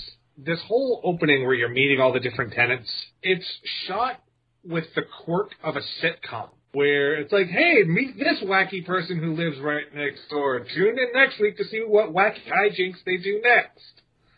this 0.44 0.60
whole 0.66 1.00
opening 1.04 1.44
where 1.44 1.54
you're 1.54 1.68
meeting 1.68 2.00
all 2.00 2.12
the 2.12 2.20
different 2.20 2.52
tenants, 2.52 2.88
it's 3.22 3.46
shot 3.86 4.20
with 4.64 4.84
the 4.94 5.02
quirk 5.24 5.50
of 5.62 5.76
a 5.76 5.80
sitcom. 6.02 6.48
Where 6.74 7.16
it's 7.16 7.30
like, 7.32 7.48
hey, 7.48 7.82
meet 7.84 8.16
this 8.16 8.42
wacky 8.42 8.84
person 8.86 9.18
who 9.18 9.34
lives 9.34 9.60
right 9.60 9.84
next 9.94 10.22
door. 10.30 10.60
Tune 10.74 10.96
in 10.98 11.08
next 11.12 11.38
week 11.38 11.58
to 11.58 11.64
see 11.64 11.82
what 11.86 12.14
wacky 12.14 12.40
hijinks 12.48 12.96
they 13.04 13.18
do 13.18 13.42
next. 13.44 13.82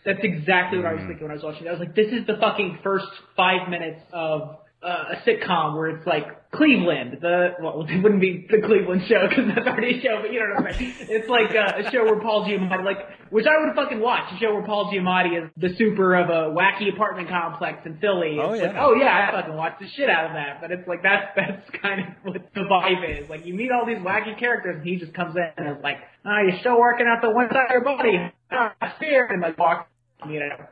That's 0.04 0.18
exactly 0.22 0.78
what 0.78 0.86
I 0.88 0.94
was 0.94 1.02
mm. 1.02 1.08
thinking 1.08 1.28
when 1.28 1.30
I 1.30 1.34
was 1.34 1.44
watching 1.44 1.66
it. 1.66 1.68
I 1.68 1.72
was 1.72 1.78
like, 1.78 1.94
this 1.94 2.08
is 2.08 2.26
the 2.26 2.36
fucking 2.40 2.80
first 2.82 3.06
five 3.36 3.68
minutes 3.68 4.00
of 4.12 4.56
uh, 4.84 5.14
a 5.14 5.16
sitcom 5.26 5.76
where 5.76 5.88
it's 5.88 6.06
like 6.06 6.50
Cleveland, 6.52 7.18
the 7.20 7.54
well, 7.60 7.86
it 7.88 8.02
wouldn't 8.02 8.20
be 8.20 8.46
the 8.48 8.60
Cleveland 8.60 9.02
show 9.08 9.26
because 9.28 9.46
that's 9.54 9.66
already 9.66 9.98
a 9.98 10.02
show, 10.02 10.20
but 10.20 10.32
you 10.32 10.40
know 10.40 10.62
what 10.62 10.74
I 10.74 10.78
mean. 10.78 10.94
It's 11.00 11.28
like 11.28 11.50
uh, 11.50 11.88
a 11.88 11.90
show 11.90 12.04
where 12.04 12.20
Paul 12.20 12.46
Giamatti, 12.46 12.84
like, 12.84 12.98
which 13.30 13.46
I 13.46 13.64
would 13.64 13.74
fucking 13.74 13.98
watch. 13.98 14.30
A 14.34 14.38
show 14.38 14.52
where 14.52 14.62
Paul 14.62 14.92
Giamatti 14.92 15.42
is 15.42 15.50
the 15.56 15.74
super 15.76 16.14
of 16.14 16.28
a 16.28 16.54
wacky 16.54 16.92
apartment 16.92 17.28
complex 17.28 17.80
in 17.86 17.98
Philly. 17.98 18.36
Oh, 18.40 18.52
it's 18.52 18.62
yeah. 18.62 18.68
like, 18.68 18.76
oh 18.78 18.94
yeah, 18.94 19.28
I 19.28 19.32
fucking 19.32 19.56
watch 19.56 19.74
the 19.80 19.88
shit 19.88 20.10
out 20.10 20.26
of 20.26 20.32
that. 20.34 20.60
But 20.60 20.70
it's 20.70 20.86
like 20.86 21.02
that's 21.02 21.32
that's 21.34 21.82
kind 21.82 22.00
of 22.00 22.06
what 22.22 22.34
the 22.54 22.60
vibe 22.60 23.22
is. 23.22 23.28
Like 23.28 23.46
you 23.46 23.54
meet 23.54 23.70
all 23.72 23.86
these 23.86 23.98
wacky 23.98 24.38
characters, 24.38 24.76
and 24.76 24.86
he 24.86 24.96
just 24.96 25.14
comes 25.14 25.34
in 25.34 25.48
and 25.56 25.78
is 25.78 25.82
like, 25.82 25.96
oh, 26.26 26.38
you're 26.46 26.60
still 26.60 26.78
working 26.78 27.06
out 27.08 27.22
the 27.22 27.30
one 27.30 27.48
side 27.48 27.66
of 27.66 27.72
your 27.72 27.84
body. 27.84 28.32
Ah, 28.52 28.74
fear, 29.00 29.26
and 29.26 29.40
like 29.40 29.58
walk, 29.58 29.88
you 30.28 30.40
know. 30.40 30.66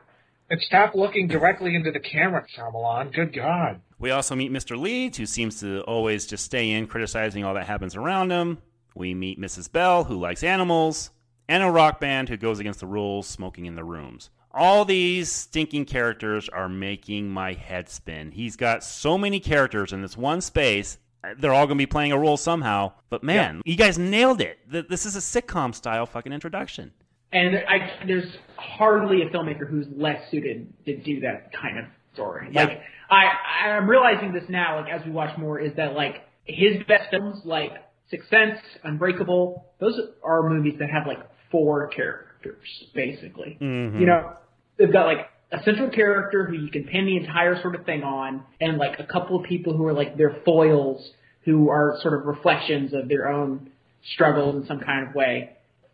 And 0.49 0.61
stop 0.61 0.93
looking 0.93 1.27
directly 1.27 1.75
into 1.75 1.91
the 1.91 1.99
camera, 1.99 2.45
Shyamalan. 2.55 3.13
Good 3.13 3.33
God. 3.33 3.81
We 4.03 4.11
also 4.11 4.35
meet 4.35 4.51
Mr. 4.51 4.77
Leeds, 4.77 5.17
who 5.17 5.25
seems 5.25 5.61
to 5.61 5.79
always 5.83 6.25
just 6.27 6.43
stay 6.43 6.71
in, 6.71 6.87
criticizing 6.87 7.45
all 7.45 7.53
that 7.53 7.67
happens 7.67 7.95
around 7.95 8.31
him. 8.31 8.57
We 8.93 9.13
meet 9.13 9.39
Mrs. 9.39 9.71
Bell, 9.71 10.03
who 10.03 10.19
likes 10.19 10.43
animals, 10.43 11.11
and 11.47 11.63
a 11.63 11.71
rock 11.71 12.01
band 12.01 12.27
who 12.27 12.35
goes 12.35 12.59
against 12.59 12.81
the 12.81 12.85
rules, 12.85 13.27
smoking 13.27 13.65
in 13.65 13.75
the 13.75 13.83
rooms. 13.85 14.29
All 14.51 14.83
these 14.83 15.31
stinking 15.31 15.85
characters 15.85 16.49
are 16.49 16.67
making 16.67 17.29
my 17.29 17.53
head 17.53 17.87
spin. 17.87 18.31
He's 18.31 18.57
got 18.57 18.83
so 18.83 19.17
many 19.17 19.39
characters 19.39 19.93
in 19.93 20.01
this 20.01 20.17
one 20.17 20.41
space. 20.41 20.97
They're 21.37 21.53
all 21.53 21.65
going 21.65 21.77
to 21.77 21.81
be 21.81 21.85
playing 21.85 22.11
a 22.11 22.19
role 22.19 22.35
somehow. 22.35 22.91
But 23.09 23.23
man, 23.23 23.61
you 23.63 23.77
guys 23.77 23.97
nailed 23.97 24.41
it. 24.41 24.59
This 24.69 25.05
is 25.05 25.15
a 25.15 25.19
sitcom 25.19 25.73
style 25.73 26.05
fucking 26.05 26.33
introduction. 26.33 26.91
And 27.31 27.55
I, 27.69 28.05
there's 28.05 28.35
hardly 28.57 29.21
a 29.21 29.29
filmmaker 29.29 29.65
who's 29.65 29.87
less 29.95 30.29
suited 30.29 30.71
to 30.83 30.97
do 30.97 31.21
that 31.21 31.53
kind 31.53 31.79
of 31.79 31.85
story. 32.13 32.49
Yeah. 32.51 32.65
Like 32.65 32.81
I, 33.09 33.69
I'm 33.69 33.89
realizing 33.89 34.33
this 34.33 34.43
now, 34.49 34.81
like 34.81 34.91
as 34.91 35.05
we 35.05 35.11
watch 35.11 35.37
more, 35.37 35.59
is 35.59 35.75
that 35.77 35.93
like 35.93 36.15
his 36.45 36.77
best 36.87 37.09
films, 37.11 37.41
like 37.45 37.71
Sixth 38.09 38.29
Sense, 38.29 38.59
Unbreakable, 38.83 39.65
those 39.79 39.99
are 40.23 40.49
movies 40.49 40.75
that 40.79 40.89
have 40.89 41.07
like 41.07 41.19
four 41.51 41.87
characters, 41.87 42.67
basically. 42.93 43.57
Mm-hmm. 43.61 43.99
You 43.99 44.05
know, 44.05 44.33
they've 44.77 44.91
got 44.91 45.05
like 45.05 45.29
a 45.51 45.63
central 45.63 45.89
character 45.89 46.45
who 46.45 46.55
you 46.55 46.71
can 46.71 46.85
pin 46.85 47.05
the 47.05 47.17
entire 47.17 47.61
sort 47.61 47.75
of 47.75 47.85
thing 47.85 48.03
on, 48.03 48.43
and 48.59 48.77
like 48.77 48.99
a 48.99 49.05
couple 49.05 49.39
of 49.39 49.45
people 49.45 49.75
who 49.75 49.85
are 49.85 49.93
like 49.93 50.17
their 50.17 50.41
foils, 50.45 51.11
who 51.45 51.69
are 51.69 51.97
sort 52.01 52.13
of 52.13 52.25
reflections 52.25 52.93
of 52.93 53.07
their 53.07 53.27
own 53.27 53.69
struggles 54.13 54.55
in 54.55 54.67
some 54.67 54.79
kind 54.79 55.07
of 55.07 55.15
way 55.15 55.49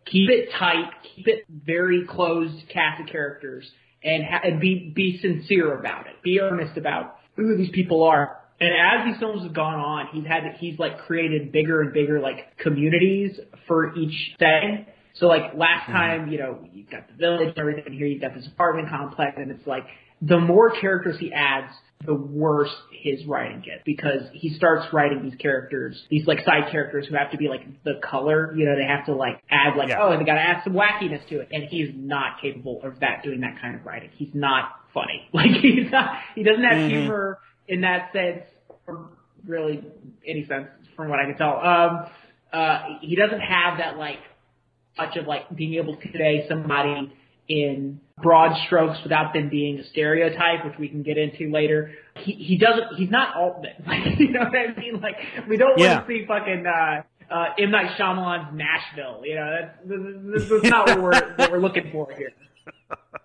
keep 0.06 0.30
it 0.30 0.48
tight, 0.58 0.90
keep 1.14 1.28
it 1.28 1.44
very 1.48 2.06
closed 2.08 2.68
cast 2.68 3.00
of 3.00 3.06
characters, 3.06 3.70
and, 4.02 4.24
ha- 4.24 4.40
and 4.44 4.60
be 4.60 4.92
be 4.94 5.18
sincere 5.20 5.78
about 5.78 6.06
it. 6.06 6.22
Be 6.22 6.40
earnest 6.40 6.76
about 6.76 7.16
who 7.36 7.56
these 7.56 7.70
people 7.70 8.04
are. 8.04 8.38
And 8.60 8.70
as 8.70 9.06
these 9.06 9.20
films 9.20 9.42
have 9.42 9.54
gone 9.54 9.78
on, 9.78 10.08
he's 10.12 10.26
had 10.26 10.42
he's 10.58 10.78
like 10.78 10.98
created 11.06 11.52
bigger 11.52 11.80
and 11.80 11.92
bigger 11.92 12.20
like 12.20 12.56
communities 12.58 13.38
for 13.66 13.96
each 13.96 14.36
setting. 14.38 14.86
So 15.20 15.26
like 15.26 15.52
last 15.54 15.86
time, 15.86 16.32
you 16.32 16.38
know, 16.38 16.58
you've 16.72 16.90
got 16.90 17.06
the 17.08 17.14
village 17.14 17.48
and 17.48 17.58
everything. 17.58 17.92
Here 17.92 18.06
you've 18.06 18.22
got 18.22 18.34
this 18.34 18.46
apartment 18.46 18.88
complex, 18.88 19.36
and 19.36 19.50
it's 19.50 19.66
like 19.66 19.84
the 20.22 20.38
more 20.38 20.70
characters 20.80 21.16
he 21.20 21.30
adds, 21.32 21.72
the 22.06 22.14
worse 22.14 22.74
his 23.02 23.26
writing 23.26 23.58
gets 23.58 23.82
because 23.84 24.22
he 24.32 24.48
starts 24.54 24.90
writing 24.94 25.22
these 25.22 25.34
characters, 25.34 26.02
these 26.08 26.26
like 26.26 26.38
side 26.46 26.70
characters 26.72 27.06
who 27.06 27.16
have 27.16 27.30
to 27.32 27.36
be 27.36 27.48
like 27.48 27.60
the 27.84 28.00
color. 28.02 28.54
You 28.56 28.64
know, 28.64 28.76
they 28.76 28.86
have 28.86 29.04
to 29.06 29.14
like 29.14 29.42
add 29.50 29.76
like 29.76 29.90
Yeah. 29.90 30.02
oh, 30.02 30.12
and 30.12 30.22
they 30.22 30.24
got 30.24 30.36
to 30.36 30.40
add 30.40 30.62
some 30.64 30.72
wackiness 30.72 31.28
to 31.28 31.40
it, 31.40 31.48
and 31.52 31.64
he's 31.64 31.90
not 31.94 32.40
capable 32.40 32.80
of 32.82 33.00
that 33.00 33.22
doing 33.22 33.40
that 33.40 33.60
kind 33.60 33.74
of 33.74 33.84
writing. 33.84 34.08
He's 34.16 34.34
not 34.34 34.70
funny. 34.94 35.28
Like 35.34 35.50
he's 35.50 35.90
not. 35.92 36.16
He 36.34 36.42
doesn't 36.42 36.64
have 36.64 36.90
humor 36.90 37.38
in 37.68 37.82
that 37.82 38.10
sense, 38.14 38.44
or 38.86 39.10
really 39.46 39.84
any 40.26 40.46
sense 40.46 40.68
from 40.96 41.10
what 41.10 41.18
I 41.20 41.26
can 41.26 41.36
tell. 41.36 41.58
Um, 41.58 42.06
uh, 42.52 42.82
he 43.02 43.14
doesn't 43.16 43.40
have 43.40 43.78
that 43.78 43.96
like 43.96 44.18
touch 45.00 45.16
of 45.16 45.26
like 45.26 45.54
being 45.54 45.74
able 45.74 45.96
to 45.96 46.00
convey 46.02 46.46
somebody 46.48 47.12
in 47.48 48.00
broad 48.22 48.56
strokes 48.66 48.98
without 49.02 49.32
them 49.34 49.48
being 49.48 49.78
a 49.80 49.84
stereotype, 49.88 50.64
which 50.64 50.74
we 50.78 50.88
can 50.88 51.02
get 51.02 51.18
into 51.18 51.50
later. 51.50 51.90
He 52.16 52.32
he 52.32 52.58
doesn't. 52.58 52.96
He's 52.96 53.10
not 53.10 53.36
Altman. 53.36 53.72
Like 53.86 54.00
you 54.18 54.30
know 54.30 54.40
what 54.40 54.54
I 54.56 54.78
mean? 54.78 55.00
Like 55.00 55.16
we 55.48 55.56
don't 55.56 55.78
Yeah. 55.78 55.96
want 55.96 56.06
to 56.08 56.12
see 56.12 56.26
fucking 56.26 56.64
uh, 56.66 57.02
uh, 57.34 57.44
M 57.58 57.70
Night 57.70 57.96
Shyamalan's 57.98 58.54
Nashville. 58.54 59.22
You 59.24 59.34
know 59.36 59.56
that's 59.60 59.88
this, 59.88 60.48
this 60.48 60.62
is 60.64 60.70
not 60.70 60.86
what 60.88 61.02
we're 61.02 61.34
what 61.36 61.50
we're 61.52 61.60
looking 61.60 61.90
for 61.92 62.08
here. 62.16 62.30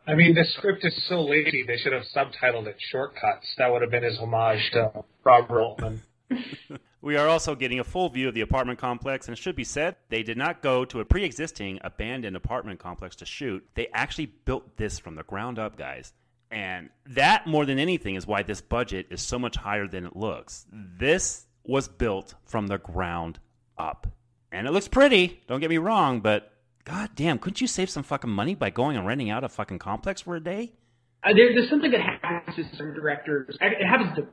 I 0.08 0.14
mean, 0.16 0.34
the 0.36 0.46
script 0.58 0.86
is 0.86 0.94
so 1.10 1.22
lazy, 1.22 1.64
they 1.68 1.78
should 1.78 1.94
have 1.94 2.04
subtitled 2.16 2.68
it 2.68 2.78
Shortcuts. 2.92 3.48
That 3.58 3.72
would 3.72 3.82
have 3.82 3.92
been 3.92 4.04
his 4.04 4.18
homage 4.20 4.70
to 4.74 5.04
Robert 5.24 5.60
Altman. 5.62 6.02
We 7.06 7.18
are 7.18 7.28
also 7.28 7.54
getting 7.54 7.80
a 7.80 7.84
full 7.84 8.10
view 8.10 8.30
of 8.30 8.34
the 8.34 8.42
apartment 8.42 8.80
complex, 8.80 9.28
and 9.28 9.38
it 9.38 9.40
should 9.40 9.56
be 9.56 9.64
said, 9.64 9.96
they 10.10 10.24
did 10.24 10.38
not 10.38 10.64
go 10.64 10.86
to 10.86 11.02
a 11.02 11.06
pre 11.06 11.24
existing 11.24 11.78
abandoned 11.84 12.36
apartment 12.36 12.80
complex 12.80 13.16
to 13.18 13.28
shoot. 13.28 13.64
They 13.76 13.90
actually 13.94 14.26
built 14.26 14.78
this 14.78 14.98
from 14.98 15.14
the 15.14 15.22
ground 15.22 15.60
up, 15.60 15.78
guys. 15.78 16.14
And 16.50 16.90
that, 17.06 17.46
more 17.46 17.64
than 17.64 17.78
anything, 17.78 18.16
is 18.16 18.26
why 18.26 18.42
this 18.42 18.60
budget 18.60 19.06
is 19.12 19.22
so 19.22 19.38
much 19.38 19.56
higher 19.56 19.88
than 19.88 20.08
it 20.08 20.16
looks. 20.16 20.66
This 20.72 21.46
was 21.64 21.88
built 21.88 22.34
from 22.44 22.66
the 22.66 22.80
ground 22.80 23.38
up. 23.78 24.08
And 24.52 24.66
it 24.66 24.72
looks 24.72 24.88
pretty, 24.88 25.44
don't 25.46 25.60
get 25.60 25.70
me 25.70 25.78
wrong, 25.78 26.22
but 26.22 26.54
god 26.86 27.12
damn, 27.14 27.38
couldn't 27.38 27.62
you 27.62 27.68
save 27.68 27.92
some 27.92 28.02
fucking 28.02 28.32
money 28.32 28.56
by 28.56 28.72
going 28.72 28.98
and 28.98 29.06
renting 29.06 29.30
out 29.30 29.44
a 29.44 29.50
fucking 29.50 29.78
complex 29.78 30.22
for 30.22 30.38
a 30.38 30.44
day? 30.44 30.74
Uh, 31.24 31.34
there, 31.36 31.54
there's 31.54 31.70
something 31.70 31.92
that 31.92 32.02
happens 32.02 32.56
to 32.56 32.78
some 32.78 32.96
directors. 32.96 33.56
It 33.62 33.86
happens 33.86 34.16
to 34.16 34.28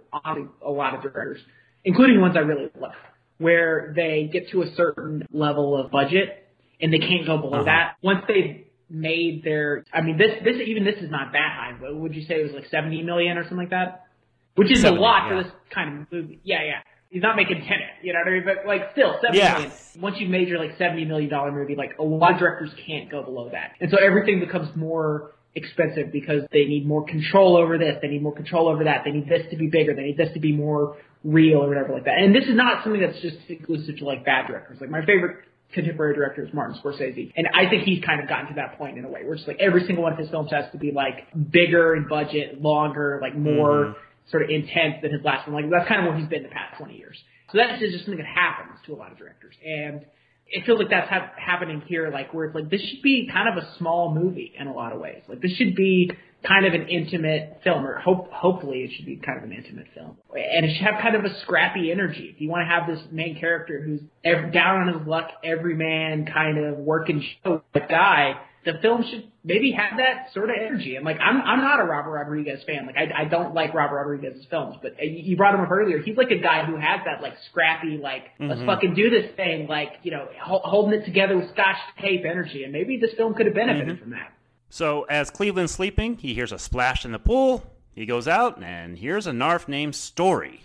a 0.62 0.70
lot 0.70 0.94
of 0.94 1.02
directors, 1.02 1.42
including 1.84 2.20
ones 2.20 2.36
I 2.36 2.40
really 2.40 2.68
love, 2.80 2.92
where 3.38 3.92
they 3.96 4.28
get 4.32 4.50
to 4.50 4.62
a 4.62 4.74
certain 4.74 5.26
level 5.32 5.76
of 5.76 5.90
budget 5.90 6.48
and 6.80 6.92
they 6.92 6.98
can't 6.98 7.26
go 7.26 7.38
below 7.38 7.54
Uh-huh. 7.58 7.64
that. 7.64 7.96
Once 8.02 8.24
they've 8.28 8.64
made 8.90 9.42
their, 9.42 9.84
I 9.92 10.00
mean, 10.02 10.18
this, 10.18 10.32
this, 10.44 10.56
even 10.66 10.84
this 10.84 10.96
is 11.00 11.10
not 11.10 11.32
that 11.32 11.52
high, 11.56 11.76
but 11.80 11.94
would 11.94 12.14
you 12.14 12.22
say 12.22 12.40
it 12.40 12.44
was 12.44 12.52
like 12.52 12.66
70 12.70 13.02
million 13.02 13.38
or 13.38 13.42
something 13.44 13.58
like 13.58 13.70
that? 13.70 14.06
Which 14.54 14.70
is 14.70 14.82
70, 14.82 14.98
a 14.98 15.00
lot 15.00 15.22
yeah. 15.22 15.28
for 15.28 15.42
this 15.44 15.52
kind 15.74 16.02
of 16.02 16.12
movie. 16.12 16.40
Yeah, 16.44 16.62
yeah. 16.64 16.80
He's 17.08 17.22
not 17.22 17.36
making 17.36 17.58
Tenet, 17.58 18.00
you 18.02 18.12
know 18.14 18.20
what 18.24 18.28
I 18.28 18.34
mean? 18.36 18.44
But 18.44 18.66
like 18.66 18.92
still, 18.92 19.16
seventy 19.20 19.38
Yeah. 19.38 19.52
million. 19.54 19.72
Once 20.00 20.16
you 20.18 20.28
made 20.30 20.48
your 20.48 20.58
like 20.58 20.78
seventy 20.78 21.04
million 21.04 21.28
dollar 21.28 21.52
movie, 21.52 21.74
like 21.76 21.92
a 21.98 22.02
lot 22.02 22.32
of 22.32 22.38
directors 22.38 22.70
can't 22.86 23.10
go 23.10 23.22
below 23.22 23.50
that, 23.52 23.72
and 23.82 23.90
so 23.90 23.98
everything 24.02 24.40
becomes 24.40 24.74
more 24.74 25.32
expensive 25.54 26.10
because 26.10 26.40
they 26.52 26.64
need 26.64 26.86
more 26.86 27.04
control 27.04 27.58
over 27.58 27.76
this, 27.76 27.96
they 28.00 28.08
need 28.08 28.22
more 28.22 28.34
control 28.34 28.66
over 28.66 28.84
that, 28.84 29.02
they 29.04 29.10
need 29.10 29.28
this 29.28 29.42
to 29.50 29.56
be 29.58 29.66
bigger, 29.66 29.94
they 29.94 30.04
need 30.04 30.16
this 30.16 30.32
to 30.32 30.40
be 30.40 30.52
more 30.52 30.96
real 31.24 31.58
or 31.58 31.68
whatever 31.68 31.92
like 31.92 32.04
that. 32.04 32.18
And 32.18 32.34
this 32.34 32.44
is 32.44 32.54
not 32.54 32.82
something 32.84 33.00
that's 33.00 33.20
just 33.20 33.36
exclusive 33.48 33.98
to 33.98 34.04
like 34.04 34.24
bad 34.24 34.48
directors. 34.48 34.78
Like 34.80 34.90
my 34.90 35.04
favorite 35.04 35.36
contemporary 35.72 36.14
director 36.14 36.44
is 36.44 36.52
Martin 36.52 36.78
Scorsese, 36.82 37.32
and 37.36 37.48
I 37.54 37.68
think 37.70 37.84
he's 37.84 38.04
kind 38.04 38.20
of 38.20 38.28
gotten 38.28 38.48
to 38.48 38.54
that 38.54 38.76
point 38.76 38.98
in 38.98 39.04
a 39.04 39.08
way 39.08 39.24
where 39.24 39.34
it's 39.34 39.46
like 39.46 39.58
every 39.60 39.86
single 39.86 40.02
one 40.02 40.12
of 40.12 40.18
his 40.18 40.28
films 40.28 40.50
has 40.50 40.70
to 40.72 40.78
be 40.78 40.92
like 40.92 41.28
bigger 41.50 41.96
in 41.96 42.08
budget, 42.08 42.60
longer, 42.60 43.18
like 43.22 43.36
more 43.36 43.86
mm-hmm. 43.86 44.30
sort 44.30 44.42
of 44.42 44.50
intense 44.50 44.96
than 45.02 45.12
his 45.12 45.22
last 45.24 45.48
one. 45.48 45.62
Like 45.62 45.70
that's 45.70 45.88
kind 45.88 46.00
of 46.00 46.08
where 46.08 46.18
he's 46.18 46.28
been 46.28 46.42
the 46.42 46.50
past 46.50 46.76
20 46.78 46.96
years. 46.96 47.16
So 47.50 47.58
that's 47.58 47.80
just 47.80 48.04
something 48.04 48.18
that 48.18 48.26
happens 48.26 48.78
to 48.86 48.94
a 48.94 48.96
lot 48.96 49.12
of 49.12 49.18
directors, 49.18 49.54
and 49.64 50.04
it 50.48 50.66
feels 50.66 50.78
like 50.78 50.90
that's 50.90 51.08
hap 51.08 51.38
happening 51.38 51.82
here. 51.86 52.10
Like 52.10 52.34
where 52.34 52.46
it's 52.46 52.54
like 52.54 52.70
this 52.70 52.80
should 52.80 53.02
be 53.02 53.28
kind 53.32 53.48
of 53.48 53.62
a 53.62 53.76
small 53.78 54.14
movie 54.14 54.52
in 54.58 54.66
a 54.66 54.72
lot 54.72 54.92
of 54.92 55.00
ways. 55.00 55.22
Like 55.28 55.40
this 55.40 55.52
should 55.52 55.74
be 55.74 56.10
kind 56.46 56.66
of 56.66 56.74
an 56.74 56.88
intimate 56.88 57.60
film, 57.62 57.86
or 57.86 57.98
hope 57.98 58.30
hopefully 58.32 58.80
it 58.80 58.90
should 58.96 59.06
be 59.06 59.16
kind 59.16 59.38
of 59.38 59.44
an 59.44 59.52
intimate 59.52 59.86
film, 59.94 60.16
and 60.34 60.66
it 60.66 60.76
should 60.76 60.86
have 60.86 61.00
kind 61.00 61.14
of 61.14 61.24
a 61.24 61.40
scrappy 61.42 61.90
energy. 61.90 62.32
If 62.34 62.40
you 62.40 62.48
want 62.48 62.62
to 62.62 62.74
have 62.74 62.86
this 62.86 63.04
main 63.10 63.38
character 63.38 63.82
who's 63.84 64.00
ev 64.24 64.52
down 64.52 64.88
on 64.88 64.98
his 64.98 65.06
luck, 65.06 65.30
every 65.44 65.74
man 65.74 66.26
kind 66.26 66.58
of 66.58 66.78
working 66.78 67.24
show 67.44 67.62
guy, 67.74 68.34
the 68.64 68.74
film 68.80 69.04
should 69.08 69.30
maybe 69.44 69.72
have 69.72 69.98
that 69.98 70.32
sort 70.32 70.50
of 70.50 70.56
energy. 70.60 70.96
And 70.96 71.04
like, 71.04 71.18
I'm 71.20 71.40
I'm 71.42 71.60
not 71.60 71.80
a 71.80 71.84
Robert 71.84 72.10
Rodriguez 72.10 72.62
fan. 72.66 72.86
Like, 72.86 72.96
I 72.96 73.22
I 73.22 73.24
don't 73.26 73.54
like 73.54 73.74
Robert 73.74 73.96
Rodriguez's 73.96 74.46
films, 74.50 74.76
but 74.82 74.92
uh, 74.92 75.04
you 75.04 75.36
brought 75.36 75.54
him 75.54 75.60
up 75.60 75.70
earlier. 75.70 75.98
He's 75.98 76.16
like 76.16 76.30
a 76.30 76.38
guy 76.38 76.64
who 76.64 76.76
has 76.76 77.00
that 77.04 77.22
like 77.22 77.34
scrappy, 77.50 77.98
like 77.98 78.24
let's 78.38 78.58
mm-hmm. 78.58 78.66
fucking 78.66 78.94
do 78.94 79.10
this 79.10 79.34
thing, 79.36 79.66
like 79.66 79.92
you 80.02 80.10
know, 80.10 80.26
ho- 80.40 80.62
holding 80.64 81.00
it 81.00 81.04
together 81.04 81.36
with 81.36 81.50
scotch 81.52 81.76
tape 82.00 82.24
energy. 82.28 82.64
And 82.64 82.72
maybe 82.72 82.98
this 82.98 83.10
film 83.16 83.34
could 83.34 83.46
have 83.46 83.54
benefited 83.54 83.96
mm-hmm. 83.96 84.02
from 84.02 84.10
that. 84.12 84.32
So, 84.72 85.02
as 85.02 85.28
Cleveland's 85.28 85.72
sleeping, 85.72 86.16
he 86.16 86.32
hears 86.32 86.50
a 86.50 86.58
splash 86.58 87.04
in 87.04 87.12
the 87.12 87.18
pool. 87.18 87.62
He 87.94 88.06
goes 88.06 88.26
out, 88.26 88.62
and 88.62 88.96
here's 88.96 89.26
a 89.26 89.32
narf 89.34 89.68
named 89.68 89.94
Story. 89.94 90.62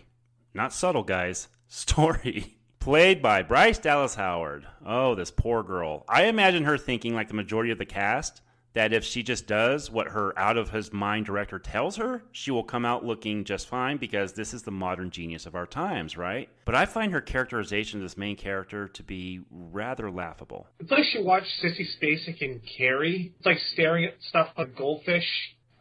Not 0.53 0.71
subtle, 0.71 1.03
guys. 1.03 1.49
Story. 1.67 2.55
Played 2.79 3.21
by 3.21 3.43
Bryce 3.43 3.77
Dallas 3.77 4.15
Howard. 4.15 4.65
Oh, 4.85 5.13
this 5.13 5.29
poor 5.29 5.61
girl. 5.61 6.05
I 6.07 6.23
imagine 6.23 6.63
her 6.63 6.77
thinking, 6.77 7.15
like 7.15 7.27
the 7.27 7.33
majority 7.33 7.69
of 7.69 7.79
the 7.79 7.85
cast, 7.85 8.41
that 8.77 8.93
if 8.93 9.03
she 9.03 9.23
just 9.23 9.47
does 9.47 9.89
what 9.89 10.09
her 10.09 10.37
out 10.37 10.55
of 10.55 10.69
his 10.69 10.93
mind 10.93 11.25
director 11.25 11.57
tells 11.57 11.95
her, 11.95 12.21
she 12.31 12.51
will 12.51 12.63
come 12.63 12.85
out 12.85 13.03
looking 13.03 13.43
just 13.43 13.67
fine 13.67 13.97
because 13.97 14.33
this 14.33 14.53
is 14.53 14.61
the 14.61 14.69
modern 14.69 15.09
genius 15.09 15.47
of 15.47 15.55
our 15.55 15.65
times, 15.65 16.15
right? 16.15 16.47
But 16.63 16.75
I 16.75 16.85
find 16.85 17.11
her 17.11 17.19
characterization 17.19 17.99
of 17.99 18.05
this 18.05 18.15
main 18.15 18.35
character 18.35 18.87
to 18.87 19.01
be 19.01 19.41
rather 19.49 20.11
laughable. 20.11 20.67
It's 20.79 20.91
like 20.91 21.05
she 21.11 21.23
watched 21.23 21.47
Sissy 21.59 21.87
Spacek 21.99 22.39
and 22.41 22.61
Carrie. 22.77 23.33
It's 23.37 23.47
like 23.47 23.57
staring 23.73 24.05
at 24.05 24.13
stuff 24.29 24.49
like 24.55 24.75
goldfish. 24.77 25.25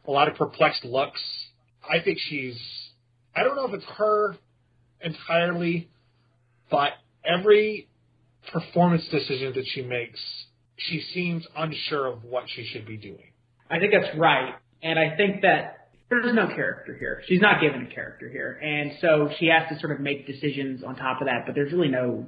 A 0.09 0.11
lot 0.11 0.29
of 0.29 0.37
perplexed 0.37 0.87
looks. 0.87 1.21
I 1.87 2.01
think 2.01 2.17
she's. 2.19 2.59
I 3.35 3.43
don't 3.43 3.57
know 3.57 3.67
if 3.67 3.75
it's 3.75 3.85
her 3.99 4.39
entirely, 5.03 5.91
but 6.71 6.93
every 7.23 7.89
performance 8.51 9.07
decision 9.11 9.53
that 9.55 9.67
she 9.67 9.83
makes, 9.83 10.19
she 10.77 11.01
seems 11.15 11.47
unsure 11.57 12.07
of 12.07 12.25
what 12.25 12.45
she 12.49 12.65
should 12.65 12.87
be 12.87 12.97
doing. 12.97 13.33
I 13.71 13.79
think 13.79 13.93
that's 13.93 14.17
right, 14.17 14.55
and 14.83 14.99
I 14.99 15.17
think 15.17 15.43
that 15.43 15.89
there's 16.09 16.33
no 16.35 16.47
character 16.47 16.97
here. 16.97 17.23
She's 17.27 17.41
not 17.41 17.61
given 17.61 17.83
a 17.83 17.93
character 17.93 18.29
here, 18.29 18.53
and 18.63 18.93
so 19.01 19.29
she 19.39 19.47
has 19.47 19.69
to 19.71 19.81
sort 19.81 19.93
of 19.93 20.01
make 20.01 20.27
decisions 20.27 20.85
on 20.85 20.97
top 20.97 21.21
of 21.21 21.27
that. 21.27 21.45
But 21.47 21.55
there's 21.55 21.73
really 21.73 21.89
no 21.89 22.27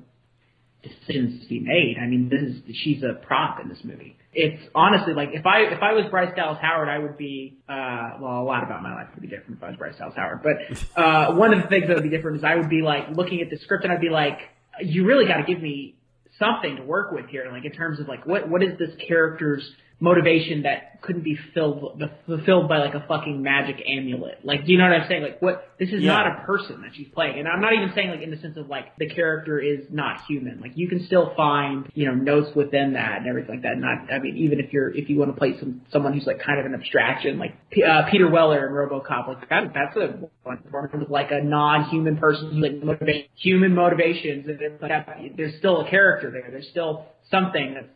decisions 0.83 1.43
to 1.43 1.49
be 1.49 1.61
made. 1.61 1.97
I 2.01 2.07
mean, 2.07 2.29
this 2.29 2.41
is 2.41 2.77
she's 2.83 3.03
a 3.03 3.15
prop 3.25 3.61
in 3.61 3.69
this 3.69 3.79
movie. 3.85 4.17
It's 4.33 4.63
honestly 4.75 5.15
like 5.15 5.31
if 5.33 5.47
I 5.47 5.61
if 5.63 5.83
I 5.83 5.93
was 5.93 6.07
Bryce 6.11 6.33
Dallas 6.37 6.59
Howard, 6.61 6.89
I 6.89 6.99
would 6.99 7.17
be 7.17 7.59
uh 7.69 8.19
well 8.21 8.43
a 8.43 8.45
lot 8.45 8.63
about 8.63 8.83
my 8.83 8.95
life 8.95 9.09
would 9.15 9.23
be 9.23 9.29
different 9.29 9.59
if 9.59 9.63
I 9.63 9.69
was 9.69 9.77
Bryce 9.77 9.97
Dallas 9.99 10.15
Howard. 10.17 10.43
But 10.43 11.01
uh 11.01 11.35
one 11.35 11.53
of 11.53 11.63
the 11.63 11.69
things 11.69 11.87
that 11.89 11.95
would 11.95 12.05
be 12.05 12.11
different 12.11 12.39
is 12.39 12.45
I 12.45 12.57
would 12.57 12.71
be 12.71 12.83
like 12.83 13.11
looking 13.15 13.41
at 13.41 13.51
the 13.51 13.59
script 13.59 13.85
and 13.85 13.93
I'd 13.93 14.01
be 14.01 14.11
like, 14.11 14.39
you 14.81 15.05
really 15.05 15.27
got 15.27 15.39
to 15.39 15.45
give 15.45 15.61
me 15.61 15.97
something 16.39 16.77
to 16.77 16.83
work 16.83 17.13
with 17.13 17.27
here, 17.27 17.49
like 17.51 17.65
in 17.65 17.73
terms 17.73 18.01
of 18.01 18.09
like 18.09 18.27
what 18.27 18.49
what 18.49 18.63
is 18.63 18.79
this 18.79 18.91
character's 19.07 19.69
motivation 20.01 20.63
that 20.63 21.01
couldn't 21.03 21.23
be 21.23 21.37
filled 21.55 22.03
fulfilled 22.27 22.69
by 22.69 22.79
like 22.79 22.95
a 22.95 23.05
fucking 23.07 23.41
magic 23.43 23.77
amulet. 23.89 24.39
Like, 24.45 24.65
do 24.67 24.73
you 24.73 24.79
know 24.79 24.85
what 24.89 25.01
I'm 25.01 25.09
saying? 25.09 25.23
Like, 25.23 25.41
what 25.43 25.69
this 25.79 25.91
is 25.91 26.03
Yeah. 26.03 26.13
not 26.13 26.27
a 26.27 26.45
person 26.45 26.83
that 26.83 26.91
she's 26.95 27.09
playing, 27.09 27.39
and 27.39 27.47
I'm 27.49 27.61
not 27.61 27.73
even 27.73 27.93
saying 27.95 28.11
like 28.11 28.23
in 28.23 28.31
the 28.31 28.37
sense 28.39 28.57
of 28.57 28.69
like 28.69 28.97
the 28.97 29.09
character 29.09 29.59
is 29.61 29.87
not 29.91 30.23
human. 30.29 30.61
Like, 30.61 30.73
you 30.77 30.89
can 30.89 31.05
still 31.07 31.33
find 31.37 31.89
you 31.95 32.07
know 32.07 32.15
notes 32.15 32.55
within 32.55 32.93
that 32.95 33.19
and 33.19 33.29
everything 33.29 33.57
like 33.57 33.63
that. 33.63 33.79
Not, 33.79 34.13
I 34.13 34.19
mean, 34.19 34.37
even 34.39 34.61
if 34.61 34.73
you're 34.73 34.91
if 34.91 35.09
you 35.09 35.19
want 35.19 35.33
to 35.35 35.39
play 35.39 35.59
some 35.59 35.83
someone 35.93 36.13
who's 36.15 36.27
like 36.27 36.41
kind 36.41 36.59
of 36.61 36.67
an 36.67 36.75
abstraction, 36.75 37.39
like 37.39 37.55
P- 37.71 37.85
uh, 37.85 38.03
Peter 38.11 38.29
Weller 38.31 38.67
in 38.67 38.73
RoboCop, 38.73 39.29
like 39.29 39.49
that 39.49 39.73
that's 39.75 39.97
a 39.97 40.29
one 40.43 40.59
of 41.03 41.11
like 41.11 41.31
a 41.31 41.43
non-human 41.43 42.17
person 42.17 42.61
like 42.61 42.83
motivate 42.83 43.31
human 43.37 43.75
motivations 43.75 44.47
and 44.47 44.55
everything 44.61 44.79
like 44.81 45.07
that. 45.07 45.19
There's 45.37 45.57
still 45.59 45.81
a 45.81 45.91
character 45.91 46.31
there. 46.31 46.49
There's 46.51 46.69
still 46.71 47.07
something 47.31 47.75
that's 47.75 47.87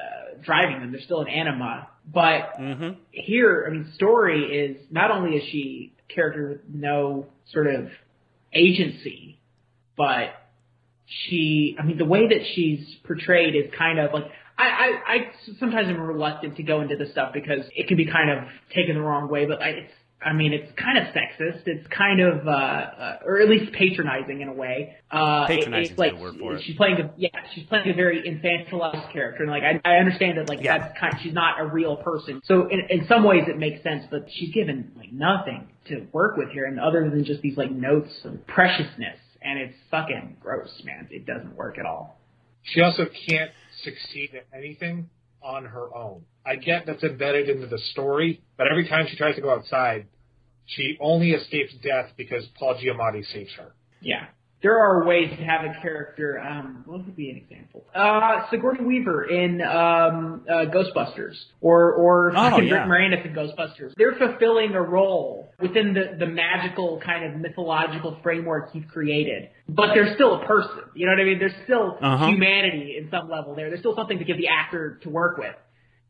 uh, 0.00 0.42
driving 0.42 0.80
them. 0.80 0.92
There's 0.92 1.04
still 1.04 1.20
an 1.20 1.28
anima. 1.28 1.88
But 2.12 2.54
here, 3.10 3.64
I 3.68 3.72
mean, 3.72 3.92
story 3.94 4.44
is 4.44 4.86
not 4.90 5.10
only 5.10 5.36
is 5.36 5.44
she 5.50 5.92
a 6.08 6.12
character 6.12 6.48
with 6.48 6.60
no 6.72 7.26
sort 7.52 7.66
of 7.68 7.88
agency, 8.52 9.38
but 9.96 10.30
she, 11.06 11.76
I 11.78 11.84
mean, 11.84 11.98
the 11.98 12.04
way 12.04 12.28
that 12.28 12.40
she's 12.54 12.96
portrayed 13.04 13.54
is 13.54 13.70
kind 13.76 13.98
of 13.98 14.12
like, 14.12 14.24
I, 14.56 14.64
I, 14.64 15.12
I 15.12 15.16
sometimes 15.58 15.88
am 15.88 16.00
reluctant 16.00 16.56
to 16.56 16.62
go 16.62 16.80
into 16.80 16.96
this 16.96 17.10
stuff 17.12 17.32
because 17.32 17.60
it 17.74 17.88
can 17.88 17.96
be 17.96 18.06
kind 18.06 18.30
of 18.30 18.44
taken 18.74 18.94
the 18.94 19.00
wrong 19.00 19.28
way, 19.28 19.46
but 19.46 19.62
I, 19.62 19.68
it's, 19.70 19.92
I 20.22 20.34
mean, 20.34 20.52
it's 20.52 20.70
kind 20.78 20.98
of 20.98 21.04
sexist. 21.14 21.62
It's 21.66 21.86
kind 21.88 22.20
of, 22.20 22.46
uh, 22.46 22.50
uh 22.50 23.18
or 23.24 23.40
at 23.40 23.48
least 23.48 23.72
patronizing 23.72 24.42
in 24.42 24.48
a 24.48 24.52
way. 24.52 24.96
Uh, 25.10 25.46
Patronizing 25.46 25.82
it's 25.82 25.92
is 25.92 25.98
like 25.98 26.12
a 26.12 26.16
word 26.16 26.34
for 26.38 26.54
it. 26.56 26.62
she's 26.64 26.76
playing 26.76 27.00
a, 27.00 27.10
yeah, 27.16 27.28
she's 27.54 27.64
playing 27.64 27.88
a 27.90 27.94
very 27.94 28.22
infantilized 28.22 29.12
character, 29.12 29.42
and 29.44 29.50
like 29.50 29.62
I, 29.62 29.80
I 29.84 29.96
understand 29.96 30.36
that 30.38 30.48
like 30.48 30.62
Yeah. 30.62 30.78
that's 30.78 30.98
kind. 30.98 31.14
she's 31.22 31.32
not 31.32 31.60
a 31.60 31.66
real 31.66 31.96
person. 31.96 32.42
So 32.44 32.68
in, 32.68 32.80
in 32.90 33.06
some 33.08 33.24
ways 33.24 33.44
it 33.48 33.58
makes 33.58 33.82
sense, 33.82 34.04
but 34.10 34.26
she's 34.30 34.52
given 34.52 34.92
like 34.96 35.12
nothing 35.12 35.68
to 35.86 36.06
work 36.12 36.36
with 36.36 36.50
here, 36.50 36.66
and 36.66 36.78
other 36.78 37.08
than 37.08 37.24
just 37.24 37.40
these 37.40 37.56
like 37.56 37.70
notes 37.70 38.12
of 38.24 38.46
preciousness, 38.46 39.18
and 39.40 39.58
it's 39.58 39.74
fucking 39.90 40.36
gross, 40.40 40.82
man. 40.84 41.08
It 41.10 41.24
doesn't 41.24 41.56
work 41.56 41.78
at 41.78 41.86
all. 41.86 42.20
She 42.62 42.82
also 42.82 43.06
can't 43.28 43.50
succeed 43.82 44.30
at 44.34 44.46
anything 44.56 45.08
on 45.42 45.64
her 45.64 45.94
own. 45.94 46.22
I 46.44 46.56
get 46.56 46.86
that's 46.86 47.02
embedded 47.02 47.48
into 47.48 47.66
the 47.66 47.78
story, 47.92 48.40
but 48.56 48.66
every 48.70 48.88
time 48.88 49.06
she 49.08 49.16
tries 49.16 49.36
to 49.36 49.42
go 49.42 49.50
outside, 49.50 50.06
she 50.66 50.96
only 51.00 51.32
escapes 51.32 51.74
death 51.82 52.10
because 52.16 52.46
Paul 52.58 52.74
Giamatti 52.74 53.24
saves 53.32 53.52
her. 53.54 53.74
Yeah. 54.00 54.26
There 54.62 54.78
are 54.78 55.06
ways 55.06 55.30
to 55.38 55.42
have 55.44 55.62
a 55.64 55.80
character. 55.80 56.38
Um, 56.38 56.82
what 56.86 56.98
would 57.06 57.16
be 57.16 57.30
an 57.30 57.36
example? 57.38 57.82
Uh, 57.94 58.42
Sigourney 58.50 58.84
Weaver 58.84 59.24
in 59.24 59.62
um, 59.62 60.44
uh, 60.46 60.66
Ghostbusters, 60.66 61.34
or 61.62 61.92
or 61.94 62.32
Oh, 62.36 62.60
yeah. 62.60 62.74
Rick 62.74 62.82
Moranis 62.82 63.24
in 63.26 63.32
Ghostbusters. 63.34 63.94
They're 63.96 64.16
fulfilling 64.16 64.72
a 64.74 64.82
role 64.82 65.50
within 65.60 65.94
the 65.94 66.14
the 66.18 66.26
magical 66.26 67.00
kind 67.02 67.24
of 67.24 67.40
mythological 67.40 68.18
framework 68.22 68.70
you've 68.74 68.88
created, 68.88 69.48
but 69.66 69.94
they're 69.94 70.14
still 70.14 70.34
a 70.42 70.44
person. 70.46 70.80
You 70.94 71.06
know 71.06 71.12
what 71.12 71.20
I 71.20 71.24
mean? 71.24 71.38
There's 71.38 71.54
still 71.64 71.96
Uh-huh. 72.00 72.26
humanity 72.28 72.96
in 72.98 73.08
some 73.10 73.30
level 73.30 73.54
there. 73.54 73.68
There's 73.70 73.80
still 73.80 73.96
something 73.96 74.18
to 74.18 74.24
give 74.24 74.36
the 74.36 74.48
actor 74.48 74.98
to 75.04 75.08
work 75.08 75.38
with, 75.38 75.54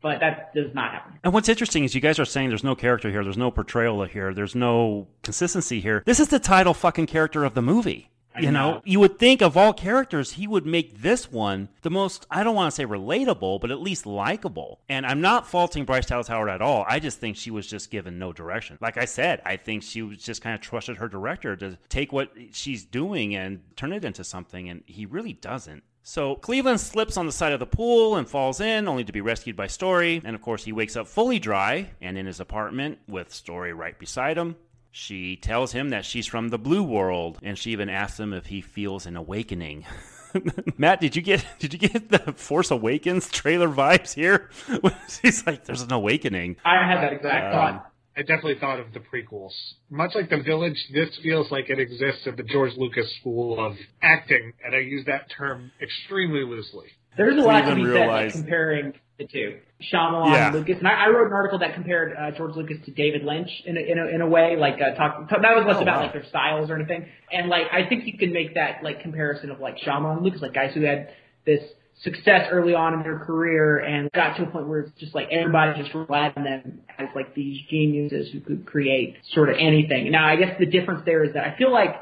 but 0.01 0.19
that 0.19 0.53
does 0.53 0.73
not 0.75 0.91
happen. 0.91 1.13
And 1.23 1.33
what's 1.33 1.47
interesting 1.47 1.85
is 1.85 1.95
you 1.95 2.01
guys 2.01 2.19
are 2.19 2.25
saying 2.25 2.49
there's 2.49 2.65
no 2.65 2.75
character 2.75 3.09
here, 3.09 3.23
there's 3.23 3.37
no 3.37 3.49
portrayal 3.49 4.03
here, 4.03 4.33
there's 4.33 4.55
no 4.55 5.07
consistency 5.23 5.79
here. 5.79 6.03
This 6.05 6.19
is 6.19 6.27
the 6.27 6.39
title 6.39 6.73
fucking 6.73 7.07
character 7.07 7.45
of 7.45 7.53
the 7.53 7.61
movie. 7.61 8.09
You 8.39 8.51
know, 8.51 8.71
know. 8.71 8.81
you 8.85 8.99
would 8.99 9.19
think 9.19 9.41
of 9.41 9.57
all 9.57 9.73
characters, 9.73 10.33
he 10.33 10.47
would 10.47 10.65
make 10.65 11.01
this 11.01 11.31
one 11.31 11.69
the 11.81 11.91
most, 11.91 12.25
I 12.31 12.43
don't 12.43 12.55
want 12.55 12.71
to 12.71 12.75
say 12.75 12.85
relatable, 12.85 13.59
but 13.59 13.71
at 13.71 13.81
least 13.81 14.05
likable. 14.05 14.79
And 14.87 15.05
I'm 15.05 15.21
not 15.21 15.47
faulting 15.47 15.85
Bryce 15.85 16.05
Dallas 16.05 16.27
Howard 16.27 16.49
at 16.49 16.61
all. 16.61 16.85
I 16.87 16.99
just 16.99 17.19
think 17.19 17.35
she 17.35 17.51
was 17.51 17.67
just 17.67 17.91
given 17.91 18.19
no 18.19 18.31
direction. 18.31 18.77
Like 18.79 18.97
I 18.97 19.05
said, 19.05 19.41
I 19.45 19.57
think 19.57 19.83
she 19.83 20.01
was 20.01 20.17
just 20.17 20.41
kind 20.41 20.55
of 20.55 20.61
trusted 20.61 20.97
her 20.97 21.09
director 21.09 21.55
to 21.57 21.77
take 21.89 22.13
what 22.13 22.31
she's 22.51 22.85
doing 22.85 23.35
and 23.35 23.61
turn 23.75 23.91
it 23.91 24.05
into 24.05 24.23
something, 24.23 24.69
and 24.69 24.83
he 24.85 25.05
really 25.05 25.33
doesn't. 25.33 25.83
So 26.03 26.35
Cleveland 26.35 26.79
slips 26.79 27.15
on 27.15 27.27
the 27.27 27.31
side 27.31 27.51
of 27.51 27.59
the 27.59 27.67
pool 27.67 28.15
and 28.15 28.27
falls 28.27 28.59
in, 28.59 28.87
only 28.87 29.03
to 29.03 29.11
be 29.11 29.21
rescued 29.21 29.55
by 29.55 29.67
Story. 29.67 30.21
And 30.23 30.35
of 30.35 30.41
course, 30.41 30.63
he 30.63 30.71
wakes 30.71 30.95
up 30.95 31.07
fully 31.07 31.37
dry 31.37 31.91
and 32.01 32.17
in 32.17 32.25
his 32.25 32.39
apartment 32.39 32.97
with 33.07 33.31
Story 33.33 33.73
right 33.73 33.97
beside 33.97 34.37
him. 34.37 34.55
She 34.91 35.37
tells 35.37 35.71
him 35.71 35.89
that 35.89 36.05
she's 36.05 36.27
from 36.27 36.49
the 36.49 36.57
blue 36.57 36.83
world, 36.83 37.39
and 37.41 37.57
she 37.57 37.71
even 37.71 37.89
asks 37.89 38.19
him 38.19 38.33
if 38.33 38.47
he 38.47 38.59
feels 38.59 39.05
an 39.05 39.15
awakening. 39.15 39.85
Matt, 40.77 40.99
did 40.99 41.15
you 41.15 41.21
get 41.21 41.45
did 41.59 41.73
you 41.73 41.79
get 41.79 42.09
the 42.09 42.33
Force 42.33 42.71
Awakens 42.71 43.29
trailer 43.29 43.69
vibes 43.69 44.13
here? 44.13 44.49
He's 45.21 45.45
like, 45.45 45.65
"There's 45.65 45.81
an 45.81 45.93
awakening." 45.93 46.57
I 46.65 46.85
had 46.85 47.01
that 47.03 47.13
exact 47.13 47.45
uh, 47.45 47.51
thought. 47.51 47.91
I 48.15 48.21
definitely 48.21 48.57
thought 48.59 48.79
of 48.79 48.87
the 48.93 48.99
prequels. 48.99 49.53
Much 49.89 50.11
like 50.15 50.29
The 50.29 50.41
Village, 50.41 50.75
this 50.93 51.17
feels 51.23 51.49
like 51.49 51.69
it 51.69 51.79
exists 51.79 52.27
at 52.27 52.35
the 52.35 52.43
George 52.43 52.73
Lucas 52.75 53.09
school 53.21 53.65
of 53.65 53.77
acting, 54.01 54.51
and 54.65 54.75
I 54.75 54.79
use 54.79 55.05
that 55.05 55.31
term 55.35 55.71
extremely 55.81 56.43
loosely. 56.43 56.87
There's 57.15 57.37
a 57.37 57.41
lot 57.41 57.61
to 57.61 57.73
Cleveland 57.73 57.93
be 57.93 57.99
said 57.99 58.07
like, 58.07 58.31
comparing 58.33 58.93
the 59.21 59.27
two, 59.27 59.57
Shyamalan 59.93 60.33
Yeah. 60.33 60.47
and 60.47 60.55
Lucas. 60.55 60.75
And 60.79 60.87
I, 60.87 61.05
I 61.05 61.07
wrote 61.09 61.27
an 61.27 61.33
article 61.33 61.59
that 61.59 61.73
compared 61.73 62.15
uh, 62.17 62.31
George 62.37 62.55
Lucas 62.55 62.77
to 62.85 62.91
David 62.91 63.23
Lynch 63.23 63.49
in 63.65 63.77
a, 63.77 63.79
in 63.79 63.97
a, 63.99 64.07
in 64.15 64.21
a 64.21 64.27
way, 64.27 64.55
like 64.57 64.75
uh, 64.75 64.95
talk, 64.95 65.29
talk. 65.29 65.41
That 65.41 65.55
was 65.55 65.65
less 65.67 65.77
Oh, 65.79 65.81
about 65.81 65.97
wow. 65.97 66.03
like 66.03 66.13
their 66.13 66.25
styles 66.29 66.69
or 66.69 66.75
anything. 66.75 67.05
And 67.31 67.49
like 67.49 67.67
I 67.71 67.87
think 67.87 68.05
you 68.05 68.17
can 68.17 68.33
make 68.33 68.55
that 68.55 68.83
like 68.83 69.01
comparison 69.01 69.51
of 69.51 69.59
like 69.59 69.77
Shyamalan 69.77 70.17
and 70.17 70.25
Lucas, 70.25 70.41
like 70.41 70.53
guys 70.53 70.71
who 70.73 70.81
had 70.81 71.09
this 71.45 71.61
success 72.03 72.47
early 72.51 72.73
on 72.73 72.95
in 72.95 73.03
their 73.03 73.19
career 73.19 73.77
and 73.77 74.11
got 74.13 74.35
to 74.37 74.43
a 74.43 74.45
point 74.47 74.67
where 74.67 74.79
it's 74.79 74.99
just 74.99 75.13
like 75.13 75.27
everybody 75.31 75.79
just 75.81 75.93
relied 75.93 76.33
on 76.35 76.43
them 76.43 76.79
as 76.97 77.07
like 77.15 77.35
these 77.35 77.59
geniuses 77.69 78.31
who 78.33 78.39
could 78.39 78.65
create 78.65 79.17
sort 79.33 79.49
of 79.49 79.55
anything. 79.59 80.11
Now 80.11 80.25
I 80.27 80.35
guess 80.35 80.55
the 80.59 80.65
difference 80.65 81.01
there 81.05 81.23
is 81.23 81.33
that 81.35 81.43
I 81.43 81.55
feel 81.57 81.71
like 81.71 81.95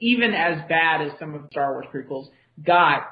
even 0.00 0.34
as 0.34 0.58
bad 0.68 1.02
as 1.02 1.12
some 1.20 1.34
of 1.34 1.42
the 1.42 1.48
Star 1.52 1.72
Wars 1.72 1.86
prequels 1.94 2.26
got, 2.66 3.06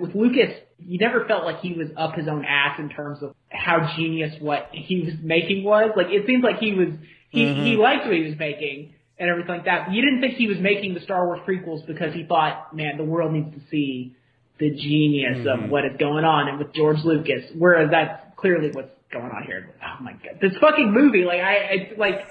with 0.00 0.14
Lucas, 0.14 0.50
you 0.78 0.98
never 0.98 1.24
felt 1.26 1.44
like 1.44 1.60
he 1.60 1.72
was 1.72 1.88
up 1.96 2.14
his 2.14 2.28
own 2.28 2.44
ass 2.44 2.78
in 2.78 2.88
terms 2.88 3.22
of 3.22 3.34
how 3.50 3.92
genius 3.96 4.34
what 4.40 4.68
he 4.72 5.02
was 5.02 5.14
making 5.22 5.64
was. 5.64 5.90
Like 5.96 6.08
it 6.08 6.26
seems 6.26 6.42
like 6.42 6.58
he 6.58 6.72
was 6.72 6.88
he 7.30 7.40
he 7.40 7.72
mm-hmm. 7.72 7.80
liked 7.80 8.04
what 8.04 8.14
he 8.14 8.24
was 8.24 8.38
making 8.38 8.94
and 9.18 9.30
everything 9.30 9.56
like 9.56 9.64
that. 9.66 9.86
But 9.86 9.94
you 9.94 10.02
didn't 10.02 10.20
think 10.20 10.34
he 10.34 10.48
was 10.48 10.58
making 10.58 10.94
the 10.94 11.00
Star 11.00 11.26
Wars 11.26 11.40
prequels 11.46 11.86
because 11.86 12.12
he 12.14 12.24
thought, 12.24 12.74
man, 12.74 12.96
the 12.96 13.04
world 13.04 13.32
needs 13.32 13.54
to 13.54 13.60
see 13.70 14.16
the 14.58 14.70
genius 14.70 15.46
of 15.46 15.60
mm-hmm. 15.60 15.70
what 15.70 15.84
is 15.84 15.96
going 15.98 16.24
on 16.24 16.48
and 16.48 16.58
with 16.58 16.72
George 16.74 16.98
Lucas. 17.04 17.44
Whereas 17.56 17.90
that's 17.90 18.22
clearly 18.36 18.70
what's 18.72 18.90
going 19.12 19.30
on 19.30 19.44
here. 19.44 19.74
Oh 19.82 20.02
my 20.02 20.12
god, 20.12 20.38
this 20.40 20.52
fucking 20.60 20.92
movie! 20.92 21.24
Like 21.24 21.40
I, 21.40 21.54
it's 21.70 21.98
like, 21.98 22.26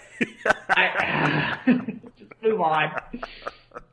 I, 0.69 1.59
just 2.17 2.31
move 2.43 2.59
on. 2.61 2.91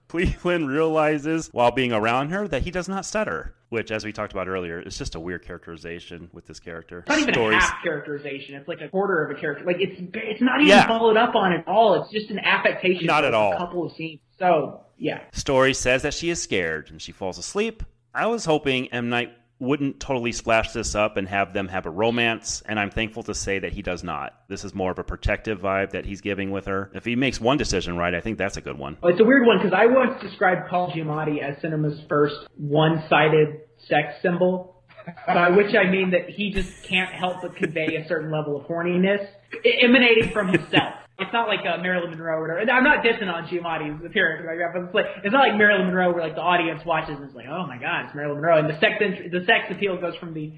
Cleveland 0.09 0.69
realizes 0.69 1.49
while 1.53 1.71
being 1.71 1.93
around 1.93 2.31
her 2.31 2.49
that 2.49 2.63
he 2.63 2.71
does 2.71 2.89
not 2.89 3.05
stutter, 3.05 3.55
which, 3.69 3.91
as 3.91 4.05
we 4.05 4.13
talked 4.13 4.33
about 4.33 4.49
earlier, 4.49 4.81
is 4.81 4.97
just 4.97 5.15
a 5.15 5.21
weird 5.21 5.45
characterization 5.45 6.31
with 6.33 6.47
this 6.47 6.59
character. 6.59 7.01
It's 7.01 7.09
not 7.09 7.19
even 7.19 7.35
Stories- 7.35 7.57
a 7.57 7.61
half 7.61 7.83
characterization. 7.83 8.55
It's 8.55 8.69
like 8.69 8.81
a 8.81 8.89
quarter 8.89 9.23
of 9.25 9.37
a 9.37 9.39
character. 9.39 9.65
Like 9.65 9.77
it's 9.81 10.01
it's 10.15 10.41
not 10.41 10.61
even 10.61 10.69
Yeah. 10.69 10.87
followed 10.87 11.17
up 11.17 11.35
on 11.35 11.53
at 11.53 11.67
all. 11.69 12.03
It's 12.03 12.11
just 12.11 12.31
an 12.31 12.39
affectation. 12.39 13.07
Not 13.07 13.25
at 13.25 13.35
all. 13.35 13.53
A 13.53 13.59
couple 13.59 13.85
of 13.85 13.93
scenes. 13.93 14.21
So 14.39 14.81
yeah. 14.97 15.21
Story 15.33 15.75
says 15.75 16.03
that 16.03 16.15
she 16.15 16.31
is 16.31 16.41
scared 16.43 16.91
and 16.91 17.01
she 17.03 17.13
falls 17.13 17.37
asleep. 17.39 17.83
I 18.15 18.27
was 18.27 18.47
hoping 18.47 18.89
M. 18.93 19.11
Night 19.11 19.33
wouldn't 19.61 20.01
totally 20.01 20.33
splash 20.33 20.73
this 20.73 20.95
up 20.95 21.17
and 21.17 21.29
have 21.29 21.53
them 21.53 21.69
have 21.69 21.87
a 21.87 21.91
romance, 21.91 22.63
and 22.67 22.79
I'm 22.79 22.91
thankful 22.91 23.23
to 23.25 23.35
say 23.35 23.59
that 23.59 23.73
he 23.73 23.83
does 23.83 24.05
not. 24.05 24.35
This 24.49 24.65
is 24.65 24.75
more 24.75 24.91
of 24.91 24.99
a 24.99 25.05
protective 25.05 25.61
vibe 25.61 25.91
that 25.91 26.05
he's 26.05 26.21
giving 26.21 26.51
with 26.51 26.67
her. 26.67 26.91
If 26.95 27.05
he 27.05 27.17
makes 27.17 27.41
one 27.41 27.59
decision 27.59 27.97
right, 27.97 28.15
I 28.15 28.21
think 28.21 28.39
that's 28.39 28.57
a 28.57 28.61
good 28.61 28.79
one. 28.79 28.97
Well, 29.03 29.13
it's 29.13 29.21
a 29.21 29.25
weird 29.25 29.47
one 29.47 29.59
because 29.59 29.73
I 29.77 29.87
once 29.87 30.21
described 30.23 30.69
Paul 30.69 30.93
Giamatti 30.93 31.43
as 31.43 31.61
cinema's 31.61 32.01
first 32.09 32.37
one-sided 32.57 33.61
sex 33.89 34.15
symbol, 34.23 34.78
by 35.27 35.51
which 35.51 35.75
I 35.75 35.91
mean 35.91 36.11
that 36.11 36.29
he 36.29 36.53
just 36.53 36.83
can't 36.83 37.13
help 37.13 37.43
but 37.43 37.57
convey 37.57 37.97
a 37.97 38.07
certain 38.09 38.31
level 38.31 38.57
of 38.57 38.67
horniness 38.67 39.27
emanating 39.65 40.33
from 40.33 40.49
himself. 40.49 40.95
It's 41.19 41.33
not 41.33 41.49
like 41.49 41.61
uh, 41.67 41.83
Marilyn 41.83 42.11
Monroe 42.11 42.39
or. 42.39 42.61
I'm 42.61 42.85
not 42.85 43.03
dissing 43.03 43.33
on 43.33 43.49
Giamatti's 43.49 44.05
appearance, 44.05 44.47
but 44.47 44.81
it's, 44.83 44.95
like, 44.95 45.07
it's 45.25 45.33
not 45.33 45.49
like 45.49 45.59
Marilyn 45.59 45.87
Monroe 45.87 46.13
where 46.13 46.23
like 46.23 46.37
the 46.37 46.41
audience 46.41 46.81
watches 46.87 47.17
and 47.17 47.25
it's 47.25 47.35
like, 47.35 47.47
oh 47.51 47.67
my 47.67 47.77
god, 47.77 48.07
it's 48.07 48.15
Marilyn 48.15 48.41
Monroe, 48.41 48.59
and 48.59 48.71
the 48.71 48.79
sex 48.79 48.95
the 49.01 49.45
sex 49.45 49.67
appeal 49.71 50.01
goes 50.01 50.15
from 50.17 50.33
the 50.33 50.53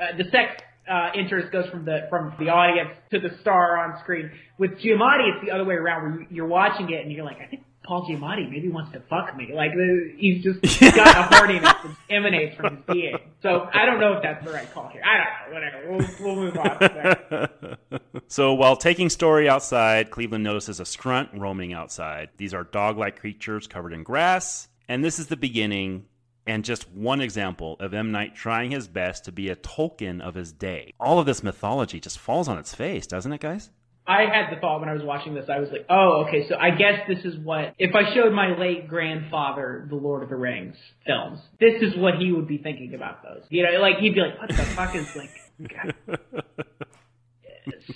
uh, 0.00 0.16
the 0.16 0.24
sex 0.30 0.62
uh, 0.88 1.10
interest 1.18 1.50
goes 1.50 1.68
from 1.68 1.84
the 1.84 2.06
from 2.10 2.32
the 2.38 2.48
audience 2.48 2.90
to 3.10 3.18
the 3.18 3.30
star 3.40 3.78
on 3.78 3.98
screen. 4.02 4.30
With 4.56 4.72
Giamatti, 4.78 5.34
it's 5.34 5.44
the 5.44 5.50
other 5.50 5.64
way 5.64 5.74
around, 5.74 6.02
where 6.02 6.20
you, 6.20 6.26
you're 6.30 6.46
watching 6.46 6.90
it 6.90 7.02
and 7.02 7.10
you're 7.10 7.24
like, 7.24 7.40
I 7.40 7.46
think 7.46 7.64
Paul 7.84 8.06
Giamatti 8.06 8.50
maybe 8.50 8.68
wants 8.68 8.92
to 8.92 9.00
fuck 9.00 9.36
me. 9.36 9.50
Like 9.52 9.72
uh, 9.72 10.16
he's 10.16 10.42
just 10.42 10.64
he's 10.64 10.92
got 10.94 11.16
a 11.16 11.34
horniness 11.34 11.62
that 11.62 11.96
emanates 12.10 12.56
from 12.56 12.76
his 12.76 12.84
being. 12.86 13.18
So 13.42 13.68
I 13.72 13.84
don't 13.84 14.00
know 14.00 14.14
if 14.14 14.22
that's 14.22 14.44
the 14.44 14.52
right 14.52 14.72
call 14.72 14.88
here. 14.88 15.02
I 15.04 15.16
don't 15.18 15.52
know. 15.52 15.54
Whatever. 15.54 16.18
We'll, 16.20 16.34
we'll 16.34 16.44
move 16.44 16.58
on. 16.58 18.00
So 18.26 18.54
while 18.54 18.76
taking 18.76 19.10
Story 19.10 19.48
outside, 19.48 20.10
Cleveland 20.10 20.42
notices 20.42 20.80
a 20.80 20.84
scrunt 20.84 21.28
roaming 21.34 21.72
outside. 21.72 22.30
These 22.36 22.54
are 22.54 22.64
dog 22.64 22.96
like 22.96 23.20
creatures 23.20 23.66
covered 23.66 23.92
in 23.92 24.02
grass, 24.02 24.66
and 24.88 25.04
this 25.04 25.18
is 25.18 25.28
the 25.28 25.36
beginning 25.36 26.06
and 26.46 26.64
just 26.64 26.90
one 26.90 27.20
example 27.20 27.76
of 27.80 27.94
M. 27.94 28.12
Night 28.12 28.34
trying 28.34 28.70
his 28.70 28.88
best 28.88 29.24
to 29.26 29.32
be 29.32 29.48
a 29.50 29.56
Tolkien 29.56 30.20
of 30.20 30.34
his 30.34 30.52
day. 30.52 30.92
All 30.98 31.18
of 31.18 31.26
this 31.26 31.42
mythology 31.42 32.00
just 32.00 32.18
falls 32.18 32.48
on 32.48 32.58
its 32.58 32.74
face, 32.74 33.06
doesn't 33.06 33.32
it, 33.32 33.40
guys? 33.40 33.70
I 34.06 34.22
had 34.22 34.54
the 34.54 34.60
thought 34.60 34.80
when 34.80 34.90
I 34.90 34.92
was 34.92 35.02
watching 35.02 35.34
this, 35.34 35.46
I 35.48 35.60
was 35.60 35.70
like, 35.70 35.86
oh, 35.88 36.26
okay, 36.26 36.46
so 36.48 36.56
I 36.56 36.70
guess 36.70 37.00
this 37.08 37.24
is 37.24 37.38
what, 37.38 37.74
if 37.78 37.94
I 37.94 38.14
showed 38.14 38.34
my 38.34 38.56
late 38.58 38.86
grandfather 38.86 39.86
the 39.88 39.96
Lord 39.96 40.22
of 40.22 40.28
the 40.28 40.36
Rings 40.36 40.76
films, 41.06 41.40
this 41.58 41.80
is 41.80 41.96
what 41.96 42.16
he 42.16 42.30
would 42.30 42.46
be 42.46 42.58
thinking 42.58 42.94
about 42.94 43.22
those. 43.22 43.44
You 43.48 43.62
know, 43.62 43.80
like, 43.80 43.96
he'd 43.96 44.14
be 44.14 44.20
like, 44.20 44.38
what 44.38 44.48
the 44.48 44.56
fuck 44.56 44.94
is, 44.94 45.08
like, 45.16 45.30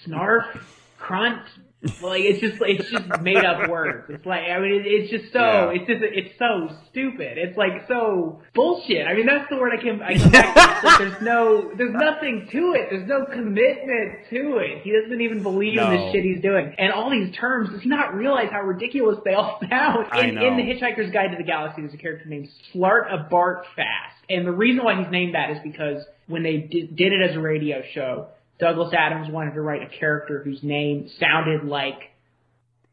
snarf, 0.06 0.60
crunt, 0.96 1.42
like, 2.02 2.22
it's 2.22 2.40
just, 2.40 2.56
it's 2.60 2.90
just 2.90 3.22
made 3.22 3.44
up 3.44 3.68
words. 3.70 4.06
It's 4.08 4.26
like, 4.26 4.42
I 4.50 4.58
mean, 4.58 4.72
it, 4.72 4.86
it's 4.86 5.10
just 5.10 5.32
so, 5.32 5.38
Yeah. 5.38 5.70
it's 5.78 5.86
just, 5.86 6.02
it's 6.02 6.38
so 6.38 6.68
stupid. 6.90 7.38
It's 7.38 7.56
like 7.56 7.86
so 7.86 8.42
bullshit. 8.54 9.06
I 9.06 9.14
mean, 9.14 9.26
that's 9.26 9.48
the 9.48 9.56
word 9.56 9.72
I 9.78 9.80
can, 9.80 10.02
I 10.02 10.18
come 10.18 10.30
back 10.32 10.80
to. 10.80 10.86
Like, 10.86 10.98
there's 10.98 11.22
no, 11.22 11.70
there's 11.76 11.94
nothing 11.94 12.48
to 12.50 12.72
it. 12.74 12.88
There's 12.90 13.08
no 13.08 13.26
commitment 13.26 14.26
to 14.30 14.58
it. 14.58 14.82
He 14.82 14.90
doesn't 14.92 15.20
even 15.20 15.42
believe 15.42 15.78
in 15.78 15.90
the 15.90 16.10
shit 16.12 16.24
he's 16.24 16.40
doing. 16.42 16.74
And 16.78 16.92
all 16.92 17.10
these 17.10 17.34
terms, 17.36 17.70
does 17.70 17.82
he 17.82 17.88
not 17.88 18.14
realize 18.14 18.48
how 18.50 18.62
ridiculous 18.62 19.18
they 19.24 19.34
all 19.34 19.60
sound? 19.70 20.06
In, 20.18 20.36
in 20.38 20.56
The 20.56 20.62
Hitchhiker's 20.64 21.12
Guide 21.12 21.30
to 21.30 21.36
the 21.36 21.44
Galaxy, 21.44 21.82
there's 21.82 21.94
a 21.94 21.98
character 21.98 22.28
named 22.28 22.48
Slart 22.74 23.12
a 23.12 23.28
Bart 23.30 23.66
Fast. 23.76 24.16
And 24.28 24.46
the 24.46 24.52
reason 24.52 24.84
why 24.84 25.00
he's 25.00 25.10
named 25.10 25.34
that 25.34 25.50
is 25.50 25.58
because 25.62 26.04
when 26.26 26.42
they 26.42 26.58
did, 26.58 26.96
did 26.96 27.12
it 27.12 27.30
as 27.30 27.36
a 27.36 27.40
radio 27.40 27.82
show, 27.94 28.28
Douglas 28.58 28.92
Adams 28.96 29.30
wanted 29.30 29.54
to 29.54 29.60
write 29.60 29.82
a 29.82 29.98
character 29.98 30.42
whose 30.44 30.62
name 30.62 31.08
sounded 31.20 31.64
like 31.64 31.98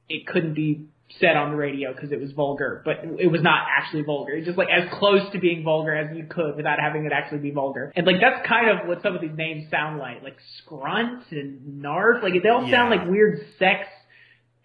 it 0.07 0.27
couldn't 0.27 0.53
be 0.53 0.85
said 1.19 1.35
on 1.37 1.51
the 1.51 1.55
radio 1.55 1.93
because 1.93 2.11
it 2.11 2.19
was 2.19 2.31
vulgar, 2.31 2.81
but 2.83 2.97
it 3.19 3.31
was 3.31 3.41
not 3.41 3.65
actually 3.77 4.01
vulgar. 4.03 4.33
It's 4.33 4.45
just 4.45 4.57
like 4.57 4.67
as 4.69 4.89
close 4.99 5.21
to 5.33 5.39
being 5.39 5.63
vulgar 5.63 5.95
as 5.95 6.15
you 6.17 6.25
could 6.25 6.55
without 6.55 6.79
having 6.79 7.05
it 7.05 7.11
actually 7.11 7.39
be 7.39 7.51
vulgar. 7.51 7.93
And 7.95 8.05
like 8.07 8.17
that's 8.19 8.45
kind 8.47 8.69
of 8.69 8.87
what 8.87 9.01
some 9.03 9.15
of 9.15 9.21
these 9.21 9.35
names 9.35 9.69
sound 9.69 9.99
like, 9.99 10.23
like 10.23 10.37
Scrunt 10.63 11.23
and 11.31 11.81
Narf. 11.81 12.23
Like 12.23 12.33
they 12.41 12.49
all 12.49 12.67
sound 12.69 12.89
like 12.89 13.07
weird 13.07 13.39
sex 13.59 13.87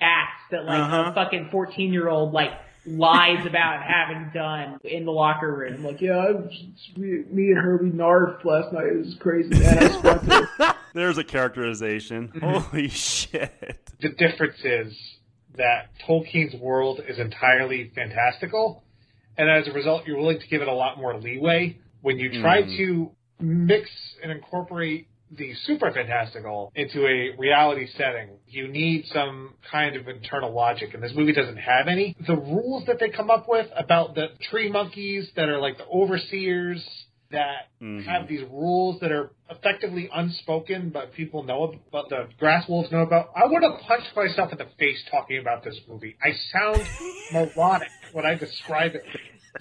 acts 0.01 0.42
that 0.51 0.64
like 0.64 0.80
Uh-huh. 0.80 1.11
a 1.11 1.14
fucking 1.14 1.48
fourteen 1.51 1.92
year 1.92 2.09
old 2.09 2.32
like 2.32 2.51
lies 2.86 3.44
about 3.46 3.82
having 3.82 4.30
done 4.32 4.78
in 4.84 5.04
the 5.04 5.12
locker 5.12 5.54
room. 5.54 5.84
Like, 5.84 6.00
yeah, 6.00 6.12
I 6.12 6.30
was, 6.32 6.52
me, 6.96 7.24
me 7.30 7.50
and 7.50 7.58
Herbie 7.58 7.90
Narf 7.90 8.44
last 8.44 8.72
night. 8.72 8.86
It 8.86 8.98
was 8.98 9.16
crazy, 9.20 9.50
man. 9.50 9.78
I 9.78 9.88
scrunted. 9.88 10.74
There's 10.94 11.18
a 11.18 11.24
characterization. 11.24 12.28
Mhm. 12.28 12.62
Holy 12.62 12.88
shit. 12.88 13.90
the 14.00 14.08
difference 14.10 14.58
is 14.64 14.96
that 15.56 15.90
Tolkien's 16.06 16.54
world 16.60 17.00
is 17.06 17.18
entirely 17.18 17.92
fantastical, 17.94 18.84
and 19.36 19.50
as 19.50 19.68
a 19.68 19.72
result, 19.72 20.06
you're 20.06 20.18
willing 20.18 20.40
to 20.40 20.48
give 20.48 20.62
it 20.62 20.68
a 20.68 20.74
lot 20.74 20.98
more 20.98 21.18
leeway. 21.18 21.78
When 22.02 22.18
you 22.18 22.40
try 22.40 22.62
mm. 22.62 22.76
to 22.78 23.10
mix 23.40 23.90
and 24.22 24.32
incorporate 24.32 25.08
the 25.36 25.54
super 25.64 25.92
fantastical 25.92 26.72
into 26.74 27.06
a 27.06 27.36
reality 27.38 27.86
setting, 27.96 28.30
you 28.48 28.66
need 28.68 29.04
some 29.12 29.54
kind 29.70 29.94
of 29.96 30.08
internal 30.08 30.52
logic, 30.52 30.92
and 30.94 31.02
this 31.02 31.12
movie 31.14 31.32
doesn't 31.32 31.56
have 31.58 31.86
any. 31.88 32.16
The 32.26 32.36
rules 32.36 32.84
that 32.86 32.98
they 32.98 33.10
come 33.10 33.30
up 33.30 33.48
with 33.48 33.68
about 33.76 34.14
the 34.14 34.28
tree 34.50 34.70
monkeys 34.70 35.30
that 35.36 35.48
are 35.48 35.58
like 35.58 35.78
the 35.78 35.86
overseers 35.86 36.84
that 37.30 37.68
Mhm. 37.80 38.04
have 38.06 38.26
these 38.26 38.42
rules 38.50 38.98
that 39.00 39.12
are 39.12 39.30
effectively 39.48 40.08
unspoken, 40.12 40.90
but 40.90 41.12
people 41.12 41.44
know 41.44 41.74
about 41.88 42.08
the 42.08 42.26
grass 42.38 42.66
wolves 42.68 42.90
know 42.90 43.02
about. 43.02 43.30
I 43.36 43.46
would 43.46 43.62
have 43.62 43.78
punched 43.82 44.16
myself 44.16 44.50
in 44.50 44.58
the 44.58 44.66
face 44.80 45.00
talking 45.12 45.38
about 45.38 45.62
this 45.62 45.78
movie. 45.86 46.16
I 46.20 46.32
sound 46.52 46.82
moronic 47.32 47.88
when 48.12 48.26
I 48.26 48.34
describe 48.34 48.96
it. 48.96 49.04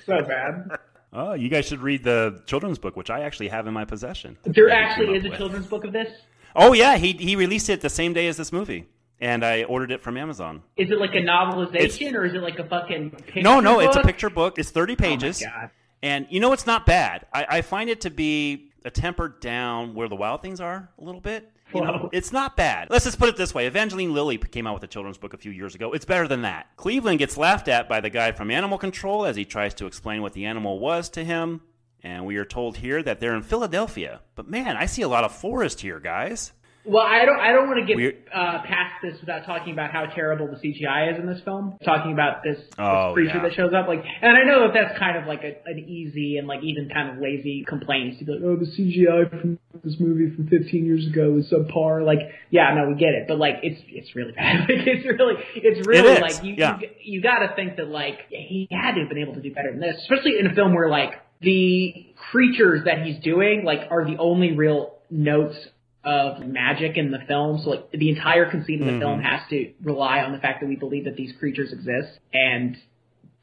so 0.05 0.13
bad. 0.23 0.79
Oh, 1.11 1.33
you 1.33 1.49
guys 1.49 1.65
should 1.65 1.81
read 1.81 2.03
the 2.03 2.41
children's 2.45 2.77
book, 2.77 2.95
which 2.95 3.09
I 3.09 3.21
actually 3.21 3.47
have 3.49 3.65
in 3.67 3.73
my 3.73 3.85
possession. 3.85 4.37
There 4.43 4.69
actually 4.69 5.15
is 5.15 5.25
a 5.25 5.29
with. 5.29 5.37
children's 5.39 5.67
book 5.67 5.83
of 5.83 5.91
this. 5.93 6.07
Oh 6.55 6.73
yeah, 6.73 6.97
he 6.97 7.13
he 7.13 7.35
released 7.35 7.69
it 7.69 7.81
the 7.81 7.89
same 7.89 8.13
day 8.13 8.27
as 8.27 8.37
this 8.37 8.51
movie, 8.51 8.85
and 9.19 9.43
I 9.43 9.63
ordered 9.63 9.91
it 9.91 10.01
from 10.01 10.17
Amazon. 10.17 10.61
Is 10.77 10.89
it 10.91 10.99
like 10.99 11.11
a 11.15 11.21
novelization 11.21 12.13
or 12.13 12.25
is 12.25 12.33
it 12.33 12.41
like 12.41 12.59
a 12.59 12.63
fucking 12.67 13.11
picture 13.11 13.41
No, 13.41 13.59
no, 13.59 13.79
it's 13.79 13.95
a 13.95 14.01
picture 14.03 14.29
book. 14.29 14.59
It's 14.59 14.69
thirty 14.71 14.93
Oh 14.93 14.95
pages, 14.97 15.41
God. 15.41 15.69
and 16.03 16.27
you 16.29 16.39
know 16.39 16.53
it's 16.53 16.67
not 16.67 16.85
bad. 16.85 17.25
I, 17.33 17.45
I 17.49 17.61
find 17.61 17.89
it 17.89 18.01
to 18.01 18.09
be 18.09 18.71
a 18.85 18.89
tempered 18.91 19.39
down 19.41 19.93
where 19.95 20.07
the 20.07 20.15
wild 20.15 20.41
things 20.41 20.59
are 20.61 20.89
a 20.99 21.03
little 21.03 21.21
bit. 21.21 21.51
You 21.73 21.81
know, 21.81 21.91
Whoa. 21.93 22.09
it's 22.11 22.31
not 22.31 22.57
bad. 22.57 22.89
Let's 22.89 23.05
just 23.05 23.19
put 23.19 23.29
it 23.29 23.37
this 23.37 23.53
way: 23.53 23.67
Evangeline 23.67 24.11
Lilly 24.13 24.37
came 24.37 24.65
out 24.65 24.73
with 24.73 24.83
a 24.83 24.87
children's 24.87 25.19
book 25.19 25.33
a 25.33 25.37
few 25.37 25.51
years 25.51 25.75
ago. 25.75 25.93
It's 25.93 26.05
better 26.05 26.27
than 26.27 26.41
that. 26.41 26.75
Cleveland 26.77 27.19
gets 27.19 27.37
laughed 27.37 27.67
at 27.67 27.87
by 27.87 27.99
the 27.99 28.09
guy 28.09 28.31
from 28.31 28.49
Animal 28.49 28.79
Control 28.79 29.23
as 29.25 29.35
he 29.35 29.45
tries 29.45 29.75
to 29.75 29.85
explain 29.85 30.23
what 30.23 30.33
the 30.33 30.45
animal 30.45 30.79
was 30.79 31.09
to 31.09 31.23
him. 31.23 31.61
And 32.01 32.25
we 32.25 32.37
are 32.37 32.45
told 32.45 32.77
here 32.77 33.03
that 33.03 33.19
they're 33.19 33.35
in 33.35 33.43
Philadelphia. 33.43 34.21
But 34.35 34.49
man, 34.49 34.77
I 34.77 34.85
see 34.87 35.01
a 35.03 35.07
lot 35.07 35.23
of 35.25 35.35
forest 35.35 35.81
here, 35.81 35.99
guys. 35.99 36.53
Well, 36.85 37.05
I 37.05 37.25
don't. 37.25 37.39
I 37.39 37.51
don't 37.51 37.67
want 37.67 37.85
to 37.85 37.93
get 37.93 38.27
uh, 38.33 38.61
past 38.63 39.01
this 39.03 39.19
without 39.19 39.45
talking 39.45 39.73
about 39.73 39.91
how 39.91 40.05
terrible 40.05 40.47
the 40.47 40.55
CGI 40.55 41.13
is 41.13 41.19
in 41.19 41.27
this 41.27 41.41
film. 41.43 41.77
Talking 41.83 42.13
about 42.13 42.41
this, 42.43 42.57
this 42.57 42.67
Oh, 42.77 43.11
creature 43.13 43.35
yeah. 43.35 43.43
that 43.43 43.53
shows 43.53 43.73
up, 43.75 43.87
like, 43.87 43.99
and 44.21 44.31
I 44.37 44.43
know 44.45 44.65
that 44.65 44.73
that's 44.73 44.97
kind 44.97 45.17
of 45.17 45.27
like 45.27 45.43
a, 45.43 45.57
an 45.65 45.77
easy 45.79 46.37
and 46.37 46.47
like 46.47 46.63
even 46.63 46.89
kind 46.89 47.09
of 47.09 47.21
lazy 47.21 47.65
complaint 47.67 48.17
to 48.19 48.25
be 48.25 48.31
like, 48.31 48.41
oh, 48.43 48.55
the 48.55 48.65
CGI 48.65 49.29
from 49.29 49.59
this 49.83 49.95
movie 49.99 50.33
from 50.33 50.47
15 50.47 50.85
years 50.85 51.05
ago 51.05 51.37
is 51.37 51.51
subpar. 51.51 52.05
Like, 52.05 52.19
yeah, 52.49 52.73
no, 52.73 52.87
we 52.87 52.95
get 52.95 53.09
it, 53.13 53.25
but 53.27 53.37
like, 53.37 53.55
it's 53.61 53.81
it's 53.89 54.15
really 54.15 54.31
bad. 54.35 54.61
like, 54.61 54.69
it's 54.87 55.05
really, 55.05 55.35
it's 55.55 55.85
really 55.87 56.21
like 56.21 56.43
you 56.43 56.55
yeah. 56.57 56.79
you, 56.79 56.89
you 57.03 57.21
got 57.21 57.39
to 57.39 57.53
think 57.55 57.75
that 57.75 57.87
like 57.89 58.19
he 58.29 58.67
had 58.71 58.93
to 58.93 59.01
have 59.01 59.09
been 59.09 59.19
able 59.19 59.33
to 59.35 59.41
do 59.41 59.53
better 59.53 59.71
than 59.71 59.81
this, 59.81 59.97
especially 60.03 60.39
in 60.39 60.47
a 60.47 60.55
film 60.55 60.73
where 60.73 60.89
like 60.89 61.11
the 61.41 62.07
creatures 62.31 62.85
that 62.85 63.03
he's 63.05 63.21
doing 63.23 63.63
like 63.65 63.81
are 63.91 64.05
the 64.05 64.17
only 64.17 64.53
real 64.53 64.95
notes 65.09 65.55
of 66.03 66.45
magic 66.45 66.97
in 66.97 67.11
the 67.11 67.19
film. 67.27 67.61
So 67.63 67.71
like 67.71 67.91
the 67.91 68.09
entire 68.09 68.49
conceit 68.49 68.81
of 68.81 68.87
the 68.87 68.99
film 68.99 69.19
mm-hmm. 69.19 69.21
has 69.21 69.41
to 69.49 69.73
rely 69.81 70.19
on 70.19 70.31
the 70.31 70.39
fact 70.39 70.61
that 70.61 70.67
we 70.67 70.75
believe 70.75 71.05
that 71.05 71.15
these 71.15 71.33
creatures 71.39 71.71
exist. 71.73 72.19
And 72.33 72.77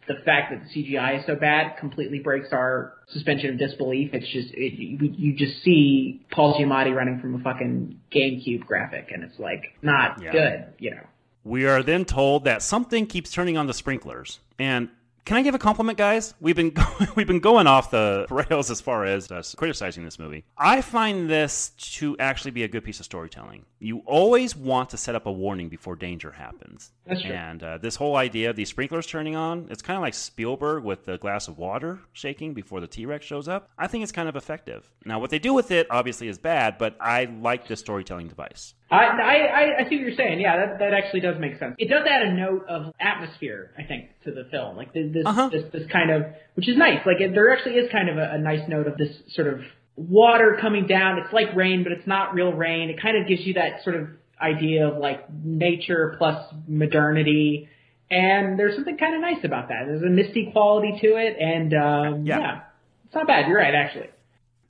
the 0.08 0.14
fact 0.24 0.52
that 0.52 0.62
the 0.62 0.94
CGI 0.94 1.20
is 1.20 1.26
so 1.26 1.34
bad 1.34 1.78
completely 1.78 2.20
breaks 2.20 2.48
our 2.52 2.94
suspension 3.08 3.50
of 3.50 3.58
disbelief. 3.58 4.10
It's 4.12 4.28
just 4.32 4.48
it, 4.54 4.74
you, 4.74 4.98
you 5.00 5.36
just 5.36 5.62
see 5.62 6.24
Paul 6.30 6.58
Giamatti 6.58 6.94
running 6.94 7.20
from 7.20 7.34
a 7.34 7.38
fucking 7.40 8.00
GameCube 8.14 8.64
graphic, 8.66 9.10
and 9.12 9.24
it's 9.24 9.38
like 9.38 9.64
not 9.82 10.22
Yeah. 10.22 10.32
good, 10.32 10.64
you 10.78 10.92
know. 10.92 11.06
We 11.44 11.66
are 11.66 11.82
then 11.82 12.04
told 12.04 12.44
that 12.44 12.62
something 12.62 13.06
keeps 13.06 13.30
turning 13.30 13.56
on 13.56 13.66
the 13.66 13.74
sprinklers. 13.74 14.40
And 14.58 14.88
can 15.26 15.36
I 15.36 15.42
give 15.42 15.56
a 15.56 15.58
compliment, 15.58 15.98
guys? 15.98 16.34
We've 16.40 16.54
been 16.54 16.72
we've 17.16 17.26
been 17.26 17.40
going 17.40 17.66
off 17.66 17.90
the 17.90 18.26
rails 18.30 18.70
as 18.70 18.80
far 18.80 19.04
as 19.04 19.30
us 19.30 19.54
criticizing 19.56 20.04
this 20.04 20.18
movie. 20.18 20.44
I 20.56 20.80
find 20.80 21.28
this 21.28 21.70
to 21.96 22.16
actually 22.18 22.52
be 22.52 22.62
a 22.62 22.68
good 22.68 22.84
piece 22.84 23.00
of 23.00 23.04
storytelling. 23.04 23.66
You 23.80 24.02
always 24.06 24.56
want 24.56 24.90
to 24.90 24.96
set 24.96 25.14
up 25.16 25.26
a 25.26 25.32
warning 25.32 25.68
before 25.68 25.96
danger 25.96 26.30
happens. 26.30 26.92
That's 27.04 27.22
true. 27.22 27.32
And 27.32 27.62
uh, 27.62 27.78
this 27.78 27.96
whole 27.96 28.16
idea 28.16 28.50
of 28.50 28.56
these 28.56 28.68
sprinklers 28.68 29.06
turning 29.06 29.34
on, 29.36 29.66
it's 29.68 29.82
kind 29.82 29.96
of 29.96 30.02
like 30.02 30.14
Spielberg 30.14 30.84
with 30.84 31.04
the 31.04 31.18
glass 31.18 31.48
of 31.48 31.58
water 31.58 31.98
shaking 32.12 32.54
before 32.54 32.80
the 32.80 32.86
T 32.86 33.04
Rex 33.04 33.26
shows 33.26 33.48
up. 33.48 33.68
I 33.76 33.88
think 33.88 34.04
it's 34.04 34.12
kind 34.12 34.28
of 34.28 34.36
effective. 34.36 34.90
Now, 35.04 35.18
what 35.18 35.30
they 35.30 35.40
do 35.40 35.52
with 35.52 35.72
it 35.72 35.88
obviously 35.90 36.28
is 36.28 36.38
bad, 36.38 36.78
but 36.78 36.96
I 37.00 37.24
like 37.24 37.66
this 37.66 37.80
storytelling 37.80 38.28
device. 38.28 38.74
I, 38.90 38.96
I, 38.96 39.34
I- 39.34 39.76
I 39.84 39.88
see 39.88 39.96
what 39.96 40.06
you're 40.06 40.14
saying. 40.16 40.40
Yeah, 40.40 40.56
that, 40.66 40.78
that 40.78 40.94
actually 40.94 41.20
does 41.20 41.36
make 41.40 41.58
sense. 41.58 41.74
It 41.78 41.88
does 41.88 42.06
add 42.08 42.22
a 42.22 42.32
note 42.32 42.66
of 42.68 42.94
atmosphere, 43.00 43.72
I 43.76 43.82
think, 43.82 44.10
to 44.24 44.30
the 44.32 44.44
film. 44.50 44.76
Like 44.76 44.92
this, 44.92 45.12
this, 45.12 45.26
Uh-huh. 45.26 45.48
this, 45.52 45.64
this 45.72 45.90
kind 45.90 46.10
of, 46.10 46.24
which 46.54 46.68
is 46.68 46.76
nice. 46.76 47.00
Like 47.04 47.20
it, 47.20 47.32
there 47.32 47.52
actually 47.52 47.74
is 47.74 47.90
kind 47.90 48.08
of 48.08 48.16
a, 48.18 48.34
a 48.34 48.38
nice 48.38 48.68
note 48.68 48.86
of 48.86 48.96
this 48.96 49.10
sort 49.34 49.48
of 49.48 49.60
water 49.96 50.56
coming 50.60 50.86
down. 50.86 51.18
It's 51.18 51.32
like 51.32 51.54
rain, 51.56 51.82
but 51.82 51.92
it's 51.92 52.06
not 52.06 52.34
real 52.34 52.52
rain. 52.52 52.90
It 52.90 53.00
kind 53.02 53.16
of 53.20 53.26
gives 53.26 53.40
you 53.46 53.54
that 53.54 53.82
sort 53.82 53.96
of 53.96 54.08
idea 54.40 54.86
of 54.88 54.98
like 54.98 55.28
nature 55.32 56.14
plus 56.18 56.52
modernity. 56.68 57.68
And 58.10 58.56
there's 58.58 58.74
something 58.76 58.96
kind 58.98 59.14
of 59.16 59.20
nice 59.20 59.42
about 59.44 59.68
that. 59.68 59.84
There's 59.86 60.02
a 60.02 60.06
misty 60.10 60.50
quality 60.52 60.96
to 61.00 61.16
it, 61.16 61.36
and 61.40 61.74
um, 61.74 62.24
Yeah. 62.26 62.38
yeah, 62.38 62.60
it's 63.06 63.14
not 63.14 63.26
bad. 63.26 63.48
You're 63.48 63.56
right, 63.58 63.74
actually. 63.74 64.10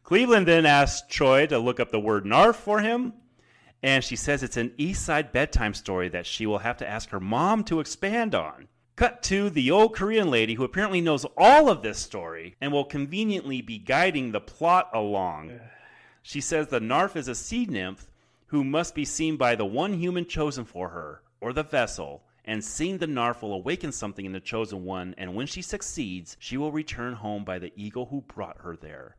Cleveland 0.04 0.46
then 0.46 0.64
asks 0.64 1.06
Choi 1.08 1.46
to 1.48 1.58
look 1.58 1.78
up 1.80 1.90
the 1.90 1.98
word 2.00 2.24
narf 2.24 2.56
for 2.56 2.80
him, 2.80 3.12
and 3.86 4.02
she 4.02 4.16
says 4.16 4.42
it's 4.42 4.56
an 4.56 4.72
East 4.76 5.04
Side 5.04 5.30
bedtime 5.30 5.72
story 5.72 6.08
that 6.08 6.26
she 6.26 6.44
will 6.44 6.58
have 6.58 6.76
to 6.78 6.88
ask 6.88 7.10
her 7.10 7.20
mom 7.20 7.62
to 7.62 7.78
expand 7.78 8.34
on. 8.34 8.66
Cut 8.96 9.22
to 9.24 9.48
the 9.48 9.70
old 9.70 9.94
Korean 9.94 10.28
lady 10.28 10.54
who 10.54 10.64
apparently 10.64 11.00
knows 11.00 11.24
all 11.36 11.70
of 11.70 11.82
this 11.82 12.00
story 12.00 12.56
and 12.60 12.72
will 12.72 12.84
conveniently 12.84 13.62
be 13.62 13.78
guiding 13.78 14.32
the 14.32 14.40
plot 14.40 14.90
along. 14.92 15.60
She 16.22 16.40
says 16.40 16.66
the 16.66 16.80
Narf 16.80 17.14
is 17.14 17.28
a 17.28 17.36
sea 17.36 17.66
nymph 17.66 18.10
who 18.46 18.64
must 18.64 18.96
be 18.96 19.04
seen 19.04 19.36
by 19.36 19.54
the 19.54 19.64
one 19.64 19.92
human 19.92 20.26
chosen 20.26 20.64
for 20.64 20.88
her, 20.88 21.22
or 21.40 21.52
the 21.52 21.62
vessel, 21.62 22.24
and 22.44 22.64
seeing 22.64 22.98
the 22.98 23.06
Narf 23.06 23.42
will 23.42 23.52
awaken 23.52 23.92
something 23.92 24.26
in 24.26 24.32
the 24.32 24.40
chosen 24.40 24.84
one, 24.84 25.14
and 25.16 25.36
when 25.36 25.46
she 25.46 25.62
succeeds, 25.62 26.36
she 26.40 26.56
will 26.56 26.72
return 26.72 27.12
home 27.12 27.44
by 27.44 27.60
the 27.60 27.72
eagle 27.76 28.06
who 28.06 28.22
brought 28.22 28.62
her 28.62 28.74
there. 28.74 29.14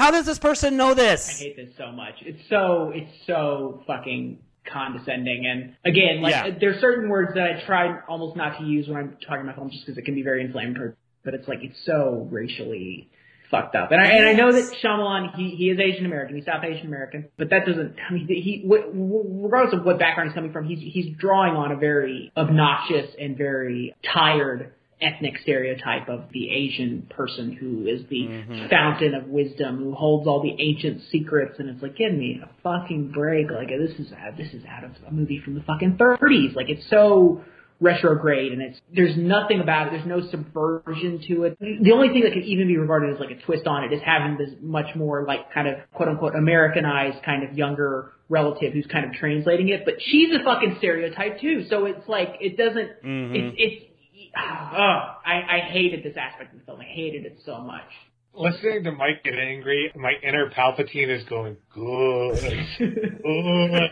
How 0.00 0.10
does 0.10 0.24
this 0.24 0.38
person 0.38 0.78
know 0.78 0.94
this? 0.94 1.28
I 1.28 1.44
hate 1.44 1.56
this 1.56 1.68
so 1.76 1.92
much. 1.92 2.14
It's 2.22 2.40
so 2.48 2.90
it's 2.94 3.12
so 3.26 3.82
fucking 3.86 4.38
condescending. 4.64 5.44
And 5.46 5.76
again, 5.84 6.22
like 6.22 6.32
Yeah. 6.32 6.56
there's 6.58 6.80
certain 6.80 7.10
words 7.10 7.34
that 7.34 7.42
I 7.42 7.60
try 7.66 8.00
almost 8.08 8.34
not 8.34 8.58
to 8.60 8.64
use 8.64 8.88
when 8.88 8.96
I'm 8.96 9.18
talking 9.26 9.42
about 9.42 9.56
films, 9.56 9.74
just 9.74 9.84
because 9.84 9.98
it 9.98 10.06
can 10.06 10.14
be 10.14 10.22
very 10.22 10.40
inflammatory. 10.42 10.94
But 11.22 11.34
it's 11.34 11.46
like 11.46 11.58
it's 11.62 11.76
so 11.84 12.26
racially 12.30 13.10
fucked 13.50 13.74
up. 13.74 13.92
And 13.92 14.00
I 14.00 14.06
and 14.06 14.26
I 14.26 14.32
know 14.32 14.50
that 14.50 14.72
Shyamalan 14.82 15.34
he 15.34 15.50
he 15.50 15.68
is 15.68 15.78
Asian 15.78 16.06
American, 16.06 16.34
he's 16.36 16.46
South 16.46 16.64
Asian 16.64 16.86
American, 16.86 17.28
but 17.36 17.50
that 17.50 17.66
doesn't. 17.66 17.96
I 18.08 18.14
mean, 18.14 18.26
he 18.26 18.64
regardless 18.64 19.74
of 19.78 19.84
what 19.84 19.98
background 19.98 20.30
he's 20.30 20.34
coming 20.34 20.50
from, 20.52 20.64
he's 20.64 20.80
he's 20.80 21.14
drawing 21.18 21.56
on 21.56 21.72
a 21.72 21.76
very 21.76 22.32
obnoxious 22.38 23.14
and 23.20 23.36
very 23.36 23.94
tired 24.14 24.72
ethnic 25.02 25.38
stereotype 25.42 26.08
of 26.08 26.24
the 26.32 26.50
Asian 26.50 27.06
person 27.10 27.52
who 27.52 27.86
is 27.86 28.02
the 28.08 28.22
mm-hmm. 28.22 28.68
fountain 28.68 29.14
of 29.14 29.26
wisdom, 29.26 29.78
who 29.78 29.94
holds 29.94 30.26
all 30.26 30.42
the 30.42 30.54
ancient 30.62 31.02
secrets, 31.10 31.58
and 31.58 31.68
it's 31.68 31.82
like, 31.82 31.96
give 31.96 32.12
me 32.12 32.40
a 32.42 32.48
fucking 32.62 33.12
break. 33.12 33.50
Like 33.50 33.68
this 33.68 33.98
is 33.98 34.12
out- 34.12 34.36
this 34.36 34.52
is 34.52 34.62
out 34.68 34.84
of 34.84 34.92
a 35.06 35.10
movie 35.10 35.40
from 35.44 35.54
the 35.54 35.62
fucking 35.62 35.96
30s. 35.98 36.54
Like 36.54 36.68
it's 36.68 36.88
so 36.90 37.42
retrograde, 37.80 38.52
and 38.52 38.60
it's 38.60 38.78
there's 38.94 39.16
nothing 39.16 39.60
about 39.60 39.86
it. 39.88 39.90
There's 39.90 40.06
no 40.06 40.20
subversion 40.30 41.22
to 41.28 41.44
it. 41.44 41.58
The 41.58 41.92
only 41.92 42.08
thing 42.08 42.22
that 42.24 42.32
could 42.32 42.44
even 42.44 42.68
be 42.68 42.76
regarded 42.76 43.14
as 43.14 43.20
like 43.20 43.30
a 43.30 43.40
twist 43.40 43.66
on 43.66 43.84
it 43.84 43.92
is 43.92 44.00
having 44.04 44.36
this 44.36 44.50
much 44.60 44.94
more 44.94 45.24
like 45.26 45.52
kind 45.52 45.66
of 45.66 45.76
quote 45.92 46.08
unquote 46.08 46.34
Americanized 46.34 47.22
kind 47.24 47.42
of 47.42 47.56
younger 47.56 48.12
relative 48.28 48.72
who's 48.72 48.86
kind 48.86 49.06
of 49.06 49.12
translating 49.14 49.68
it. 49.68 49.82
But 49.84 49.94
she's 49.98 50.30
a 50.34 50.44
fucking 50.44 50.76
stereotype 50.78 51.40
too, 51.40 51.66
so 51.68 51.86
it's 51.86 52.06
like 52.08 52.36
it 52.40 52.56
doesn't. 52.56 53.02
Mm-hmm. 53.02 53.34
It's 53.34 53.56
it's. 53.58 53.86
Oh, 54.36 55.16
I, 55.26 55.42
I 55.48 55.58
hated 55.70 56.04
this 56.04 56.16
aspect 56.16 56.52
of 56.54 56.60
the 56.60 56.64
film. 56.66 56.80
I 56.80 56.84
hated 56.84 57.26
it 57.26 57.38
so 57.44 57.58
much. 57.60 57.82
Listening 58.32 58.84
to 58.84 58.92
Mike 58.92 59.24
get 59.24 59.34
angry, 59.34 59.92
my 59.96 60.12
inner 60.22 60.50
Palpatine 60.50 61.08
is 61.08 61.24
going 61.24 61.56
good, 61.74 62.38
good, 62.78 63.90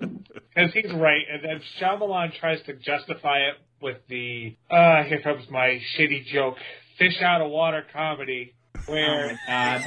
because 0.54 0.72
he's 0.72 0.92
right. 0.94 1.24
And 1.30 1.42
then 1.42 1.60
Shyamalan 1.80 2.38
tries 2.38 2.62
to 2.66 2.74
justify 2.74 3.38
it 3.38 3.54
with 3.82 3.96
the 4.08 4.56
uh 4.70 5.02
here 5.04 5.20
comes 5.22 5.44
my 5.50 5.80
shitty 5.96 6.26
joke, 6.26 6.54
fish 6.98 7.20
out 7.20 7.40
of 7.40 7.50
water 7.50 7.84
comedy, 7.92 8.54
where 8.86 9.36
God. 9.48 9.82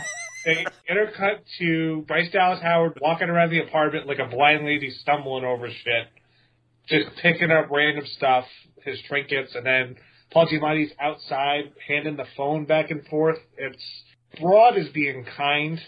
they 0.45 0.65
intercut 0.89 1.39
to 1.59 2.03
Bryce 2.07 2.29
Dallas 2.31 2.59
Howard 2.61 2.99
walking 3.01 3.29
around 3.29 3.51
the 3.51 3.59
apartment 3.59 4.05
like 4.05 4.19
a 4.19 4.27
blind 4.27 4.65
lady 4.65 4.89
stumbling 5.01 5.45
over 5.45 5.69
shit, 5.69 6.07
just 6.87 7.15
picking 7.21 7.51
up 7.51 7.67
random 7.71 8.05
stuff, 8.17 8.45
his 8.83 8.99
trinkets, 9.07 9.53
and 9.55 9.65
then 9.65 9.95
Paul 10.31 10.47
Giamatti's 10.47 10.91
outside 10.99 11.71
handing 11.87 12.15
the 12.17 12.25
phone 12.37 12.65
back 12.65 12.91
and 12.91 13.05
forth. 13.07 13.37
It's 13.57 13.83
broad 14.39 14.77
is 14.77 14.89
being 14.89 15.25
kind 15.37 15.79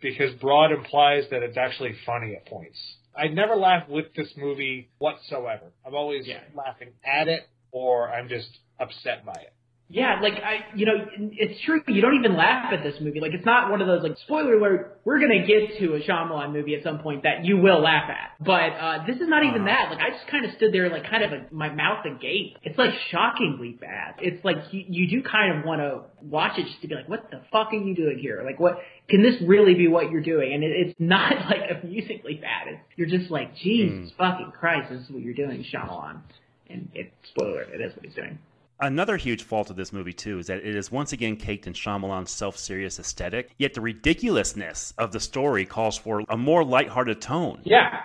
because 0.00 0.32
broad 0.40 0.72
implies 0.72 1.24
that 1.30 1.42
it's 1.42 1.56
actually 1.56 1.94
funny 2.06 2.34
at 2.34 2.46
points. 2.46 2.78
I 3.16 3.28
never 3.28 3.56
laugh 3.56 3.88
with 3.88 4.06
this 4.14 4.28
movie 4.36 4.88
whatsoever. 4.98 5.72
I'm 5.84 5.94
always 5.94 6.26
Yeah. 6.26 6.40
laughing 6.54 6.92
at 7.04 7.28
it 7.28 7.48
or 7.72 8.08
I'm 8.10 8.28
just 8.28 8.48
upset 8.78 9.24
by 9.24 9.34
it. 9.34 9.52
Yeah, 9.92 10.20
like 10.22 10.34
I, 10.34 10.66
you 10.76 10.86
know, 10.86 10.94
it's 11.32 11.60
true. 11.64 11.82
You 11.88 12.00
don't 12.00 12.14
even 12.14 12.36
laugh 12.36 12.72
at 12.72 12.84
this 12.84 12.94
movie. 13.00 13.18
Like 13.18 13.32
it's 13.34 13.44
not 13.44 13.72
one 13.72 13.80
of 13.80 13.88
those 13.88 14.04
like 14.04 14.16
spoiler 14.18 14.54
alert. 14.54 15.00
We're 15.04 15.18
gonna 15.18 15.44
get 15.44 15.80
to 15.80 15.94
a 15.94 16.00
Shyamalan 16.00 16.52
movie 16.52 16.76
at 16.76 16.84
some 16.84 17.00
point 17.00 17.24
that 17.24 17.44
you 17.44 17.56
will 17.56 17.82
laugh 17.82 18.08
at. 18.08 18.30
But 18.38 18.70
uh 18.70 19.04
this 19.04 19.16
is 19.16 19.26
not 19.26 19.44
even 19.44 19.64
that. 19.64 19.90
Like 19.90 19.98
I 19.98 20.10
just 20.10 20.30
kind 20.30 20.44
of 20.44 20.52
stood 20.56 20.72
there 20.72 20.88
like 20.90 21.10
kind 21.10 21.24
of 21.24 21.32
like 21.32 21.52
my 21.52 21.70
mouth 21.70 22.04
agape. 22.06 22.56
It's 22.62 22.78
like 22.78 22.92
shockingly 23.10 23.72
bad. 23.80 24.14
It's 24.20 24.44
like 24.44 24.58
you, 24.70 24.84
you 24.88 25.22
do 25.22 25.28
kind 25.28 25.58
of 25.58 25.64
want 25.64 25.80
to 25.80 26.02
watch 26.22 26.56
it 26.56 26.66
just 26.66 26.80
to 26.82 26.88
be 26.88 26.94
like, 26.94 27.08
what 27.08 27.28
the 27.32 27.40
fuck 27.50 27.72
are 27.72 27.74
you 27.74 27.96
doing 27.96 28.20
here? 28.20 28.42
Like 28.44 28.60
what 28.60 28.78
can 29.08 29.24
this 29.24 29.34
really 29.44 29.74
be 29.74 29.88
what 29.88 30.12
you're 30.12 30.22
doing? 30.22 30.54
And 30.54 30.62
it, 30.62 30.70
it's 30.70 30.94
not 31.00 31.32
like 31.50 31.82
amusingly 31.82 32.34
bad. 32.34 32.68
It's, 32.68 32.80
you're 32.94 33.08
just 33.08 33.28
like, 33.28 33.56
Jesus 33.56 34.12
fucking 34.16 34.52
Christ, 34.56 34.90
this 34.90 35.02
is 35.02 35.10
what 35.10 35.22
you're 35.22 35.34
doing, 35.34 35.64
Shyamalan. 35.74 36.20
And 36.68 36.88
it 36.94 37.12
spoiler, 37.34 37.62
it 37.62 37.80
is 37.80 37.92
what 37.96 38.04
he's 38.04 38.14
doing. 38.14 38.38
Another 38.80 39.16
huge 39.16 39.42
fault 39.42 39.70
of 39.70 39.76
this 39.76 39.92
movie, 39.92 40.12
too, 40.12 40.38
is 40.38 40.46
that 40.46 40.58
it 40.58 40.74
is 40.74 40.90
once 40.90 41.12
again 41.12 41.36
caked 41.36 41.66
in 41.66 41.72
Shyamalan's 41.72 42.30
self 42.30 42.56
serious 42.56 42.98
aesthetic, 42.98 43.50
yet 43.58 43.74
the 43.74 43.80
ridiculousness 43.80 44.94
of 44.98 45.12
the 45.12 45.20
story 45.20 45.64
calls 45.66 45.96
for 45.98 46.22
a 46.28 46.36
more 46.36 46.64
lighthearted 46.64 47.20
tone. 47.20 47.60
Yeah, 47.64 48.02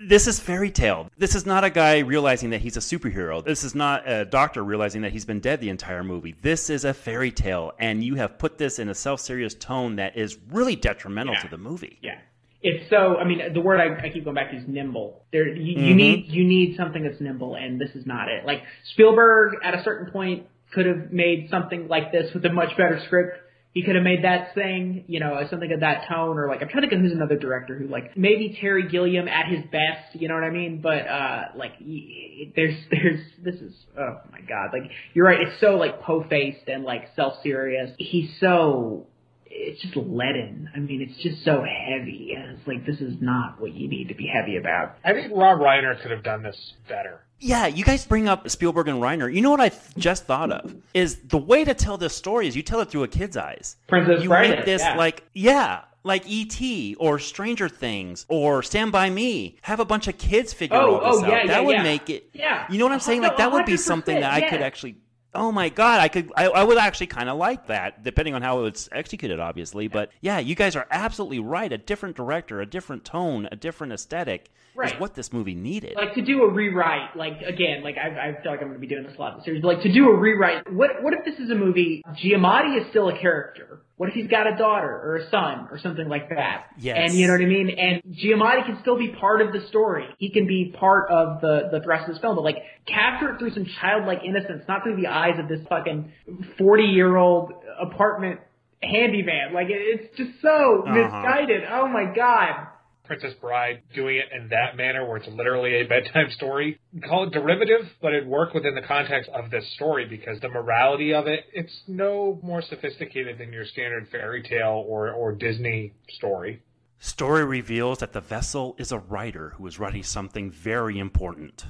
This 0.00 0.26
is 0.26 0.38
fairy 0.40 0.70
tale. 0.70 1.08
This 1.16 1.34
is 1.34 1.46
not 1.46 1.64
a 1.64 1.70
guy 1.70 2.00
realizing 2.00 2.50
that 2.50 2.60
he's 2.60 2.76
a 2.76 2.80
superhero. 2.80 3.42
This 3.44 3.64
is 3.64 3.74
not 3.74 4.06
a 4.06 4.24
doctor 4.24 4.62
realizing 4.64 5.02
that 5.02 5.12
he's 5.12 5.24
been 5.24 5.40
dead 5.40 5.60
the 5.60 5.70
entire 5.70 6.04
movie. 6.04 6.34
This 6.42 6.68
is 6.70 6.84
a 6.84 6.92
fairy 6.92 7.30
tale, 7.30 7.72
and 7.78 8.02
you 8.04 8.16
have 8.16 8.38
put 8.38 8.58
this 8.58 8.78
in 8.78 8.88
a 8.88 8.94
self 8.94 9.20
serious 9.20 9.54
tone 9.54 9.96
that 9.96 10.16
is 10.16 10.38
really 10.50 10.76
detrimental 10.76 11.34
Yeah. 11.34 11.40
to 11.42 11.48
the 11.48 11.58
movie. 11.58 11.98
Yeah. 12.02 12.18
It's 12.62 12.90
so. 12.90 13.16
I 13.16 13.24
mean, 13.24 13.40
the 13.54 13.60
word 13.60 13.80
I, 13.80 14.06
I 14.06 14.10
keep 14.10 14.24
going 14.24 14.34
back 14.34 14.50
to 14.50 14.56
is 14.58 14.64
nimble. 14.68 15.22
There, 15.32 15.48
you, 15.48 15.80
you 15.80 15.94
Mhm. 15.94 15.96
need 15.96 16.24
you 16.28 16.44
need 16.44 16.76
something 16.76 17.02
that's 17.02 17.20
nimble, 17.20 17.54
and 17.54 17.80
this 17.80 17.90
is 17.94 18.04
not 18.06 18.28
it. 18.28 18.44
Like 18.44 18.62
Spielberg, 18.92 19.54
at 19.64 19.74
a 19.74 19.82
certain 19.82 20.10
point, 20.12 20.46
could 20.74 20.86
have 20.86 21.10
made 21.10 21.48
something 21.50 21.88
like 21.88 22.12
this 22.12 22.32
with 22.34 22.44
a 22.44 22.52
much 22.52 22.70
better 22.76 23.00
script. 23.06 23.38
He 23.72 23.84
could 23.84 23.94
have 23.94 24.02
made 24.02 24.24
that 24.24 24.52
thing, 24.56 25.04
you 25.06 25.20
know, 25.20 25.40
something 25.48 25.70
of 25.72 25.78
that 25.80 26.08
tone, 26.08 26.38
or 26.38 26.48
like 26.48 26.60
I'm 26.60 26.68
trying 26.68 26.82
to 26.82 26.88
think 26.90 26.92
of 27.00 27.02
who's 27.02 27.12
another 27.12 27.36
director 27.38 27.78
who 27.78 27.86
like 27.86 28.16
maybe 28.16 28.58
Terry 28.60 28.88
Gilliam 28.88 29.28
at 29.28 29.46
his 29.46 29.60
best, 29.70 30.20
you 30.20 30.26
know 30.26 30.34
what 30.34 30.42
I 30.42 30.50
mean? 30.50 30.80
But 30.82 31.06
uh 31.06 31.42
like 31.56 31.74
y- 31.80 32.50
there's 32.56 32.74
there's 32.90 33.20
this 33.44 33.54
is 33.54 33.72
oh 33.96 34.16
my 34.32 34.40
god, 34.40 34.70
like 34.72 34.90
you're 35.14 35.24
right, 35.24 35.40
it's 35.40 35.60
so 35.60 35.76
like 35.76 36.02
po 36.02 36.24
faced 36.28 36.66
and 36.68 36.82
like 36.82 37.10
self 37.14 37.34
serious. 37.44 37.92
He's 37.96 38.28
so 38.40 39.06
it's 39.50 39.82
just 39.82 39.96
leaden. 39.96 40.68
I 40.74 40.78
mean, 40.78 41.02
it's 41.02 41.20
just 41.22 41.44
so 41.44 41.62
heavy, 41.64 42.34
and 42.36 42.56
it's 42.58 42.66
like 42.66 42.86
this 42.86 43.00
is 43.00 43.14
not 43.20 43.60
what 43.60 43.74
you 43.74 43.88
need 43.88 44.08
to 44.08 44.14
be 44.14 44.26
heavy 44.26 44.56
about. 44.56 44.96
I 45.04 45.12
think 45.12 45.32
Rob 45.34 45.58
Reiner 45.58 46.00
could 46.00 46.10
have 46.10 46.22
done 46.22 46.42
this 46.42 46.56
better. 46.88 47.20
Yeah, 47.42 47.66
you 47.66 47.84
guys 47.84 48.04
bring 48.04 48.28
up 48.28 48.48
Spielberg 48.50 48.88
and 48.88 48.98
Reiner. 49.02 49.32
You 49.32 49.40
know 49.40 49.50
what 49.50 49.60
I 49.60 49.72
just 49.96 50.26
thought 50.26 50.52
of 50.52 50.74
is 50.92 51.16
the 51.26 51.38
way 51.38 51.64
to 51.64 51.72
tell 51.74 51.96
this 51.96 52.14
story 52.14 52.46
is 52.46 52.54
you 52.54 52.62
tell 52.62 52.80
it 52.80 52.90
through 52.90 53.04
a 53.04 53.08
kid's 53.08 53.36
eyes. 53.36 53.76
Princess 53.88 54.22
you 54.22 54.28
Bride, 54.28 54.50
make 54.50 54.64
this 54.66 54.82
yeah. 54.82 54.96
like 54.96 55.24
yeah, 55.32 55.84
like 56.02 56.22
E.T. 56.26 56.96
or 57.00 57.18
Stranger 57.18 57.68
Things 57.68 58.26
or 58.28 58.62
Stand 58.62 58.92
by 58.92 59.08
Me. 59.08 59.56
Have 59.62 59.80
a 59.80 59.86
bunch 59.86 60.06
of 60.06 60.18
kids 60.18 60.52
figure 60.52 60.76
Oh, 60.76 60.96
all 61.00 61.12
this 61.14 61.22
oh, 61.22 61.24
out. 61.24 61.30
yeah, 61.32 61.46
that 61.46 61.64
would 61.64 61.76
yeah. 61.76 61.82
make 61.82 62.10
it. 62.10 62.28
Yeah. 62.34 62.66
You 62.70 62.78
know 62.78 62.84
what 62.84 62.92
I'm 62.92 63.00
saying? 63.00 63.22
No, 63.22 63.28
Like 63.28 63.38
that 63.38 63.50
would 63.52 63.64
be 63.66 63.78
something 63.78 64.20
that 64.20 64.32
I 64.32 64.48
could 64.48 64.60
actually. 64.60 64.96
Oh 65.34 65.52
my 65.52 65.68
god, 65.68 66.00
I 66.00 66.08
could, 66.08 66.32
I, 66.36 66.48
I 66.48 66.64
would 66.64 66.78
actually 66.78 67.06
kind 67.06 67.28
of 67.28 67.38
like 67.38 67.66
that, 67.66 68.02
depending 68.02 68.34
on 68.34 68.42
how 68.42 68.64
it's 68.64 68.88
executed, 68.92 69.38
obviously. 69.38 69.88
But 69.88 70.10
yeah, 70.20 70.38
you 70.38 70.54
guys 70.54 70.76
are 70.76 70.86
absolutely 70.90 71.38
right. 71.38 71.72
A 71.72 71.78
different 71.78 72.16
director, 72.16 72.60
a 72.60 72.66
different 72.66 73.04
tone, 73.04 73.48
a 73.50 73.56
different 73.56 73.92
aesthetic 73.92 74.50
Right. 74.80 74.94
is 74.94 75.00
what 75.00 75.14
this 75.14 75.32
movie 75.32 75.54
needed. 75.54 75.94
like 75.96 76.14
to 76.14 76.22
do 76.22 76.42
a 76.42 76.50
rewrite, 76.52 77.16
like 77.16 77.40
again, 77.46 77.82
like 77.82 77.96
I, 77.98 78.30
I 78.30 78.42
feel 78.42 78.50
like 78.52 78.60
I'm 78.60 78.68
going 78.68 78.74
to 78.74 78.78
be 78.78 78.86
doing 78.86 79.04
this 79.04 79.14
a 79.16 79.20
lot 79.20 79.32
in 79.34 79.38
the 79.38 79.44
series, 79.44 79.62
but 79.62 79.68
like 79.74 79.82
to 79.82 79.92
do 79.92 80.08
a 80.08 80.16
rewrite. 80.16 80.72
What 80.72 81.02
what 81.02 81.12
if 81.14 81.24
this 81.24 81.38
is 81.38 81.50
a 81.50 81.54
movie? 81.54 82.02
Giamatti 82.22 82.80
is 82.80 82.86
still 82.90 83.08
a 83.08 83.18
character. 83.18 83.80
What 83.96 84.08
if 84.08 84.14
he's 84.14 84.28
got 84.28 84.46
a 84.46 84.56
daughter 84.56 84.88
or 84.88 85.16
a 85.16 85.28
son 85.30 85.68
or 85.70 85.78
something 85.78 86.08
like 86.08 86.30
that? 86.30 86.68
Yes. 86.78 86.96
And 86.98 87.14
you 87.18 87.26
know 87.26 87.34
what 87.34 87.42
I 87.42 87.44
mean? 87.44 87.68
And 87.78 88.02
Giamatti 88.16 88.64
can 88.64 88.78
still 88.80 88.96
be 88.96 89.08
part 89.08 89.42
of 89.42 89.52
the 89.52 89.66
story. 89.68 90.06
He 90.18 90.30
can 90.30 90.46
be 90.46 90.74
part 90.78 91.10
of 91.10 91.42
the 91.42 91.68
the 91.70 91.80
thrust 91.84 92.08
of 92.08 92.14
this 92.14 92.20
film, 92.22 92.34
but 92.36 92.42
like 92.44 92.56
capture 92.86 93.34
it 93.34 93.38
through 93.38 93.52
some 93.52 93.66
childlike 93.80 94.20
innocence, 94.26 94.62
not 94.66 94.82
through 94.84 94.96
the 94.96 95.08
eyes 95.08 95.38
of 95.38 95.48
this 95.48 95.60
fucking 95.68 96.12
forty 96.56 96.84
year 96.84 97.16
old 97.16 97.52
apartment 97.78 98.40
handyman. 98.82 99.52
Like 99.52 99.66
it, 99.68 99.76
it's 99.76 100.16
just 100.16 100.30
so 100.40 100.84
Uh-huh. 100.86 100.94
misguided. 100.94 101.62
Oh 101.70 101.86
my 101.88 102.12
god. 102.14 102.68
Princess 103.10 103.34
Bride 103.40 103.82
doing 103.92 104.18
it 104.18 104.26
in 104.32 104.50
that 104.50 104.76
manner 104.76 105.04
where 105.04 105.16
it's 105.16 105.26
literally 105.26 105.80
a 105.80 105.82
bedtime 105.88 106.30
story. 106.30 106.78
Call 107.08 107.24
it 107.24 107.32
derivative, 107.32 107.90
but 108.00 108.14
it 108.14 108.24
worked 108.24 108.54
within 108.54 108.76
the 108.76 108.82
context 108.82 109.28
of 109.34 109.50
this 109.50 109.64
story 109.74 110.06
because 110.06 110.38
the 110.38 110.48
morality 110.48 111.12
of 111.12 111.26
it, 111.26 111.40
it's 111.52 111.76
no 111.88 112.38
more 112.40 112.62
sophisticated 112.62 113.36
than 113.38 113.52
your 113.52 113.64
standard 113.64 114.06
fairy 114.12 114.44
tale 114.44 114.84
or, 114.86 115.10
or 115.10 115.32
Disney 115.32 115.92
story. 116.10 116.62
Story 117.00 117.44
reveals 117.44 117.98
that 117.98 118.12
the 118.12 118.20
vessel 118.20 118.76
is 118.78 118.92
a 118.92 119.00
writer 119.00 119.54
who 119.56 119.66
is 119.66 119.80
writing 119.80 120.04
something 120.04 120.48
very 120.48 120.96
important. 121.00 121.64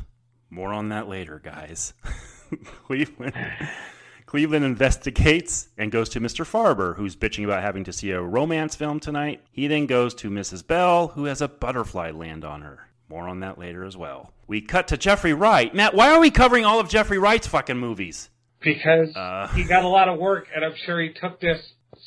More 0.51 0.74
on 0.74 0.91
that 0.91 1.09
later, 1.09 1.41
guys. 1.43 1.95
Cleveland. 2.86 3.32
Cleveland 4.31 4.64
investigates 4.64 5.70
and 5.76 5.91
goes 5.91 6.09
to 6.11 6.20
Mr. 6.20 6.47
Farber, 6.47 6.95
who's 6.95 7.16
bitching 7.16 7.43
about 7.45 7.64
having 7.64 7.83
to 7.83 7.93
see 7.93 8.12
a 8.12 8.22
romance 8.22 8.76
film 8.76 9.01
tonight. 9.01 9.43
He 9.51 9.66
then 9.66 9.87
goes 9.87 10.14
to 10.14 10.31
Mrs. 10.31 10.64
Bell, 10.64 11.09
who 11.09 11.24
has 11.24 11.41
a 11.43 11.49
butterfly 11.49 12.12
land 12.12 12.45
on 12.45 12.62
her. 12.62 12.91
More 13.09 13.26
on 13.28 13.41
that 13.41 13.59
later 13.59 13.83
as 13.83 13.97
well. 13.97 14.33
We 14.47 14.61
cut 14.61 14.87
to 14.87 14.97
Jeffrey 14.97 15.35
Wright. 15.35 15.74
Matt, 15.74 15.95
why 15.95 16.12
are 16.12 16.20
we 16.20 16.31
covering 16.31 16.64
all 16.64 16.78
of 16.78 16.89
Jeffrey 16.89 17.18
Wright's 17.18 17.49
fucking 17.49 17.78
movies? 17.78 18.31
Because 18.62 19.12
Uh. 19.16 19.49
he 19.57 19.64
got 19.64 19.83
a 19.83 19.89
lot 19.89 20.09
of 20.09 20.16
work, 20.20 20.47
and 20.55 20.64
I'm 20.64 20.76
sure 20.87 21.01
he 21.01 21.09
took 21.12 21.41
this, 21.41 21.59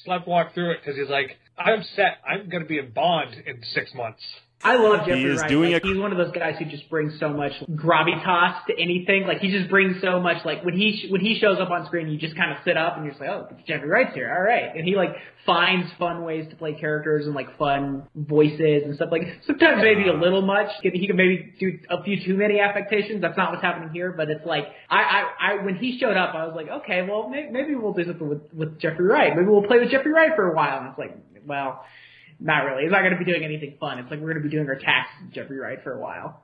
slept 0.06 0.26
walk 0.26 0.54
through 0.54 0.72
it 0.72 0.78
because 0.82 0.98
he's 0.98 1.10
like, 1.10 1.38
I'm 1.58 1.84
set. 1.84 2.20
I'm 2.26 2.48
going 2.48 2.64
to 2.64 2.70
be 2.70 2.78
in 2.78 2.92
Bond 2.92 3.36
in 3.46 3.62
six 3.74 3.94
months. 3.94 4.24
I 4.64 4.78
love 4.78 5.00
Jeffrey 5.06 5.24
is 5.26 5.40
Wright. 5.42 5.50
doing 5.50 5.72
like, 5.74 5.84
a- 5.84 5.88
he's 5.88 5.98
one 5.98 6.12
of 6.12 6.18
those 6.18 6.32
guys 6.32 6.56
who 6.58 6.66
just 6.66 6.90
brings 6.90 7.20
so 7.20 7.30
much 7.30 7.52
gravitas 7.72 8.66
to 8.68 8.74
anything. 8.80 9.26
Like 9.28 9.40
he 9.40 9.52
just 9.52 9.70
brings 9.70 10.02
so 10.02 10.20
much. 10.20 10.44
Like 10.46 10.64
when 10.64 10.76
he 10.78 10.98
sh- 10.98 11.12
when 11.12 11.22
he 11.22 11.38
shows 11.40 11.60
up 11.60 11.70
on 11.70 11.86
screen, 11.88 12.08
you 12.08 12.18
just 12.18 12.36
kind 12.36 12.52
of 12.52 12.58
sit 12.66 12.78
up 12.78 12.96
and 12.96 13.06
you're 13.06 13.14
just 13.14 13.22
like, 13.22 13.30
oh, 13.30 13.48
Jeffrey 13.68 13.90
Wright's 13.90 14.14
here. 14.16 14.34
All 14.34 14.42
right, 14.42 14.76
and 14.76 14.86
he 14.88 14.96
like 14.96 15.16
finds 15.46 15.88
fun 16.00 16.24
ways 16.24 16.48
to 16.50 16.56
play 16.56 16.74
characters 16.74 17.26
and 17.26 17.36
like 17.36 17.58
fun 17.58 18.04
voices 18.16 18.84
and 18.86 18.96
stuff. 18.96 19.10
Like 19.12 19.24
sometimes 19.46 19.82
maybe 19.84 20.08
a 20.08 20.14
little 20.14 20.42
much. 20.42 20.70
He 20.82 21.08
could 21.08 21.16
maybe 21.18 21.54
do 21.60 21.80
a 21.90 22.02
few 22.04 22.24
too 22.26 22.36
many 22.36 22.60
affectations. 22.60 23.22
That's 23.22 23.38
not 23.38 23.52
what's 23.52 23.64
happening 23.64 23.90
here. 23.94 24.12
But 24.12 24.30
it's 24.30 24.46
like 24.46 24.66
I 24.90 25.02
I, 25.02 25.24
I 25.40 25.64
when 25.66 25.76
he 25.76 25.98
showed 26.00 26.18
up, 26.18 26.34
I 26.36 26.46
was 26.46 26.56
like, 26.56 26.70
okay, 26.84 27.02
well 27.08 27.28
maybe, 27.30 27.52
maybe 27.52 27.76
we'll 27.76 27.94
do 27.94 28.06
something 28.06 28.30
with 28.30 28.42
with 28.54 28.80
Jeffrey 28.80 29.06
Wright. 29.06 29.36
Maybe 29.36 29.48
we'll 29.48 29.64
play 29.68 29.80
with 29.80 29.92
Jeffrey 29.92 30.14
Wright 30.14 30.32
for 30.36 30.52
a 30.52 30.56
while. 30.56 30.80
And 30.80 30.88
it's 30.90 30.98
like, 30.98 31.18
well. 31.46 31.84
Not 32.44 32.66
really. 32.66 32.84
He's 32.84 32.92
not 32.92 33.00
going 33.02 33.14
to 33.14 33.18
be 33.18 33.26
doing 33.26 33.44
anything 33.44 33.78
fun. 33.80 33.98
It's 34.00 34.12
like 34.12 34.20
we're 34.20 34.34
going 34.34 34.44
to 34.44 34.50
be 34.50 34.54
doing 34.56 34.68
our 34.68 34.76
taxes 34.76 35.30
Jeffrey 35.32 35.58
Wright 35.58 35.82
for 35.82 35.94
a 35.94 36.00
while. 36.00 36.42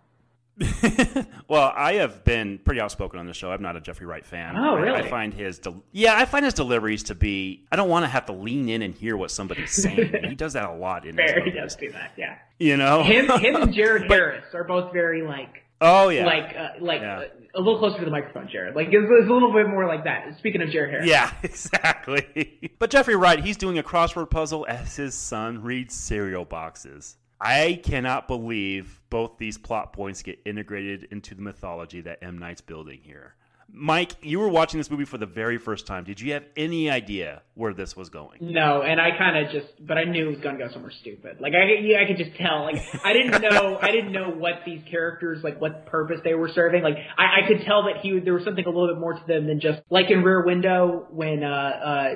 well, 1.47 1.71
I 1.75 1.93
have 1.95 2.23
been 2.23 2.57
pretty 2.57 2.81
outspoken 2.81 3.19
on 3.19 3.25
the 3.27 3.33
show. 3.33 3.51
I'm 3.51 3.61
not 3.61 3.75
a 3.75 3.81
Jeffrey 3.81 4.05
Wright 4.05 4.25
fan. 4.25 4.57
Oh, 4.57 4.75
I- 4.77 4.99
I, 4.99 5.09
find 5.09 5.33
his 5.33 5.59
del- 5.59 5.83
yeah, 5.91 6.15
I 6.17 6.25
find 6.25 6.43
his 6.45 6.53
deliveries 6.53 7.03
to 7.03 7.15
be. 7.15 7.65
I 7.71 7.75
don't 7.75 7.89
want 7.89 8.03
to 8.03 8.07
have 8.07 8.25
to 8.27 8.33
lean 8.33 8.67
in 8.69 8.81
and 8.81 8.93
hear 8.93 9.15
what 9.15 9.31
somebody's 9.31 9.71
saying. 9.71 10.13
he 10.29 10.35
does 10.35 10.53
that 10.53 10.69
a 10.69 10.73
lot 10.73 11.05
in 11.05 11.17
his 11.17 11.31
Fair, 11.31 11.43
he 11.45 11.51
does 11.51 11.75
do 11.75 11.91
that. 11.91 12.11
Yeah. 12.17 12.37
You 12.59 12.75
know, 12.77 13.03
Him, 13.03 13.29
him, 13.39 13.55
and 13.55 13.73
Jared 13.73 14.09
Harris 14.09 14.43
are 14.53 14.63
both 14.65 14.91
very 14.93 15.21
like, 15.21 15.63
oh 15.82 16.09
yeah, 16.09 16.25
like, 16.25 16.55
uh, 16.55 16.69
like 16.80 17.01
Yeah. 17.01 17.19
uh, 17.19 17.23
a 17.55 17.59
little 17.59 17.80
closer 17.80 17.97
to 17.99 18.05
the 18.05 18.11
microphone, 18.11 18.47
Jared. 18.51 18.75
Like, 18.75 18.88
it's, 18.88 18.95
it's 19.09 19.30
a 19.30 19.34
little 19.34 19.51
bit 19.53 19.67
more 19.67 19.88
like 19.88 20.03
that. 20.03 20.38
Speaking 20.38 20.61
of 20.61 20.69
Jared 20.69 20.91
Harris, 20.91 21.07
yeah, 21.07 21.32
exactly. 21.43 22.71
but 22.80 22.89
Jeffrey 22.89 23.15
Wright, 23.15 23.43
he's 23.43 23.57
doing 23.57 23.77
a 23.80 23.84
crossword 23.84 24.30
puzzle 24.30 24.65
as 24.69 24.95
his 24.95 25.15
son 25.15 25.63
reads 25.63 25.95
cereal 25.95 26.45
boxes. 26.45 27.17
I 27.41 27.80
cannot 27.84 28.27
believe 28.27 29.01
both 29.09 29.38
these 29.38 29.57
plot 29.57 29.93
points 29.93 30.21
get 30.21 30.39
integrated 30.45 31.07
into 31.11 31.36
the 31.36 31.41
mythology 31.41 32.01
that 32.01 32.19
M 32.21 32.38
Night's 32.38 32.61
building 32.61 32.99
here. 33.01 33.36
Mike, 33.72 34.15
you 34.22 34.39
were 34.39 34.49
watching 34.49 34.80
this 34.80 34.89
movie 34.89 35.05
for 35.05 35.17
the 35.17 35.26
very 35.26 35.57
first 35.57 35.88
time. 35.88 36.03
Did 36.03 36.20
you 36.20 36.34
have 36.34 36.43
any 36.57 36.89
idea 36.89 37.41
where 37.53 37.74
this 37.74 37.95
was 37.95 38.09
going? 38.09 38.39
No, 38.41 38.82
and 38.82 38.99
I 38.99 39.17
kind 39.17 39.45
of 39.45 39.51
just, 39.51 39.67
but 39.86 39.97
I 39.97 40.03
knew 40.03 40.28
it 40.28 40.32
was 40.32 40.39
gonna 40.39 40.57
go 40.57 40.70
somewhere 40.72 40.91
stupid. 40.91 41.38
Like 41.39 41.53
I, 41.53 41.80
yeah, 41.82 42.01
I 42.01 42.05
could 42.05 42.17
just 42.17 42.36
tell. 42.38 42.63
Like 42.63 42.78
I 43.03 43.13
didn't 43.13 43.41
know, 43.49 43.78
I 43.82 43.91
didn't 43.91 44.11
know 44.11 44.32
what 44.32 44.61
these 44.65 44.82
characters, 44.89 45.43
like 45.43 45.61
what 45.61 45.86
purpose 45.86 46.20
they 46.24 46.34
were 46.34 46.49
serving. 46.49 46.84
Like 46.84 46.97
I, 47.17 47.41
I 47.43 47.47
could 47.47 47.65
tell 47.65 47.84
that 47.84 48.01
he, 48.01 48.20
there 48.20 48.34
was 48.34 48.43
something 48.43 48.65
a 48.65 48.70
little 48.70 48.93
bit 48.93 48.99
more 48.99 49.13
to 49.13 49.24
them 49.28 49.47
than 49.47 49.59
just 49.59 49.82
like 49.89 50.09
in 50.09 50.24
Rear 50.24 50.43
Window 50.45 51.07
when, 51.11 51.43
uh, 51.43 51.47
uh, 51.47 52.09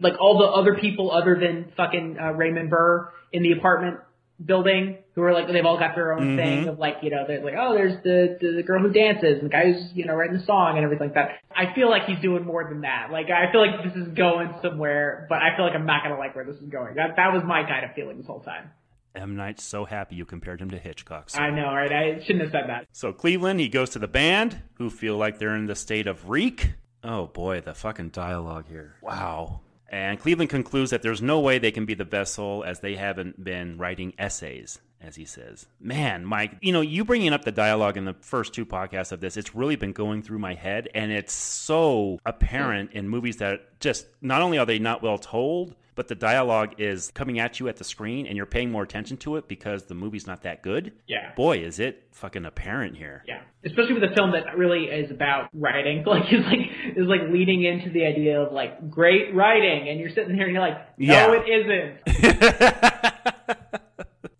like 0.00 0.14
all 0.20 0.38
the 0.38 0.46
other 0.46 0.78
people 0.78 1.10
other 1.10 1.38
than 1.38 1.72
fucking 1.76 2.16
uh, 2.20 2.32
Raymond 2.32 2.70
Burr 2.70 3.10
in 3.32 3.42
the 3.42 3.52
apartment 3.52 3.98
building 4.44 4.98
who 5.14 5.22
are 5.22 5.32
like 5.32 5.46
they've 5.48 5.64
all 5.64 5.78
got 5.78 5.94
their 5.94 6.12
own 6.12 6.20
mm-hmm. 6.20 6.36
thing 6.36 6.68
of 6.68 6.78
like 6.78 6.96
you 7.02 7.10
know 7.10 7.24
they're 7.26 7.42
like 7.42 7.54
oh 7.58 7.74
there's 7.74 7.96
the, 8.04 8.36
the 8.40 8.56
the 8.56 8.62
girl 8.62 8.82
who 8.82 8.92
dances 8.92 9.38
and 9.40 9.46
the 9.46 9.48
guy 9.48 9.72
who's 9.72 9.90
you 9.94 10.04
know 10.04 10.14
writing 10.14 10.36
the 10.38 10.44
song 10.44 10.76
and 10.76 10.84
everything 10.84 11.08
like 11.08 11.14
that. 11.14 11.40
I 11.54 11.74
feel 11.74 11.88
like 11.88 12.04
he's 12.04 12.20
doing 12.20 12.44
more 12.44 12.68
than 12.68 12.82
that. 12.82 13.08
Like 13.10 13.26
I 13.30 13.50
feel 13.50 13.66
like 13.66 13.82
this 13.82 13.96
is 13.96 14.08
going 14.14 14.52
somewhere, 14.62 15.26
but 15.28 15.38
I 15.38 15.56
feel 15.56 15.64
like 15.64 15.74
I'm 15.74 15.86
not 15.86 16.02
gonna 16.02 16.18
like 16.18 16.36
where 16.36 16.44
this 16.44 16.56
is 16.56 16.68
going. 16.68 16.96
That 16.96 17.16
that 17.16 17.32
was 17.32 17.42
my 17.46 17.62
kind 17.62 17.84
of 17.84 17.92
feeling 17.94 18.18
this 18.18 18.26
whole 18.26 18.40
time. 18.40 18.70
M. 19.14 19.36
Night's 19.36 19.64
so 19.64 19.86
happy 19.86 20.16
you 20.16 20.26
compared 20.26 20.60
him 20.60 20.70
to 20.70 20.78
Hitchcock. 20.78 21.30
So. 21.30 21.38
I 21.38 21.50
know, 21.50 21.72
right? 21.72 21.90
I 21.90 22.20
shouldn't 22.20 22.42
have 22.42 22.52
said 22.52 22.68
that. 22.68 22.86
So 22.92 23.14
Cleveland, 23.14 23.60
he 23.60 23.68
goes 23.68 23.90
to 23.90 23.98
the 23.98 24.08
band, 24.08 24.60
who 24.74 24.90
feel 24.90 25.16
like 25.16 25.38
they're 25.38 25.56
in 25.56 25.64
the 25.64 25.74
state 25.74 26.06
of 26.06 26.28
reek. 26.28 26.74
Oh 27.02 27.26
boy, 27.26 27.62
the 27.62 27.72
fucking 27.72 28.10
dialogue 28.10 28.66
here. 28.68 28.96
Wow. 29.00 29.60
And 29.88 30.18
Cleveland 30.18 30.50
concludes 30.50 30.90
that 30.90 31.02
there's 31.02 31.22
no 31.22 31.40
way 31.40 31.58
they 31.58 31.70
can 31.70 31.84
be 31.84 31.94
the 31.94 32.04
vessel 32.04 32.64
as 32.64 32.80
they 32.80 32.96
haven't 32.96 33.42
been 33.42 33.78
writing 33.78 34.14
essays, 34.18 34.80
as 35.00 35.16
he 35.16 35.24
says. 35.24 35.66
Man, 35.80 36.24
Mike, 36.24 36.56
you 36.60 36.72
know, 36.72 36.80
you 36.80 37.04
bringing 37.04 37.32
up 37.32 37.44
the 37.44 37.52
dialogue 37.52 37.96
in 37.96 38.04
the 38.04 38.14
first 38.14 38.52
two 38.52 38.66
podcasts 38.66 39.12
of 39.12 39.20
this, 39.20 39.36
it's 39.36 39.54
really 39.54 39.76
been 39.76 39.92
going 39.92 40.22
through 40.22 40.38
my 40.38 40.54
head, 40.54 40.88
and 40.94 41.12
it's 41.12 41.32
so 41.32 42.18
apparent 42.26 42.92
in 42.92 43.08
movies 43.08 43.36
that 43.36 43.78
just 43.80 44.06
not 44.20 44.42
only 44.42 44.58
are 44.58 44.66
they 44.66 44.78
not 44.78 45.02
well 45.02 45.18
told, 45.18 45.76
but 45.94 46.08
the 46.08 46.14
dialogue 46.14 46.74
is 46.78 47.10
coming 47.12 47.38
at 47.38 47.58
you 47.58 47.68
at 47.68 47.76
the 47.76 47.84
screen 47.84 48.26
and 48.26 48.36
you're 48.36 48.44
paying 48.44 48.70
more 48.70 48.82
attention 48.82 49.16
to 49.16 49.36
it 49.36 49.48
because 49.48 49.84
the 49.84 49.94
movie's 49.94 50.26
not 50.26 50.42
that 50.42 50.62
good. 50.62 50.92
Yeah. 51.06 51.32
Boy, 51.34 51.60
is 51.60 51.80
it 51.80 52.06
fucking 52.16 52.46
apparent 52.46 52.96
here. 52.96 53.22
Yeah, 53.28 53.42
especially 53.64 53.94
with 53.94 54.04
a 54.04 54.14
film 54.16 54.32
that 54.32 54.56
really 54.56 54.86
is 54.86 55.10
about 55.10 55.50
writing. 55.52 56.04
Like 56.16 56.32
is 56.32 56.44
like 56.46 56.70
is 56.96 57.06
like 57.06 57.20
leading 57.30 57.62
into 57.62 57.90
the 57.90 58.04
idea 58.06 58.40
of 58.42 58.52
like 58.52 58.90
great 58.90 59.32
writing, 59.34 59.88
and 59.88 60.00
you're 60.00 60.10
sitting 60.10 60.34
here 60.34 60.44
and 60.46 60.52
you're 60.54 60.62
like, 60.62 60.78
no, 60.98 61.14
Yeah. 61.14 61.32
it 61.32 62.00
isn't. 62.08 63.12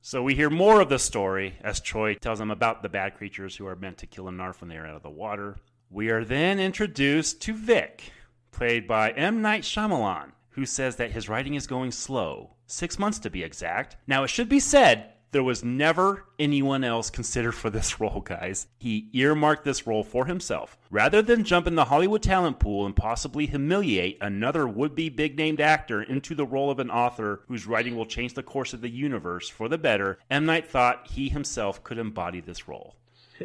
So 0.03 0.23
we 0.23 0.37
hear 0.37 0.51
more 0.51 0.81
of 0.81 0.89
the 0.89 1.01
story 1.01 1.57
as 1.65 1.81
Choi 1.81 2.15
tells 2.15 2.39
them 2.39 2.53
about 2.53 2.81
the 2.81 2.89
bad 2.89 3.17
creatures 3.17 3.57
who 3.57 3.67
are 3.67 3.75
meant 3.75 3.99
to 3.99 4.07
kill 4.07 4.29
him, 4.29 4.37
Narf 4.37 4.61
when 4.61 4.69
they 4.71 4.77
are 4.77 4.87
out 4.87 4.95
of 4.95 5.03
the 5.03 5.11
water. 5.11 5.57
We 5.91 6.11
are 6.11 6.25
then 6.25 6.61
introduced 6.61 7.43
to 7.43 7.53
Vic, 7.53 8.13
played 8.53 8.87
by 8.87 9.11
M. 9.11 9.43
Night 9.43 9.63
Shyamalan, 9.63 10.31
who 10.51 10.65
says 10.65 10.95
that 10.97 11.11
his 11.11 11.29
writing 11.29 11.55
is 11.55 11.67
going 11.67 11.91
slow, 11.91 12.55
six 12.69 13.01
months 13.01 13.19
to 13.19 13.31
be 13.31 13.43
exact. 13.43 13.97
Now, 14.07 14.23
it 14.23 14.29
should 14.29 14.49
be 14.49 14.61
said, 14.61 15.13
there 15.33 15.43
was 15.43 15.65
never 15.65 16.25
anyone 16.39 16.85
else 16.85 17.11
considered 17.11 17.53
for 17.53 17.69
this 17.69 18.01
role, 18.01 18.21
guys. 18.21 18.67
He 18.79 19.09
earmarked 19.13 19.65
this 19.65 19.87
role 19.87 20.03
for 20.05 20.27
himself. 20.27 20.79
Rather 20.91 21.21
than 21.23 21.45
jump 21.45 21.67
in 21.67 21.75
the 21.75 21.87
Hollywood 21.87 22.23
talent 22.23 22.59
pool 22.59 22.87
and 22.87 22.95
possibly 22.97 23.47
humiliate 23.47 24.19
another 24.21 24.67
would 24.67 24.95
be 24.95 25.09
big 25.09 25.37
named 25.37 25.61
actor 25.61 26.03
into 26.03 26.35
the 26.35 26.47
role 26.47 26.71
of 26.71 26.79
an 26.79 26.91
author 26.91 27.41
whose 27.49 27.67
writing 27.67 27.97
will 27.97 28.07
change 28.07 28.35
the 28.35 28.43
course 28.43 28.73
of 28.73 28.81
the 28.81 28.89
universe 28.91 29.49
for 29.49 29.69
the 29.69 29.79
better, 29.79 30.19
M. 30.31 30.47
Night 30.47 30.69
thought 30.71 31.09
he 31.09 31.29
himself 31.29 31.83
could 31.85 31.99
embody 31.99 32.41
this 32.41 32.67
role. 32.69 32.95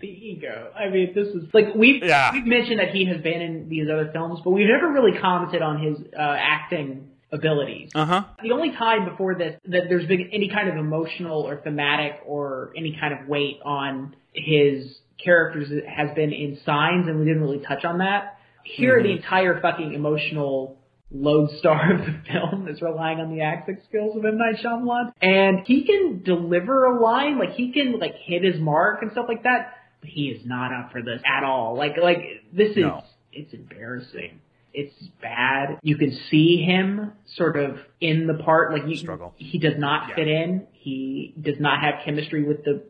the 0.00 0.08
ego. 0.08 0.72
I 0.76 0.88
mean, 0.88 1.12
this 1.14 1.28
is 1.28 1.44
like 1.52 1.74
we've 1.76 2.02
Yeah. 2.02 2.32
we've 2.32 2.46
mentioned 2.46 2.80
that 2.80 2.90
he 2.90 3.04
has 3.06 3.20
been 3.22 3.40
in 3.40 3.68
these 3.68 3.88
other 3.88 4.10
films, 4.12 4.40
but 4.42 4.50
we've 4.50 4.66
never 4.68 4.88
really 4.92 5.16
commented 5.18 5.62
on 5.62 5.80
his 5.82 5.98
uh, 6.18 6.36
acting 6.38 7.08
abilities. 7.32 7.90
Uh 7.94 8.04
huh. 8.06 8.24
The 8.42 8.52
only 8.52 8.72
time 8.72 9.08
before 9.08 9.34
this 9.34 9.58
that 9.66 9.82
there's 9.88 10.06
been 10.06 10.30
any 10.32 10.48
kind 10.48 10.68
of 10.68 10.76
emotional 10.76 11.42
or 11.42 11.56
thematic 11.62 12.20
or 12.26 12.72
any 12.76 12.96
kind 13.00 13.14
of 13.18 13.28
weight 13.28 13.58
on 13.64 14.14
his 14.34 14.98
characters 15.22 15.68
has 15.88 16.14
been 16.14 16.32
in 16.32 16.58
Signs, 16.64 17.06
and 17.08 17.18
we 17.18 17.24
didn't 17.24 17.42
really 17.42 17.60
touch 17.66 17.84
on 17.84 17.98
that. 17.98 18.38
Here, 18.64 19.02
the 19.02 19.10
entire 19.12 19.60
fucking 19.60 19.92
emotional 19.94 20.78
lodestar 21.14 21.92
of 21.94 22.00
the 22.00 22.14
film 22.32 22.68
is 22.68 22.80
relying 22.80 23.18
on 23.20 23.34
the 23.34 23.42
acting 23.42 23.78
skills 23.88 24.16
of 24.16 24.24
M 24.24 24.38
Night 24.38 24.56
Shyamalan, 24.64 25.12
and 25.20 25.66
he 25.66 25.84
can 25.84 26.22
deliver 26.24 26.86
a 26.86 27.02
line 27.02 27.38
like 27.38 27.52
he 27.52 27.72
can 27.72 27.98
like 27.98 28.14
hit 28.24 28.42
his 28.44 28.60
mark 28.60 29.02
and 29.02 29.10
stuff 29.12 29.26
like 29.28 29.42
that. 29.44 29.74
But 30.00 30.10
he 30.10 30.28
is 30.28 30.44
not 30.44 30.72
up 30.72 30.90
for 30.92 31.02
this 31.02 31.20
at 31.24 31.44
all. 31.44 31.76
Like 31.76 31.96
like 32.02 32.18
this 32.52 32.70
is 32.70 32.78
No. 32.78 33.02
it's 33.32 33.52
embarrassing. 33.52 34.40
It's 34.74 34.94
bad. 35.20 35.78
You 35.82 35.96
can 35.96 36.18
see 36.30 36.62
him 36.62 37.12
sort 37.36 37.56
of 37.56 37.76
in 38.00 38.26
the 38.26 38.42
part, 38.42 38.72
like 38.72 38.88
you, 38.88 38.96
Struggle. 38.96 39.34
He 39.36 39.58
does 39.58 39.74
not 39.76 40.14
fit 40.14 40.28
in. 40.28 40.66
He 40.72 41.34
does 41.40 41.60
not 41.60 41.80
have 41.80 42.04
chemistry 42.04 42.42
with 42.44 42.64
the 42.64 42.82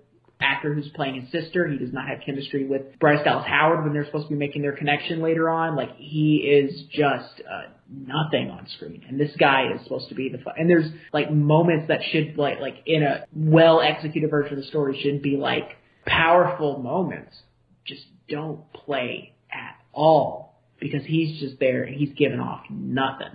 actor 0.43 0.75
who's 0.75 0.89
playing 0.95 1.21
his 1.21 1.31
sister. 1.31 1.67
He 1.69 1.79
does 1.79 1.93
not 1.93 2.09
have 2.09 2.21
chemistry 2.25 2.67
with 2.67 2.99
Bryce 2.99 3.23
Dallas 3.25 3.47
Howard 3.47 3.85
when 3.85 3.93
they're 3.93 4.05
supposed 4.05 4.27
to 4.27 4.35
be 4.35 4.39
making 4.39 4.63
their 4.63 4.77
connection 4.77 5.23
later 5.23 5.49
on. 5.49 5.77
Like 5.77 5.97
he 5.97 6.37
is 6.37 6.85
just 6.91 7.43
uh, 7.49 7.71
nothing 7.91 8.51
on 8.51 8.67
screen, 8.77 9.05
and 9.09 9.19
this 9.19 9.33
guy 9.39 9.73
is 9.75 9.83
supposed 9.85 10.09
to 10.09 10.15
be 10.15 10.29
the. 10.29 10.39
Fu- 10.39 10.51
and 10.57 10.69
there's 10.69 10.91
like 11.13 11.33
moments 11.33 11.89
that 11.89 12.01
should 12.11 12.37
like 12.37 12.61
like 12.61 12.77
in 12.87 13.03
a 13.03 13.25
well 13.35 13.81
executed 13.81 14.31
version 14.31 14.59
of 14.59 14.65
the 14.65 14.69
story 14.69 15.01
should 15.03 15.23
be 15.23 15.37
like 15.37 15.77
powerful 16.07 16.79
moments. 16.79 17.35
Just 17.85 18.05
don't 18.29 18.73
play 18.73 19.35
at 19.51 19.77
all 19.93 20.52
because 20.83 21.05
he's 21.05 21.39
just 21.41 21.61
there 21.61 21.85
and 21.85 21.95
he's 21.95 22.13
giving 22.15 22.41
off 22.41 22.65
nothing. 22.69 23.31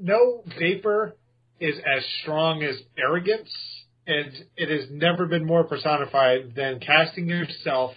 no 0.00 0.42
vapor 0.58 1.16
is 1.60 1.76
as 1.78 2.04
strong 2.22 2.62
as 2.62 2.76
arrogance, 2.96 3.50
and 4.06 4.32
it 4.56 4.68
has 4.68 4.88
never 4.90 5.26
been 5.26 5.44
more 5.44 5.64
personified 5.64 6.54
than 6.56 6.80
casting 6.80 7.28
yourself 7.28 7.92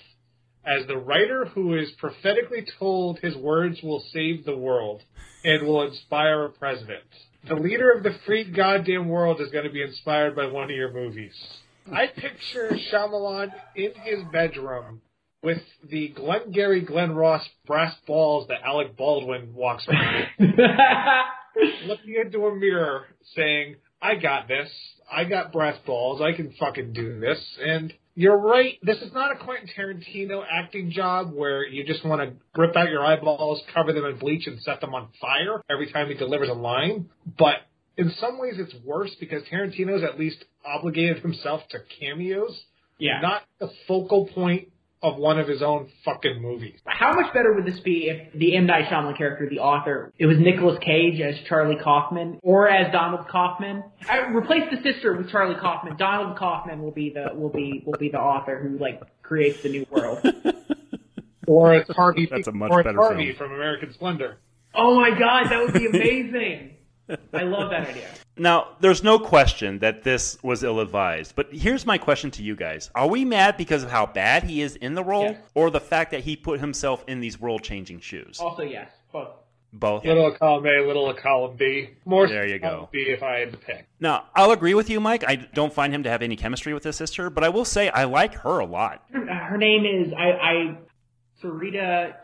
as 0.66 0.86
the 0.88 0.97
writer 0.97 1.45
who 1.45 1.76
is 1.76 1.89
prophetically 1.99 2.66
told 2.80 3.20
his 3.20 3.36
words 3.36 3.82
will 3.84 4.03
save 4.12 4.45
the 4.45 4.58
world 4.58 5.01
and 5.43 5.66
will 5.68 5.84
inspire 5.84 6.45
a 6.45 6.49
president. 6.49 7.03
The 7.47 7.56
leader 7.56 7.91
of 7.91 8.03
the 8.03 8.18
free 8.26 8.43
goddamn 8.43 9.08
world 9.08 9.39
is 9.39 9.51
going 9.51 9.66
to 9.66 9.72
be 9.72 9.84
inspired 9.84 10.36
by 10.36 10.47
one 10.47 10.66
of 10.66 10.76
your 10.76 10.91
movies. 10.91 11.34
I 11.91 12.08
picture 12.08 12.72
Shyamalan 12.91 13.51
in 13.76 13.91
his 14.03 14.20
bedroom 14.32 15.01
with 15.46 15.62
the 15.89 16.10
Glengarry 16.10 16.82
Glen 16.82 17.14
Ross 17.14 17.48
brass 17.68 17.96
balls 18.08 18.48
that 18.50 18.64
Alec 18.66 18.98
Baldwin 18.98 19.54
walks 19.54 19.86
around 19.88 20.26
looking 21.88 22.16
into 22.20 22.48
a 22.48 22.56
mirror 22.56 23.06
saying, 23.36 23.76
I 24.02 24.16
got 24.16 24.48
this. 24.48 24.70
I 25.10 25.24
got 25.24 25.54
brass 25.54 25.78
balls. 25.86 26.20
I 26.20 26.36
can 26.36 26.52
fucking 26.60 26.93
do 26.93 27.20
this. 27.20 27.38
And 27.64 27.93
you're 28.16 28.38
right. 28.38 28.80
This 28.82 28.98
is 28.98 29.14
not 29.14 29.32
a 29.32 29.36
Quentin 29.36 29.70
Tarantino 29.78 30.43
acting 30.52 30.89
job 30.89 31.32
where 31.32 31.64
you 31.64 31.86
just 31.86 32.04
want 32.04 32.22
to 32.22 32.60
rip 32.60 32.76
out 32.76 32.89
your 32.89 33.06
eyeballs, 33.06 33.62
cover 33.72 33.93
them 33.93 34.06
in 34.06 34.18
bleach, 34.18 34.48
and 34.48 34.60
set 34.62 34.82
them 34.82 34.96
on 34.96 35.10
fire 35.22 35.62
every 35.70 35.91
time 35.91 36.08
he 36.08 36.16
delivers 36.16 36.50
a 36.50 36.54
line. 36.54 37.10
But 37.38 37.58
in 37.98 38.12
some 38.20 38.39
ways, 38.39 38.56
it's 38.58 38.74
worse 38.84 39.16
because 39.20 39.43
Tarantino's 39.43 40.04
at 40.04 40.20
least 40.20 40.43
obligated 40.66 41.20
himself 41.22 41.62
to 41.70 41.80
cameos, 42.00 42.60
yeah. 42.98 43.22
not 43.22 43.43
the 43.60 43.70
focal 43.88 44.28
point 44.34 44.70
of 45.06 45.18
one 45.18 45.39
of 45.39 45.47
his 45.47 45.62
own 45.62 45.88
fucking 46.03 46.41
movies. 46.41 46.80
How 46.86 47.14
much 47.14 47.34
better 47.34 47.53
would 47.53 47.66
this 47.66 47.80
be 47.80 48.10
if 48.10 48.34
the 48.34 48.56
M. 48.58 48.66
Night 48.66 48.86
Shyamalan 48.89 49.18
character, 49.18 49.47
the 49.49 49.60
author, 49.60 50.12
it 50.18 50.26
was 50.26 50.38
Nicolas 50.39 50.78
Cage 50.80 51.22
as 51.22 51.36
Charlie 51.47 51.78
Kaufman 51.82 52.39
or 52.43 52.68
as 52.68 52.91
Donald 52.91 53.28
Kaufman? 53.28 53.84
I 54.10 54.28
replace 54.34 54.64
the 54.72 54.82
sister 54.82 55.16
with 55.16 55.30
Charlie 55.30 55.60
Kaufman. 55.60 55.95
Donald 55.97 56.38
Kaufman 56.38 56.82
will 56.82 56.91
be 56.91 57.12
the 57.12 57.36
will 57.36 57.49
be 57.49 57.84
will 57.86 57.97
be 57.99 58.10
the 58.10 58.20
author 58.20 58.60
who 58.60 58.78
like 58.78 59.01
creates 59.22 59.62
the 59.64 59.70
new 59.70 59.86
world. 59.91 60.20
Or 61.47 61.76
it's 61.76 61.89
Harvey, 61.95 62.28
That's 62.30 62.47
a 62.47 62.51
much 62.51 62.72
or 62.72 62.80
it's 62.80 62.88
better 62.88 62.97
Harvey 62.97 63.28
film. 63.32 63.49
from 63.49 63.56
American 63.56 63.93
Splendor. 63.93 64.38
oh 64.74 64.95
my 64.99 65.12
god, 65.12 65.49
that 65.51 65.60
would 65.64 65.74
be 65.76 65.86
amazing! 65.86 66.72
I 67.32 67.43
love 67.43 67.70
that 67.70 67.88
idea. 67.88 68.10
Now, 68.38 68.76
there's 68.82 69.02
no 69.04 69.18
question 69.18 69.80
that 69.80 70.04
this 70.04 70.38
was 70.44 70.62
ill 70.64 70.80
advised, 70.82 71.36
but 71.36 71.54
here's 71.54 71.86
my 71.86 71.98
question 71.98 72.32
to 72.32 72.44
you 72.44 72.56
guys. 72.56 72.90
Are 72.94 73.08
we 73.08 73.24
mad 73.24 73.56
because 73.56 73.84
of 73.84 73.90
how 73.92 74.06
bad 74.06 74.44
he 74.44 74.62
is 74.62 74.76
in 74.76 74.94
the 74.94 75.04
role, 75.04 75.24
Yes. 75.32 75.38
or 75.54 75.70
the 75.70 75.80
fact 75.80 76.12
that 76.12 76.22
he 76.22 76.36
put 76.36 76.60
himself 76.60 77.04
in 77.08 77.22
these 77.22 77.40
world 77.40 77.64
changing 77.64 78.02
shoes? 78.02 78.40
Also, 78.40 78.64
yes, 78.64 78.90
both. 79.14 79.30
Both. 79.72 80.06
Little 80.06 80.28
a 80.28 80.38
column 80.38 80.66
A, 80.66 80.86
little 80.88 81.10
a 81.10 81.14
column 81.14 81.58
B. 81.58 81.90
More 82.06 82.28
There 82.28 82.48
you 82.48 82.60
go. 82.60 82.88
B 82.94 83.06
if 83.10 83.22
I 83.24 83.40
had 83.40 83.52
to 83.52 83.58
pick. 83.58 83.86
Now, 84.00 84.26
I'll 84.34 84.52
agree 84.52 84.74
with 84.74 84.90
you, 84.90 85.00
Mike. 85.02 85.24
I 85.28 85.36
don't 85.36 85.74
find 85.74 85.94
him 85.94 86.04
to 86.04 86.10
have 86.10 86.22
any 86.22 86.36
chemistry 86.38 86.74
with 86.74 86.84
his 86.86 86.96
sister, 86.96 87.30
but 87.30 87.44
I 87.44 87.50
will 87.50 87.66
say 87.66 87.90
I 87.90 88.06
like 88.06 88.36
her 88.36 88.60
a 88.60 88.66
lot. 88.66 89.04
Her, 89.12 89.26
her 89.26 89.58
name 89.58 89.86
is 89.86 90.14
I, 90.14 90.30
I 90.32 90.78
Sarita 91.44 92.16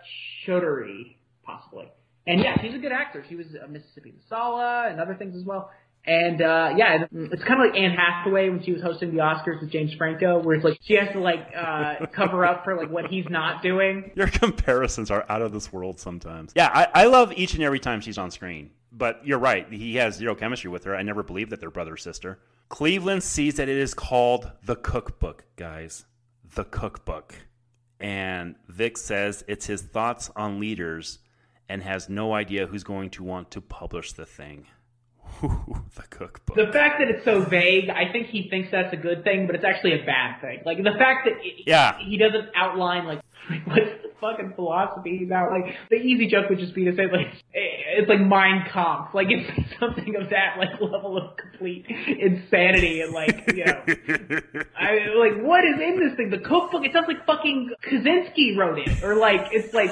Choudhury, 0.45 1.15
possibly. 1.43 1.91
And 2.27 2.39
yeah, 2.39 2.59
she's 2.61 2.73
a 2.73 2.77
good 2.77 2.91
actor. 2.91 3.25
She 3.27 3.35
was 3.35 3.47
a 3.55 3.67
Mississippi 3.67 4.13
Masala 4.13 4.89
and 4.91 5.01
other 5.01 5.15
things 5.15 5.35
as 5.35 5.43
well. 5.43 5.71
And 6.03 6.41
uh 6.41 6.73
yeah, 6.75 7.05
it's 7.11 7.43
kind 7.43 7.61
of 7.61 7.71
like 7.71 7.79
Anne 7.79 7.91
Hathaway 7.91 8.49
when 8.49 8.63
she 8.63 8.71
was 8.73 8.81
hosting 8.81 9.11
the 9.11 9.19
Oscars 9.19 9.61
with 9.61 9.69
James 9.69 9.93
Franco, 9.93 10.41
where 10.41 10.55
it's 10.55 10.65
like 10.65 10.79
she 10.81 10.95
has 10.95 11.11
to 11.13 11.19
like 11.19 11.47
uh 11.55 12.05
cover 12.07 12.43
up 12.43 12.63
for 12.63 12.75
like 12.75 12.89
what 12.89 13.05
he's 13.05 13.29
not 13.29 13.61
doing. 13.61 14.11
Your 14.15 14.27
comparisons 14.27 15.11
are 15.11 15.25
out 15.29 15.41
of 15.41 15.51
this 15.51 15.71
world 15.71 15.99
sometimes. 15.99 16.53
Yeah, 16.55 16.71
I, 16.73 17.03
I 17.03 17.05
love 17.05 17.33
each 17.33 17.53
and 17.53 17.63
every 17.63 17.79
time 17.79 18.01
she's 18.01 18.17
on 18.17 18.31
screen. 18.31 18.71
But 18.91 19.25
you're 19.25 19.39
right. 19.39 19.71
He 19.71 19.95
has 19.95 20.15
zero 20.15 20.35
chemistry 20.35 20.69
with 20.69 20.83
her. 20.83 20.95
I 20.95 21.01
never 21.01 21.23
believed 21.23 21.51
that 21.51 21.59
they're 21.61 21.71
brother 21.71 21.95
sister. 21.95 22.39
Cleveland 22.67 23.23
sees 23.23 23.55
that 23.55 23.69
it 23.69 23.77
is 23.77 23.93
called 23.93 24.51
the 24.63 24.75
cookbook, 24.75 25.45
guys. 25.55 26.05
The 26.55 26.65
cookbook. 26.65 27.35
And 27.99 28.55
Vic 28.67 28.97
says 28.97 29.45
it's 29.47 29.67
his 29.67 29.81
thoughts 29.81 30.29
on 30.35 30.59
leaders 30.59 31.19
and 31.69 31.83
has 31.83 32.09
no 32.09 32.33
idea 32.33 32.67
who's 32.67 32.83
going 32.83 33.11
to 33.11 33.23
want 33.23 33.51
to 33.51 33.61
publish 33.61 34.11
the 34.11 34.25
thing. 34.25 34.65
Ooh, 35.43 35.75
the 35.95 36.03
cookbook. 36.03 36.55
The 36.55 36.71
fact 36.71 36.99
that 36.99 37.09
it's 37.09 37.25
so 37.25 37.41
vague, 37.43 37.89
I 37.89 38.11
think 38.11 38.27
he 38.27 38.49
thinks 38.49 38.69
that's 38.71 38.93
a 38.93 38.97
good 38.97 39.23
thing, 39.23 39.47
but 39.47 39.55
it's 39.55 39.65
actually 39.65 39.93
a 40.01 40.05
bad 40.05 40.39
thing. 40.41 40.59
Like 40.65 40.77
the 40.77 40.93
fact 40.97 41.25
that 41.25 41.33
it, 41.43 41.63
Yeah. 41.65 41.97
he 41.99 42.17
doesn't 42.17 42.49
outline 42.55 43.05
like 43.05 43.19
what's 43.65 43.89
the 44.03 44.11
fucking 44.19 44.53
philosophy 44.55 45.23
about 45.25 45.51
like 45.51 45.75
the 45.89 45.95
easy 45.97 46.27
joke 46.27 46.49
would 46.49 46.59
just 46.59 46.75
be 46.75 46.85
to 46.85 46.95
say 46.95 47.03
like 47.11 47.27
eh, 47.55 47.97
it's 47.97 48.07
like 48.07 48.21
Mein 48.21 48.63
Kampf. 48.71 49.13
like 49.13 49.27
it's 49.29 49.49
something 49.79 50.15
of 50.15 50.29
that 50.29 50.57
like 50.59 50.79
level 50.79 51.17
of 51.17 51.35
complete 51.37 51.85
insanity 52.19 53.01
and 53.01 53.13
like 53.13 53.51
you 53.53 53.65
know 53.65 53.81
I 54.77 55.07
like 55.17 55.41
what 55.43 55.63
is 55.65 55.79
in 55.81 55.99
this 55.99 56.15
thing? 56.17 56.29
The 56.29 56.39
cookbook. 56.39 56.85
It 56.85 56.93
sounds 56.93 57.07
like 57.07 57.25
fucking 57.25 57.71
Kaczynski 57.83 58.57
wrote 58.57 58.79
it, 58.79 59.03
or 59.03 59.15
like 59.15 59.47
it's 59.51 59.73
like 59.73 59.91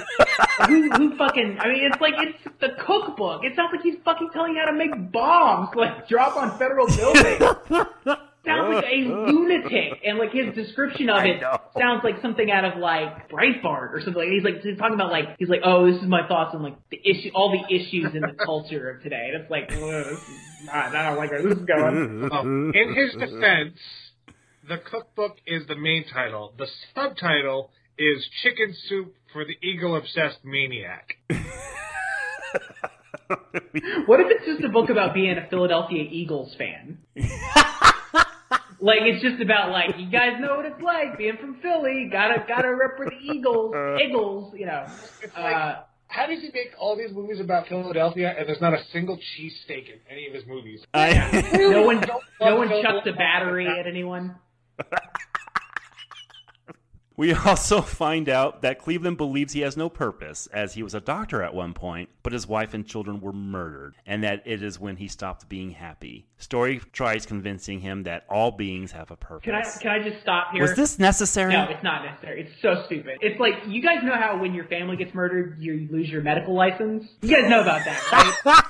who 0.67 0.89
who 0.91 1.17
fucking. 1.17 1.57
I 1.59 1.67
mean, 1.67 1.83
it's 1.91 2.01
like 2.01 2.13
it's 2.17 2.43
the 2.59 2.69
cookbook. 2.85 3.43
It 3.43 3.55
sounds 3.55 3.69
like 3.73 3.81
he's 3.81 3.97
fucking 4.03 4.29
telling 4.33 4.53
you 4.53 4.59
how 4.59 4.71
to 4.71 4.77
make 4.77 5.11
bombs, 5.11 5.69
like 5.75 6.07
drop 6.07 6.37
on 6.37 6.57
federal 6.57 6.87
buildings. 6.87 7.43
Sounds 8.45 8.75
like 8.75 8.85
a 8.85 8.87
oh. 9.11 9.25
lunatic, 9.31 10.01
and 10.05 10.17
like 10.17 10.31
his 10.31 10.55
description 10.55 11.09
of 11.09 11.25
it 11.25 11.41
sounds 11.77 12.01
like 12.03 12.21
something 12.21 12.49
out 12.49 12.63
of 12.63 12.79
like 12.79 13.29
Breitbart 13.29 13.91
or 13.91 14.01
something. 14.03 14.21
Like 14.21 14.29
he's 14.29 14.43
like 14.43 14.61
he's 14.61 14.77
talking 14.77 14.95
about 14.95 15.11
like 15.11 15.35
he's 15.37 15.49
like 15.49 15.61
oh 15.65 15.91
this 15.91 16.01
is 16.01 16.07
my 16.07 16.25
thoughts 16.27 16.55
on 16.55 16.63
like 16.63 16.77
the 16.89 16.99
issue 17.03 17.31
all 17.35 17.51
the 17.51 17.75
issues 17.75 18.15
in 18.15 18.21
the 18.21 18.33
culture 18.45 18.91
of 18.91 19.03
today. 19.03 19.31
And 19.33 19.41
it's 19.41 19.51
like 19.51 19.71
ugh, 19.71 20.05
this 20.05 20.19
is 20.19 20.65
not, 20.65 20.95
I 20.95 21.09
don't 21.09 21.17
like 21.17 21.31
where 21.31 21.43
this 21.43 21.57
is 21.57 21.65
going. 21.65 22.73
In 22.75 22.95
his 22.95 23.11
defense, 23.13 23.77
the 24.67 24.77
cookbook 24.77 25.37
is 25.45 25.67
the 25.67 25.75
main 25.75 26.05
title. 26.11 26.53
The 26.57 26.67
subtitle 26.95 27.71
is 27.97 28.25
Chicken 28.41 28.73
Soup 28.87 29.13
for 29.33 29.43
the 29.43 29.55
Eagle 29.61 29.97
Obsessed 29.97 30.45
Maniac. 30.45 31.17
What 34.07 34.19
if 34.21 34.27
it's 34.29 34.45
just 34.45 34.63
a 34.63 34.69
book 34.69 34.89
about 34.89 35.13
being 35.13 35.37
a 35.37 35.47
Philadelphia 35.49 36.03
Eagles 36.09 36.55
fan? 36.57 36.97
Like 38.81 38.99
it's 39.01 39.21
just 39.23 39.41
about 39.41 39.71
like 39.71 39.97
you 39.97 40.09
guys 40.09 40.39
know 40.39 40.55
what 40.57 40.65
it's 40.65 40.81
like 40.81 41.17
being 41.17 41.37
from 41.39 41.55
Philly. 41.61 42.09
Gotta 42.11 42.43
gotta 42.47 42.73
rep 42.73 42.97
for 42.97 43.05
the 43.05 43.17
Eagles. 43.33 43.73
Eagles, 44.01 44.53
you 44.57 44.65
know. 44.65 44.85
It's 45.21 45.33
like, 45.35 45.55
Uh, 45.55 45.81
how 46.07 46.25
does 46.25 46.41
he 46.41 46.49
make 46.53 46.71
all 46.79 46.95
these 46.97 47.11
movies 47.11 47.39
about 47.39 47.67
Philadelphia 47.67 48.33
and 48.37 48.47
there's 48.49 48.61
not 48.61 48.73
a 48.73 48.83
single 48.91 49.17
cheesesteak 49.17 49.87
in 49.93 49.99
any 50.09 50.27
of 50.27 50.33
his 50.33 50.43
movies? 50.47 50.81
I, 50.93 51.13
no 51.53 51.83
one 51.83 52.01
no 52.41 52.55
one 52.55 52.69
Phil- 52.69 52.81
chucks 52.81 53.07
a 53.07 53.11
battery 53.13 53.67
at 53.67 53.85
anyone. 53.87 54.35
We 57.19 57.33
also 57.45 57.81
find 57.81 58.29
out 58.29 58.61
that 58.61 58.79
Cleveland 58.79 59.17
believes 59.17 59.51
he 59.51 59.59
has 59.59 59.75
no 59.75 59.89
purpose, 59.89 60.47
as 60.53 60.75
he 60.75 60.83
was 60.83 60.93
a 60.93 61.01
doctor 61.01 61.43
at 61.43 61.53
one 61.53 61.73
point, 61.73 62.07
but 62.23 62.31
his 62.31 62.47
wife 62.47 62.73
and 62.73 62.87
children 62.87 63.19
were 63.19 63.33
murdered, 63.33 63.95
and 64.05 64.23
that 64.23 64.41
it 64.45 64.63
is 64.63 64.79
when 64.79 64.95
he 64.95 65.09
stopped 65.09 65.49
being 65.49 65.71
happy. 65.71 66.27
Story 66.37 66.79
tries 66.93 67.25
convincing 67.25 67.81
him 67.81 68.03
that 68.03 68.23
all 68.29 68.51
beings 68.51 68.93
have 68.93 69.11
a 69.11 69.17
purpose. 69.17 69.43
Can 69.43 69.53
I 69.53 69.63
can 69.81 69.91
I 69.91 70.09
just 70.09 70.21
stop 70.21 70.53
here? 70.53 70.61
Was 70.61 70.75
this 70.75 70.97
necessary? 70.97 71.51
No, 71.51 71.65
it's 71.65 71.83
not 71.83 72.05
necessary. 72.05 72.43
It's 72.43 72.61
so 72.61 72.83
stupid. 72.85 73.17
It's 73.19 73.37
like 73.37 73.55
you 73.67 73.81
guys 73.81 73.97
know 74.01 74.15
how 74.15 74.39
when 74.39 74.53
your 74.53 74.65
family 74.67 74.95
gets 74.95 75.13
murdered, 75.13 75.57
you 75.59 75.89
lose 75.91 76.07
your 76.07 76.21
medical 76.21 76.53
license. 76.53 77.03
You 77.21 77.35
guys 77.35 77.49
know 77.49 77.59
about 77.59 77.83
that, 77.83 78.41
right? 78.45 78.63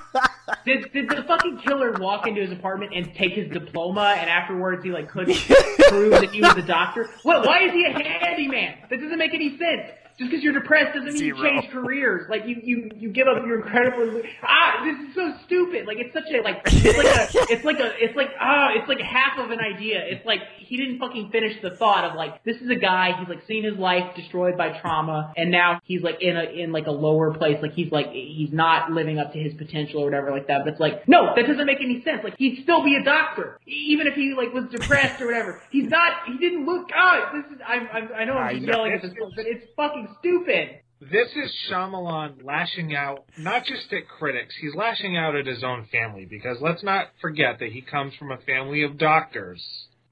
did, 0.66 0.92
did 0.92 1.10
the 1.10 1.24
fucking 1.28 1.60
killer 1.60 1.94
walk 1.94 2.28
into 2.28 2.42
his 2.42 2.52
apartment 2.52 2.94
and 2.96 3.14
take 3.14 3.34
his 3.34 3.50
diploma, 3.52 4.16
and 4.18 4.30
afterwards 4.30 4.84
he 4.84 4.92
like 4.92 5.10
couldn't 5.10 5.36
prove 5.90 6.12
that 6.12 6.32
he 6.32 6.42
was 6.42 6.56
a 6.58 6.62
doctor? 6.62 7.10
What? 7.24 7.46
Why 7.46 7.64
is 7.64 7.72
he 7.72 7.86
a 7.86 7.92
handyman? 7.92 8.78
That 8.90 9.00
doesn't 9.02 9.18
make 9.18 9.34
any 9.34 9.58
sense. 9.58 9.92
Just 10.20 10.32
because 10.32 10.44
you're 10.44 10.52
depressed 10.52 10.94
doesn't 10.96 11.14
mean 11.14 11.24
you 11.24 11.36
change 11.42 11.72
careers. 11.72 12.30
Like 12.30 12.42
you, 12.46 12.58
you, 12.62 12.92
you 12.98 13.10
give 13.10 13.26
up 13.28 13.42
your 13.46 13.62
incredible. 13.62 14.22
Ah, 14.44 14.84
this 14.84 15.08
is 15.08 15.16
so 15.16 15.34
stupid. 15.46 15.88
Like 15.88 15.96
it's 15.98 16.12
such 16.12 16.26
a 16.30 16.42
like 16.42 16.62
it's 16.66 16.98
like 16.98 17.08
a 17.08 17.30
it's 17.54 17.64
like 17.64 17.80
a 17.80 17.92
it's 18.04 18.18
like 18.18 18.32
ah 18.38 18.72
it's 18.76 18.90
like 18.90 19.00
half 19.00 19.40
of 19.40 19.50
an 19.52 19.60
idea. 19.62 20.04
It's 20.06 20.26
like 20.26 20.42
he 20.58 20.76
didn't 20.76 21.00
fucking 21.00 21.30
finish 21.32 21.62
the 21.62 21.70
thought 21.78 22.04
of 22.04 22.16
like 22.16 22.44
this 22.44 22.58
is 22.58 22.70
a 22.70 22.76
guy 22.76 23.14
he's 23.18 23.30
like 23.30 23.48
seen 23.48 23.64
his 23.64 23.78
life 23.78 24.14
destroyed 24.14 24.58
by 24.58 24.78
trauma 24.82 25.34
and 25.38 25.52
now 25.52 25.80
he's 25.86 26.02
like 26.04 26.22
in 26.22 26.36
a 26.36 26.44
in 26.44 26.74
like 26.74 26.88
a 26.88 26.92
lower 26.92 27.34
place. 27.34 27.58
Like 27.62 27.72
he's 27.72 27.90
like 27.90 28.12
he's 28.12 28.52
not 28.52 28.92
living 28.92 29.20
up 29.20 29.32
to 29.32 29.40
his 29.40 29.54
potential 29.54 30.02
or 30.02 30.06
whatever 30.06 30.32
like 30.32 30.48
that. 30.48 30.66
But 30.66 30.74
it's 30.74 30.82
like 30.82 31.08
no, 31.08 31.34
that 31.34 31.48
doesn't 31.48 31.66
make 31.66 31.80
any 31.80 32.04
sense. 32.04 32.26
Like 32.26 32.36
he'd 32.38 32.62
still 32.64 32.84
be 32.84 32.98
a 32.98 33.04
doctor 33.06 33.58
even 33.66 34.06
if 34.06 34.16
he 34.16 34.34
like 34.34 34.54
was 34.54 34.66
depressed 34.70 35.22
or 35.22 35.28
whatever. 35.28 35.62
He's 35.72 35.90
not. 35.90 36.28
He 36.28 36.38
didn't 36.38 36.66
look. 36.66 36.90
Ah, 36.94 37.32
this 37.34 37.46
is. 37.56 37.62
I'm. 37.66 37.88
I'm 37.94 38.10
I 38.14 38.26
know 38.26 38.34
I'm 38.34 38.48
I 38.48 38.54
just 38.56 38.66
know. 38.66 38.74
yelling 38.74 38.94
at 38.94 39.02
this, 39.02 39.14
but 39.36 39.46
it's 39.46 39.66
fucking 39.78 40.09
stupid. 40.20 40.80
This 41.02 41.30
is 41.36 41.54
Shyamalan 41.70 42.44
lashing 42.44 42.94
out 42.94 43.24
not 43.38 43.64
just 43.66 43.92
at 43.94 44.08
critics, 44.08 44.54
he's 44.60 44.76
lashing 44.76 45.16
out 45.16 45.36
at 45.36 45.48
his 45.48 45.64
own 45.64 45.86
family 45.92 46.26
because 46.30 46.58
let's 46.60 46.84
not 46.84 47.08
forget 47.22 47.60
that 47.60 47.72
he 47.72 47.82
comes 47.82 48.14
from 48.16 48.32
a 48.32 48.38
family 48.40 48.84
of 48.84 48.98
doctors 48.98 49.64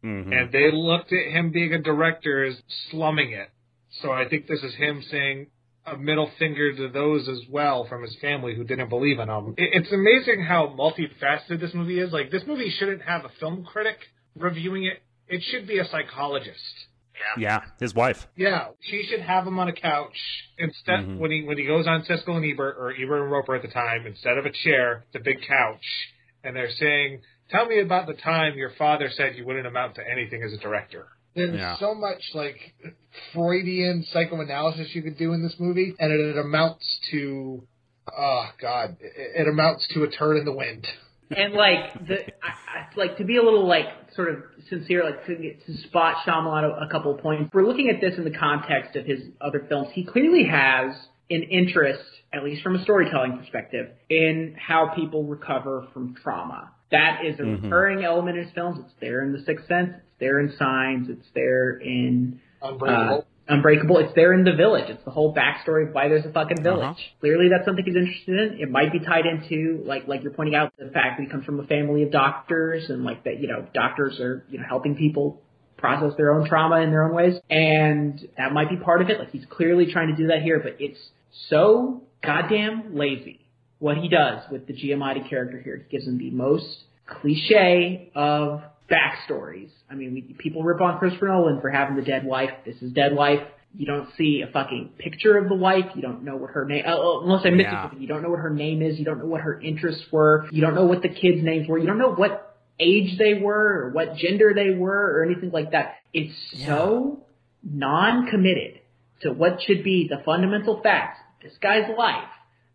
Mhm. 0.04 0.32
and 0.32 0.52
they 0.52 0.72
looked 0.72 1.12
at 1.12 1.28
him 1.28 1.50
being 1.52 1.74
a 1.74 1.80
director 1.80 2.44
as 2.46 2.62
slumming 2.90 3.32
it. 3.32 3.50
So 4.02 4.12
I 4.12 4.30
think 4.30 4.48
this 4.48 4.64
is 4.64 4.76
him 4.76 5.02
saying 5.02 5.48
a 5.86 5.98
middle 5.98 6.28
finger 6.38 6.74
to 6.76 6.88
those 6.90 7.28
as 7.28 7.42
well 7.50 7.86
from 7.86 8.02
his 8.04 8.16
family 8.18 8.56
who 8.56 8.64
didn't 8.64 8.90
believe 8.90 9.20
in 9.20 9.30
him. 9.30 9.56
It's 9.58 9.92
amazing 9.92 10.44
how 10.44 10.68
multifaceted 10.68 11.60
this 11.60 11.74
movie 11.74 12.00
is. 12.00 12.14
Like 12.14 12.30
this 12.30 12.46
movie 12.46 12.70
shouldn't 12.70 13.02
have 13.02 13.26
a 13.26 13.30
film 13.40 13.66
critic 13.66 13.98
reviewing 14.36 14.86
it. 14.86 15.02
It 15.28 15.44
should 15.44 15.68
be 15.68 15.80
a 15.80 15.86
psychologist. 15.86 16.87
Yeah, 17.38 17.62
his 17.80 17.94
wife. 17.96 18.28
Yeah, 18.36 18.70
she 18.82 19.04
should 19.04 19.22
have 19.22 19.46
him 19.48 19.60
on 19.60 19.68
a 19.68 19.74
couch 19.74 20.18
instead 20.58 21.02
Mhm. 21.02 21.18
when 21.18 21.32
he 21.32 21.44
when 21.44 21.58
he 21.58 21.66
goes 21.66 21.88
on 21.88 22.04
Siskel 22.04 22.36
and 22.38 22.46
Ebert 22.46 22.76
or 22.78 22.92
Ebert 22.92 23.22
and 23.24 23.32
Roeper 23.32 23.56
at 23.56 23.62
the 23.62 23.68
time. 23.68 24.06
Instead 24.06 24.38
of 24.38 24.46
a 24.46 24.52
chair, 24.52 25.06
a 25.16 25.20
big 25.20 25.42
couch, 25.48 25.86
and 26.44 26.56
they're 26.56 26.70
saying, 26.72 27.22
"Tell 27.50 27.66
me 27.66 27.80
about 27.80 28.08
the 28.08 28.14
time 28.14 28.56
your 28.58 28.72
father 28.72 29.10
said 29.10 29.36
you 29.36 29.46
wouldn't 29.46 29.68
amount 29.68 29.96
to 29.96 30.10
anything 30.10 30.44
as 30.44 30.54
a 30.54 30.58
director." 30.58 31.08
There's 31.36 31.56
Yeah. 31.56 31.78
so 31.78 31.94
much 31.94 32.24
like 32.34 32.74
Freudian 33.34 34.04
psychoanalysis 34.04 34.96
you 34.96 35.02
could 35.04 35.18
do 35.18 35.34
in 35.34 35.44
this 35.44 35.60
movie, 35.60 35.94
and 36.00 36.12
it, 36.12 36.20
it 36.20 36.38
amounts 36.38 37.00
to, 37.12 37.68
oh 38.18 38.52
god, 38.60 38.98
it, 39.02 39.42
it 39.42 39.48
amounts 39.48 39.88
to 39.90 40.04
a 40.04 40.08
turn 40.08 40.38
in 40.38 40.46
the 40.46 40.54
wind. 40.54 40.88
And 41.36 41.54
like 41.54 42.08
the, 42.08 42.20
I, 42.44 42.50
I, 42.50 42.88
like 42.96 43.18
to 43.18 43.24
be 43.26 43.38
a 43.38 43.44
little 43.44 43.68
like 43.68 43.86
sort 44.16 44.30
of 44.30 44.38
sincere, 44.70 45.04
like 45.04 45.26
to, 45.26 45.36
get- 45.36 45.66
to 45.66 45.78
spot 45.88 46.18
Shyamalan 46.26 46.64
a, 46.64 46.86
a 46.86 46.90
couple 46.90 47.14
of 47.14 47.22
points. 47.22 47.52
We're 47.54 47.68
looking 47.68 47.90
at 47.90 48.00
this 48.02 48.18
in 48.18 48.24
the 48.24 48.38
context 48.38 48.96
of 48.96 49.06
his 49.06 49.20
other 49.42 49.66
films. 49.68 49.90
He 49.94 50.06
clearly 50.06 50.46
has 50.46 50.96
an 51.30 51.44
interest, 51.44 52.04
at 52.34 52.44
least 52.44 52.64
from 52.64 52.76
a 52.76 52.84
storytelling 52.84 53.38
perspective, 53.38 53.90
in 54.10 54.56
how 54.58 54.94
people 54.96 55.24
recover 55.26 55.88
from 55.94 56.16
trauma. 56.24 56.72
That 56.92 57.26
is 57.26 57.38
a 57.40 57.44
recurring 57.44 58.06
element 58.06 58.38
in 58.38 58.46
his 58.46 58.54
films. 58.54 58.80
It's 58.86 58.94
there 59.02 59.22
in 59.26 59.34
The 59.34 59.44
Sixth 59.44 59.68
Sense. 59.68 59.90
It's 59.96 60.20
there 60.22 60.40
in 60.40 60.56
Signs. 60.58 61.10
It's 61.10 61.28
there 61.36 61.78
in 61.78 62.40
Unbreakable. 62.62 63.18
uh, 63.20 63.22
Unbreakable. 63.50 63.98
It's 64.00 64.14
there 64.14 64.34
in 64.34 64.44
the 64.44 64.54
village. 64.54 64.90
It's 64.90 65.04
the 65.06 65.12
whole 65.12 65.34
backstory 65.34 65.88
of 65.88 65.94
why 65.94 66.10
there's 66.10 66.26
a 66.26 66.32
fucking 66.32 66.62
village. 66.62 66.84
Uh-huh. 66.84 67.20
Clearly, 67.22 67.48
that's 67.50 67.66
something 67.66 67.86
he's 67.86 67.96
interested 67.96 68.54
in. 68.54 68.60
It 68.60 68.70
might 68.70 68.92
be 68.92 69.00
tied 69.00 69.26
into, 69.26 69.84
like, 69.86 70.08
like 70.08 70.24
you're 70.24 70.34
pointing 70.34 70.56
out, 70.56 70.74
the 70.78 70.92
fact 70.92 71.18
that 71.18 71.24
he 71.24 71.30
comes 71.30 71.46
from 71.46 71.60
a 71.60 71.66
family 71.66 72.04
of 72.04 72.12
doctors 72.12 72.90
and 72.90 73.04
like 73.04 73.24
that, 73.24 73.40
you 73.40 73.48
know, 73.48 73.66
doctors 73.74 74.20
are, 74.20 74.46
you 74.50 74.60
know, 74.60 74.66
helping 74.68 74.96
people 74.96 75.42
process 75.78 76.14
their 76.18 76.34
own 76.34 76.48
trauma 76.48 76.82
in 76.82 76.90
their 76.90 77.04
own 77.04 77.16
ways. 77.16 77.36
And 77.50 78.28
that 78.38 78.52
might 78.52 78.70
be 78.70 78.78
part 78.78 79.02
of 79.02 79.10
it. 79.10 79.20
Like, 79.20 79.32
he's 79.32 79.46
clearly 79.50 79.92
trying 79.92 80.10
to 80.10 80.16
do 80.16 80.28
that 80.28 80.42
here, 80.42 80.60
but 80.60 80.76
it's 80.80 81.00
so 81.50 82.04
goddamn 82.24 82.96
lazy 82.96 83.40
what 83.80 83.98
he 83.98 84.10
does 84.10 84.42
with 84.52 84.68
the 84.68 84.74
Giamatti 84.74 85.30
character 85.30 85.62
here. 85.62 85.86
He 85.88 85.98
gives 85.98 86.08
him 86.08 86.18
the 86.18 86.32
most 86.32 86.66
cliche 87.06 88.12
of 88.16 88.62
backstories. 88.90 89.70
I 89.90 89.96
mean, 89.96 90.14
we, 90.14 90.22
people 90.38 90.64
rip 90.64 90.82
on 90.82 91.00
Christopher 91.00 91.28
Nolan 91.28 91.62
for 91.62 91.70
having 91.70 91.96
the 91.96 92.02
dead 92.02 92.26
wife. 92.26 92.52
This 92.66 92.76
is 92.82 92.92
dead 92.94 93.16
wife. 93.16 93.42
You 93.76 93.86
don't 93.86 94.10
see 94.18 94.44
a 94.48 94.52
fucking 94.52 94.94
picture 94.98 95.38
of 95.38 95.50
the 95.50 95.56
wife. 95.56 95.86
You 95.96 96.02
don't 96.02 96.24
know 96.24 96.36
what 96.38 96.52
her 96.52 96.66
name. 96.66 96.84
Uh, 96.88 96.96
uh, 96.98 97.20
unless 97.22 97.46
I 97.46 97.50
missed 97.50 97.70
Yeah. 97.70 97.84
something. 97.84 98.02
You 98.02 98.08
don't 98.08 98.24
know 98.24 98.30
what 98.30 98.40
her 98.40 98.50
name 98.50 98.82
is. 98.82 98.98
You 98.98 99.06
don't 99.06 99.20
know 99.20 99.26
what 99.26 99.42
her 99.42 99.60
interests 99.60 100.06
were. 100.12 100.48
You 100.52 100.62
don't 100.62 100.74
know 100.74 100.86
what 100.86 101.02
the 101.02 101.10
kids' 101.10 101.44
names 101.44 101.68
were. 101.68 101.78
You 101.78 101.86
don't 101.86 101.98
know 102.00 102.14
what 102.14 102.56
age 102.80 103.18
they 103.18 103.34
were 103.36 103.86
or 103.86 103.92
what 103.92 104.16
gender 104.16 104.54
they 104.56 104.72
were 104.74 105.18
or 105.20 105.26
anything 105.26 105.52
like 105.52 105.72
that. 105.72 105.96
It's 106.14 106.34
so 106.66 107.24
non-committed 107.64 108.80
to 109.22 109.32
what 109.32 109.62
should 109.64 109.84
be 109.84 110.08
the 110.10 110.24
fundamental 110.24 110.82
facts 110.82 111.20
of 111.20 111.50
this 111.50 111.58
guy's 111.60 111.90
life 111.98 112.30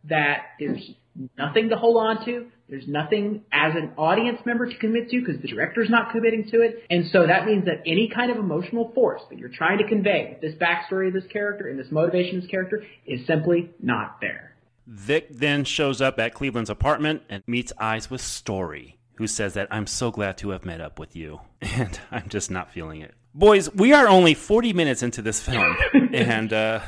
that 0.04 0.42
there's 0.58 0.90
nothing 1.38 1.68
to 1.70 1.76
hold 1.76 1.96
on 1.96 2.24
to. 2.24 2.46
There's 2.68 2.86
nothing 2.88 3.42
as 3.52 3.74
an 3.74 3.92
audience 3.98 4.38
member 4.46 4.66
to 4.66 4.76
commit 4.78 5.10
to 5.10 5.20
because 5.20 5.40
the 5.42 5.48
director's 5.48 5.90
not 5.90 6.10
committing 6.12 6.48
to 6.50 6.62
it. 6.62 6.84
And 6.88 7.06
so 7.12 7.26
that 7.26 7.44
means 7.46 7.66
that 7.66 7.82
any 7.86 8.08
kind 8.14 8.30
of 8.30 8.38
emotional 8.38 8.92
force 8.94 9.20
that 9.28 9.38
you're 9.38 9.50
trying 9.50 9.78
to 9.78 9.86
convey 9.86 10.30
with 10.30 10.40
this 10.40 10.54
backstory 10.60 11.08
of 11.08 11.12
this 11.12 11.26
character 11.30 11.68
and 11.68 11.78
this 11.78 11.90
motivation 11.90 12.36
of 12.36 12.42
this 12.42 12.50
character 12.50 12.84
is 13.06 13.26
simply 13.26 13.70
not 13.82 14.18
there. 14.20 14.54
Vic 14.86 15.28
then 15.30 15.64
shows 15.64 16.00
up 16.00 16.18
at 16.18 16.34
Cleveland's 16.34 16.70
apartment 16.70 17.22
and 17.28 17.42
meets 17.46 17.72
eyes 17.78 18.10
with 18.10 18.20
Story, 18.20 18.98
who 19.16 19.26
says 19.26 19.54
that 19.54 19.68
I'm 19.70 19.86
so 19.86 20.10
glad 20.10 20.38
to 20.38 20.50
have 20.50 20.64
met 20.64 20.80
up 20.80 20.98
with 20.98 21.14
you. 21.14 21.40
And 21.60 21.98
I'm 22.10 22.28
just 22.28 22.50
not 22.50 22.72
feeling 22.72 23.02
it. 23.02 23.14
Boys, 23.34 23.72
we 23.74 23.92
are 23.92 24.08
only 24.08 24.34
40 24.34 24.72
minutes 24.72 25.02
into 25.02 25.22
this 25.22 25.40
film. 25.40 25.76
and, 26.12 26.52
uh, 26.52 26.80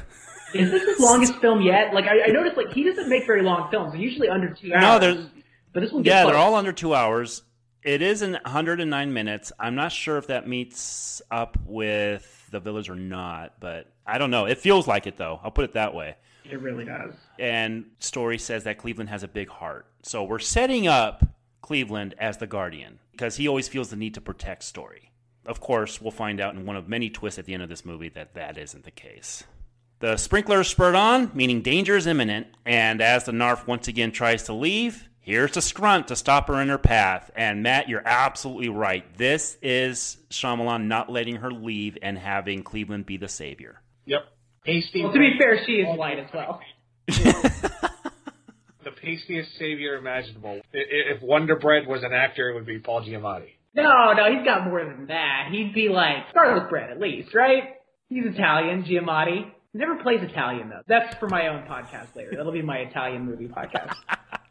Is 0.53 0.71
this 0.71 0.83
his 0.83 1.01
longest 1.01 1.37
film 1.41 1.63
yet? 1.63 1.95
Like 1.95 2.05
I, 2.07 2.29
I 2.29 2.33
noticed, 2.33 2.57
like 2.57 2.73
he 2.73 2.85
doesn't 2.85 3.09
make 3.09 3.27
very 3.27 3.43
long 3.43 3.71
films. 3.71 3.93
They're 3.93 4.01
usually 4.01 4.29
under 4.29 4.49
two 4.49 4.73
hours. 4.75 4.83
no, 4.83 4.99
they're, 4.99 5.27
but 5.75 5.81
this 5.81 5.93
one 5.93 6.03
gets 6.03 6.15
yeah, 6.15 6.25
they're 6.25 6.37
all 6.37 6.55
under 6.55 6.73
two 6.73 6.95
hours. 6.95 7.43
It 7.83 8.01
is 8.01 8.23
in 8.23 8.33
109 8.33 9.13
minutes. 9.13 9.53
I'm 9.61 9.75
not 9.75 9.93
sure 9.93 10.17
if 10.17 10.29
that 10.29 10.49
meets 10.49 11.21
up 11.31 11.59
with 11.67 12.49
The 12.51 12.59
Village 12.61 12.89
or 12.89 12.95
not, 12.97 13.61
but 13.61 13.93
I 14.07 14.17
don't 14.17 14.31
know. 14.31 14.47
It 14.47 14.57
feels 14.59 14.89
like 14.89 15.07
it, 15.07 15.19
though. 15.19 15.39
I'll 15.45 15.51
put 15.51 15.67
it 15.67 15.75
that 15.75 15.95
way. 15.95 16.17
It 16.51 16.61
really 16.61 16.85
does. 16.87 17.13
and 17.39 17.87
Story 17.99 18.39
says 18.39 18.65
that 18.65 18.79
Cleveland 18.79 19.11
has 19.11 19.23
a 19.23 19.29
big 19.29 19.49
heart. 19.51 19.87
So 20.03 20.25
we're 20.25 20.39
setting 20.39 20.87
up 20.87 21.27
Cleveland 21.61 22.15
as 22.19 22.39
the 22.39 22.47
guardian 22.47 23.01
because 23.13 23.37
he 23.37 23.49
always 23.49 23.69
feels 23.69 23.91
the 23.91 23.97
need 23.97 24.15
to 24.15 24.21
protect 24.21 24.63
Story. 24.63 25.11
Of 25.47 25.61
course, 25.61 26.01
we'll 26.01 26.11
find 26.11 26.41
out 26.41 26.55
in 26.55 26.65
one 26.65 26.77
of 26.77 26.89
many 26.89 27.11
twists 27.11 27.39
at 27.39 27.45
the 27.45 27.53
end 27.55 27.63
of 27.63 27.69
this 27.69 27.85
movie 27.85 28.09
that 28.11 28.35
that 28.35 28.57
isn't 28.57 28.85
the 28.85 28.91
case. 28.91 29.45
The 30.01 30.17
sprinklers 30.17 30.69
spurred 30.69 30.95
on, 30.95 31.31
meaning 31.35 31.63
danger 31.63 31.97
is 31.97 32.07
imminent, 32.07 32.47
and 32.67 33.01
as 33.01 33.25
the 33.25 33.33
Narf 33.33 33.67
once 33.67 33.89
again 33.89 34.11
tries 34.13 34.45
to 34.45 34.53
leave, 34.53 35.09
here's 35.25 35.53
the 35.53 35.61
Scrunt 35.61 36.07
to 36.09 36.17
stop 36.17 36.47
her 36.49 36.61
in 36.61 36.69
her 36.69 36.79
path. 36.79 37.31
And 37.35 37.63
Matt, 37.63 37.89
you're 37.89 38.03
absolutely 38.07 38.69
right. 38.69 39.05
This 39.17 39.57
is 39.63 40.19
Shyamalan 40.31 40.85
not 40.85 41.11
letting 41.11 41.37
her 41.37 41.51
leave 41.51 41.99
and 42.03 42.17
having 42.19 42.63
Cleveland 42.63 43.07
be 43.07 43.17
the 43.17 43.29
savior. 43.29 43.81
Yep. 44.07 44.21
Pasty. 44.65 45.03
Well, 45.03 45.13
to 45.13 45.19
be 45.19 45.33
fair, 45.39 45.59
she 45.67 45.73
is 45.73 45.99
white 45.99 46.19
as 46.19 46.29
well. 46.33 46.61
the 47.07 48.91
pastiest 49.03 49.57
savior 49.59 49.97
imaginable. 49.97 50.61
I- 50.75 50.79
i- 50.79 51.15
If 51.17 51.23
Wonder 51.23 51.57
Bread 51.57 51.87
was 51.87 52.03
an 52.03 52.13
actor, 52.13 52.51
it 52.51 52.55
would 52.55 52.67
be 52.67 52.79
Paul 52.79 53.03
Giamatti. 53.03 53.51
No, 53.75 54.13
no, 54.13 54.33
he's 54.33 54.45
got 54.45 54.65
more 54.67 54.85
than 54.85 55.07
that. 55.09 55.49
He'd 55.51 55.75
be 55.75 55.89
like 55.89 56.29
Scarlet 56.31 56.69
Bread 56.71 56.91
at 56.91 57.01
least, 57.01 57.35
right? 57.35 57.65
He's 58.09 58.25
Italian, 58.25 58.85
Giamatti. 58.85 59.51
He 59.73 59.79
never 59.79 59.97
plays 59.97 60.21
Italian 60.23 60.69
though. 60.69 60.83
That's 60.87 61.15
for 61.17 61.29
my 61.29 61.49
own 61.49 61.65
podcast 61.67 62.15
later. 62.15 62.31
That'll 62.37 62.53
be 62.53 62.63
my 62.63 62.79
Italian 62.79 63.27
movie 63.27 63.49
podcast. 63.49 63.95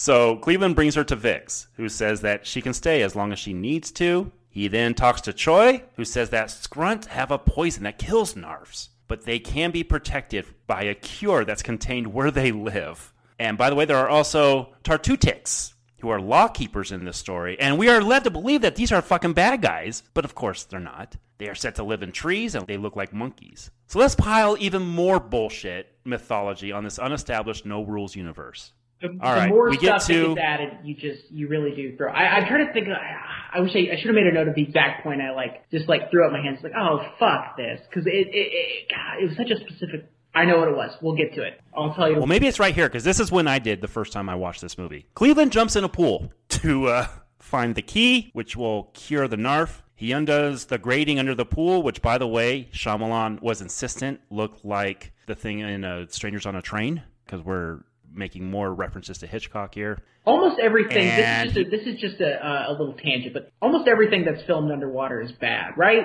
So 0.00 0.36
Cleveland 0.36 0.76
brings 0.76 0.94
her 0.94 1.02
to 1.02 1.16
Vix, 1.16 1.66
who 1.74 1.88
says 1.88 2.20
that 2.20 2.46
she 2.46 2.62
can 2.62 2.72
stay 2.72 3.02
as 3.02 3.16
long 3.16 3.32
as 3.32 3.40
she 3.40 3.52
needs 3.52 3.90
to. 3.90 4.30
He 4.48 4.68
then 4.68 4.94
talks 4.94 5.20
to 5.22 5.32
Choi, 5.32 5.82
who 5.96 6.04
says 6.04 6.30
that 6.30 6.50
Scrunt 6.50 7.06
have 7.06 7.32
a 7.32 7.38
poison 7.38 7.82
that 7.82 7.98
kills 7.98 8.34
Narfs, 8.34 8.90
but 9.08 9.24
they 9.24 9.40
can 9.40 9.72
be 9.72 9.82
protected 9.82 10.46
by 10.68 10.84
a 10.84 10.94
cure 10.94 11.44
that's 11.44 11.64
contained 11.64 12.14
where 12.14 12.30
they 12.30 12.52
live. 12.52 13.12
And 13.40 13.58
by 13.58 13.70
the 13.70 13.74
way, 13.74 13.86
there 13.86 13.96
are 13.96 14.08
also 14.08 14.72
Tartutics, 14.84 15.74
who 15.98 16.10
are 16.10 16.20
law 16.20 16.46
keepers 16.46 16.92
in 16.92 17.04
this 17.04 17.16
story, 17.16 17.58
and 17.58 17.76
we 17.76 17.88
are 17.88 18.00
led 18.00 18.22
to 18.22 18.30
believe 18.30 18.60
that 18.60 18.76
these 18.76 18.92
are 18.92 19.02
fucking 19.02 19.32
bad 19.32 19.60
guys, 19.62 20.04
but 20.14 20.24
of 20.24 20.36
course 20.36 20.62
they're 20.62 20.78
not. 20.78 21.16
They 21.38 21.48
are 21.48 21.56
said 21.56 21.74
to 21.74 21.82
live 21.82 22.04
in 22.04 22.12
trees 22.12 22.54
and 22.54 22.68
they 22.68 22.76
look 22.76 22.94
like 22.94 23.12
monkeys. 23.12 23.72
So 23.88 23.98
let's 23.98 24.14
pile 24.14 24.56
even 24.60 24.82
more 24.82 25.18
bullshit 25.18 25.92
mythology 26.04 26.70
on 26.70 26.84
this 26.84 27.00
unestablished 27.00 27.66
no 27.66 27.82
rules 27.82 28.14
universe. 28.14 28.72
The, 29.00 29.08
All 29.08 29.14
the 29.14 29.40
right, 29.40 29.48
more 29.48 29.70
we 29.70 29.76
get 29.76 30.02
stuff 30.02 30.06
to- 30.08 30.20
that 30.20 30.34
gets 30.34 30.40
added, 30.40 30.78
you 30.84 30.94
just 30.94 31.30
you 31.30 31.46
really 31.48 31.74
do 31.74 31.96
throw. 31.96 32.10
I, 32.12 32.36
I'm 32.38 32.46
trying 32.48 32.66
to 32.66 32.72
think. 32.72 32.88
I 32.88 33.60
wish 33.60 33.70
I, 33.74 33.92
I 33.92 33.96
should 33.96 34.06
have 34.08 34.14
made 34.14 34.26
a 34.26 34.32
note 34.32 34.48
of 34.48 34.54
the 34.54 34.62
exact 34.62 35.02
point. 35.04 35.20
I 35.22 35.32
like 35.32 35.68
just 35.70 35.88
like 35.88 36.10
threw 36.10 36.26
up 36.26 36.32
my 36.32 36.40
hands 36.42 36.58
like, 36.62 36.72
oh 36.76 37.00
fuck 37.18 37.56
this, 37.56 37.80
because 37.88 38.06
it 38.06 38.10
it, 38.10 38.28
it 38.32 38.88
God, 38.90 39.22
it 39.22 39.28
was 39.28 39.36
such 39.36 39.50
a 39.50 39.56
specific. 39.60 40.10
I 40.34 40.44
know 40.44 40.58
what 40.58 40.68
it 40.68 40.76
was. 40.76 40.90
We'll 41.00 41.16
get 41.16 41.34
to 41.34 41.42
it. 41.42 41.60
I'll 41.76 41.94
tell 41.94 42.08
you. 42.10 42.16
Well, 42.16 42.26
maybe 42.26 42.46
it's 42.46 42.58
right 42.58 42.74
here 42.74 42.88
because 42.88 43.04
this 43.04 43.18
is 43.20 43.32
when 43.32 43.48
I 43.48 43.58
did 43.58 43.80
the 43.80 43.88
first 43.88 44.12
time 44.12 44.28
I 44.28 44.34
watched 44.34 44.60
this 44.60 44.76
movie. 44.76 45.06
Cleveland 45.14 45.52
jumps 45.52 45.74
in 45.76 45.84
a 45.84 45.88
pool 45.88 46.32
to 46.50 46.86
uh, 46.88 47.06
find 47.38 47.74
the 47.74 47.82
key, 47.82 48.30
which 48.34 48.56
will 48.56 48.84
cure 48.94 49.26
the 49.26 49.36
Narf. 49.38 49.82
He 49.94 50.12
undoes 50.12 50.66
the 50.66 50.78
grating 50.78 51.18
under 51.18 51.34
the 51.34 51.46
pool, 51.46 51.82
which, 51.82 52.02
by 52.02 52.18
the 52.18 52.26
way, 52.28 52.68
Shyamalan 52.72 53.40
was 53.42 53.60
insistent 53.60 54.20
looked 54.30 54.64
like 54.64 55.12
the 55.26 55.34
thing 55.34 55.60
in 55.60 55.82
uh, 55.84 56.06
Strangers 56.08 56.46
on 56.46 56.54
a 56.54 56.62
Train, 56.62 57.02
because 57.24 57.42
we're 57.44 57.80
making 58.12 58.50
more 58.50 58.72
references 58.74 59.18
to 59.18 59.26
Hitchcock 59.26 59.74
here. 59.74 59.98
Almost 60.24 60.58
everything. 60.60 61.08
And- 61.08 61.50
This 61.50 61.56
is 61.56 61.64
just 61.64 61.66
a, 61.66 61.76
this 61.76 61.94
is 61.94 62.00
just 62.00 62.20
a, 62.20 62.46
uh, 62.46 62.64
a 62.68 62.72
little 62.72 62.94
tangent, 62.94 63.32
but 63.34 63.52
almost 63.62 63.88
everything 63.88 64.24
that's 64.24 64.42
filmed 64.46 64.70
underwater 64.70 65.20
is 65.20 65.32
bad, 65.32 65.72
right? 65.76 66.04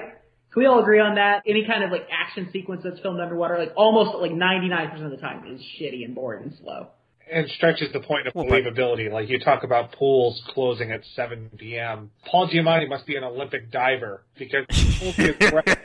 Can 0.54 0.62
we 0.62 0.66
all 0.68 0.80
agree 0.82 1.00
on 1.00 1.16
that? 1.16 1.42
Any 1.48 1.66
kind 1.66 1.84
of 1.84 1.90
like 1.92 2.08
action 2.12 2.50
sequence 2.54 2.82
that's 2.84 3.00
filmed 3.00 3.20
underwater, 3.20 3.58
like 3.58 3.74
almost 3.76 4.16
like 4.18 4.32
99% 4.32 5.04
of 5.04 5.12
the 5.12 5.18
time, 5.18 5.46
is 5.52 5.60
shitty 5.82 6.06
and 6.06 6.14
boring 6.14 6.44
and 6.44 6.54
slow. 6.62 6.90
and 7.32 7.50
stretches 7.50 7.92
the 7.92 8.00
point 8.02 8.28
of 8.28 8.36
Well, 8.36 8.46
believability. 8.46 9.12
Like 9.12 9.30
you 9.30 9.40
talk 9.40 9.64
about 9.64 9.94
pools 9.94 10.40
closing 10.54 10.92
at 10.92 11.02
7 11.16 11.50
p.m. 11.58 12.12
Paul 12.30 12.48
Giamatti 12.50 12.88
must 12.88 13.08
be 13.08 13.16
an 13.16 13.24
Olympic 13.24 13.72
diver 13.72 14.24
because 14.38 14.66
pools 15.00 15.16
get 15.16 15.54
wet 15.54 15.80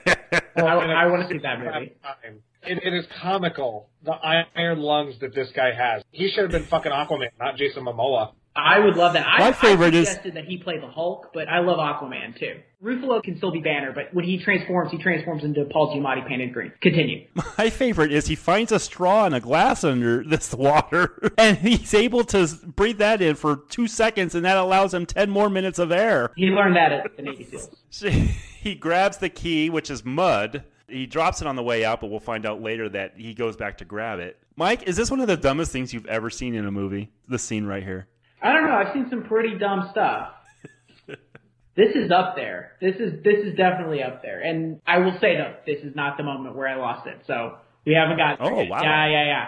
I, 0.57 0.61
I 0.63 1.07
want 1.07 1.23
to 1.23 1.29
see 1.35 1.39
that 1.43 1.59
movie. 1.61 1.95
time. 2.03 2.41
It, 2.63 2.79
it 2.83 2.95
is 2.95 3.05
comical 3.23 3.89
the 4.05 4.13
iron 4.57 4.81
lungs 4.81 5.19
that 5.21 5.35
this 5.35 5.49
guy 5.55 5.73
has. 5.73 6.03
He 6.11 6.29
should 6.31 6.43
have 6.43 6.51
been 6.51 6.65
fucking 6.65 6.93
Aquaman, 6.93 7.29
not 7.39 7.57
Jason 7.57 7.85
Momoa. 7.85 8.33
I 8.57 8.81
would 8.81 8.97
love 8.97 9.13
that. 9.13 9.25
I, 9.25 9.39
My 9.39 9.53
favorite 9.53 9.95
I 9.95 9.99
is- 9.99 10.19
that 10.35 10.45
he 10.45 10.59
play 10.59 10.79
the 10.81 10.89
Hulk, 10.89 11.31
but 11.33 11.49
I 11.49 11.61
love 11.61 11.79
Aquaman 11.79 12.37
too. 12.39 12.61
Ruffalo 12.83 13.23
can 13.23 13.37
still 13.37 13.53
be 13.53 13.61
Banner, 13.61 13.93
but 13.93 14.13
when 14.13 14.25
he 14.25 14.43
transforms, 14.43 14.91
he 14.91 14.99
transforms 14.99 15.45
into 15.45 15.65
Paul 15.67 15.95
Giamatti 15.95 16.27
painted 16.27 16.53
green. 16.53 16.73
Continue. 16.81 17.27
My 17.59 17.71
favorite 17.71 18.13
is 18.13 18.27
he 18.27 18.35
finds 18.35 18.73
a 18.73 18.79
straw 18.81 19.27
and 19.27 19.35
a 19.35 19.41
glass 19.41 19.85
under 19.85 20.25
this 20.25 20.53
water, 20.55 21.33
and 21.39 21.59
he's 21.59 21.95
able 21.95 22.25
to 22.25 22.49
breathe 22.77 22.99
that 22.99 23.21
in 23.23 23.37
for 23.37 23.57
two 23.69 23.87
seconds, 23.87 24.35
and 24.35 24.45
that 24.45 24.57
allows 24.57 24.93
him 24.95 25.07
10 25.07 25.31
more 25.31 25.49
minutes 25.51 25.79
of 25.79 25.93
air. 25.93 26.33
He 26.37 26.47
learned 26.47 26.77
that 26.77 26.93
at 26.93 27.17
the 27.17 27.23
Navy 27.23 27.45
SEALs. 27.45 27.71
he 28.61 28.75
grabs 28.75 29.19
the 29.19 29.29
key, 29.29 29.71
which 29.71 29.91
is 29.91 30.05
mud. 30.05 30.65
He 30.89 31.07
drops 31.07 31.41
it 31.41 31.47
on 31.47 31.57
the 31.57 31.63
way 31.63 31.85
out, 31.85 32.01
but 32.01 32.11
we'll 32.11 32.21
find 32.21 32.47
out 32.47 32.63
later 32.63 32.89
that 32.89 33.15
he 33.17 33.35
goes 33.35 33.57
back 33.57 33.79
to 33.79 33.85
grab 33.85 34.19
it. 34.19 34.39
Mike, 34.57 34.85
is 34.85 34.97
this 34.97 35.11
one 35.11 35.21
of 35.21 35.29
the 35.29 35.37
dumbest 35.37 35.71
things 35.71 35.93
you've 35.93 36.07
ever 36.07 36.31
seen 36.31 36.55
in 36.55 36.67
a 36.67 36.71
movie? 36.71 37.11
This 37.29 37.43
scene 37.43 37.67
right 37.67 37.83
here. 37.83 38.09
I 38.43 38.53
don't 38.53 38.67
know. 38.67 38.75
I've 38.75 38.93
seen 38.93 39.09
some 39.11 39.23
pretty 39.23 39.59
dumb 39.59 39.89
stuff. 39.91 40.33
this 41.77 41.95
is 41.95 42.11
up 42.11 42.37
there. 42.37 42.73
This 42.81 42.97
is 42.97 43.23
this 43.23 43.45
is 43.45 43.57
definitely 43.57 44.03
up 44.03 44.23
there. 44.23 44.41
And 44.41 44.81
I 44.87 44.99
will 44.99 45.17
say 45.21 45.37
though, 45.37 45.55
this 45.67 45.79
is 45.85 45.95
not 45.95 46.17
the 46.17 46.23
moment 46.23 46.57
where 46.57 46.69
I 46.69 46.77
lost 46.77 47.07
it. 47.07 47.21
So 47.27 47.59
we 47.85 47.95
haven't 47.95 48.17
got. 48.17 48.39
Oh, 48.41 48.65
wow. 48.65 48.83
Yeah, 48.83 49.09
yeah, 49.09 49.25
yeah. 49.25 49.47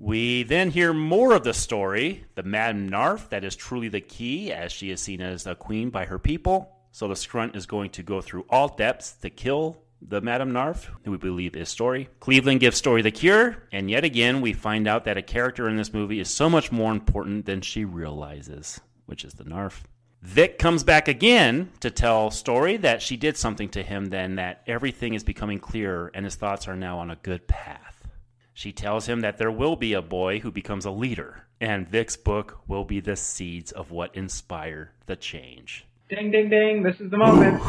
We 0.00 0.44
then 0.44 0.70
hear 0.70 0.92
more 0.92 1.32
of 1.32 1.42
the 1.42 1.54
story. 1.54 2.24
The 2.36 2.44
Madam 2.44 2.88
Narf, 2.88 3.30
that 3.30 3.42
is 3.42 3.56
truly 3.56 3.88
the 3.88 4.00
key, 4.00 4.52
as 4.52 4.70
she 4.70 4.90
is 4.90 5.00
seen 5.00 5.20
as 5.20 5.46
a 5.46 5.56
queen 5.56 5.90
by 5.90 6.04
her 6.04 6.18
people. 6.18 6.76
So 6.92 7.08
the 7.08 7.14
Scrunt 7.16 7.56
is 7.56 7.66
going 7.66 7.90
to 7.90 8.02
go 8.02 8.20
through 8.20 8.44
all 8.48 8.68
depths 8.68 9.12
to 9.22 9.30
kill 9.30 9.78
the 10.00 10.20
Madam 10.20 10.52
Narf, 10.52 10.90
who 11.04 11.10
we 11.10 11.16
believe 11.16 11.56
is 11.56 11.68
Story. 11.68 12.08
Cleveland 12.20 12.60
gives 12.60 12.76
Story 12.76 13.02
the 13.02 13.10
cure, 13.10 13.64
and 13.72 13.90
yet 13.90 14.04
again 14.04 14.40
we 14.40 14.52
find 14.52 14.86
out 14.86 15.04
that 15.04 15.16
a 15.16 15.22
character 15.22 15.68
in 15.68 15.76
this 15.76 15.92
movie 15.92 16.20
is 16.20 16.30
so 16.30 16.48
much 16.48 16.70
more 16.70 16.92
important 16.92 17.46
than 17.46 17.60
she 17.60 17.84
realizes, 17.84 18.80
which 19.06 19.24
is 19.24 19.34
the 19.34 19.44
Narf. 19.44 19.84
Vic 20.22 20.58
comes 20.58 20.82
back 20.82 21.06
again 21.06 21.70
to 21.80 21.90
tell 21.90 22.30
Story 22.30 22.76
that 22.78 23.02
she 23.02 23.16
did 23.16 23.36
something 23.36 23.68
to 23.70 23.82
him, 23.82 24.06
then 24.06 24.36
that 24.36 24.62
everything 24.66 25.14
is 25.14 25.22
becoming 25.22 25.58
clearer 25.58 26.10
and 26.14 26.24
his 26.24 26.34
thoughts 26.34 26.66
are 26.66 26.76
now 26.76 26.98
on 26.98 27.10
a 27.10 27.16
good 27.16 27.46
path. 27.46 28.08
She 28.52 28.72
tells 28.72 29.06
him 29.06 29.20
that 29.20 29.38
there 29.38 29.52
will 29.52 29.76
be 29.76 29.92
a 29.92 30.02
boy 30.02 30.40
who 30.40 30.50
becomes 30.50 30.84
a 30.84 30.90
leader, 30.90 31.44
and 31.60 31.88
Vic's 31.88 32.16
book 32.16 32.58
will 32.66 32.84
be 32.84 32.98
the 32.98 33.14
seeds 33.14 33.70
of 33.70 33.92
what 33.92 34.16
inspire 34.16 34.92
the 35.06 35.14
change. 35.14 35.86
Ding, 36.08 36.32
ding, 36.32 36.48
ding. 36.48 36.82
This 36.82 37.00
is 37.00 37.10
the 37.10 37.18
moment. 37.18 37.62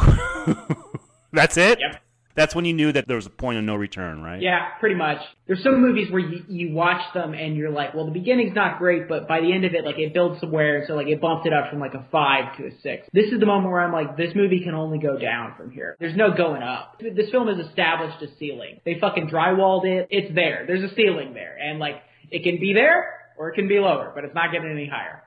That's 1.32 1.56
it? 1.56 1.78
Yep. 1.78 2.02
That's 2.34 2.54
when 2.54 2.64
you 2.64 2.72
knew 2.72 2.92
that 2.92 3.08
there 3.08 3.16
was 3.16 3.26
a 3.26 3.30
point 3.30 3.58
of 3.58 3.64
no 3.64 3.74
return, 3.74 4.22
right? 4.22 4.40
Yeah, 4.40 4.68
pretty 4.78 4.94
much. 4.94 5.18
There's 5.46 5.62
some 5.62 5.82
movies 5.82 6.10
where 6.10 6.20
you, 6.20 6.44
you 6.48 6.74
watch 6.74 7.02
them 7.12 7.34
and 7.34 7.56
you're 7.56 7.70
like, 7.70 7.94
well, 7.94 8.06
the 8.06 8.12
beginning's 8.12 8.54
not 8.54 8.78
great, 8.78 9.08
but 9.08 9.26
by 9.26 9.40
the 9.40 9.52
end 9.52 9.64
of 9.64 9.74
it, 9.74 9.84
like, 9.84 9.98
it 9.98 10.14
builds 10.14 10.40
somewhere, 10.40 10.84
so, 10.86 10.94
like, 10.94 11.08
it 11.08 11.20
bumped 11.20 11.46
it 11.46 11.52
up 11.52 11.70
from, 11.70 11.80
like, 11.80 11.94
a 11.94 12.06
5 12.10 12.56
to 12.58 12.66
a 12.66 12.70
6. 12.82 13.08
This 13.12 13.32
is 13.32 13.40
the 13.40 13.46
moment 13.46 13.72
where 13.72 13.82
I'm 13.82 13.92
like, 13.92 14.16
this 14.16 14.32
movie 14.34 14.62
can 14.62 14.74
only 14.74 14.98
go 14.98 15.18
down 15.18 15.54
from 15.56 15.70
here. 15.70 15.96
There's 15.98 16.16
no 16.16 16.32
going 16.32 16.62
up. 16.62 17.00
This 17.00 17.30
film 17.30 17.48
has 17.48 17.66
established 17.66 18.22
a 18.22 18.28
ceiling. 18.38 18.80
They 18.84 18.98
fucking 19.00 19.28
drywalled 19.28 19.84
it. 19.84 20.08
It's 20.10 20.34
there. 20.34 20.64
There's 20.66 20.88
a 20.88 20.94
ceiling 20.94 21.34
there. 21.34 21.56
And, 21.56 21.78
like, 21.78 21.96
it 22.30 22.44
can 22.44 22.60
be 22.60 22.72
there, 22.74 23.32
or 23.36 23.50
it 23.50 23.54
can 23.54 23.68
be 23.68 23.78
lower, 23.78 24.12
but 24.14 24.24
it's 24.24 24.34
not 24.34 24.52
getting 24.52 24.70
any 24.70 24.88
higher. 24.88 25.24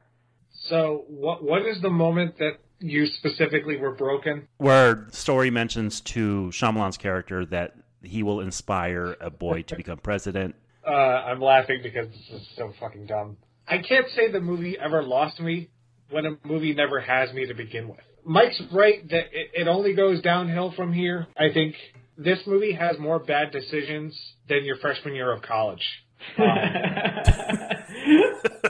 So 0.70 1.04
what 1.08 1.44
what 1.44 1.64
is 1.64 1.82
the 1.82 1.90
moment 1.90 2.38
that 2.38 2.54
you 2.84 3.08
specifically 3.08 3.78
were 3.78 3.94
broken? 3.94 4.48
Where 4.58 5.08
Story 5.12 5.50
mentions 5.50 6.02
to 6.02 6.52
Shyamalan's 6.54 6.98
character 6.98 7.46
that 7.48 7.76
he 8.02 8.24
will 8.24 8.42
inspire 8.42 9.16
a 9.22 9.30
boy 9.30 9.62
to 9.64 9.76
become 9.76 9.98
president. 9.98 10.56
Uh, 10.86 10.92
I'm 10.92 11.40
laughing 11.40 11.80
because 11.82 12.08
this 12.10 12.42
is 12.42 12.48
so 12.58 12.74
fucking 12.80 13.06
dumb. 13.06 13.38
I 13.68 13.78
can't 13.78 14.08
say 14.16 14.30
the 14.30 14.42
movie 14.42 14.78
ever 14.78 15.02
lost 15.02 15.40
me 15.40 15.70
when 16.10 16.26
a 16.26 16.32
movie 16.44 16.74
never 16.74 17.00
has 17.00 17.34
me 17.34 17.48
to 17.48 17.54
begin 17.54 17.88
with. 17.88 18.02
Mike's 18.26 18.62
right 18.74 19.08
that 19.10 19.26
it, 19.32 19.52
it 19.54 19.68
only 19.70 19.94
goes 19.94 20.22
downhill 20.22 20.74
from 20.76 20.92
here. 20.92 21.28
I 21.38 21.54
think 21.54 21.76
this 22.18 22.40
movie 22.46 22.74
has 22.74 23.00
more 23.00 23.20
bad 23.20 23.52
decisions 23.52 24.18
than 24.50 24.66
your 24.66 24.76
freshman 24.78 25.16
year 25.16 25.32
of 25.32 25.42
college. 25.42 25.84
oh, 26.40 26.44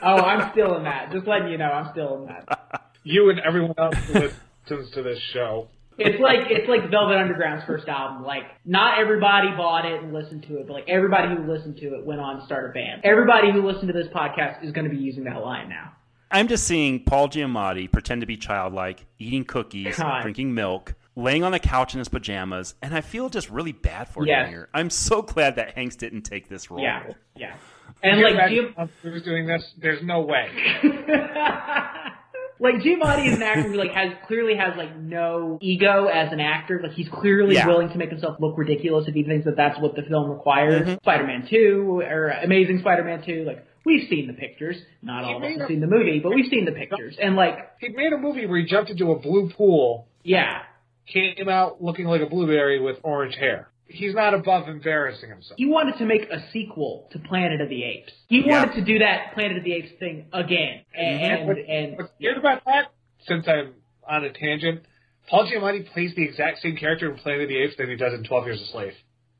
I'm 0.03 0.51
still 0.51 0.75
in 0.77 0.83
that. 0.83 1.11
Just 1.11 1.27
letting 1.27 1.49
you 1.49 1.57
know, 1.57 1.71
I'm 1.71 1.91
still 1.91 2.21
in 2.21 2.25
that. 2.27 2.82
You 3.03 3.29
and 3.29 3.39
everyone 3.39 3.73
else 3.77 3.95
who 4.07 4.13
listens 4.13 4.91
to 4.93 5.03
this 5.03 5.19
show. 5.33 5.67
It's 5.97 6.19
like 6.19 6.49
it's 6.49 6.67
like 6.67 6.89
Velvet 6.89 7.17
Underground's 7.17 7.65
first 7.65 7.87
album. 7.87 8.23
Like 8.25 8.43
not 8.65 8.99
everybody 8.99 9.49
bought 9.55 9.85
it 9.85 10.01
and 10.01 10.11
listened 10.13 10.43
to 10.47 10.57
it, 10.57 10.67
but 10.67 10.73
like 10.73 10.89
everybody 10.89 11.35
who 11.35 11.51
listened 11.51 11.77
to 11.77 11.95
it 11.95 12.05
went 12.05 12.19
on 12.19 12.39
to 12.39 12.45
start 12.45 12.69
a 12.69 12.73
band. 12.73 13.01
Everybody 13.03 13.51
who 13.51 13.65
listened 13.65 13.87
to 13.89 13.93
this 13.93 14.07
podcast 14.07 14.63
is 14.63 14.71
going 14.71 14.85
to 14.89 14.89
be 14.95 14.97
using 15.01 15.25
that 15.25 15.41
line 15.41 15.69
now. 15.69 15.91
I'm 16.31 16.47
just 16.47 16.63
seeing 16.65 17.03
Paul 17.03 17.29
Giamatti 17.29 17.91
pretend 17.91 18.21
to 18.21 18.27
be 18.27 18.37
childlike, 18.37 19.05
eating 19.19 19.45
cookies, 19.45 19.97
God. 19.97 20.23
drinking 20.23 20.55
milk, 20.55 20.95
laying 21.15 21.43
on 21.43 21.51
the 21.51 21.59
couch 21.59 21.93
in 21.93 21.99
his 21.99 22.09
pajamas, 22.09 22.73
and 22.81 22.95
I 22.95 23.01
feel 23.01 23.29
just 23.29 23.51
really 23.51 23.71
bad 23.71 24.07
for 24.07 24.25
Yes. 24.25 24.47
him 24.47 24.51
here. 24.51 24.69
I'm 24.73 24.89
so 24.89 25.21
glad 25.21 25.57
that 25.57 25.75
Hanks 25.75 25.95
didn't 25.95 26.23
take 26.23 26.49
this 26.49 26.71
role. 26.71 26.81
Yeah, 26.81 27.03
yeah. 27.35 27.53
And 28.01 28.13
Can 28.13 28.17
you 28.17 28.23
like 28.25 28.33
imagine 28.33 28.55
Jim, 28.55 28.73
Tom 28.73 29.21
doing 29.23 29.45
this? 29.45 29.73
There's 29.79 30.01
no 30.03 30.21
way. 30.21 30.49
like 32.63 32.75
Giamatti 32.75 33.27
is 33.27 33.35
an 33.35 33.43
actor 33.51 33.63
who 33.69 33.75
like 33.75 33.91
has 33.91 34.13
clearly 34.25 34.55
has 34.55 34.75
like 34.77 34.97
no 34.97 35.59
ego 35.61 36.05
as 36.07 36.31
an 36.31 36.39
actor. 36.39 36.79
Like 36.81 36.93
he's 36.93 37.09
clearly 37.09 37.55
Yeah. 37.55 37.67
willing 37.67 37.89
to 37.89 37.97
make 37.97 38.09
himself 38.09 38.37
look 38.39 38.57
ridiculous 38.57 39.07
if 39.07 39.13
he 39.13 39.23
thinks 39.23 39.45
that 39.45 39.55
that's 39.57 39.79
what 39.79 39.95
the 39.95 40.01
film 40.03 40.31
requires. 40.31 40.81
Mm-hmm. 40.87 40.95
Spider-Man 41.03 41.47
Two 41.49 42.01
or 42.03 42.29
Amazing 42.29 42.79
Spider-Man 42.79 43.23
Two, 43.25 43.43
like 43.45 43.65
we've 43.85 44.07
seen 44.09 44.27
the 44.27 44.33
pictures. 44.33 44.77
Not 45.01 45.25
all 45.25 45.37
of 45.37 45.43
us 45.43 45.59
have 45.59 45.67
seen 45.67 45.81
the 45.81 45.87
movie, 45.87 46.19
but 46.23 46.33
we've 46.33 46.49
seen 46.49 46.65
the 46.65 46.71
pictures. 46.71 47.17
And 47.21 47.35
like, 47.35 47.57
He 47.81 47.89
made 47.89 48.13
a 48.13 48.17
movie 48.17 48.45
where 48.47 48.57
he 48.59 48.65
jumped 48.65 48.89
into 48.89 49.11
a 49.11 49.19
blue 49.19 49.51
pool, 49.55 50.07
yeah, 50.23 50.61
came 51.05 51.49
out 51.49 51.83
looking 51.83 52.05
like 52.05 52.21
a 52.21 52.25
blueberry 52.27 52.79
with 52.79 52.97
orange 53.03 53.35
hair. 53.35 53.67
He's 53.87 54.15
not 54.15 54.33
above 54.33 54.67
embarrassing 54.69 55.29
himself. 55.29 55.57
he 55.57 55.65
wanted 55.65 55.97
to 55.97 56.05
make 56.05 56.23
a 56.31 56.43
sequel 56.51 57.09
to 57.11 57.19
Planet 57.19 57.61
of 57.61 57.69
the 57.69 57.83
Apes. 57.83 58.13
He 58.27 58.41
Yeah. 58.45 58.59
wanted 58.65 58.75
to 58.75 58.81
do 58.81 58.99
that 58.99 59.33
Planet 59.33 59.57
of 59.57 59.63
the 59.63 59.73
Apes 59.73 59.91
thing 59.99 60.25
again. 60.33 60.81
And 60.95 61.21
mm-hmm. 61.21 61.47
What- 61.47 61.57
and, 61.57 61.97
What's 61.97 62.11
weird 62.19 62.37
about 62.37 62.63
that, 62.65 62.91
since 63.27 63.47
I'm 63.47 63.73
on 64.07 64.23
a 64.23 64.31
tangent, 64.31 64.83
Paul 65.29 65.47
Giamatti 65.49 65.85
plays 65.91 66.13
the 66.15 66.23
exact 66.23 66.59
same 66.59 66.75
character 66.75 67.09
in 67.11 67.17
Planet 67.17 67.43
of 67.43 67.49
the 67.49 67.57
Apes 67.57 67.75
that 67.77 67.87
he 67.87 67.95
does 67.95 68.13
in 68.13 68.23
12 68.23 68.45
Years 68.45 68.61
a 68.61 68.65
Slave. 68.71 68.93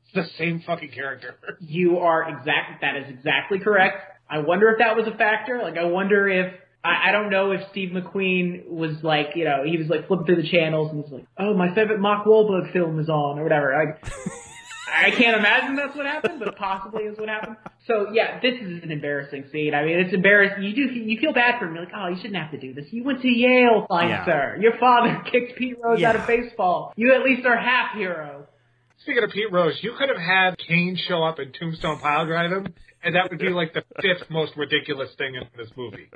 It's 0.04 0.14
the 0.14 0.36
same 0.38 0.60
fucking 0.60 0.90
character. 0.90 1.36
you 1.60 1.98
are 1.98 2.28
exact. 2.28 2.80
That 2.82 2.96
is 2.96 3.08
exactly 3.08 3.58
correct. 3.58 3.96
I 4.30 4.38
wonder 4.38 4.70
if 4.70 4.78
that 4.78 4.96
was 4.96 5.06
a 5.06 5.16
factor. 5.16 5.60
Like, 5.62 5.76
I 5.76 5.84
wonder 5.84 6.28
if 6.28 6.52
I, 6.84 7.08
I 7.08 7.12
don't 7.12 7.30
know 7.30 7.50
if 7.52 7.60
Steve 7.70 7.90
McQueen 7.90 8.68
was 8.68 9.02
like, 9.02 9.28
you 9.34 9.44
know, 9.44 9.62
he 9.64 9.78
was 9.78 9.88
like 9.88 10.06
flipping 10.06 10.26
through 10.26 10.42
the 10.42 10.48
channels 10.48 10.90
and 10.92 11.02
was 11.02 11.10
like, 11.12 11.26
oh, 11.38 11.54
my 11.54 11.74
favorite 11.74 11.98
Mark 12.00 12.26
Wahlberg 12.26 12.72
film 12.72 12.98
is 13.00 13.08
on 13.08 13.38
or 13.38 13.42
whatever. 13.42 13.72
Like, 13.74 14.04
I 14.96 15.10
can't 15.10 15.36
imagine 15.36 15.76
that's 15.76 15.96
what 15.96 16.06
happened, 16.06 16.40
but 16.44 16.56
possibly 16.56 17.04
is 17.04 17.18
what 17.18 17.28
happened. 17.28 17.56
So 17.86 18.08
yeah, 18.12 18.38
this 18.40 18.54
is 18.60 18.82
an 18.82 18.90
embarrassing 18.92 19.46
scene. 19.50 19.74
I 19.74 19.84
mean, 19.84 19.98
it's 19.98 20.14
embarrassing. 20.14 20.62
You 20.62 20.74
do 20.74 20.94
you 20.94 21.18
feel 21.20 21.32
bad 21.32 21.58
for 21.58 21.66
him. 21.66 21.74
You're 21.74 21.84
like, 21.84 21.94
oh, 21.96 22.08
you 22.08 22.16
shouldn't 22.16 22.36
have 22.36 22.50
to 22.52 22.60
do 22.60 22.74
this. 22.74 22.84
You 22.90 23.02
went 23.02 23.20
to 23.22 23.28
Yale, 23.28 23.86
fine 23.88 24.08
Yeah. 24.10 24.24
sir. 24.24 24.58
Your 24.60 24.78
father 24.78 25.22
kicked 25.32 25.56
Pete 25.58 25.76
Rose 25.82 26.00
Yeah. 26.00 26.10
out 26.10 26.16
of 26.16 26.26
baseball. 26.26 26.92
You 26.96 27.14
at 27.14 27.22
least 27.22 27.44
are 27.46 27.56
half 27.56 27.96
hero. 27.96 28.46
Speaking 29.02 29.24
of 29.24 29.30
Pete 29.30 29.50
Rose, 29.52 29.78
you 29.82 29.92
could 29.98 30.08
have 30.08 30.18
had 30.18 30.56
Kane 30.58 30.96
show 31.08 31.22
up 31.24 31.38
and 31.38 31.52
Tombstone 31.58 31.98
pile 31.98 32.24
drive 32.26 32.52
him, 32.52 32.72
and 33.04 33.14
that 33.14 33.30
would 33.30 33.38
be 33.38 33.50
like 33.50 33.74
the 33.74 33.84
fifth 34.00 34.30
most 34.30 34.56
ridiculous 34.56 35.14
thing 35.14 35.34
in 35.34 35.46
this 35.56 35.70
movie. 35.76 36.10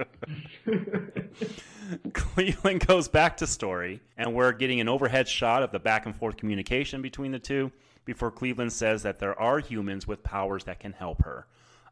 Cleveland 2.12 2.86
goes 2.86 3.08
back 3.08 3.36
to 3.38 3.46
story, 3.46 4.00
and 4.16 4.34
we're 4.34 4.52
getting 4.52 4.80
an 4.80 4.88
overhead 4.88 5.28
shot 5.28 5.62
of 5.62 5.70
the 5.70 5.78
back 5.78 6.06
and 6.06 6.16
forth 6.16 6.36
communication 6.36 7.02
between 7.02 7.32
the 7.32 7.38
two 7.38 7.70
before 8.04 8.30
Cleveland 8.30 8.72
says 8.72 9.02
that 9.02 9.18
there 9.18 9.38
are 9.38 9.58
humans 9.58 10.06
with 10.06 10.22
powers 10.22 10.64
that 10.64 10.80
can 10.80 10.92
help 10.92 11.22
her, 11.24 11.46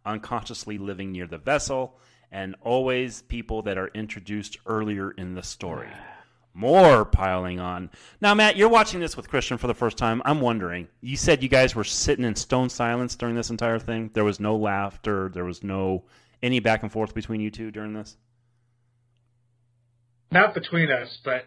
unconsciously 0.05 0.79
living 0.79 1.13
near 1.13 1.27
the 1.27 1.39
vessel, 1.39 1.99
and 2.33 2.57
always 2.63 3.23
people 3.23 3.63
that 3.63 3.77
are 3.77 3.89
introduced 3.89 4.57
earlier 4.67 5.11
in 5.11 5.35
the 5.35 5.43
story. 5.43 5.91
More 6.57 7.05
piling 7.05 7.61
on. 7.61 7.91
Now, 8.21 8.35
Matt, 8.35 8.57
you're 8.57 8.69
watching 8.69 9.01
this 9.01 9.17
with 9.17 9.29
Christian 9.29 9.59
for 9.59 9.67
the 9.67 9.75
first 9.75 9.99
time. 9.99 10.23
I'm 10.25 10.41
wondering. 10.41 10.89
You 11.01 11.17
said 11.17 11.43
you 11.43 11.49
guys 11.49 11.75
were 11.75 11.85
sitting 11.85 12.25
in 12.25 12.35
stone 12.35 12.71
silence 12.71 13.15
during 13.15 13.35
this 13.35 13.51
entire 13.51 13.79
thing. 13.79 14.11
There 14.15 14.25
was 14.25 14.41
no 14.41 14.57
laughter. 14.57 15.31
There 15.33 15.45
was 15.45 15.63
no 15.63 16.05
any 16.43 16.61
back 16.61 16.83
and 16.83 16.91
forth 16.91 17.15
between 17.15 17.41
you 17.41 17.51
two 17.51 17.71
during 17.71 17.93
this. 17.93 18.17
Not 20.33 20.55
between 20.55 20.91
us, 20.91 21.19
but 21.25 21.47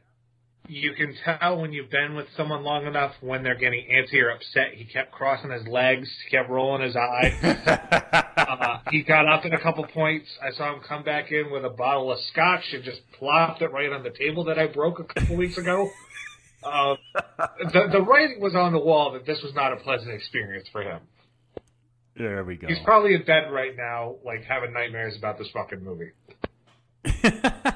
you 0.68 0.94
can 0.94 1.16
tell 1.26 1.60
when 1.60 1.74
you've 1.74 1.90
been 1.90 2.16
with 2.16 2.28
someone 2.38 2.64
long 2.64 2.86
enough 2.86 3.14
when 3.22 3.44
they're 3.44 3.56
getting 3.56 3.88
antsy 3.92 4.22
or 4.22 4.30
upset. 4.30 4.76
He 4.76 4.86
kept 4.86 5.12
crossing 5.12 5.52
his 5.52 5.68
legs, 5.68 6.08
he 6.24 6.38
kept 6.38 6.50
rolling 6.50 6.84
his 6.84 6.96
eyes. 6.96 8.26
he 8.90 9.04
got 9.04 9.28
up 9.28 9.46
at 9.46 9.54
a 9.54 9.60
couple 9.60 9.86
points. 9.86 10.28
I 10.42 10.52
saw 10.52 10.74
him 10.74 10.82
come 10.88 11.04
back 11.04 11.32
in 11.32 11.52
with 11.52 11.66
a 11.66 11.70
bottle 11.70 12.12
of 12.12 12.20
scotch 12.32 12.64
and 12.74 12.84
just 12.84 13.02
plopped 13.18 13.62
it 13.62 13.72
right 13.72 13.92
on 13.92 14.04
the 14.04 14.12
table 14.12 14.46
that 14.46 14.60
I 14.60 14.68
broke 14.68 15.00
a 15.00 15.04
couple 15.04 15.36
weeks 15.36 15.58
ago. 15.58 15.90
Uh, 16.64 16.96
the, 17.38 17.88
the 17.92 18.02
writing 18.02 18.42
was 18.42 18.54
on 18.56 18.74
the 18.74 18.80
wall 18.80 19.14
that 19.14 19.26
this 19.26 19.42
was 19.42 19.54
not 19.54 19.72
a 19.72 19.78
pleasant 19.78 20.12
experience 20.12 20.68
for 20.72 20.82
him. 20.84 21.00
There 22.18 22.44
we 22.44 22.58
go. 22.58 22.68
He's 22.68 22.80
probably 22.84 23.14
in 23.14 23.24
bed 23.24 23.52
right 23.52 23.76
now, 23.78 24.16
like 24.26 24.44
having 24.44 24.74
nightmares 24.74 25.16
about 25.18 25.38
this 25.38 25.48
fucking 25.54 25.82
movie. 25.82 26.12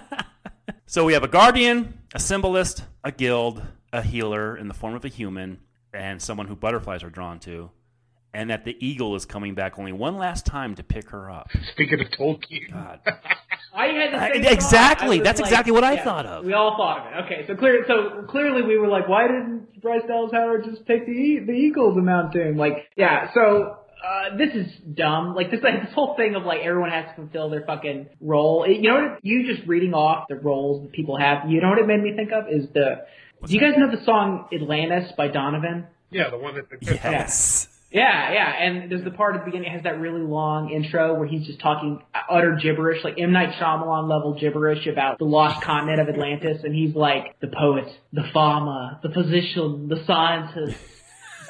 So 0.94 1.06
we 1.06 1.14
have 1.14 1.24
a 1.24 1.28
guardian, 1.28 2.02
a 2.14 2.20
symbolist, 2.20 2.84
a 3.04 3.12
guild, 3.12 3.64
a 3.92 4.04
healer 4.04 4.56
in 4.56 4.68
the 4.68 4.76
form 4.76 4.94
of 4.94 5.04
a 5.04 5.08
human, 5.08 5.60
and 5.92 6.22
someone 6.22 6.46
who 6.46 6.56
butterflies 6.56 7.02
are 7.02 7.10
drawn 7.10 7.40
to. 7.40 7.72
And 8.36 8.50
that 8.50 8.66
the 8.66 8.76
eagle 8.84 9.16
is 9.16 9.26
coming 9.26 9.54
back 9.54 9.78
only 9.78 9.92
one 9.92 10.18
last 10.18 10.46
time 10.46 10.74
to 10.76 10.84
pick 10.84 11.10
her 11.12 11.30
up. 11.30 11.50
Speaking 11.74 12.00
of 12.02 12.08
Tolkien, 12.08 12.72
God. 12.72 13.00
I 13.76 13.88
had 13.88 14.14
the 14.14 14.18
I- 14.18 14.32
same 14.34 14.44
thought. 14.44 14.52
exactly. 14.54 15.20
I 15.20 15.24
That's 15.24 15.40
like- 15.40 15.50
exactly 15.50 15.72
what 15.72 15.84
I 15.84 15.94
yeah, 15.94 16.04
thought 16.04 16.26
of. 16.26 16.46
We 16.46 16.54
all 16.54 16.76
thought 16.78 17.08
of 17.08 17.14
it. 17.14 17.26
Okay, 17.26 17.48
so 17.48 17.56
clear. 17.56 17.86
So 17.88 18.26
clearly, 18.30 18.62
we 18.64 18.78
were 18.78 18.88
like, 18.88 19.08
why 19.08 19.28
didn't 19.28 19.82
Bryce 19.82 20.02
Dallas 20.08 20.32
Howard 20.34 20.66
just 20.66 20.86
take 20.88 21.06
the 21.06 21.12
E- 21.12 21.40
the 21.46 21.52
Eagles 21.54 21.96
to 21.96 22.02
Mount 22.02 22.34
Doom? 22.34 22.58
Like, 22.58 22.88
yeah. 22.96 23.32
So 23.36 23.78
uh, 24.04 24.36
this 24.38 24.50
is 24.56 24.68
dumb. 24.96 25.36
Like 25.36 25.52
this, 25.52 25.62
like 25.64 25.84
this 25.86 25.94
whole 25.94 26.16
thing 26.16 26.34
of 26.36 26.44
like 26.44 26.62
everyone 26.62 26.90
has 26.90 27.06
to 27.10 27.16
fulfill 27.16 27.50
their 27.52 27.64
fucking 27.66 28.08
role. 28.22 28.64
It- 28.64 28.78
you 28.78 28.90
know 28.90 28.96
what? 29.10 29.20
You 29.24 29.46
just 29.56 29.68
reading 29.68 29.94
off 29.94 30.26
the 30.28 30.36
roles 30.36 30.84
that 30.84 30.92
people 30.92 31.18
have. 31.18 31.50
You 31.50 31.62
know 31.62 31.70
what 31.70 31.78
it 31.80 31.86
made 31.88 32.02
me 32.02 32.16
think 32.16 32.32
of 32.32 32.46
is 32.50 32.68
the. 32.74 33.06
do 33.46 33.54
you 33.54 33.60
guys 33.60 33.74
know 33.78 33.96
the 33.96 34.04
song 34.06 34.48
Atlantis 34.54 35.12
by 35.18 35.28
Donovan? 35.28 35.86
yeah, 36.12 36.30
the 36.30 36.38
one 36.38 36.56
that 36.56 36.70
The 36.70 36.78
Yes. 36.82 37.68
Yeah, 37.68 37.73
yeah, 37.94 38.34
yeah, 38.34 38.50
and 38.60 38.92
there's 38.92 39.04
the 39.04 39.12
part 39.12 39.36
at 39.36 39.42
the 39.42 39.46
beginning 39.46 39.68
that 39.70 39.76
has 39.76 39.84
that 39.84 40.00
really 40.00 40.22
long 40.22 40.72
intro 40.72 41.14
where 41.14 41.28
he's 41.28 41.46
just 41.46 41.60
talking 41.60 42.02
utter 42.28 42.58
gibberish, 42.60 43.04
like 43.04 43.20
M 43.20 43.32
Night 43.32 43.54
Shyamalan 43.60 44.10
level 44.10 44.34
gibberish 44.34 44.88
about 44.88 45.20
the 45.20 45.26
lost 45.26 45.64
continent 45.64 46.02
of 46.02 46.10
Atlantis, 46.10 46.64
and 46.64 46.74
he's 46.74 46.96
like 46.96 47.40
the 47.40 47.50
poet, 47.50 47.86
the 48.12 48.24
farmer, 48.34 49.00
the 49.04 49.10
physician, 49.10 49.90
the 49.90 50.04
scientist, 50.08 50.76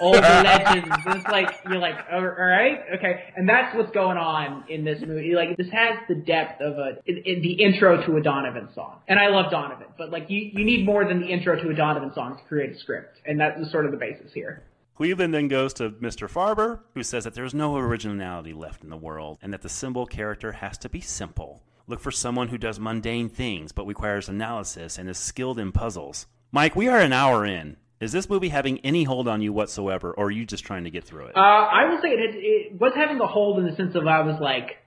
all 0.01 0.11
the 0.11 0.19
legends. 0.19 0.89
And 1.05 1.15
it's 1.15 1.27
like 1.29 1.47
you're 1.63 1.79
like, 1.79 1.95
all 2.11 2.21
right, 2.21 2.77
okay, 2.97 3.23
and 3.37 3.47
that's 3.47 3.73
what's 3.77 3.91
going 3.91 4.17
on 4.17 4.65
in 4.67 4.83
this 4.83 4.99
movie. 4.99 5.35
Like 5.35 5.55
this 5.55 5.69
has 5.71 5.99
the 6.09 6.15
depth 6.15 6.59
of 6.59 6.73
a 6.73 6.97
in, 7.05 7.23
in 7.25 7.41
the 7.41 7.53
intro 7.53 8.05
to 8.05 8.17
a 8.17 8.21
Donovan 8.21 8.67
song, 8.75 8.99
and 9.07 9.17
I 9.17 9.29
love 9.29 9.49
Donovan, 9.49 9.87
but 9.97 10.11
like 10.11 10.29
you 10.29 10.51
you 10.53 10.65
need 10.65 10.85
more 10.85 11.07
than 11.07 11.21
the 11.21 11.27
intro 11.27 11.55
to 11.55 11.69
a 11.69 11.73
Donovan 11.73 12.11
song 12.13 12.37
to 12.37 12.43
create 12.49 12.75
a 12.75 12.79
script, 12.79 13.19
and 13.25 13.39
that's 13.39 13.71
sort 13.71 13.85
of 13.85 13.91
the 13.91 13.97
basis 13.97 14.33
here. 14.33 14.63
Cleveland 14.95 15.33
then 15.33 15.47
goes 15.47 15.73
to 15.73 15.89
Mr. 15.89 16.29
Farber, 16.29 16.79
who 16.93 17.01
says 17.01 17.23
that 17.23 17.33
there's 17.33 17.53
no 17.53 17.75
originality 17.77 18.53
left 18.53 18.83
in 18.83 18.89
the 18.89 18.97
world 18.97 19.39
and 19.41 19.51
that 19.51 19.63
the 19.63 19.69
symbol 19.69 20.05
character 20.05 20.51
has 20.51 20.77
to 20.79 20.89
be 20.89 21.01
simple. 21.01 21.63
Look 21.87 21.99
for 21.99 22.11
someone 22.11 22.49
who 22.49 22.57
does 22.57 22.79
mundane 22.79 23.27
things 23.27 23.71
but 23.71 23.87
requires 23.87 24.29
analysis 24.29 24.97
and 24.97 25.09
is 25.09 25.17
skilled 25.17 25.57
in 25.57 25.71
puzzles. 25.71 26.27
Mike, 26.51 26.75
we 26.75 26.87
are 26.87 26.99
an 26.99 27.11
hour 27.11 27.43
in. 27.45 27.77
Is 27.99 28.11
this 28.11 28.29
movie 28.29 28.49
having 28.49 28.79
any 28.79 29.03
hold 29.05 29.27
on 29.27 29.41
you 29.41 29.51
whatsoever, 29.51 30.11
or 30.11 30.25
are 30.25 30.31
you 30.31 30.45
just 30.45 30.65
trying 30.65 30.83
to 30.83 30.91
get 30.91 31.05
through 31.05 31.27
it? 31.27 31.37
Uh, 31.37 31.39
I 31.39 31.89
will 31.89 32.01
say 32.01 32.09
it, 32.09 32.35
it, 32.35 32.79
was 32.79 32.91
having 32.95 33.19
a 33.19 33.27
hold 33.27 33.59
in 33.59 33.65
the 33.65 33.75
sense 33.75 33.95
of 33.95 34.05
I 34.05 34.21
was 34.21 34.39
like, 34.41 34.77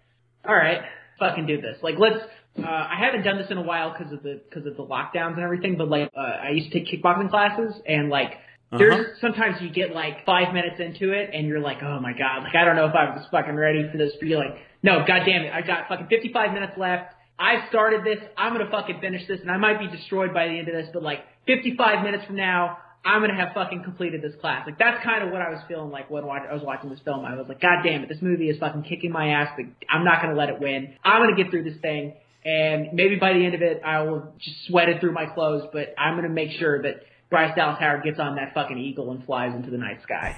all 0.47 0.55
right, 0.55 0.83
fucking 1.19 1.47
do 1.47 1.61
this. 1.61 1.79
Like, 1.83 1.97
let's. 1.99 2.19
Uh, 2.59 2.67
I 2.67 2.95
haven't 2.99 3.23
done 3.23 3.39
this 3.39 3.51
in 3.51 3.59
a 3.59 3.63
while 3.63 3.95
because 3.97 4.13
of 4.13 4.23
the 4.23 4.41
because 4.49 4.67
of 4.67 4.77
the 4.77 4.85
lockdowns 4.85 5.35
and 5.35 5.43
everything. 5.43 5.77
But 5.77 5.89
like, 5.89 6.11
uh, 6.17 6.21
I 6.21 6.51
used 6.51 6.73
to 6.73 6.79
take 6.79 6.89
kickboxing 6.89 7.31
classes, 7.31 7.75
and 7.87 8.11
like, 8.11 8.35
there's 8.73 8.95
Uh-huh. 8.95 9.05
sometimes 9.21 9.61
you 9.61 9.71
get 9.71 9.95
like 9.95 10.25
five 10.25 10.53
minutes 10.53 10.81
into 10.81 11.13
it, 11.13 11.31
and 11.33 11.47
you're 11.47 11.61
like, 11.61 11.83
oh 11.83 12.01
my 12.01 12.13
god, 12.13 12.43
like 12.45 12.55
I 12.55 12.65
don't 12.65 12.77
know 12.77 12.87
if 12.87 12.95
I 12.95 13.15
was 13.17 13.27
fucking 13.31 13.55
ready 13.55 13.89
for 13.91 13.99
this. 13.99 14.13
But 14.19 14.29
you're 14.29 14.39
like, 14.39 14.57
no, 14.83 15.05
god 15.07 15.25
damn 15.25 15.43
it, 15.43 15.53
I 15.53 15.63
got 15.63 15.89
fucking 15.89 16.09
55 16.09 16.53
minutes 16.53 16.73
left. 16.77 17.15
I 17.39 17.69
started 17.69 18.03
this. 18.05 18.19
I'm 18.37 18.53
gonna 18.53 18.71
fucking 18.71 19.01
finish 19.01 19.27
this, 19.29 19.41
and 19.41 19.51
I 19.51 19.57
might 19.57 19.79
be 19.79 19.89
destroyed 19.89 20.33
by 20.33 20.49
the 20.49 20.59
end 20.59 20.69
of 20.69 20.75
this. 20.75 20.89
But 20.93 21.03
like, 21.03 21.21
55 21.47 22.03
minutes 22.03 22.25
from 22.25 22.37
now, 22.37 22.79
I'm 23.05 23.21
gonna 23.21 23.37
have 23.37 23.55
fucking 23.55 23.85
completed 23.85 24.21
this 24.21 24.35
class. 24.41 24.67
Like 24.67 24.79
that's 24.79 25.05
kind 25.05 25.23
of 25.23 25.31
what 25.31 25.43
I 25.43 25.51
was 25.51 25.61
feeling 25.69 25.91
like 25.91 26.11
when 26.11 26.25
I 26.25 26.53
was 26.53 26.63
watching 26.65 26.91
this 26.91 26.99
film. 27.05 27.25
I 27.25 27.37
was 27.37 27.47
like, 27.49 27.61
God 27.61 27.83
damn 27.85 28.03
it, 28.03 28.09
this 28.09 28.19
movie 28.21 28.49
is 28.49 28.59
fucking 28.59 28.83
kicking 28.83 29.13
my 29.13 29.29
ass. 29.29 29.51
Like, 29.57 29.69
I'm 29.89 30.05
not 30.05 30.21
gonna 30.23 30.35
let 30.35 30.49
it 30.49 30.59
win. 30.61 30.95
I'm 31.05 31.23
gonna 31.23 31.37
get 31.37 31.51
through 31.51 31.65
this 31.65 31.79
thing, 31.81 32.15
and 32.45 32.89
maybe 32.95 33.17
by 33.17 33.33
the 33.35 33.45
end 33.45 33.55
of 33.55 33.63
it, 33.63 33.81
I 33.85 34.03
will 34.03 34.33
just 34.41 34.67
sweat 34.67 34.89
it 34.89 35.01
through 35.01 35.13
my 35.13 35.27
clothes. 35.27 35.69
But 35.73 35.95
I'm 35.99 36.17
gonna 36.17 36.31
make 36.31 36.51
sure 36.59 36.83
that 36.83 37.03
Bryce 37.31 37.55
Dallas 37.57 37.79
Howard 37.81 38.05
gets 38.05 38.19
on 38.19 38.37
that 38.37 38.55
fucking 38.55 38.79
eagle 38.79 39.11
and 39.11 39.25
flies 39.25 39.55
into 39.55 39.71
the 39.71 39.79
night 39.79 40.03
sky. 40.03 40.37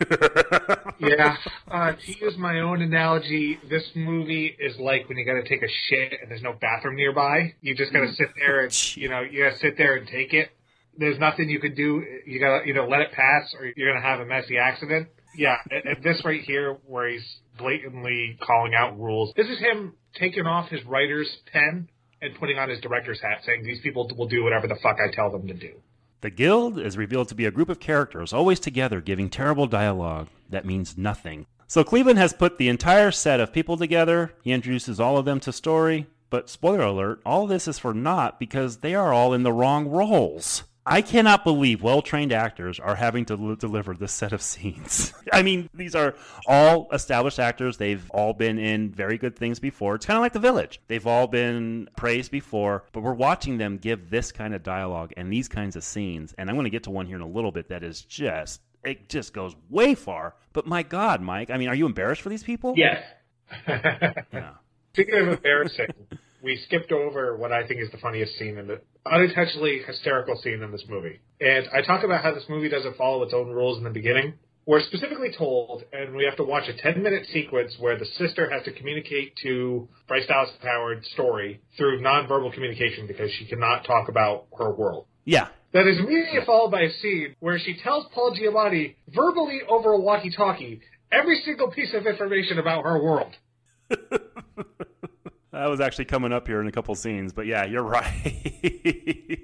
Yeah. 0.98 1.36
Uh, 1.70 1.92
to 1.92 2.18
use 2.24 2.36
my 2.38 2.60
own 2.60 2.82
analogy, 2.82 3.58
this 3.68 3.84
movie 3.94 4.54
is 4.58 4.78
like 4.78 5.08
when 5.08 5.18
you 5.18 5.24
got 5.24 5.34
to 5.34 5.48
take 5.48 5.62
a 5.62 5.70
shit 5.88 6.14
and 6.20 6.30
there's 6.30 6.42
no 6.42 6.54
bathroom 6.54 6.96
nearby. 6.96 7.54
You 7.60 7.74
just 7.74 7.92
got 7.92 8.00
to 8.00 8.12
sit 8.14 8.28
there 8.38 8.64
and 8.64 8.96
you 8.96 9.08
know 9.08 9.20
you 9.20 9.44
got 9.44 9.54
to 9.54 9.58
sit 9.58 9.76
there 9.76 9.96
and 9.96 10.06
take 10.08 10.32
it. 10.32 10.50
There's 10.98 11.18
nothing 11.18 11.50
you 11.50 11.60
can 11.60 11.74
do. 11.74 12.02
You 12.26 12.40
got 12.40 12.60
to 12.60 12.66
you 12.66 12.74
know 12.74 12.86
let 12.86 13.00
it 13.00 13.12
pass, 13.12 13.54
or 13.58 13.70
you're 13.76 13.92
gonna 13.92 14.04
have 14.04 14.20
a 14.20 14.26
messy 14.26 14.56
accident. 14.58 15.08
Yeah, 15.36 15.56
and, 15.70 15.96
and 15.96 16.02
this 16.02 16.22
right 16.24 16.40
here, 16.40 16.78
where 16.86 17.08
he's 17.10 17.26
blatantly 17.58 18.38
calling 18.40 18.72
out 18.74 18.98
rules. 18.98 19.34
This 19.36 19.48
is 19.48 19.58
him 19.58 19.94
taking 20.14 20.46
off 20.46 20.70
his 20.70 20.82
writer's 20.84 21.28
pen 21.52 21.88
and 22.22 22.34
putting 22.36 22.58
on 22.58 22.70
his 22.70 22.80
director's 22.80 23.20
hat, 23.20 23.42
saying 23.44 23.64
these 23.64 23.80
people 23.82 24.10
will 24.16 24.28
do 24.28 24.42
whatever 24.42 24.66
the 24.66 24.76
fuck 24.82 24.96
I 24.96 25.14
tell 25.14 25.30
them 25.30 25.46
to 25.48 25.54
do. 25.54 25.74
The 26.22 26.30
Guild 26.30 26.78
is 26.78 26.96
revealed 26.96 27.28
to 27.28 27.34
be 27.34 27.44
a 27.44 27.50
group 27.50 27.68
of 27.68 27.78
characters 27.78 28.32
always 28.32 28.58
together 28.58 29.00
giving 29.00 29.28
terrible 29.28 29.66
dialogue 29.66 30.28
that 30.48 30.64
means 30.64 30.96
nothing. 30.96 31.46
So 31.66 31.84
Cleveland 31.84 32.18
has 32.18 32.32
put 32.32 32.58
the 32.58 32.68
entire 32.68 33.10
set 33.10 33.40
of 33.40 33.52
people 33.52 33.76
together. 33.76 34.32
He 34.42 34.52
introduces 34.52 34.98
all 34.98 35.18
of 35.18 35.24
them 35.24 35.40
to 35.40 35.52
story, 35.52 36.06
but 36.30 36.48
spoiler 36.48 36.80
alert, 36.82 37.20
all 37.26 37.46
this 37.46 37.68
is 37.68 37.78
for 37.78 37.92
naught 37.92 38.38
because 38.38 38.78
they 38.78 38.94
are 38.94 39.12
all 39.12 39.34
in 39.34 39.42
the 39.42 39.52
wrong 39.52 39.88
roles. 39.88 40.64
I 40.88 41.02
cannot 41.02 41.42
believe 41.42 41.82
well 41.82 42.00
trained 42.00 42.32
actors 42.32 42.78
are 42.78 42.94
having 42.94 43.24
to 43.26 43.34
l- 43.34 43.56
deliver 43.56 43.92
this 43.94 44.12
set 44.12 44.32
of 44.32 44.40
scenes. 44.40 45.12
I 45.32 45.42
mean, 45.42 45.68
these 45.74 45.96
are 45.96 46.14
all 46.46 46.86
established 46.92 47.40
actors. 47.40 47.76
They've 47.76 48.08
all 48.12 48.32
been 48.32 48.58
in 48.58 48.92
very 48.92 49.18
good 49.18 49.36
things 49.36 49.58
before. 49.58 49.96
It's 49.96 50.06
kind 50.06 50.16
of 50.16 50.22
like 50.22 50.32
The 50.32 50.38
Village. 50.38 50.80
They've 50.86 51.06
all 51.06 51.26
been 51.26 51.88
praised 51.96 52.30
before, 52.30 52.84
but 52.92 53.00
we're 53.00 53.14
watching 53.14 53.58
them 53.58 53.78
give 53.78 54.10
this 54.10 54.30
kind 54.30 54.54
of 54.54 54.62
dialogue 54.62 55.12
and 55.16 55.32
these 55.32 55.48
kinds 55.48 55.74
of 55.74 55.82
scenes. 55.82 56.34
And 56.38 56.48
I'm 56.48 56.54
going 56.54 56.64
to 56.64 56.70
get 56.70 56.84
to 56.84 56.90
one 56.90 57.06
here 57.06 57.16
in 57.16 57.22
a 57.22 57.26
little 57.28 57.50
bit 57.50 57.68
that 57.70 57.82
is 57.82 58.02
just, 58.02 58.60
it 58.84 59.08
just 59.08 59.32
goes 59.32 59.56
way 59.68 59.96
far. 59.96 60.36
But 60.52 60.68
my 60.68 60.84
God, 60.84 61.20
Mike, 61.20 61.50
I 61.50 61.56
mean, 61.56 61.68
are 61.68 61.74
you 61.74 61.86
embarrassed 61.86 62.22
for 62.22 62.28
these 62.28 62.44
people? 62.44 62.74
Yes. 62.76 63.02
Yeah. 64.32 64.50
Speaking 64.92 65.14
of 65.18 65.28
embarrassing, 65.28 65.86
we 66.46 66.56
skipped 66.64 66.92
over 66.92 67.36
what 67.36 67.50
I 67.50 67.66
think 67.66 67.80
is 67.82 67.90
the 67.90 67.98
funniest 67.98 68.38
scene 68.38 68.56
in 68.56 68.68
the 68.68 68.80
unintentionally 69.04 69.80
hysterical 69.84 70.40
scene 70.42 70.62
in 70.62 70.70
this 70.70 70.84
movie. 70.88 71.18
And 71.40 71.66
I 71.74 71.82
talk 71.82 72.04
about 72.04 72.22
how 72.22 72.32
this 72.32 72.44
movie 72.48 72.68
doesn't 72.68 72.96
follow 72.96 73.24
its 73.24 73.34
own 73.34 73.48
rules 73.50 73.78
in 73.78 73.84
the 73.84 73.90
beginning. 73.90 74.34
We're 74.64 74.80
specifically 74.80 75.32
told, 75.36 75.82
and 75.92 76.14
we 76.14 76.24
have 76.24 76.36
to 76.36 76.44
watch 76.44 76.68
a 76.68 76.74
10 76.80 77.02
minute 77.02 77.26
sequence 77.32 77.74
where 77.80 77.98
the 77.98 78.06
sister 78.16 78.48
has 78.48 78.62
to 78.64 78.72
communicate 78.72 79.34
to 79.42 79.88
Bryce 80.06 80.26
Dallas 80.28 80.50
Howard's 80.62 81.08
story 81.10 81.60
through 81.76 82.00
nonverbal 82.00 82.54
communication 82.54 83.08
because 83.08 83.30
she 83.32 83.46
cannot 83.46 83.84
talk 83.84 84.08
about 84.08 84.46
her 84.56 84.72
world. 84.72 85.06
Yeah. 85.24 85.48
That 85.72 85.88
is 85.88 85.98
immediately 85.98 86.40
followed 86.46 86.70
by 86.70 86.82
a 86.82 86.92
scene 87.02 87.34
where 87.40 87.58
she 87.58 87.76
tells 87.82 88.06
Paul 88.14 88.36
Giamatti 88.36 88.94
verbally 89.08 89.62
over 89.68 89.92
a 89.92 89.98
walkie 89.98 90.30
talkie 90.30 90.80
every 91.10 91.42
single 91.44 91.72
piece 91.72 91.92
of 91.92 92.06
information 92.06 92.60
about 92.60 92.84
her 92.84 93.02
world. 93.02 93.34
That 95.56 95.68
was 95.70 95.80
actually 95.80 96.04
coming 96.06 96.32
up 96.32 96.46
here 96.46 96.60
in 96.60 96.66
a 96.66 96.72
couple 96.72 96.94
scenes, 96.94 97.32
but 97.32 97.46
yeah, 97.46 97.64
you're 97.64 97.82
right. 97.98 98.04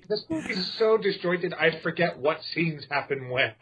This 0.08 0.24
movie's 0.28 0.72
so 0.78 0.96
disjointed, 0.98 1.54
I 1.54 1.80
forget 1.82 2.18
what 2.18 2.38
scenes 2.54 2.84
happen 2.90 3.30
when. 3.30 3.52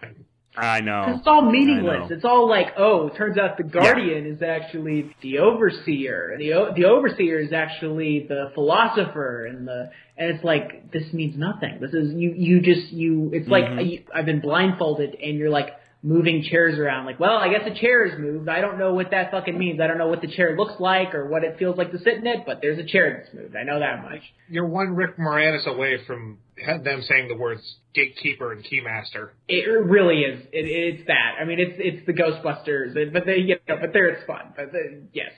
I 0.56 0.80
know. 0.80 1.04
It's 1.16 1.26
all 1.28 1.42
meaningless. 1.48 2.10
It's 2.10 2.24
all 2.24 2.48
like, 2.48 2.68
oh, 2.76 3.06
it 3.06 3.16
turns 3.16 3.38
out 3.38 3.56
the 3.56 3.62
guardian 3.62 4.26
is 4.26 4.42
actually 4.42 5.14
the 5.22 5.38
overseer, 5.38 6.32
and 6.32 6.40
the 6.40 6.54
o- 6.54 6.74
the 6.74 6.86
overseer 6.86 7.38
is 7.38 7.52
actually 7.52 8.26
the 8.28 8.50
philosopher, 8.54 9.46
and 9.46 9.66
the 9.68 9.90
and 10.16 10.34
it's 10.34 10.42
like 10.44 10.90
this 10.90 11.04
means 11.12 11.36
nothing. 11.38 11.78
This 11.80 11.92
is 11.94 12.12
you 12.14 12.32
you 12.36 12.60
just 12.62 12.88
you. 12.92 13.30
It's 13.32 13.48
like 13.48 13.64
Mm-hmm. 13.66 13.78
you, 13.86 14.02
I've 14.12 14.26
been 14.26 14.40
blindfolded, 14.40 15.14
and 15.22 15.38
you're 15.38 15.50
like, 15.50 15.68
moving 16.02 16.42
chairs 16.50 16.78
around. 16.78 17.04
Like, 17.04 17.20
well, 17.20 17.36
I 17.36 17.48
guess 17.48 17.66
a 17.66 17.78
chair 17.78 18.06
is 18.06 18.18
moved. 18.18 18.48
I 18.48 18.60
don't 18.60 18.78
know 18.78 18.94
what 18.94 19.10
that 19.10 19.30
fucking 19.30 19.58
means. 19.58 19.80
I 19.80 19.86
don't 19.86 19.98
know 19.98 20.08
what 20.08 20.22
the 20.22 20.28
chair 20.28 20.56
looks 20.56 20.80
like 20.80 21.14
or 21.14 21.28
what 21.28 21.44
it 21.44 21.58
feels 21.58 21.76
like 21.76 21.92
to 21.92 21.98
sit 21.98 22.14
in 22.14 22.26
it, 22.26 22.44
but 22.46 22.60
there's 22.62 22.78
a 22.78 22.86
chair 22.86 23.22
that's 23.22 23.34
moved. 23.34 23.54
I 23.56 23.64
know 23.64 23.78
that 23.78 24.02
much. 24.02 24.20
You're 24.48 24.66
one 24.66 24.94
Rick 24.94 25.18
Moranis 25.18 25.66
away 25.66 25.98
from 26.06 26.38
them 26.82 27.02
saying 27.02 27.28
the 27.28 27.36
words 27.36 27.76
gatekeeper 27.94 28.52
and 28.52 28.64
keymaster. 28.64 29.30
It 29.48 29.68
really 29.68 30.20
is. 30.20 30.42
It, 30.52 30.66
it's 30.66 31.06
that. 31.06 31.36
I 31.40 31.44
mean, 31.44 31.58
it's 31.58 31.76
it's 31.78 32.06
the 32.06 32.12
Ghostbusters, 32.12 33.12
but 33.12 33.26
they 33.26 33.36
you 33.36 33.56
know, 33.68 33.76
but 33.80 33.92
there 33.92 34.08
it's 34.08 34.26
fun. 34.26 34.52
But 34.56 34.72
the, 34.72 35.02
yes. 35.12 35.32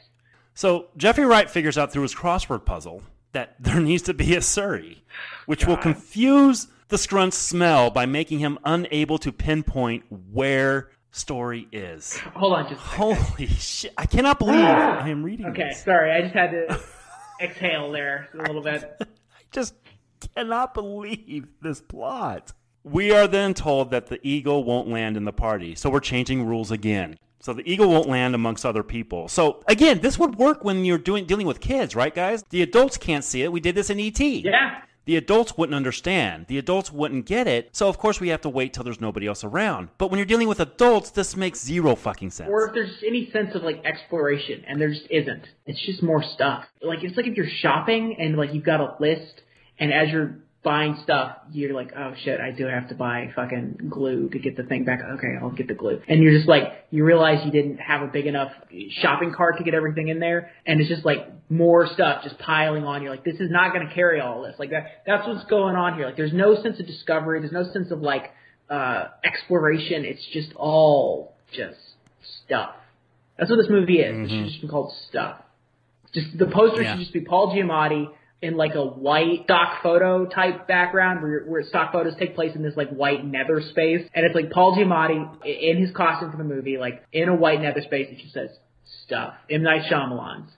So 0.55 0.89
Jeffrey 0.97 1.25
Wright 1.25 1.49
figures 1.49 1.79
out 1.79 1.93
through 1.93 2.03
his 2.03 2.15
crossword 2.15 2.65
puzzle 2.65 3.03
that 3.33 3.57
there 3.61 3.81
needs 3.81 4.03
to 4.05 4.15
be 4.15 4.37
a 4.37 4.43
Surrey, 4.43 5.03
which 5.47 5.67
will 5.67 5.77
confuse 5.79 6.69
the 6.93 6.99
Scrunt's 6.99 7.39
smell 7.39 7.91
by 7.91 8.05
making 8.05 8.39
him 8.39 8.59
unable 8.65 9.17
to 9.19 9.33
pinpoint 9.33 10.05
where 10.11 10.91
Story 11.11 11.67
is. 11.73 12.17
Hold 12.35 12.53
on, 12.55 12.69
just. 12.69 12.81
Holy 12.81 13.47
shit! 13.47 13.93
I 13.99 14.07
cannot 14.07 14.39
believe 14.39 14.65
I 14.65 15.09
am 15.09 15.23
reading 15.23 15.47
Okay, 15.47 15.69
this. 15.69 15.83
sorry. 15.85 16.11
I 16.13 16.21
just 16.23 16.35
had 16.35 16.51
to 16.51 16.81
exhale 17.41 17.91
there 17.93 18.29
a 18.35 18.39
little 18.43 18.63
bit. 18.63 18.95
I 19.01 19.07
just 19.51 19.75
cannot 20.35 20.73
believe 20.75 21.49
this 21.61 21.81
plot. 21.81 22.53
We 22.85 23.13
are 23.13 23.27
then 23.27 23.53
told 23.55 23.91
that 23.91 24.07
the 24.07 24.19
eagle 24.27 24.65
won't 24.65 24.89
land 24.89 25.17
in 25.17 25.25
the 25.25 25.33
party, 25.33 25.75
so 25.75 25.89
we're 25.91 26.01
changing 26.01 26.47
rules 26.47 26.71
again. 26.71 27.19
So 27.41 27.53
the 27.53 27.69
eagle 27.71 27.89
won't 27.89 28.09
land 28.09 28.35
amongst 28.35 28.65
other 28.65 28.83
people. 28.83 29.29
So 29.29 29.63
again, 29.67 30.01
this 30.01 30.19
would 30.19 30.37
work 30.37 30.63
when 30.65 30.85
you're 30.85 30.99
doing 30.99 31.27
dealing 31.27 31.47
with 31.47 31.61
kids, 31.61 31.95
right, 31.97 32.15
guys? 32.15 32.43
The 32.51 32.63
adults 32.63 32.97
can't 32.97 33.25
see 33.25 33.43
it. 33.43 33.53
We 33.53 33.61
did 33.61 33.75
this 33.75 33.91
in 33.91 33.99
ET. 34.01 34.19
Yeah. 34.21 34.83
The 35.05 35.17
adults 35.17 35.59
wouldn't 35.59 35.75
understand. 35.75 36.47
The 36.47 36.59
adults 36.59 36.93
wouldn't 36.93 37.27
get 37.27 37.47
it. 37.47 37.71
So 37.73 37.89
of 37.89 37.99
course 37.99 38.21
we 38.21 38.29
have 38.29 38.41
to 38.43 38.49
wait 38.49 38.73
till 38.73 38.85
there's 38.85 39.01
nobody 39.01 39.27
else 39.27 39.43
around. 39.43 39.89
But 39.99 40.11
when 40.11 40.19
you're 40.19 40.27
dealing 40.27 40.49
with 40.49 40.61
adults, 40.61 41.11
this 41.11 41.37
makes 41.37 41.65
zero 41.65 41.97
fucking 41.97 42.31
sense. 42.31 42.49
Or 42.51 42.69
if 42.69 42.75
there's 42.75 43.03
any 43.07 43.31
sense 43.33 43.55
of 43.55 43.63
like 43.63 43.85
exploration, 43.85 44.65
and 44.67 44.81
there 44.81 44.91
just 44.91 45.07
isn't. 45.11 45.43
It's 45.67 45.85
just 45.85 46.03
more 46.03 46.23
stuff. 46.23 46.65
Like 46.81 47.03
it's 47.03 47.17
like 47.17 47.27
if 47.27 47.37
you're 47.37 47.47
shopping 47.61 48.17
and 48.19 48.37
like 48.37 48.55
you've 48.55 48.65
got 48.65 48.81
a 48.81 48.95
list, 49.01 49.43
and 49.79 49.93
as 49.93 50.11
you're 50.11 50.37
buying 50.65 50.97
stuff, 51.03 51.39
you're 51.53 51.75
like, 51.75 51.93
oh 51.97 52.15
shit, 52.25 52.41
I 52.41 52.53
do 52.53 52.67
have 52.67 52.89
to 52.91 52.95
buy 52.95 53.33
fucking 53.35 53.89
glue 53.91 54.29
to 54.29 54.39
get 54.39 54.57
the 54.57 54.63
thing 54.63 54.85
back. 54.85 55.01
Okay, 55.15 55.37
I'll 55.41 55.51
get 55.51 55.67
the 55.67 55.75
glue. 55.75 56.01
And 56.09 56.23
you're 56.23 56.33
just 56.33 56.49
like, 56.49 56.65
you 56.91 57.05
realize 57.05 57.45
you 57.45 57.51
didn't 57.51 57.79
have 57.79 58.03
a 58.03 58.07
big 58.07 58.27
enough 58.27 58.53
shopping 59.01 59.33
cart 59.37 59.59
to 59.59 59.65
get 59.65 59.75
everything 59.75 60.09
in 60.09 60.21
there, 60.21 60.51
and 60.65 60.81
it's 60.81 60.89
just 60.89 61.05
like 61.05 61.29
more 61.51 61.89
stuff 61.95 62.23
just 62.23 62.39
piling 62.39 62.85
on. 62.85 63.03
You're 63.03 63.11
like, 63.11 63.25
this 63.25 63.41
is 63.41 63.51
not 63.51 63.73
going 63.75 63.87
to 63.89 63.93
carry 63.95 64.21
all 64.21 64.43
this. 64.43 64.55
Like 64.59 64.71
that. 64.71 65.03
That's 65.07 65.27
what's 65.27 65.45
going 65.51 65.75
on 65.75 65.95
here. 65.97 66.07
Like 66.07 66.17
there's 66.17 66.33
no 66.33 66.55
sense 66.63 66.79
of 66.79 66.87
discovery. 66.87 67.41
There's 67.41 67.53
no 67.53 67.71
sense 67.73 67.91
of 67.91 68.01
like 68.01 68.31
uh 68.71 69.07
exploration. 69.25 70.05
It's 70.05 70.25
just 70.33 70.53
all 70.55 71.35
just 71.53 71.77
stuff. 72.47 72.71
That's 73.37 73.51
what 73.51 73.57
this 73.57 73.69
movie 73.69 73.99
is. 73.99 74.31
It 74.31 74.35
should 74.35 74.47
just 74.49 74.63
be 74.63 74.69
called 74.69 74.93
stuff. 75.09 75.39
Just 76.15 76.39
the 76.39 76.47
poster 76.47 76.83
Yeah. 76.83 76.93
should 76.93 77.01
just 77.01 77.13
be 77.13 77.21
Paul 77.23 77.55
Giamatti 77.55 78.07
in 78.43 78.57
like 78.57 78.75
a 78.75 78.85
white 78.85 79.45
stock 79.45 79.83
photo 79.83 80.27
type 80.27 80.67
background 80.67 81.23
where, 81.23 81.45
where 81.45 81.63
stock 81.63 81.93
photos 81.93 82.15
take 82.19 82.35
place 82.35 82.55
in 82.57 82.63
this 82.63 82.77
like 82.77 82.91
white 82.91 83.25
nether 83.25 83.63
space. 83.71 84.07
And 84.15 84.27
it's 84.27 84.35
like 84.35 84.51
Paul 84.51 84.77
Giamatti 84.77 85.47
in 85.47 85.81
his 85.81 85.95
costume 85.95 86.33
for 86.33 86.37
the 86.37 86.45
movie, 86.45 86.77
like 86.77 87.05
in 87.13 87.29
a 87.29 87.35
white 87.35 87.63
nether 87.63 87.81
space. 87.81 88.09
It 88.11 88.19
just 88.19 88.35
says 88.35 88.51
stuff. 89.05 89.35
M. 89.49 89.63
Night 89.63 89.91
Shyamalan's 89.91 90.51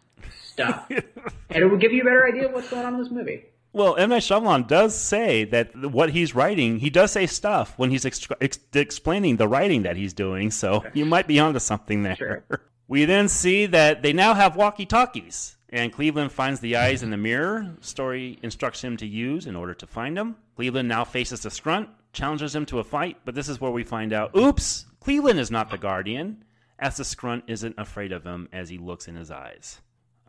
stuff. 0.51 0.86
and 0.90 1.02
it 1.51 1.66
will 1.66 1.78
give 1.78 1.93
you 1.93 2.01
a 2.01 2.05
better 2.05 2.27
idea 2.27 2.47
of 2.47 2.52
what's 2.52 2.70
going 2.70 2.86
on 2.86 2.94
in 2.94 3.02
this 3.02 3.12
movie. 3.12 3.44
Well, 3.74 3.97
M. 3.97 4.11
Night 4.11 4.23
Shyamalan 4.23 4.66
does 4.66 4.97
say 4.97 5.44
that 5.47 5.74
what 5.77 6.11
he's 6.11 6.35
writing, 6.35 6.78
he 6.78 6.90
does 6.90 7.12
say 7.12 7.27
stuff 7.27 7.74
when 7.77 7.90
he's 7.90 8.06
ex- 8.06 8.28
ex- 8.40 8.61
explaining 8.73 9.36
the 9.36 9.48
writing 9.48 9.82
that 9.82 9.97
he's 9.97 10.12
doing, 10.12 10.52
so 10.52 10.85
you 10.94 11.05
might 11.05 11.27
be 11.27 11.40
onto 11.40 11.59
something 11.59 12.05
there. 12.05 12.15
Sure. 12.16 12.44
We 12.86 13.05
then 13.05 13.28
see 13.28 13.66
that 13.66 14.02
they 14.02 14.12
now 14.12 14.35
have 14.35 14.55
walkie 14.55 14.86
talkies, 14.86 15.56
and 15.75 15.93
Cleveland 15.93 16.31
finds 16.31 16.61
the 16.61 16.77
eyes 16.77 17.03
in 17.03 17.11
the 17.11 17.17
mirror. 17.17 17.75
Story 17.81 18.39
instructs 18.45 18.83
him 18.83 18.97
to 18.99 19.07
use 19.07 19.47
in 19.47 19.57
order 19.57 19.75
to 19.75 19.89
find 19.89 20.17
them. 20.17 20.37
Cleveland 20.55 20.89
now 20.89 21.03
faces 21.03 21.41
the 21.41 21.51
Scrunt, 21.51 21.89
challenges 22.13 22.55
him 22.55 22.65
to 22.67 22.79
a 22.79 22.85
fight, 22.85 23.19
but 23.25 23.35
this 23.35 23.49
is 23.49 23.61
where 23.61 23.73
we 23.73 23.83
find 23.83 24.13
out 24.13 24.37
oops, 24.37 24.87
Cleveland 25.01 25.41
is 25.41 25.51
not 25.51 25.71
the 25.71 25.77
Guardian, 25.77 26.45
as 26.79 26.97
the 26.97 27.03
Scrunt 27.03 27.43
isn't 27.49 27.75
afraid 27.77 28.13
of 28.13 28.23
him 28.25 28.49
as 28.53 28.69
he 28.69 28.79
looks 28.79 29.09
in 29.09 29.17
his 29.17 29.33
eyes. 29.33 29.81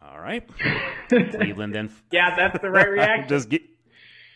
All 0.01 0.19
right. 0.19 0.47
Cleveland 1.09 1.75
then 1.75 1.91
Yeah, 2.11 2.35
that's 2.35 2.59
the 2.59 2.71
right 2.71 2.89
reaction. 2.89 3.29
just 3.29 3.49
get, 3.49 3.61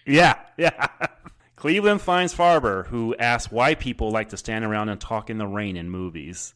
yeah, 0.05 0.35
yeah. 0.57 0.87
Cleveland 1.55 2.01
finds 2.01 2.35
Farber, 2.35 2.85
who 2.85 3.15
asks 3.15 3.51
why 3.51 3.73
people 3.73 4.11
like 4.11 4.29
to 4.29 4.37
stand 4.37 4.63
around 4.63 4.89
and 4.89 5.01
talk 5.01 5.31
in 5.31 5.39
the 5.39 5.47
rain 5.47 5.75
in 5.75 5.89
movies. 5.89 6.53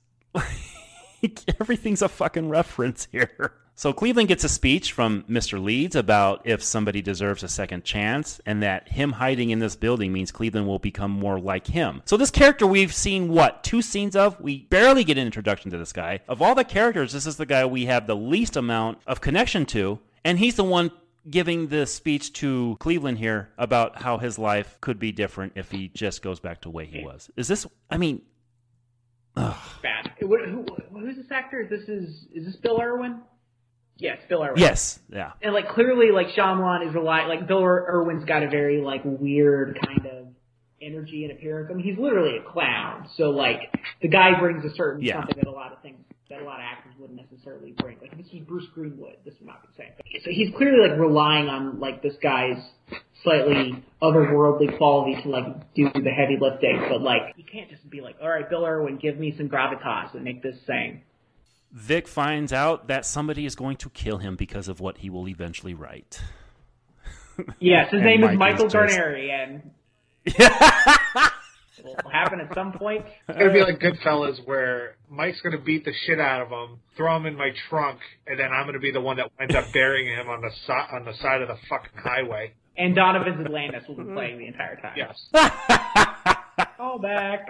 Everything's 1.59 2.03
a 2.03 2.07
fucking 2.07 2.49
reference 2.49 3.07
here. 3.11 3.53
So 3.75 3.91
Cleveland 3.91 4.27
gets 4.27 4.43
a 4.43 4.49
speech 4.49 4.91
from 4.91 5.23
Mr. 5.23 5.61
Leeds 5.61 5.95
about 5.95 6.41
if 6.45 6.61
somebody 6.61 7.01
deserves 7.01 7.41
a 7.41 7.47
second 7.47 7.83
chance, 7.83 8.39
and 8.45 8.61
that 8.61 8.89
him 8.89 9.13
hiding 9.13 9.49
in 9.49 9.59
this 9.59 9.75
building 9.75 10.13
means 10.13 10.31
Cleveland 10.31 10.67
will 10.67 10.79
become 10.79 11.11
more 11.11 11.39
like 11.39 11.67
him. 11.67 12.01
So 12.05 12.15
this 12.15 12.29
character 12.29 12.67
we've 12.67 12.93
seen 12.93 13.29
what 13.29 13.63
two 13.63 13.81
scenes 13.81 14.15
of? 14.15 14.39
We 14.39 14.63
barely 14.69 15.03
get 15.03 15.17
an 15.17 15.25
introduction 15.25 15.71
to 15.71 15.77
this 15.77 15.91
guy. 15.91 16.19
Of 16.27 16.41
all 16.41 16.53
the 16.53 16.63
characters, 16.63 17.13
this 17.13 17.25
is 17.25 17.37
the 17.37 17.47
guy 17.47 17.65
we 17.65 17.85
have 17.85 18.05
the 18.05 18.15
least 18.15 18.55
amount 18.57 18.99
of 19.07 19.21
connection 19.21 19.65
to, 19.67 19.99
and 20.23 20.37
he's 20.37 20.55
the 20.55 20.63
one 20.63 20.91
giving 21.29 21.67
the 21.67 21.87
speech 21.87 22.33
to 22.33 22.77
Cleveland 22.79 23.17
here 23.17 23.49
about 23.57 24.01
how 24.01 24.17
his 24.17 24.37
life 24.37 24.77
could 24.81 24.99
be 24.99 25.11
different 25.11 25.53
if 25.55 25.71
he 25.71 25.87
just 25.87 26.21
goes 26.21 26.39
back 26.39 26.61
to 26.61 26.69
the 26.69 26.71
way 26.71 26.85
he 26.85 27.03
was. 27.03 27.31
Is 27.35 27.47
this? 27.47 27.65
I 27.89 27.97
mean, 27.97 28.21
Bad. 29.35 30.11
Who, 30.19 30.27
who, 30.27 30.65
who's 30.91 31.17
this 31.17 31.31
actor? 31.31 31.67
This 31.67 31.89
is 31.89 32.27
is 32.33 32.45
this 32.45 32.55
Bill 32.55 32.79
Irwin? 32.79 33.21
Yes, 34.03 34.19
Bill 34.27 34.43
Irwin. 34.43 34.59
yes, 34.59 34.99
yeah. 35.09 35.31
And 35.41 35.53
like 35.53 35.69
clearly, 35.69 36.11
like 36.11 36.27
Shyamalan 36.35 36.87
is 36.89 36.93
relying. 36.93 37.29
Like 37.29 37.47
Bill 37.47 37.61
Ir- 37.63 37.85
Irwin's 37.87 38.25
got 38.25 38.43
a 38.43 38.49
very 38.49 38.81
like 38.81 39.01
weird 39.05 39.79
kind 39.85 40.05
of 40.05 40.27
energy 40.81 41.23
and 41.23 41.31
appearance. 41.31 41.69
I 41.71 41.75
mean, 41.75 41.85
he's 41.85 41.97
literally 41.97 42.37
a 42.37 42.43
clown. 42.51 43.07
So 43.15 43.29
like 43.29 43.59
the 44.01 44.09
guy 44.09 44.37
brings 44.39 44.65
a 44.65 44.75
certain 44.75 45.01
Yeah. 45.01 45.15
something 45.21 45.37
that 45.37 45.47
a 45.47 45.51
lot 45.51 45.71
of 45.71 45.81
things 45.81 45.99
that 46.29 46.41
a 46.41 46.43
lot 46.43 46.59
of 46.59 46.65
actors 46.69 46.93
wouldn't 46.99 47.17
necessarily 47.19 47.71
bring. 47.79 47.97
Like 48.01 48.11
if 48.11 48.17
this 48.17 48.27
was 48.33 48.41
Bruce 48.45 48.65
Greenwood, 48.73 49.15
this 49.23 49.35
would 49.39 49.47
not 49.47 49.61
be 49.61 49.69
the 49.71 49.83
same. 49.83 49.93
thing. 49.95 50.21
So 50.25 50.31
he's 50.31 50.53
clearly 50.57 50.89
like 50.89 50.99
relying 50.99 51.47
on 51.47 51.79
like 51.79 52.01
this 52.03 52.15
guy's 52.21 52.61
slightly 53.23 53.81
otherworldly 54.01 54.77
quality 54.77 55.21
to 55.23 55.29
like 55.29 55.73
do 55.75 55.89
the 55.93 56.09
heavy 56.11 56.37
lifting. 56.41 56.85
But 56.89 57.01
like 57.01 57.21
you 57.37 57.45
can't 57.49 57.69
just 57.69 57.89
be 57.89 58.01
like, 58.01 58.17
all 58.21 58.27
right, 58.29 58.49
Bill 58.49 58.65
Irwin, 58.65 58.97
give 58.97 59.17
me 59.17 59.33
some 59.37 59.47
gravitas 59.47 60.13
and 60.13 60.23
make 60.25 60.43
this 60.43 60.57
sing. 60.67 61.03
Vic 61.73 62.07
finds 62.07 62.53
out 62.53 62.87
that 62.87 63.05
somebody 63.05 63.45
is 63.45 63.55
going 63.55 63.75
to 63.77 63.89
kill 63.89 64.19
him 64.19 64.35
because 64.35 64.67
of 64.67 64.79
what 64.79 64.99
he 64.99 65.09
will 65.09 65.27
eventually 65.27 65.73
write. 65.73 66.21
Yes, 67.59 67.91
his 67.91 68.03
name 68.03 68.21
Mike 68.21 68.29
is 68.29 68.33
is 68.35 68.37
Michael 68.39 68.67
just- 68.67 68.75
Guarnieri, 68.95 69.31
and 69.31 69.71
it'll 70.25 72.09
happen 72.11 72.39
at 72.39 72.53
some 72.53 72.73
point. 72.73 73.05
It's 73.27 73.37
gonna 73.39 73.51
be 73.51 73.61
like 73.61 73.79
Goodfellas, 73.79 74.45
where 74.45 74.97
Mike's 75.09 75.41
gonna 75.41 75.57
beat 75.57 75.83
the 75.83 75.93
shit 76.05 76.19
out 76.19 76.41
of 76.41 76.49
him, 76.49 76.77
throw 76.95 77.17
him 77.17 77.25
in 77.25 77.35
my 77.35 77.49
trunk, 77.69 77.99
and 78.27 78.39
then 78.39 78.51
I'm 78.51 78.67
gonna 78.67 78.77
be 78.77 78.91
the 78.91 79.01
one 79.01 79.17
that 79.17 79.31
ends 79.39 79.55
up 79.55 79.65
burying 79.73 80.15
him 80.15 80.29
on 80.29 80.41
the 80.41 80.51
si- 80.67 80.95
on 80.95 81.05
the 81.05 81.13
side 81.15 81.41
of 81.41 81.47
the 81.47 81.57
fucking 81.67 81.99
highway. 82.03 82.53
And 82.77 82.93
Donovan's 82.95 83.43
Atlantis 83.43 83.83
will 83.87 83.95
be 83.95 84.13
playing 84.13 84.37
the 84.37 84.45
entire 84.45 84.75
time. 84.75 84.95
Yes. 84.95 85.17
Call 86.77 86.99
back. 86.99 87.47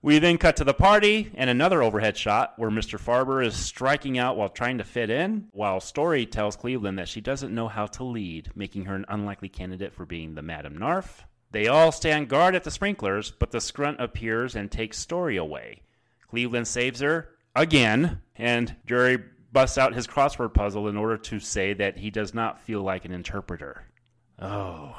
We 0.00 0.20
then 0.20 0.38
cut 0.38 0.56
to 0.56 0.64
the 0.64 0.74
party 0.74 1.32
and 1.34 1.50
another 1.50 1.82
overhead 1.82 2.16
shot 2.16 2.54
where 2.56 2.70
Mr. 2.70 3.00
Farber 3.00 3.44
is 3.44 3.54
striking 3.56 4.16
out 4.16 4.36
while 4.36 4.48
trying 4.48 4.78
to 4.78 4.84
fit 4.84 5.10
in, 5.10 5.48
while 5.52 5.80
Story 5.80 6.24
tells 6.24 6.54
Cleveland 6.56 6.98
that 6.98 7.08
she 7.08 7.20
doesn't 7.20 7.54
know 7.54 7.66
how 7.66 7.86
to 7.86 8.04
lead, 8.04 8.50
making 8.54 8.84
her 8.84 8.94
an 8.94 9.04
unlikely 9.08 9.48
candidate 9.48 9.92
for 9.92 10.06
being 10.06 10.34
the 10.34 10.42
Madame 10.42 10.78
Narf. 10.78 11.24
They 11.50 11.66
all 11.66 11.90
stand 11.90 12.28
guard 12.28 12.54
at 12.54 12.62
the 12.62 12.70
sprinklers, 12.70 13.32
but 13.32 13.50
the 13.50 13.60
Scrunt 13.60 14.00
appears 14.00 14.54
and 14.54 14.70
takes 14.70 14.98
Story 14.98 15.36
away. 15.36 15.82
Cleveland 16.30 16.68
saves 16.68 17.00
her 17.00 17.30
again, 17.56 18.20
and 18.36 18.76
Jerry 18.86 19.18
busts 19.50 19.78
out 19.78 19.94
his 19.94 20.06
crossword 20.06 20.54
puzzle 20.54 20.86
in 20.88 20.96
order 20.96 21.16
to 21.16 21.40
say 21.40 21.72
that 21.72 21.96
he 21.98 22.10
does 22.10 22.34
not 22.34 22.60
feel 22.60 22.82
like 22.82 23.04
an 23.04 23.12
interpreter. 23.12 23.82
Oh, 24.40 24.96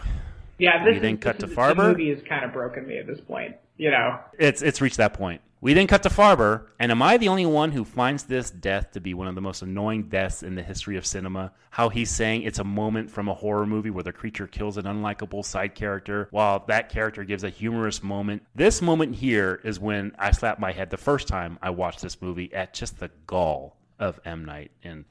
Yeah, 0.57 0.83
this 0.83 0.95
We 0.95 0.99
then 0.99 1.13
is, 1.15 1.19
cut 1.21 1.39
this 1.39 1.45
to 1.47 1.51
is- 1.51 1.57
Farber. 1.57 1.77
The 1.77 1.89
movie 1.89 2.09
has 2.09 2.21
kind 2.27 2.43
of 2.43 2.51
broken 2.51 2.85
me 2.85 2.97
at 2.97 3.07
this 3.07 3.21
point. 3.21 3.55
You 3.79 3.91
know, 3.91 4.19
it's 4.37 4.61
it's 4.61 4.81
reached 4.81 4.97
that 4.97 5.13
point. 5.13 5.41
We 5.61 5.73
then 5.73 5.87
cut 5.87 6.03
to 6.03 6.09
Farber, 6.09 6.67
and 6.79 6.91
am 6.91 7.01
I 7.01 7.15
the 7.15 7.29
only 7.29 7.45
one 7.45 7.71
who 7.71 7.85
finds 7.85 8.23
this 8.23 8.51
death 8.51 8.91
to 8.91 8.99
be 8.99 9.13
one 9.13 9.27
of 9.27 9.35
the 9.35 9.41
most 9.41 9.61
annoying 9.61 10.09
deaths 10.09 10.43
in 10.43 10.55
the 10.55 10.63
history 10.63 10.97
of 10.97 11.05
cinema? 11.05 11.53
How 11.71 11.87
he's 11.87 12.11
saying 12.11 12.41
it's 12.41 12.59
a 12.59 12.63
moment 12.65 13.09
from 13.09 13.29
a 13.29 13.33
horror 13.33 13.65
movie 13.65 13.89
where 13.89 14.03
the 14.03 14.11
creature 14.11 14.47
kills 14.47 14.75
an 14.75 14.83
unlikable 14.83 15.45
side 15.45 15.75
character, 15.75 16.27
while 16.31 16.65
that 16.67 16.89
character 16.89 17.23
gives 17.23 17.45
a 17.45 17.49
humorous 17.49 18.03
moment. 18.03 18.43
This 18.53 18.81
moment 18.81 19.15
here 19.15 19.61
is 19.63 19.79
when 19.79 20.13
I 20.19 20.31
slapped 20.31 20.59
my 20.59 20.73
head 20.73 20.89
the 20.89 20.97
first 20.97 21.29
time 21.29 21.57
I 21.61 21.69
watched 21.69 22.01
this 22.01 22.21
movie 22.21 22.53
at 22.53 22.73
just 22.73 22.99
the 22.99 23.11
gall 23.27 23.77
of 23.97 24.19
M 24.25 24.43
Night 24.43 24.71
and 24.83 25.05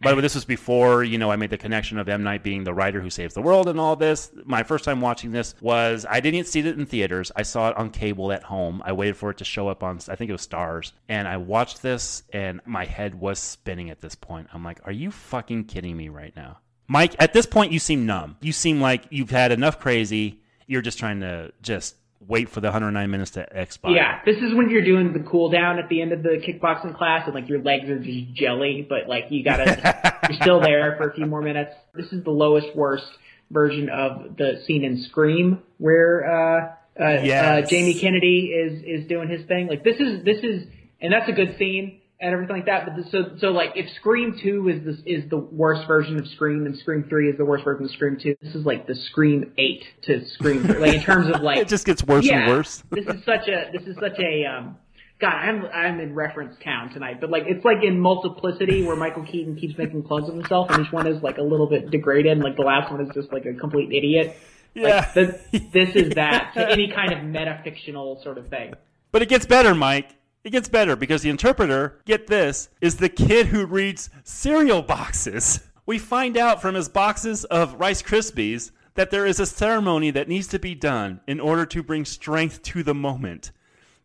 By 0.00 0.10
the 0.10 0.16
way, 0.16 0.22
this 0.22 0.34
was 0.34 0.44
before, 0.44 1.02
you 1.02 1.18
know, 1.18 1.30
I 1.30 1.36
made 1.36 1.50
the 1.50 1.58
connection 1.58 1.98
of 1.98 2.08
M. 2.08 2.22
Night 2.22 2.42
being 2.44 2.62
the 2.62 2.74
writer 2.74 3.00
who 3.00 3.10
saves 3.10 3.34
the 3.34 3.42
world 3.42 3.68
and 3.68 3.80
all 3.80 3.96
this. 3.96 4.30
My 4.44 4.62
first 4.62 4.84
time 4.84 5.00
watching 5.00 5.32
this 5.32 5.54
was, 5.60 6.06
I 6.08 6.20
didn't 6.20 6.46
see 6.46 6.60
it 6.60 6.66
in 6.66 6.86
theaters. 6.86 7.32
I 7.34 7.42
saw 7.42 7.70
it 7.70 7.76
on 7.76 7.90
cable 7.90 8.30
at 8.30 8.44
home. 8.44 8.80
I 8.84 8.92
waited 8.92 9.16
for 9.16 9.30
it 9.30 9.38
to 9.38 9.44
show 9.44 9.68
up 9.68 9.82
on, 9.82 9.98
I 10.08 10.14
think 10.14 10.28
it 10.28 10.32
was 10.32 10.42
Stars. 10.42 10.92
And 11.08 11.26
I 11.26 11.36
watched 11.36 11.82
this 11.82 12.22
and 12.32 12.60
my 12.64 12.84
head 12.84 13.16
was 13.16 13.40
spinning 13.40 13.90
at 13.90 14.00
this 14.00 14.14
point. 14.14 14.48
I'm 14.52 14.62
like, 14.62 14.80
are 14.84 14.92
you 14.92 15.10
fucking 15.10 15.64
kidding 15.64 15.96
me 15.96 16.08
right 16.08 16.34
now? 16.36 16.58
Mike, 16.86 17.16
at 17.18 17.32
this 17.32 17.44
point, 17.44 17.72
you 17.72 17.78
seem 17.78 18.06
numb. 18.06 18.36
You 18.40 18.52
seem 18.52 18.80
like 18.80 19.04
you've 19.10 19.30
had 19.30 19.52
enough 19.52 19.78
crazy. 19.78 20.40
You're 20.66 20.82
just 20.82 20.98
trying 20.98 21.20
to 21.20 21.52
just 21.60 21.96
wait 22.26 22.48
for 22.48 22.60
the 22.60 22.66
109 22.66 23.10
minutes 23.10 23.32
to 23.32 23.46
expire. 23.50 23.94
Yeah, 23.94 24.20
this 24.24 24.36
is 24.36 24.54
when 24.54 24.70
you're 24.70 24.84
doing 24.84 25.12
the 25.12 25.20
cool 25.20 25.50
down 25.50 25.78
at 25.78 25.88
the 25.88 26.02
end 26.02 26.12
of 26.12 26.22
the 26.22 26.42
kickboxing 26.44 26.96
class, 26.96 27.22
and 27.26 27.34
like 27.34 27.48
your 27.48 27.62
legs 27.62 27.88
are 27.88 27.98
just 27.98 28.34
jelly, 28.34 28.86
but 28.88 29.08
like 29.08 29.26
you 29.30 29.44
gotta, 29.44 30.18
you're 30.28 30.40
still 30.40 30.60
there 30.60 30.96
for 30.96 31.10
a 31.10 31.14
few 31.14 31.26
more 31.26 31.42
minutes. 31.42 31.74
This 31.94 32.12
is 32.12 32.24
the 32.24 32.30
lowest 32.30 32.74
worst 32.74 33.06
version 33.50 33.88
of 33.88 34.36
the 34.36 34.62
scene 34.66 34.84
in 34.84 35.02
Scream 35.04 35.62
where 35.78 36.24
uh, 36.30 36.74
uh, 37.00 37.04
uh, 37.04 37.62
Jamie 37.62 37.98
Kennedy 37.98 38.52
is 38.52 38.82
is 38.82 39.08
doing 39.08 39.28
his 39.28 39.46
thing. 39.46 39.68
Like 39.68 39.84
this 39.84 39.96
is 40.00 40.24
this 40.24 40.38
is, 40.42 40.66
and 41.00 41.12
that's 41.12 41.28
a 41.28 41.32
good 41.32 41.56
scene 41.58 42.00
and 42.20 42.32
everything 42.32 42.56
like 42.56 42.66
that. 42.66 42.86
But 42.86 42.96
this, 42.96 43.10
so 43.12 43.36
so 43.38 43.48
like 43.48 43.70
if 43.74 43.88
Scream 43.96 44.38
Two 44.42 44.68
is 44.68 44.84
this 44.84 45.02
is 45.06 45.28
the 45.30 45.38
worst 45.38 45.86
version 45.86 46.18
of 46.18 46.26
Scream, 46.28 46.66
and 46.66 46.76
Scream 46.78 47.04
Three 47.08 47.28
is 47.28 47.38
the 47.38 47.44
worst 47.44 47.64
version 47.64 47.84
of 47.84 47.90
Scream 47.92 48.18
Two. 48.20 48.36
This 48.42 48.54
is 48.54 48.64
like 48.66 48.86
the 48.86 48.94
Scream 48.94 49.52
Eight 49.58 49.84
to 50.02 50.26
Scream 50.30 50.64
Three, 50.64 50.78
like 50.78 50.94
in 50.94 51.02
terms 51.02 51.34
of 51.34 51.42
like 51.42 51.58
It 51.62 51.68
just 51.68 51.86
gets 51.86 52.04
worse 52.04 52.24
yeah, 52.24 52.40
and 52.40 52.48
worse. 52.48 52.82
this 52.90 53.06
is 53.06 53.24
such 53.24 53.48
a 53.48 53.70
this 53.72 53.86
is 53.86 53.96
such 54.00 54.18
a 54.18 54.44
um 54.44 54.76
God, 55.20 55.32
I'm 55.32 55.66
I'm 55.66 56.00
in 56.00 56.14
reference 56.14 56.56
town 56.62 56.90
tonight, 56.90 57.20
but 57.20 57.30
like 57.30 57.44
it's 57.46 57.64
like 57.64 57.82
in 57.82 57.98
Multiplicity 57.98 58.84
where 58.84 58.94
Michael 58.94 59.24
Keaton 59.24 59.56
keeps 59.56 59.76
making 59.76 60.04
clones 60.04 60.28
of 60.28 60.34
himself, 60.34 60.70
and 60.70 60.86
each 60.86 60.92
one 60.92 61.08
is 61.08 61.20
like 61.22 61.38
a 61.38 61.42
little 61.42 61.68
bit 61.68 61.90
degraded, 61.90 62.32
and 62.32 62.42
like 62.42 62.56
the 62.56 62.62
last 62.62 62.90
one 62.90 63.00
is 63.00 63.08
just 63.14 63.32
like 63.32 63.44
a 63.44 63.54
complete 63.54 63.92
idiot. 63.92 64.36
Yeah. 64.74 65.10
Like, 65.14 65.14
the, 65.14 65.40
this 65.72 65.96
is 65.96 66.10
that 66.14 66.52
to 66.54 66.70
any 66.70 66.92
kind 66.92 67.12
of 67.12 67.18
metafictional 67.18 68.22
sort 68.22 68.38
of 68.38 68.48
thing. 68.48 68.74
But 69.10 69.22
it 69.22 69.28
gets 69.28 69.44
better, 69.44 69.74
Mike. 69.74 70.10
It 70.48 70.52
gets 70.52 70.70
better 70.70 70.96
because 70.96 71.20
the 71.20 71.28
interpreter, 71.28 72.00
get 72.06 72.26
this, 72.26 72.70
is 72.80 72.96
the 72.96 73.10
kid 73.10 73.48
who 73.48 73.66
reads 73.66 74.08
cereal 74.24 74.80
boxes. 74.80 75.60
We 75.84 75.98
find 75.98 76.38
out 76.38 76.62
from 76.62 76.74
his 76.74 76.88
boxes 76.88 77.44
of 77.44 77.74
Rice 77.74 78.00
Krispies 78.00 78.70
that 78.94 79.10
there 79.10 79.26
is 79.26 79.38
a 79.40 79.44
ceremony 79.44 80.10
that 80.10 80.26
needs 80.26 80.46
to 80.46 80.58
be 80.58 80.74
done 80.74 81.20
in 81.26 81.38
order 81.38 81.66
to 81.66 81.82
bring 81.82 82.06
strength 82.06 82.62
to 82.62 82.82
the 82.82 82.94
moment. 82.94 83.52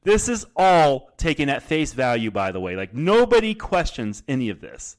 This 0.03 0.27
is 0.27 0.45
all 0.57 1.11
taken 1.15 1.47
at 1.47 1.63
face 1.63 1.93
value, 1.93 2.29
by 2.29 2.51
the 2.51 2.59
way. 2.59 2.75
Like, 2.75 2.93
nobody 2.93 3.55
questions 3.55 4.21
any 4.27 4.49
of 4.49 4.59
this. 4.59 4.97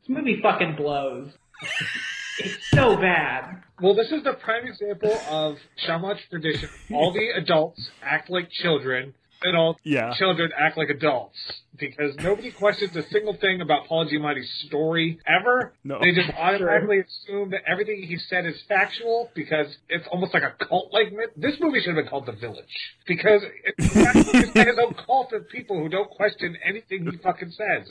This 0.00 0.08
movie 0.08 0.40
fucking 0.42 0.74
blows. 0.74 1.30
it's 2.40 2.70
so 2.72 2.96
bad. 2.96 3.62
Well, 3.80 3.94
this 3.94 4.10
is 4.10 4.24
the 4.24 4.32
prime 4.32 4.66
example 4.66 5.16
of 5.30 5.58
Shyamalan's 5.86 6.22
tradition. 6.28 6.68
All 6.92 7.12
the 7.12 7.28
adults 7.40 7.90
act 8.02 8.30
like 8.30 8.50
children, 8.50 9.14
and 9.44 9.56
all 9.56 9.78
Yeah. 9.84 10.14
children 10.18 10.50
act 10.58 10.76
like 10.76 10.88
adults. 10.90 11.36
Because 11.78 12.14
nobody 12.16 12.50
questions 12.58 12.94
a 12.96 13.02
single 13.08 13.34
thing 13.34 13.60
about 13.60 13.86
Paul 13.86 14.06
Giamatti's 14.06 14.48
story 14.66 15.18
ever. 15.26 15.72
No. 15.84 15.98
They 16.00 16.12
just 16.12 16.30
automatically 16.38 17.00
assume 17.00 17.50
that 17.50 17.62
everything 17.66 18.02
he 18.02 18.16
said 18.18 18.44
is 18.46 18.60
factual 18.68 19.30
because 19.34 19.66
it's 19.88 20.06
almost 20.12 20.34
like 20.34 20.42
a 20.42 20.52
cult-like 20.64 21.12
myth. 21.12 21.30
This 21.36 21.54
movie 21.60 21.80
should 21.80 21.94
have 21.96 22.04
been 22.04 22.08
called 22.08 22.26
The 22.26 22.32
Village. 22.32 22.64
Because 23.06 23.42
it's 23.64 23.92
his 24.54 24.78
own 24.84 24.94
cult 25.06 25.32
of 25.32 25.48
people 25.48 25.78
who 25.78 25.88
don't 25.88 26.10
question 26.10 26.56
anything 26.64 27.06
he 27.10 27.16
fucking 27.18 27.50
says. 27.52 27.90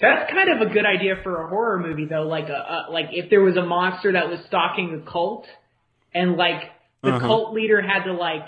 That's 0.00 0.30
kind 0.32 0.48
of 0.50 0.68
a 0.68 0.72
good 0.72 0.84
idea 0.84 1.14
for 1.22 1.44
a 1.44 1.48
horror 1.48 1.78
movie, 1.78 2.06
though. 2.06 2.26
Like 2.26 2.48
a, 2.48 2.86
a 2.88 2.92
like 2.92 3.06
if 3.12 3.30
there 3.30 3.40
was 3.40 3.56
a 3.56 3.62
monster 3.64 4.12
that 4.12 4.28
was 4.28 4.40
stalking 4.48 5.00
a 5.06 5.10
cult, 5.10 5.46
and 6.12 6.36
like 6.36 6.60
the 7.02 7.10
Uh-huh. 7.10 7.20
cult 7.26 7.54
leader 7.54 7.80
had 7.80 8.04
to 8.04 8.12
like 8.12 8.46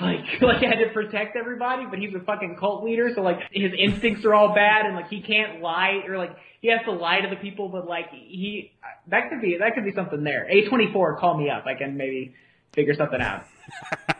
like 0.00 0.20
like 0.40 0.62
had 0.62 0.78
to 0.78 0.90
protect 0.92 1.36
everybody, 1.36 1.84
but 1.88 1.98
he's 1.98 2.14
a 2.14 2.20
fucking 2.20 2.56
cult 2.58 2.84
leader, 2.84 3.10
so 3.14 3.22
like 3.22 3.38
his 3.52 3.72
instincts 3.78 4.24
are 4.24 4.34
all 4.34 4.54
bad, 4.54 4.86
and 4.86 4.94
like 4.94 5.08
he 5.08 5.20
can't 5.20 5.60
lie 5.60 6.02
or 6.06 6.18
like 6.18 6.36
he 6.60 6.68
has 6.68 6.80
to 6.84 6.92
lie 6.92 7.20
to 7.20 7.28
the 7.28 7.36
people, 7.36 7.68
but 7.68 7.86
like 7.86 8.10
he 8.10 8.72
that 9.08 9.30
could 9.30 9.40
be 9.40 9.56
that 9.58 9.74
could 9.74 9.84
be 9.84 9.92
something 9.92 10.24
there. 10.24 10.46
A 10.50 10.68
twenty 10.68 10.92
four, 10.92 11.16
call 11.18 11.36
me 11.36 11.50
up. 11.50 11.64
I 11.66 11.74
can 11.74 11.96
maybe 11.96 12.34
figure 12.74 12.94
something 12.94 13.20
out. 13.20 13.44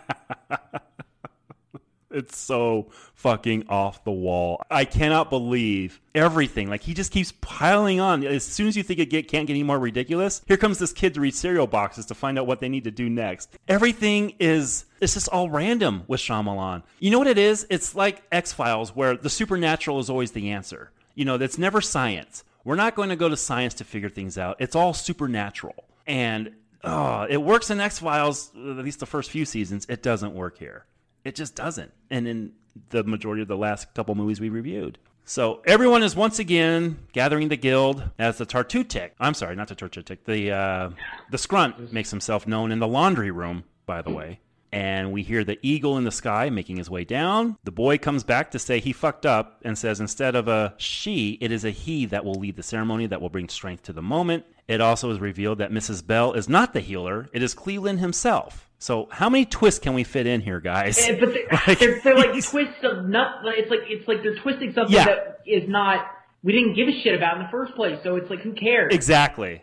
It's 2.11 2.39
so 2.39 2.89
fucking 3.15 3.69
off 3.69 4.05
the 4.05 4.11
wall. 4.11 4.63
I 4.71 4.85
cannot 4.85 5.29
believe 5.29 6.01
everything. 6.15 6.71
Like 6.71 6.83
he 6.83 6.95
just 6.95 7.13
keeps 7.13 7.33
piling 7.41 8.01
on. 8.01 8.25
As 8.25 8.45
soon 8.45 8.67
as 8.67 8.77
you 8.77 8.83
think 8.83 8.99
it 8.99 9.07
get, 9.07 9.29
can't 9.29 9.47
get 9.47 9.53
any 9.53 9.63
more 9.63 9.79
ridiculous, 9.79 10.43
here 10.47 10.57
comes 10.57 10.79
this 10.79 10.93
kid 10.93 11.15
to 11.15 11.21
read 11.21 11.35
cereal 11.35 11.67
boxes 11.67 12.07
to 12.07 12.15
find 12.15 12.39
out 12.39 12.47
what 12.47 12.61
they 12.61 12.69
need 12.69 12.85
to 12.85 12.91
do 12.91 13.11
next. 13.11 13.51
Everything 13.69 14.35
is 14.41 14.87
it's 15.01 15.15
just 15.15 15.29
all 15.29 15.51
random 15.51 16.05
with 16.07 16.21
Shyamalan. 16.21 16.83
You 16.99 17.11
know 17.11 17.19
what 17.19 17.29
it 17.29 17.39
is? 17.39 17.67
It's 17.71 17.95
like 17.95 18.23
X 18.33 18.53
Files, 18.53 18.95
where 18.95 19.17
the 19.17 19.31
supernatural 19.31 19.99
is 19.99 20.11
always 20.11 20.33
the 20.33 20.51
answer. 20.51 20.91
You 21.15 21.25
know, 21.25 21.37
that's 21.37 21.59
never 21.59 21.81
science. 21.81 22.45
We're 22.65 22.77
not 22.77 22.95
going 22.95 23.09
to 23.11 23.17
go 23.17 23.29
to 23.29 23.37
science 23.37 23.75
to 23.75 23.85
figure 23.85 24.09
things 24.09 24.39
out. 24.39 24.57
It's 24.61 24.75
all 24.75 24.95
supernatural. 24.95 25.85
And 26.07 26.53
oh, 26.85 27.27
it 27.29 27.39
works 27.39 27.71
in 27.71 27.81
X 27.81 27.99
Files, 27.99 28.51
at 28.55 28.85
least 28.85 29.01
the 29.01 29.07
first 29.07 29.31
few 29.31 29.45
seasons. 29.45 29.87
It 29.89 30.03
doesn't 30.03 30.35
work 30.35 30.59
here. 30.59 30.85
It 31.25 31.35
just 31.35 31.55
doesn't. 31.55 31.93
And 32.11 32.27
in 32.27 32.53
the 32.91 33.05
majority 33.05 33.43
of 33.43 33.49
the 33.49 33.57
last 33.57 33.93
couple 33.95 34.15
movies 34.15 34.41
we 34.41 34.49
reviewed. 34.49 34.99
So 35.25 35.61
everyone 35.67 36.03
is 36.03 36.17
once 36.17 36.39
again 36.39 37.01
gathering 37.13 37.49
the 37.49 37.57
guild 37.57 38.03
as 38.19 38.39
the 38.39 38.47
Tartutic. 38.47 39.11
I'm 39.21 39.35
sorry, 39.35 39.57
not 39.57 39.69
the 39.69 39.75
Tartutic. 39.75 40.25
The 40.25 40.53
uh, 40.53 40.91
the 41.31 41.37
Scrunt 41.37 41.93
makes 41.93 42.11
himself 42.11 42.47
known 42.47 42.73
in 42.73 42.79
the 42.79 42.89
laundry 42.89 43.31
room. 43.31 43.65
By 43.85 44.01
the 44.03 44.11
way, 44.11 44.41
and 44.73 45.13
we 45.13 45.23
hear 45.23 45.45
the 45.45 45.59
eagle 45.63 45.97
in 45.99 46.05
the 46.05 46.11
sky 46.11 46.51
making 46.51 46.77
his 46.77 46.91
way 46.91 47.05
down. 47.05 47.57
The 47.65 47.73
boy 47.73 47.99
comes 47.99 48.25
back 48.25 48.51
to 48.51 48.59
say 48.59 48.81
he 48.81 48.93
fucked 48.93 49.27
up 49.27 49.61
and 49.65 49.77
says 49.77 50.01
instead 50.01 50.35
of 50.35 50.49
a 50.49 50.75
she, 50.79 51.39
it 51.41 51.53
is 51.53 51.65
a 51.65 51.71
he 51.71 52.07
that 52.07 52.25
will 52.25 52.35
lead 52.35 52.57
the 52.57 52.63
ceremony 52.63 53.07
that 53.07 53.21
will 53.21 53.31
bring 53.31 53.49
strength 53.49 53.83
to 53.85 53.93
the 53.93 54.03
moment. 54.03 54.45
It 54.67 54.81
also 54.81 55.11
is 55.11 55.21
revealed 55.21 55.59
that 55.59 55.73
Mrs. 55.73 56.07
Bell 56.07 56.33
is 56.33 56.49
not 56.49 56.73
the 56.73 56.81
healer; 56.81 57.29
it 57.33 57.43
is 57.43 57.55
Cleveland 57.55 58.01
himself. 58.01 58.68
So, 58.81 59.09
how 59.11 59.29
many 59.29 59.45
twists 59.45 59.81
can 59.81 59.95
we 59.95 60.05
fit 60.05 60.27
in 60.27 60.41
here, 60.41 60.61
guys? 60.61 61.05
But 61.19 61.31
they're, 61.35 61.75
they're, 61.77 62.01
they're 62.03 62.17
like 62.17 62.45
twists 62.45 62.85
of 62.85 63.09
not. 63.09 63.41
It's 63.45 63.71
like 63.71 63.81
it's 63.87 64.07
like 64.07 64.23
they're 64.23 64.37
twisting 64.37 64.73
something 64.73 64.95
Yeah. 64.95 65.05
that 65.07 65.41
is 65.47 65.69
not. 65.69 66.07
We 66.45 66.53
didn't 66.53 66.75
give 66.75 66.87
a 66.87 66.93
shit 67.03 67.15
about 67.17 67.37
in 67.39 67.43
the 67.43 67.49
first 67.51 67.75
place, 67.75 67.99
so 68.05 68.15
it's 68.17 68.31
like 68.31 68.41
who 68.41 68.53
cares? 68.53 68.95
Exactly. 68.95 69.63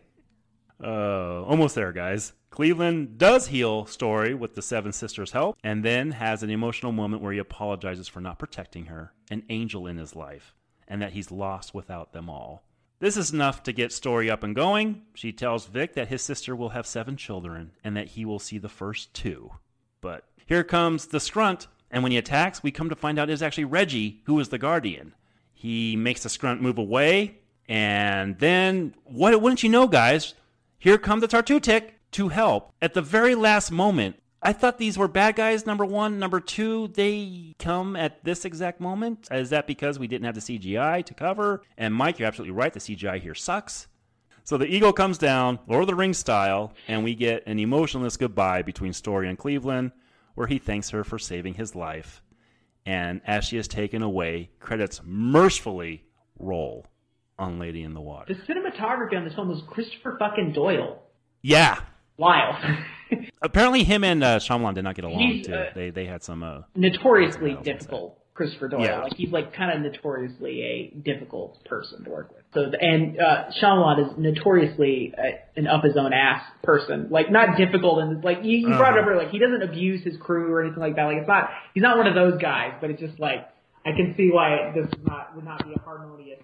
Uh, 0.84 1.44
almost 1.44 1.76
there, 1.76 1.94
guys. 1.94 2.34
Cleveland 2.50 3.18
does 3.18 3.48
heal 3.48 3.86
Story 3.86 4.34
with 4.34 4.56
the 4.56 4.62
Seven 4.62 4.92
Sisters' 4.92 5.32
help, 5.32 5.58
and 5.64 5.84
then 5.84 6.12
has 6.12 6.44
an 6.44 6.50
emotional 6.50 6.92
moment 6.92 7.22
where 7.22 7.32
he 7.34 7.40
apologizes 7.40 8.08
for 8.10 8.20
not 8.22 8.40
protecting 8.40 8.86
her, 8.88 9.14
an 9.32 9.44
angel 9.50 9.88
in 9.88 9.98
his 9.98 10.16
life, 10.16 10.54
and 10.88 11.02
that 11.02 11.14
he's 11.14 11.32
lost 11.32 11.74
without 11.74 12.12
them 12.14 12.30
all. 12.30 12.64
This 13.00 13.18
is 13.18 13.34
enough 13.34 13.62
to 13.64 13.74
get 13.74 13.92
Story 13.92 14.30
up 14.30 14.42
and 14.42 14.56
going. 14.56 15.02
She 15.14 15.34
tells 15.34 15.66
Vic 15.66 15.96
that 15.96 16.08
his 16.08 16.22
sister 16.22 16.56
will 16.56 16.70
have 16.70 16.88
seven 16.88 17.18
children, 17.18 17.72
and 17.84 17.96
that 17.98 18.10
he 18.10 18.24
will 18.24 18.40
see 18.40 18.58
the 18.58 18.70
first 18.70 19.14
two. 19.14 19.52
But 20.00 20.24
here 20.46 20.64
comes 20.64 21.08
the 21.08 21.20
Scrunt, 21.20 21.68
and 21.92 22.04
when 22.04 22.14
he 22.14 22.18
attacks, 22.18 22.64
we 22.64 22.72
come 22.72 22.90
to 22.90 22.96
find 22.96 23.20
out 23.20 23.30
it 23.30 23.34
is 23.34 23.44
actually 23.44 23.66
Reggie 23.66 24.22
who 24.26 24.40
is 24.40 24.50
the 24.50 24.58
Guardian. 24.58 25.14
He 25.54 25.96
makes 25.96 26.24
the 26.24 26.30
Scrunt 26.30 26.62
move 26.62 26.78
away, 26.78 27.40
and 27.68 28.40
then, 28.40 28.96
what, 29.04 29.40
wouldn't 29.42 29.64
you 29.64 29.70
know, 29.70 29.88
guys? 29.88 30.34
Here 30.78 30.98
come 30.98 31.20
the 31.20 31.28
Tartutic 31.28 31.92
to 32.12 32.30
help 32.30 32.72
at 32.82 32.94
the 32.94 33.02
very 33.02 33.36
last 33.36 33.72
moment. 33.72 34.16
I 34.41 34.53
thought 34.53 34.78
these 34.78 34.98
were 34.98 35.07
bad 35.07 35.36
guys, 35.36 35.66
number 35.66 35.86
one. 35.86 36.20
Number 36.20 36.40
two, 36.40 36.90
they 36.90 37.56
come 37.57 37.95
at 37.95 38.24
this 38.24 38.45
exact 38.45 38.80
moment. 38.80 39.28
Is 39.32 39.49
that 39.49 39.66
because 39.66 39.98
we 39.98 40.07
didn't 40.07 40.26
have 40.26 40.36
the 40.36 40.41
CGI 40.41 41.03
to 41.06 41.14
cover? 41.14 41.64
And 41.78 41.94
Mike, 41.94 42.20
you're 42.20 42.28
absolutely 42.28 42.53
right. 42.53 42.72
The 42.72 42.80
CGI 42.80 43.20
here 43.20 43.34
sucks. 43.34 43.88
So 44.44 44.57
the 44.57 44.68
eagle 44.68 44.94
comes 44.94 45.18
down, 45.18 45.57
Lord 45.68 45.82
of 45.82 45.88
the 45.88 45.95
Rings 45.95 46.20
style, 46.20 46.74
and 46.88 47.03
we 47.03 47.16
get 47.16 47.41
an 47.48 47.57
emotionless 47.57 48.16
goodbye 48.18 48.62
between 48.62 48.94
Story 48.94 49.28
and 49.28 49.38
Cleveland, 49.38 49.91
where 50.36 50.45
he 50.45 50.60
thanks 50.60 50.91
her 50.91 51.03
for 51.03 51.18
saving 51.18 51.56
his 51.56 51.74
life. 51.74 52.22
And 52.86 53.22
as 53.26 53.45
she 53.45 53.57
is 53.57 53.68
taken 53.68 54.03
away, 54.03 54.52
credits 54.60 55.02
mercifully 55.03 56.03
roll 56.38 56.86
on 57.40 57.57
Lady 57.57 57.82
in 57.82 57.95
the 57.95 58.02
Water. 58.02 58.32
The 58.32 58.53
cinematography 58.53 59.18
on 59.18 59.26
this 59.26 59.34
film 59.34 59.49
was 59.49 59.64
Christopher 59.68 60.16
fucking 60.20 60.53
Doyle. 60.53 61.02
Yeah. 61.41 61.80
Wild. 62.18 62.56
Apparently, 63.42 63.84
him 63.84 64.04
and 64.04 64.24
uh, 64.24 64.40
Shyamalan 64.40 64.74
did 64.76 64.84
not 64.84 64.96
get 64.96 65.06
along 65.06 65.20
He's, 65.20 65.48
too. 65.48 65.54
uh, 65.54 65.70
they 65.76 65.90
they 65.90 66.06
had 66.06 66.24
some. 66.24 66.44
Uh, 66.44 66.62
notoriously 66.76 67.32
That's 67.32 67.38
what 67.42 67.42
I 67.52 67.60
was 67.60 67.66
gonna 67.66 67.78
difficult, 67.80 68.20
Christopher 68.34 68.68
Doyle. 68.68 68.82
Yeah. 68.82 69.04
Like 69.04 69.14
he's 69.16 69.32
like 69.32 69.54
kind 69.54 69.72
of 69.86 69.92
notoriously 69.92 70.62
a 70.62 70.98
difficult 71.00 71.64
person 71.66 72.04
to 72.04 72.10
work 72.10 72.30
with. 72.34 72.44
So 72.54 72.72
and 72.80 73.20
uh, 73.20 73.46
Shyamalan 73.62 74.12
is 74.12 74.18
notoriously 74.18 75.14
uh, 75.18 75.22
an 75.56 75.68
up 75.68 75.84
his 75.84 75.96
own 75.98 76.14
ass 76.14 76.44
person. 76.64 77.08
Like 77.10 77.32
not 77.32 77.58
difficult 77.58 78.00
and 78.00 78.24
like 78.24 78.40
you, 78.44 78.58
you 78.58 78.68
brought 78.78 78.96
it 78.96 79.00
Uh-huh. 79.00 79.02
up 79.02 79.08
earlier, 79.08 79.24
like 79.24 79.32
he 79.32 79.40
doesn't 79.40 79.62
abuse 79.64 80.04
his 80.04 80.16
crew 80.18 80.52
or 80.54 80.62
anything 80.64 80.80
like 80.82 80.96
that. 80.96 81.04
Like 81.06 81.18
it's 81.18 81.28
not 81.28 81.50
he's 81.74 81.84
not 81.84 81.98
one 81.98 82.08
of 82.08 82.16
those 82.16 82.40
guys. 82.42 82.74
But 82.82 82.90
it's 82.92 83.00
just 83.02 83.20
like 83.20 83.48
I 83.86 83.92
can 83.92 84.14
see 84.18 84.30
why 84.32 84.72
this 84.76 84.88
is 84.88 85.06
not 85.06 85.36
would 85.36 85.46
not 85.46 85.64
be 85.66 85.74
a 85.74 85.80
harmonious 85.80 86.40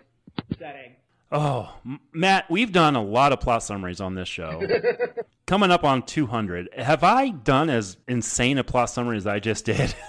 setting. 0.60 0.96
Oh, 1.32 1.74
Matt, 2.12 2.50
we've 2.52 2.72
done 2.74 2.96
a 2.96 3.02
lot 3.04 3.32
of 3.32 3.40
plot 3.40 3.64
summaries 3.64 4.02
on 4.02 4.16
this 4.16 4.28
show. 4.28 4.62
Coming 5.48 5.72
up 5.72 5.84
on 5.86 6.04
200. 6.06 6.70
Have 6.78 7.04
I 7.06 7.30
done 7.30 7.70
as 7.70 7.96
insane 8.08 8.58
a 8.58 8.64
plot 8.66 8.90
summary 8.90 9.18
as 9.18 9.26
I 9.28 9.40
just 9.40 9.66
did? 9.66 9.96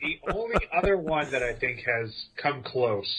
The 0.00 0.20
only 0.34 0.56
other 0.76 0.98
one 0.98 1.30
that 1.30 1.42
I 1.42 1.54
think 1.54 1.78
has 1.86 2.14
come 2.36 2.62
close, 2.62 3.10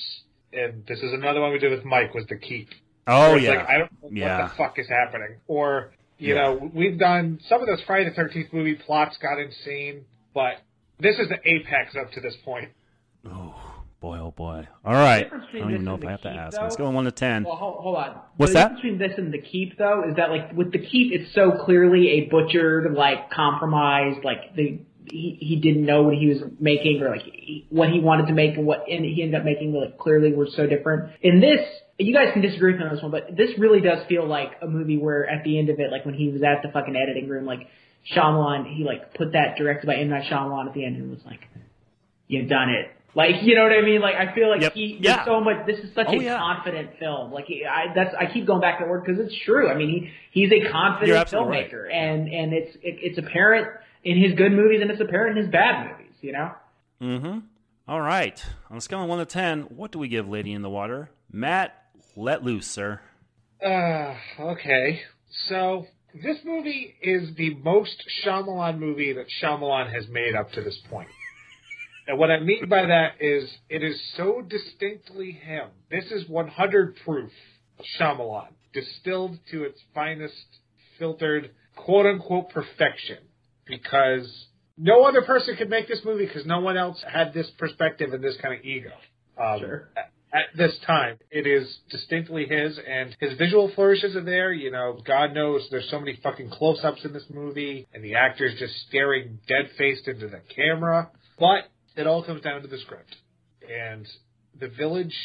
and 0.54 0.86
this 0.86 1.00
is 1.00 1.14
another 1.14 1.42
one 1.42 1.52
we 1.52 1.58
did 1.58 1.72
with 1.72 1.84
Mike, 1.84 2.14
was 2.14 2.26
the 2.30 2.36
keep. 2.38 2.70
Oh 3.08 3.34
it's 3.34 3.44
yeah. 3.46 3.50
like, 3.56 3.68
I 3.68 3.78
don't 3.80 3.92
know 4.04 4.10
Yeah. 4.12 4.42
what 4.44 4.50
the 4.52 4.56
fuck 4.56 4.78
is 4.80 4.88
happening. 4.88 5.38
Or, 5.48 5.94
you 6.20 6.36
Yeah. 6.36 6.42
know, 6.44 6.72
we've 6.76 7.00
done 7.00 7.40
some 7.50 7.60
of 7.62 7.66
those 7.68 7.82
Friday 7.88 8.08
the 8.12 8.16
13th 8.16 8.54
movie 8.54 8.76
plots 8.76 9.18
got 9.18 9.40
insane, 9.40 10.06
but 10.36 10.58
this 11.00 11.18
is 11.18 11.28
the 11.28 11.40
apex 11.44 11.96
up 11.96 12.12
to 12.12 12.22
this 12.22 12.36
point. 12.46 12.70
Oh. 13.28 13.56
Boy, 14.06 14.18
oh 14.20 14.32
boy. 14.32 14.68
All 14.86 14.94
right. 14.94 15.26
I 15.34 15.58
don't 15.58 15.72
even 15.72 15.84
know 15.84 15.96
if 15.96 16.06
I 16.06 16.12
have 16.12 16.22
to 16.22 16.30
ask. 16.30 16.56
though- 16.56 16.64
Let's 16.64 16.76
go 16.76 16.90
one 16.92 17.06
to 17.06 17.12
ten. 17.12 17.44
Well, 17.44 17.56
hold, 17.56 17.82
hold 17.82 17.96
on. 17.98 18.20
What's 18.38 18.52
the 18.54 18.60
that? 18.60 18.64
difference 18.76 18.82
between 18.82 18.98
this 19.00 19.18
and 19.18 19.34
the 19.34 19.40
keep, 19.42 19.78
though, 19.78 20.04
is 20.10 20.16
that 20.18 20.30
like 20.30 20.54
with 20.54 20.72
the 20.72 20.80
keep, 20.80 21.12
it's 21.12 21.34
so 21.34 21.52
clearly 21.66 22.10
a 22.10 22.26
butchered, 22.30 22.94
like 22.94 23.30
compromised, 23.32 24.24
like 24.24 24.56
the 24.56 24.80
he 25.08 25.38
he 25.40 25.56
didn't 25.58 25.86
know 25.86 26.02
what 26.04 26.16
he 26.16 26.28
was 26.28 26.40
making 26.60 27.02
or 27.02 27.10
like 27.12 27.22
he, 27.24 27.66
what 27.70 27.90
he 27.90 28.00
wanted 28.00 28.26
to 28.28 28.34
make 28.34 28.58
and 28.58 28.66
what 28.66 28.86
and 28.90 29.06
he 29.06 29.22
ended 29.22 29.40
up 29.40 29.46
making 29.46 29.72
like 29.74 29.98
clearly 29.98 30.34
were 30.34 30.48
so 30.56 30.66
different. 30.68 31.12
In 31.22 31.40
this, 31.40 31.60
you 32.00 32.14
guys 32.14 32.30
can 32.34 32.42
disagree 32.42 32.72
with 32.74 32.82
me 32.82 32.88
on 32.88 32.94
this 32.96 33.02
one, 33.04 33.12
but 33.12 33.36
this 33.36 33.52
really 33.60 33.82
does 33.82 34.00
feel 34.08 34.26
like 34.28 34.52
a 34.62 34.68
movie 34.68 34.98
where 34.98 35.28
at 35.30 35.44
the 35.44 35.58
end 35.60 35.70
of 35.70 35.80
it, 35.80 35.92
like 35.92 36.06
when 36.06 36.16
he 36.16 36.30
was 36.30 36.42
at 36.44 36.62
the 36.64 36.72
fucking 36.72 36.96
editing 36.96 37.30
room, 37.30 37.46
like 37.46 37.68
Shyamalan, 38.16 38.72
he 38.76 38.84
like 38.84 39.14
put 39.16 39.34
that 39.34 39.58
directed 39.58 39.88
by 39.88 39.96
M 39.96 40.10
Night 40.10 40.30
Shyamalan 40.30 40.68
at 40.68 40.74
the 40.74 40.86
end 40.86 40.98
and 40.98 41.10
was 41.12 41.22
like, 41.26 41.42
"You've 42.28 42.50
done 42.50 42.70
it." 42.70 42.88
Like 43.16 43.44
you 43.44 43.56
know 43.56 43.64
what 43.64 43.72
I 43.72 43.82
mean? 43.82 44.02
Like 44.02 44.16
I 44.16 44.36
feel 44.36 44.50
like 44.50 44.62
Yep. 44.62 44.74
he 44.74 45.00
Yeah. 45.02 45.24
so 45.26 45.40
much. 45.40 45.66
This 45.66 45.80
is 45.80 45.94
such 45.96 46.08
Oh, 46.10 46.20
a 46.20 46.24
yeah. 46.24 46.38
confident 46.38 46.92
film. 47.00 47.32
Like 47.32 47.46
he, 47.46 47.64
I, 47.66 47.94
that's 47.96 48.14
I 48.14 48.26
keep 48.32 48.46
going 48.46 48.60
back 48.62 48.78
to 48.80 48.84
that 48.84 48.90
word 48.90 49.04
because 49.06 49.20
it's 49.26 49.36
true. 49.46 49.70
I 49.70 49.76
mean, 49.76 50.12
he 50.32 50.42
he's 50.42 50.52
a 50.52 50.70
confident 50.70 51.18
absolutely 51.18 51.58
right. 51.58 51.72
filmmaker, 51.72 51.92
and 51.94 52.28
and 52.28 52.54
it's 52.54 52.76
it, 52.76 52.98
it's 53.02 53.18
apparent 53.18 53.68
in 54.04 54.22
his 54.22 54.34
good 54.38 54.52
movies 54.52 54.82
and 54.82 54.92
it's 54.92 55.00
apparent 55.02 55.38
in 55.38 55.44
his 55.46 55.52
bad 55.52 55.90
movies. 55.90 56.14
You 56.22 56.34
know. 56.34 56.52
Mm-hmm. 57.02 57.40
All 57.88 58.02
right. 58.02 58.44
On 58.70 58.78
a 58.78 58.82
scale 58.82 59.02
of 59.04 59.08
one 59.10 59.20
to 59.20 59.26
ten, 59.26 59.62
what 59.64 59.92
do 59.92 60.00
we 60.00 60.08
give 60.08 60.28
Lady 60.28 60.52
in 60.54 60.62
the 60.62 60.70
Water? 60.70 61.10
Matt, 61.32 61.74
let 62.18 62.44
loose, 62.44 62.68
sir. 62.68 63.00
Uh, 63.64 64.16
okay. 64.40 65.02
So, 65.48 65.86
this 66.14 66.38
movie 66.44 66.96
is 67.02 67.36
the 67.36 67.54
most 67.56 68.04
Shyamalan 68.24 68.80
movie 68.80 69.14
that 69.14 69.26
Shyamalan 69.42 69.94
has 69.94 70.08
made 70.10 70.36
up 70.36 70.52
to 70.54 70.62
this 70.62 70.78
point. 70.90 71.10
And 72.08 72.20
what 72.20 72.30
I 72.32 72.40
mean 72.40 72.70
by 72.70 72.86
that 72.86 73.14
is, 73.20 73.52
it 73.70 73.84
is 73.84 74.00
so 74.16 74.42
distinctly 74.48 75.32
him. 75.32 75.70
This 75.90 76.06
is 76.12 76.28
100 76.30 76.98
proof 77.04 77.32
Shyamalan, 78.00 78.50
distilled 78.74 79.38
to 79.52 79.64
its 79.64 79.80
finest, 79.94 80.46
filtered, 81.00 81.52
quote 81.76 82.06
unquote 82.06 82.50
perfection. 82.52 83.18
Because 83.66 84.48
no 84.78 85.04
other 85.04 85.24
person 85.24 85.56
could 85.56 85.70
make 85.70 85.88
this 85.88 86.02
movie 86.06 86.26
because 86.26 86.46
no 86.46 86.60
one 86.60 86.78
else 86.78 87.04
had 87.12 87.34
this 87.34 87.50
perspective 87.58 88.14
and 88.14 88.24
this 88.24 88.38
kind 88.42 88.54
of 88.54 88.64
ego. 88.64 88.92
Um, 89.38 89.60
Sure. 89.60 89.90
at- 89.98 90.12
this 90.54 90.78
time, 90.80 91.18
it 91.32 91.48
is 91.48 91.78
distinctly 91.90 92.46
his, 92.46 92.78
and 92.80 93.16
his 93.22 93.34
visual 93.38 93.70
flourishes 93.70 94.18
are 94.18 94.22
there. 94.22 94.52
You 94.52 94.70
know, 94.70 95.00
God 95.06 95.34
knows 95.34 95.66
there's 95.70 95.90
so 95.90 95.98
many 95.98 96.18
fucking 96.18 96.50
close-ups 96.50 97.06
in 97.06 97.14
this 97.14 97.30
movie, 97.30 97.88
and 97.94 98.04
the 98.04 98.16
actors 98.16 98.54
just 98.60 98.76
staring 98.88 99.40
dead-faced 99.48 100.10
into 100.10 100.28
the 100.28 100.42
camera. 100.54 101.10
But 101.40 101.70
it 101.96 102.08
all 102.08 102.24
comes 102.24 102.42
down 102.42 102.62
to 102.62 102.68
the 102.68 102.78
script. 102.80 103.16
And 103.70 104.08
the 104.60 104.68
village 104.68 105.16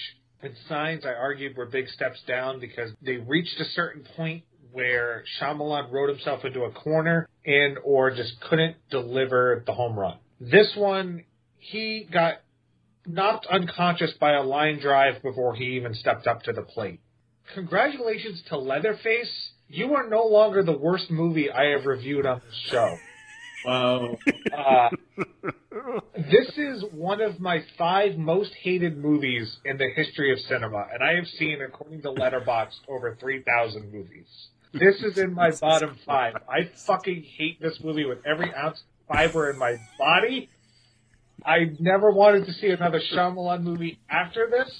and 0.43 0.55
signs, 0.69 1.05
I 1.05 1.13
argued, 1.13 1.57
were 1.57 1.67
big 1.67 1.89
steps 1.89 2.21
down 2.27 2.61
because 2.61 2.91
they 3.03 3.17
reached 3.17 3.61
a 3.61 3.65
certain 3.77 4.05
point 4.17 4.45
where 4.73 5.25
Shyamalan 5.41 5.91
wrote 5.91 6.09
himself 6.09 6.45
into 6.45 6.63
a 6.63 6.71
corner 6.71 7.29
and 7.45 7.79
or 7.85 8.11
just 8.11 8.41
couldn't 8.49 8.77
deliver 8.91 9.63
the 9.67 9.73
home 9.73 9.99
run. 9.99 10.19
This 10.41 10.73
one, 10.77 11.25
he 11.59 12.09
got 12.11 12.35
knocked 13.07 13.47
unconscious 13.47 14.13
by 14.21 14.33
a 14.33 14.43
line 14.43 14.79
drive 14.81 15.23
before 15.23 15.55
he 15.55 15.77
even 15.77 15.95
stepped 15.95 16.27
up 16.27 16.43
to 16.45 16.53
the 16.53 16.63
plate. 16.63 17.01
Congratulations 17.55 18.43
to 18.49 18.59
Leatherface. 18.59 19.31
You 19.69 19.95
are 19.95 20.09
no 20.09 20.25
longer 20.27 20.63
the 20.63 20.77
worst 20.77 21.11
movie 21.11 21.51
I 21.51 21.71
have 21.77 21.85
reviewed 21.85 22.27
on 22.27 22.41
this 22.45 22.71
show. 22.71 22.97
Wow. 23.65 24.17
Uh, 24.57 24.89
this 26.17 26.51
is 26.57 26.85
one 26.93 27.21
of 27.21 27.41
my 27.41 27.63
five 27.77 28.17
most 28.17 28.53
hated 28.63 28.97
movies 28.97 29.59
in 29.65 29.77
the 29.77 29.89
history 29.95 30.33
of 30.33 30.41
cinema, 30.41 30.87
and 30.93 31.03
I 31.03 31.15
have 31.15 31.27
seen, 31.27 31.59
according 31.67 32.03
to 32.03 32.09
Letterboxd, 32.09 32.81
over 32.89 33.17
3,000 33.21 33.93
movies. 33.93 34.27
This 34.73 35.03
is 35.03 35.19
in 35.19 35.35
my 35.35 35.51
bottom 35.61 35.97
five. 36.07 36.35
I 36.49 36.71
fucking 36.87 37.25
hate 37.37 37.61
this 37.61 37.81
movie 37.83 38.05
with 38.05 38.19
every 38.25 38.55
ounce 38.55 38.81
of 38.81 39.17
fiber 39.17 39.51
in 39.51 39.59
my 39.59 39.77
body. 39.99 40.49
I 41.45 41.73
never 41.81 42.11
wanted 42.11 42.47
to 42.47 42.53
see 42.53 42.69
another 42.69 43.01
Shyamalan 43.13 43.63
movie 43.63 43.99
after 44.09 44.49
this. 44.51 44.71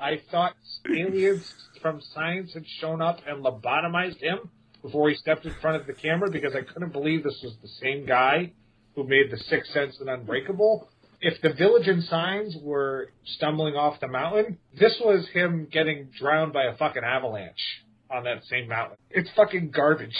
I 0.00 0.20
thought 0.30 0.54
aliens 0.88 1.52
from 1.82 2.00
Signs 2.14 2.54
had 2.54 2.64
shown 2.80 3.02
up 3.02 3.20
and 3.26 3.44
lobotomized 3.44 4.20
him 4.20 4.50
before 4.84 5.08
he 5.08 5.16
stepped 5.16 5.46
in 5.46 5.54
front 5.62 5.80
of 5.80 5.86
the 5.86 5.94
camera 5.94 6.30
because 6.30 6.54
I 6.54 6.60
couldn't 6.60 6.92
believe 6.92 7.24
this 7.24 7.40
was 7.42 7.56
the 7.62 7.68
same 7.80 8.04
guy 8.04 8.52
who 8.94 9.04
made 9.04 9.30
The 9.30 9.38
Sixth 9.38 9.72
Sense 9.72 9.98
and 9.98 10.10
Unbreakable. 10.10 10.86
If 11.22 11.40
the 11.40 11.54
village 11.54 11.88
and 11.88 12.04
signs 12.04 12.54
were 12.60 13.08
stumbling 13.24 13.76
off 13.76 13.98
the 13.98 14.08
mountain, 14.08 14.58
this 14.78 14.94
was 15.02 15.26
him 15.28 15.68
getting 15.72 16.10
drowned 16.18 16.52
by 16.52 16.64
a 16.64 16.76
fucking 16.76 17.02
avalanche 17.02 17.82
on 18.10 18.24
that 18.24 18.44
same 18.44 18.68
mountain. 18.68 18.98
It's 19.10 19.30
fucking 19.34 19.70
garbage. 19.70 20.16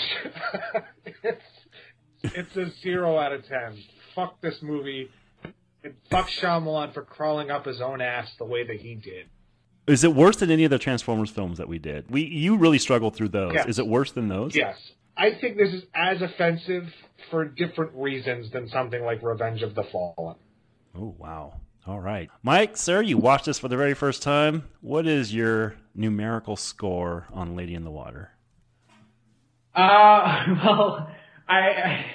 it's 1.23 1.43
it's 2.23 2.57
a 2.57 2.71
zero 2.81 3.19
out 3.19 3.33
of 3.33 3.47
ten. 3.47 3.79
Fuck 4.15 4.41
this 4.41 4.57
movie. 4.63 5.11
And 5.85 5.93
fuck 6.11 6.31
Shyamalan 6.31 6.95
for 6.95 7.03
crawling 7.03 7.51
up 7.51 7.67
his 7.67 7.83
own 7.83 8.01
ass 8.01 8.33
the 8.39 8.47
way 8.47 8.67
that 8.67 8.77
he 8.77 8.95
did. 8.95 9.27
Is 9.87 10.05
it 10.05 10.15
worse 10.15 10.37
than 10.37 10.51
any 10.51 10.65
of 10.65 10.71
the 10.71 10.79
Transformers 10.79 11.31
films 11.31 11.59
that 11.59 11.69
we 11.69 11.79
did? 11.79 12.11
We 12.11 12.23
you 12.23 12.57
really 12.57 12.79
struggled 12.79 13.15
through 13.15 13.29
those. 13.29 13.53
Yes. 13.55 13.67
Is 13.69 13.79
it 13.79 13.87
worse 13.87 14.13
than 14.13 14.29
those? 14.29 14.57
Yes. 14.57 14.77
I 15.17 15.31
think 15.41 15.57
this 15.57 15.73
is 15.73 15.85
as 15.95 16.23
offensive 16.23 16.85
for 17.31 17.45
different 17.45 17.93
reasons 17.95 18.51
than 18.51 18.69
something 18.69 19.03
like 19.03 19.23
Revenge 19.23 19.63
of 19.63 19.75
the 19.75 19.85
Fallen. 19.93 20.37
Oh 20.97 21.15
wow. 21.19 21.55
All 21.87 22.01
right, 22.01 22.31
Mike, 22.43 22.79
sir, 22.79 23.03
you 23.03 23.19
watched 23.19 23.45
this 23.45 23.59
for 23.59 23.69
the 23.69 23.77
very 23.77 23.93
first 23.93 24.23
time. 24.23 24.65
What 24.81 25.07
is 25.07 25.35
your 25.35 25.75
numerical 25.95 26.57
score 26.57 27.27
on 27.31 27.57
Lady 27.57 27.75
in 27.75 27.85
the 27.85 27.91
Water? 27.91 28.31
Uh, 29.75 30.45
well, 30.65 31.11
I, 31.47 31.59
I, 31.59 32.07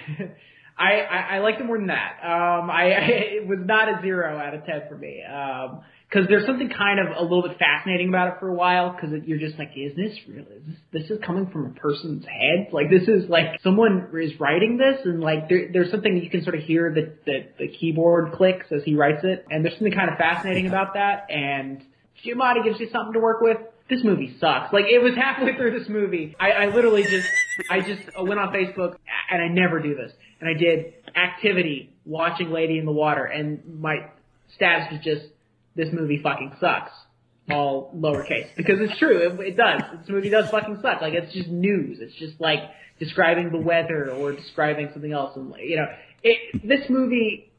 I, 0.79 1.27
I 1.35 1.39
liked 1.39 1.61
it 1.61 1.65
more 1.65 1.77
than 1.77 1.87
that. 1.87 2.17
Um, 2.23 2.71
I, 2.71 2.85
it 2.87 3.47
was 3.47 3.59
not 3.61 3.89
a 3.89 4.01
zero 4.01 4.39
out 4.39 4.55
of 4.55 4.65
ten 4.65 4.81
for 4.89 4.97
me. 4.97 5.21
Um, 5.23 5.81
cause 6.11 6.23
there's 6.27 6.45
something 6.45 6.69
kind 6.69 6.99
of 6.99 7.15
a 7.17 7.21
little 7.21 7.43
bit 7.47 7.57
fascinating 7.57 8.09
about 8.09 8.27
it 8.29 8.39
for 8.39 8.47
a 8.47 8.53
while, 8.53 8.93
cause 8.99 9.11
it, 9.11 9.27
you're 9.27 9.39
just 9.39 9.57
like, 9.59 9.71
is 9.75 9.95
this 9.95 10.17
real? 10.27 10.45
Is 10.45 10.63
this, 10.65 10.75
this 10.91 11.11
is 11.11 11.19
coming 11.25 11.47
from 11.51 11.65
a 11.65 11.79
person's 11.79 12.25
head? 12.25 12.69
Like 12.71 12.89
this 12.89 13.07
is 13.07 13.29
like 13.29 13.61
someone 13.63 14.09
is 14.13 14.39
writing 14.39 14.77
this 14.77 15.05
and 15.05 15.21
like 15.21 15.49
there, 15.49 15.69
there's 15.71 15.91
something 15.91 16.17
you 16.17 16.29
can 16.29 16.43
sort 16.43 16.55
of 16.55 16.63
hear 16.63 16.93
the, 16.93 17.13
the, 17.25 17.47
the 17.59 17.67
keyboard 17.67 18.33
clicks 18.33 18.65
as 18.71 18.83
he 18.83 18.95
writes 18.95 19.23
it. 19.23 19.45
And 19.49 19.63
there's 19.63 19.75
something 19.75 19.93
kind 19.93 20.09
of 20.09 20.17
fascinating 20.17 20.67
about 20.67 20.95
that. 20.95 21.27
And 21.29 21.83
Giamatti 22.25 22.63
gives 22.63 22.79
you 22.79 22.89
something 22.91 23.13
to 23.13 23.19
work 23.19 23.41
with. 23.41 23.57
This 23.89 24.03
movie 24.03 24.35
sucks. 24.39 24.71
Like 24.71 24.85
it 24.85 25.01
was 25.01 25.15
halfway 25.15 25.55
through 25.55 25.79
this 25.79 25.89
movie, 25.89 26.35
I, 26.39 26.51
I 26.51 26.65
literally 26.67 27.01
just, 27.01 27.27
I 27.71 27.79
just 27.81 28.01
went 28.21 28.39
on 28.39 28.53
Facebook, 28.53 28.97
and 29.31 29.41
I 29.41 29.47
never 29.47 29.79
do 29.79 29.95
this, 29.95 30.11
and 30.39 30.47
I 30.47 30.53
did 30.53 30.93
activity 31.15 31.91
watching 32.05 32.51
Lady 32.51 32.77
in 32.77 32.85
the 32.85 32.91
Water, 32.91 33.25
and 33.25 33.79
my 33.81 34.09
stats 34.59 34.91
was 34.91 35.01
just, 35.03 35.25
this 35.75 35.89
movie 35.93 36.21
fucking 36.21 36.53
sucks, 36.59 36.91
all 37.49 37.93
lowercase, 37.95 38.47
because 38.55 38.79
it's 38.79 38.97
true, 38.99 39.17
it, 39.17 39.39
it 39.39 39.57
does. 39.57 39.81
This 39.99 40.09
movie 40.09 40.29
does 40.29 40.49
fucking 40.49 40.79
suck. 40.81 41.01
Like 41.01 41.13
it's 41.13 41.33
just 41.33 41.49
news. 41.49 41.99
It's 42.01 42.15
just 42.15 42.39
like 42.39 42.59
describing 42.99 43.51
the 43.51 43.59
weather 43.59 44.11
or 44.11 44.33
describing 44.33 44.89
something 44.93 45.13
else, 45.13 45.35
and 45.35 45.53
you 45.59 45.77
know, 45.77 45.87
it, 46.23 46.67
this 46.67 46.89
movie 46.89 47.49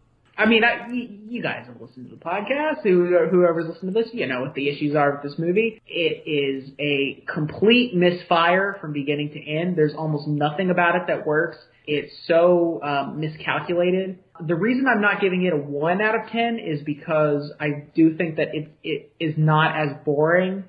I 0.40 0.46
mean, 0.46 0.64
I, 0.64 0.88
you, 0.90 1.42
guys 1.42 1.66
have 1.66 1.78
listened 1.78 2.08
to 2.08 2.16
the 2.16 2.22
podcast. 2.22 2.82
Who, 2.82 3.14
whoever's 3.30 3.68
listened 3.68 3.92
to 3.92 4.02
this, 4.02 4.10
you 4.14 4.26
know 4.26 4.40
what 4.40 4.54
the 4.54 4.70
issues 4.70 4.96
are 4.96 5.12
with 5.12 5.22
this 5.22 5.38
movie. 5.38 5.82
It 5.86 6.22
is 6.26 6.70
a 6.78 7.22
complete 7.30 7.94
misfire 7.94 8.78
from 8.80 8.94
beginning 8.94 9.32
to 9.32 9.46
end. 9.46 9.76
There's 9.76 9.92
almost 9.92 10.26
nothing 10.26 10.70
about 10.70 10.96
it 10.96 11.02
that 11.08 11.26
works. 11.26 11.58
It's 11.92 12.12
so 12.28 12.80
um, 12.84 13.18
miscalculated. 13.18 14.20
The 14.46 14.54
reason 14.54 14.86
I'm 14.86 15.00
not 15.00 15.20
giving 15.20 15.42
it 15.42 15.52
a 15.52 15.56
one 15.56 16.00
out 16.00 16.14
of 16.14 16.30
ten 16.30 16.60
is 16.60 16.82
because 16.82 17.52
I 17.58 17.86
do 17.96 18.16
think 18.16 18.36
that 18.36 18.54
it 18.54 18.70
it 18.84 19.12
is 19.18 19.34
not 19.36 19.74
as 19.76 19.96
boring 20.04 20.62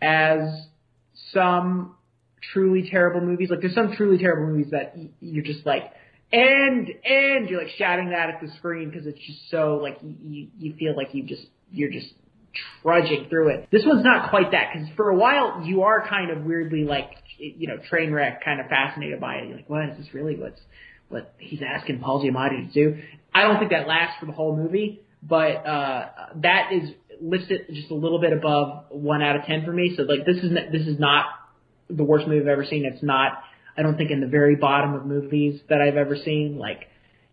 as 0.00 0.38
some 1.34 1.96
truly 2.52 2.88
terrible 2.88 3.20
movies. 3.26 3.50
Like 3.50 3.60
there's 3.60 3.74
some 3.74 3.96
truly 3.96 4.18
terrible 4.18 4.52
movies 4.52 4.70
that 4.70 4.96
y- 4.96 5.08
you're 5.20 5.42
just 5.42 5.66
like, 5.66 5.90
and 6.30 6.88
and 7.04 7.50
you're 7.50 7.60
like 7.60 7.72
shouting 7.76 8.10
that 8.10 8.30
at 8.30 8.40
the 8.40 8.48
screen 8.58 8.88
because 8.88 9.04
it's 9.04 9.18
just 9.26 9.50
so 9.50 9.80
like 9.82 9.98
you 10.00 10.46
you 10.60 10.74
feel 10.78 10.94
like 10.96 11.12
you 11.12 11.24
just 11.24 11.42
you're 11.72 11.90
just 11.90 12.06
trudging 12.82 13.26
through 13.28 13.48
it. 13.48 13.68
This 13.72 13.82
one's 13.84 14.04
not 14.04 14.30
quite 14.30 14.52
that 14.52 14.70
because 14.72 14.88
for 14.96 15.10
a 15.10 15.16
while 15.16 15.64
you 15.64 15.82
are 15.82 16.06
kind 16.08 16.30
of 16.30 16.44
weirdly 16.44 16.84
like 16.84 17.10
you 17.38 17.68
know 17.68 17.76
train 17.88 18.12
wreck 18.12 18.44
kind 18.44 18.60
of 18.60 18.66
fascinated 18.66 19.20
by 19.20 19.36
it. 19.36 19.48
You're 19.48 19.56
like, 19.56 19.70
what 19.70 19.88
is 19.88 19.98
this 19.98 20.12
really? 20.12 20.36
What's 20.36 20.60
what 21.08 21.34
he's 21.38 21.60
asking 21.66 22.00
Paul 22.00 22.22
Giamatti 22.22 22.72
to 22.72 22.72
do? 22.72 23.02
I 23.34 23.42
don't 23.42 23.58
think 23.58 23.70
that 23.70 23.86
lasts 23.86 24.16
for 24.20 24.26
the 24.26 24.32
whole 24.32 24.56
movie, 24.56 25.02
but 25.22 25.66
uh, 25.66 26.08
that 26.36 26.70
is 26.72 26.90
listed 27.20 27.62
just 27.72 27.90
a 27.90 27.94
little 27.94 28.20
bit 28.20 28.32
above 28.32 28.84
one 28.90 29.22
out 29.22 29.36
of 29.36 29.44
ten 29.44 29.64
for 29.64 29.72
me. 29.72 29.94
So 29.96 30.02
like 30.02 30.26
this 30.26 30.36
is 30.42 30.50
this 30.72 30.86
is 30.86 30.98
not 30.98 31.26
the 31.88 32.04
worst 32.04 32.26
movie 32.26 32.40
I've 32.40 32.48
ever 32.48 32.64
seen. 32.64 32.84
It's 32.84 33.02
not. 33.02 33.42
I 33.76 33.82
don't 33.82 33.96
think 33.96 34.10
in 34.10 34.20
the 34.20 34.26
very 34.26 34.56
bottom 34.56 34.94
of 34.94 35.06
movies 35.06 35.60
that 35.68 35.80
I've 35.80 35.96
ever 35.96 36.16
seen. 36.16 36.58
Like, 36.58 36.88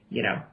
you 0.10 0.22
know, 0.22 0.44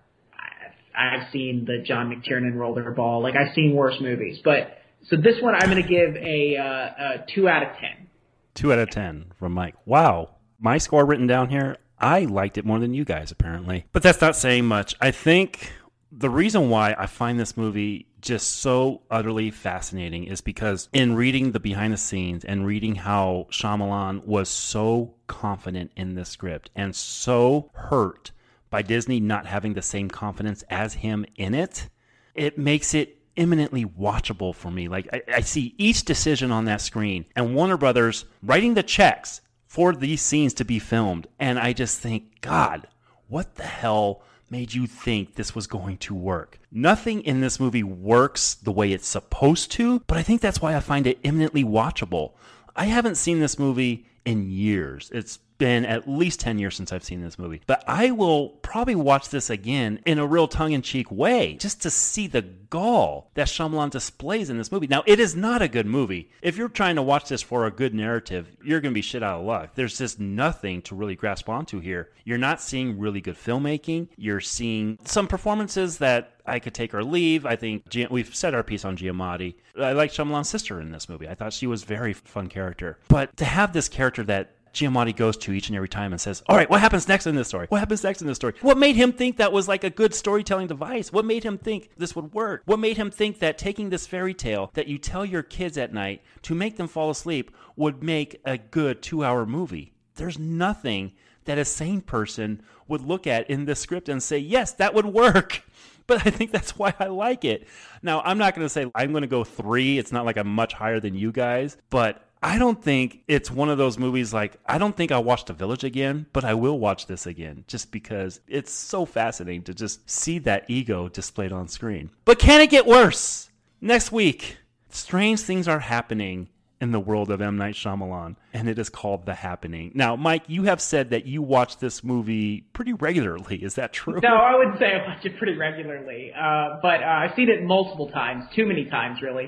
I've, 0.96 1.20
I've 1.22 1.32
seen 1.32 1.66
the 1.66 1.84
John 1.84 2.08
McTiernan 2.08 2.54
Rollerball. 2.54 3.22
Like 3.22 3.34
I've 3.36 3.54
seen 3.54 3.74
worse 3.74 3.96
movies, 4.00 4.38
but 4.42 4.78
so 5.08 5.16
this 5.16 5.34
one 5.40 5.54
I'm 5.54 5.68
going 5.68 5.82
to 5.82 5.88
give 5.88 6.16
a, 6.16 6.56
uh, 6.56 6.64
a 6.64 7.26
two 7.34 7.48
out 7.48 7.62
of 7.62 7.68
ten. 7.78 8.08
Two 8.54 8.72
out 8.72 8.78
of 8.78 8.90
ten 8.90 9.32
from 9.36 9.52
Mike. 9.52 9.74
Wow, 9.84 10.36
my 10.58 10.78
score 10.78 11.04
written 11.04 11.26
down 11.26 11.48
here. 11.48 11.76
I 11.98 12.24
liked 12.24 12.58
it 12.58 12.64
more 12.64 12.78
than 12.78 12.94
you 12.94 13.04
guys 13.04 13.30
apparently, 13.30 13.86
but 13.92 14.02
that's 14.02 14.20
not 14.20 14.36
saying 14.36 14.66
much. 14.66 14.94
I 15.00 15.10
think 15.10 15.72
the 16.10 16.28
reason 16.28 16.68
why 16.68 16.94
I 16.98 17.06
find 17.06 17.38
this 17.38 17.56
movie 17.56 18.06
just 18.20 18.60
so 18.60 19.02
utterly 19.10 19.50
fascinating 19.50 20.24
is 20.24 20.40
because 20.40 20.88
in 20.92 21.14
reading 21.14 21.52
the 21.52 21.60
behind 21.60 21.92
the 21.92 21.98
scenes 21.98 22.44
and 22.44 22.66
reading 22.66 22.94
how 22.94 23.46
Shyamalan 23.50 24.24
was 24.24 24.48
so 24.48 25.14
confident 25.26 25.90
in 25.96 26.14
this 26.14 26.28
script 26.28 26.70
and 26.76 26.94
so 26.94 27.70
hurt 27.74 28.30
by 28.70 28.82
Disney 28.82 29.20
not 29.20 29.46
having 29.46 29.74
the 29.74 29.82
same 29.82 30.08
confidence 30.08 30.62
as 30.70 30.94
him 30.94 31.26
in 31.36 31.54
it, 31.54 31.88
it 32.34 32.56
makes 32.56 32.94
it 32.94 33.18
imminently 33.36 33.84
watchable 33.84 34.54
for 34.54 34.70
me. 34.70 34.88
Like 34.88 35.08
I, 35.12 35.22
I 35.36 35.40
see 35.40 35.74
each 35.78 36.04
decision 36.04 36.50
on 36.50 36.64
that 36.66 36.80
screen 36.80 37.24
and 37.36 37.54
Warner 37.54 37.76
Brothers 37.76 38.24
writing 38.42 38.74
the 38.74 38.82
checks 38.82 39.40
for 39.66 39.94
these 39.94 40.20
scenes 40.20 40.54
to 40.54 40.64
be 40.64 40.78
filmed. 40.78 41.26
And 41.38 41.58
I 41.58 41.72
just 41.72 41.98
think, 41.98 42.40
God, 42.40 42.88
what 43.28 43.54
the 43.54 43.64
hell 43.64 44.22
made 44.50 44.74
you 44.74 44.86
think 44.86 45.34
this 45.34 45.54
was 45.54 45.66
going 45.66 45.96
to 45.96 46.14
work? 46.14 46.58
Nothing 46.70 47.22
in 47.22 47.40
this 47.40 47.58
movie 47.58 47.82
works 47.82 48.54
the 48.54 48.72
way 48.72 48.92
it's 48.92 49.08
supposed 49.08 49.72
to, 49.72 50.00
but 50.00 50.18
I 50.18 50.22
think 50.22 50.42
that's 50.42 50.60
why 50.60 50.76
I 50.76 50.80
find 50.80 51.06
it 51.06 51.18
eminently 51.24 51.64
watchable. 51.64 52.32
I 52.76 52.84
haven't 52.84 53.14
seen 53.14 53.40
this 53.40 53.58
movie 53.58 54.06
in 54.24 54.50
years. 54.50 55.10
It's 55.14 55.38
been 55.62 55.86
at 55.86 56.08
least 56.08 56.40
10 56.40 56.58
years 56.58 56.74
since 56.74 56.92
I've 56.92 57.04
seen 57.04 57.22
this 57.22 57.38
movie. 57.38 57.62
But 57.68 57.84
I 57.86 58.10
will 58.10 58.48
probably 58.48 58.96
watch 58.96 59.28
this 59.28 59.48
again 59.48 60.00
in 60.04 60.18
a 60.18 60.26
real 60.26 60.48
tongue 60.48 60.72
in 60.72 60.82
cheek 60.82 61.08
way 61.12 61.54
just 61.54 61.80
to 61.82 61.90
see 61.90 62.26
the 62.26 62.42
gall 62.42 63.30
that 63.34 63.46
Shyamalan 63.46 63.90
displays 63.90 64.50
in 64.50 64.58
this 64.58 64.72
movie. 64.72 64.88
Now, 64.88 65.04
it 65.06 65.20
is 65.20 65.36
not 65.36 65.62
a 65.62 65.68
good 65.68 65.86
movie. 65.86 66.30
If 66.42 66.56
you're 66.56 66.68
trying 66.68 66.96
to 66.96 67.02
watch 67.02 67.28
this 67.28 67.42
for 67.42 67.64
a 67.64 67.70
good 67.70 67.94
narrative, 67.94 68.48
you're 68.64 68.80
going 68.80 68.92
to 68.92 68.98
be 68.98 69.02
shit 69.02 69.22
out 69.22 69.38
of 69.38 69.46
luck. 69.46 69.76
There's 69.76 69.98
just 69.98 70.18
nothing 70.18 70.82
to 70.82 70.96
really 70.96 71.14
grasp 71.14 71.48
onto 71.48 71.78
here. 71.78 72.10
You're 72.24 72.38
not 72.38 72.60
seeing 72.60 72.98
really 72.98 73.20
good 73.20 73.36
filmmaking. 73.36 74.08
You're 74.16 74.40
seeing 74.40 74.98
some 75.04 75.28
performances 75.28 75.98
that 75.98 76.40
I 76.44 76.58
could 76.58 76.74
take 76.74 76.92
or 76.92 77.04
leave. 77.04 77.46
I 77.46 77.54
think 77.54 77.84
we've 78.10 78.34
said 78.34 78.52
our 78.52 78.64
piece 78.64 78.84
on 78.84 78.96
Giamatti. 78.96 79.54
I 79.80 79.92
like 79.92 80.10
Shyamalan's 80.10 80.48
sister 80.48 80.80
in 80.80 80.90
this 80.90 81.08
movie. 81.08 81.28
I 81.28 81.36
thought 81.36 81.52
she 81.52 81.68
was 81.68 81.84
very 81.84 82.14
fun 82.14 82.48
character. 82.48 82.98
But 83.06 83.36
to 83.36 83.44
have 83.44 83.72
this 83.72 83.88
character 83.88 84.24
that 84.24 84.56
Giamatti 84.72 85.14
goes 85.14 85.36
to 85.38 85.52
each 85.52 85.68
and 85.68 85.76
every 85.76 85.88
time 85.88 86.12
and 86.12 86.20
says, 86.20 86.42
All 86.48 86.56
right, 86.56 86.68
what 86.68 86.80
happens 86.80 87.08
next 87.08 87.26
in 87.26 87.34
this 87.34 87.48
story? 87.48 87.66
What 87.68 87.78
happens 87.78 88.02
next 88.02 88.22
in 88.22 88.26
this 88.26 88.36
story? 88.36 88.54
What 88.62 88.78
made 88.78 88.96
him 88.96 89.12
think 89.12 89.36
that 89.36 89.52
was 89.52 89.68
like 89.68 89.84
a 89.84 89.90
good 89.90 90.14
storytelling 90.14 90.66
device? 90.66 91.12
What 91.12 91.24
made 91.24 91.44
him 91.44 91.58
think 91.58 91.90
this 91.96 92.16
would 92.16 92.32
work? 92.32 92.62
What 92.64 92.78
made 92.78 92.96
him 92.96 93.10
think 93.10 93.38
that 93.40 93.58
taking 93.58 93.90
this 93.90 94.06
fairy 94.06 94.34
tale 94.34 94.70
that 94.74 94.88
you 94.88 94.98
tell 94.98 95.24
your 95.24 95.42
kids 95.42 95.76
at 95.76 95.92
night 95.92 96.22
to 96.42 96.54
make 96.54 96.76
them 96.76 96.88
fall 96.88 97.10
asleep 97.10 97.50
would 97.76 98.02
make 98.02 98.40
a 98.44 98.58
good 98.58 99.02
two 99.02 99.24
hour 99.24 99.44
movie? 99.44 99.92
There's 100.14 100.38
nothing 100.38 101.12
that 101.44 101.58
a 101.58 101.64
sane 101.64 102.00
person 102.00 102.62
would 102.88 103.02
look 103.02 103.26
at 103.26 103.48
in 103.50 103.64
this 103.64 103.80
script 103.80 104.08
and 104.08 104.22
say, 104.22 104.38
Yes, 104.38 104.72
that 104.72 104.94
would 104.94 105.06
work. 105.06 105.62
But 106.08 106.26
I 106.26 106.30
think 106.30 106.50
that's 106.50 106.76
why 106.76 106.92
I 106.98 107.06
like 107.06 107.44
it. 107.44 107.68
Now, 108.02 108.22
I'm 108.22 108.36
not 108.36 108.56
going 108.56 108.64
to 108.64 108.68
say 108.68 108.90
I'm 108.92 109.12
going 109.12 109.22
to 109.22 109.28
go 109.28 109.44
three. 109.44 109.98
It's 109.98 110.10
not 110.10 110.24
like 110.24 110.36
I'm 110.36 110.52
much 110.52 110.74
higher 110.74 110.98
than 110.98 111.14
you 111.14 111.30
guys, 111.30 111.76
but 111.90 112.26
I 112.44 112.58
don't 112.58 112.82
think 112.82 113.20
it's 113.28 113.50
one 113.50 113.68
of 113.68 113.78
those 113.78 113.98
movies 113.98 114.34
like 114.34 114.56
I 114.66 114.78
don't 114.78 114.96
think 114.96 115.12
I'll 115.12 115.22
watch 115.22 115.44
The 115.44 115.52
Village 115.52 115.84
again, 115.84 116.26
but 116.32 116.44
I 116.44 116.54
will 116.54 116.78
watch 116.78 117.06
this 117.06 117.26
again 117.26 117.64
just 117.68 117.92
because 117.92 118.40
it's 118.48 118.72
so 118.72 119.06
fascinating 119.06 119.62
to 119.64 119.74
just 119.74 120.08
see 120.10 120.38
that 120.40 120.64
ego 120.68 121.08
displayed 121.08 121.52
on 121.52 121.68
screen. 121.68 122.10
But 122.24 122.40
can 122.40 122.60
it 122.60 122.70
get 122.70 122.86
worse? 122.86 123.50
Next 123.80 124.10
week, 124.10 124.58
strange 124.88 125.40
things 125.40 125.68
are 125.68 125.78
happening 125.78 126.48
in 126.80 126.90
the 126.90 126.98
world 126.98 127.30
of 127.30 127.40
M 127.40 127.56
Night 127.56 127.76
Shyamalan, 127.76 128.34
and 128.52 128.68
it 128.68 128.76
is 128.76 128.88
called 128.88 129.24
The 129.24 129.34
Happening. 129.34 129.92
Now, 129.94 130.16
Mike, 130.16 130.42
you 130.48 130.64
have 130.64 130.80
said 130.80 131.10
that 131.10 131.26
you 131.26 131.40
watch 131.40 131.78
this 131.78 132.02
movie 132.02 132.62
pretty 132.72 132.92
regularly. 132.92 133.62
Is 133.62 133.76
that 133.76 133.92
true? 133.92 134.18
No, 134.20 134.34
I 134.34 134.56
wouldn't 134.56 134.80
say 134.80 134.86
I 134.86 135.06
watch 135.06 135.24
it 135.24 135.38
pretty 135.38 135.56
regularly, 135.56 136.32
uh, 136.36 136.80
but 136.82 137.04
uh, 137.04 137.06
I've 137.06 137.36
seen 137.36 137.48
it 137.48 137.62
multiple 137.62 138.10
times, 138.10 138.46
too 138.56 138.66
many 138.66 138.86
times, 138.86 139.22
really. 139.22 139.46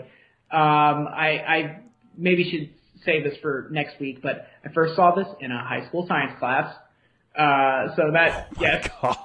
Um, 0.52 1.08
I, 1.08 1.42
I 1.48 1.80
maybe 2.16 2.48
should 2.48 2.70
save 3.04 3.24
this 3.24 3.36
for 3.40 3.68
next 3.70 3.98
week, 4.00 4.22
but 4.22 4.48
I 4.64 4.68
first 4.72 4.96
saw 4.96 5.14
this 5.14 5.26
in 5.40 5.50
a 5.52 5.58
high 5.64 5.86
school 5.88 6.06
science 6.06 6.38
class. 6.38 6.74
Uh, 7.36 7.94
so 7.96 8.10
that 8.12 8.48
Oh 8.56 8.60
yes. 8.60 8.88
God. 9.02 9.16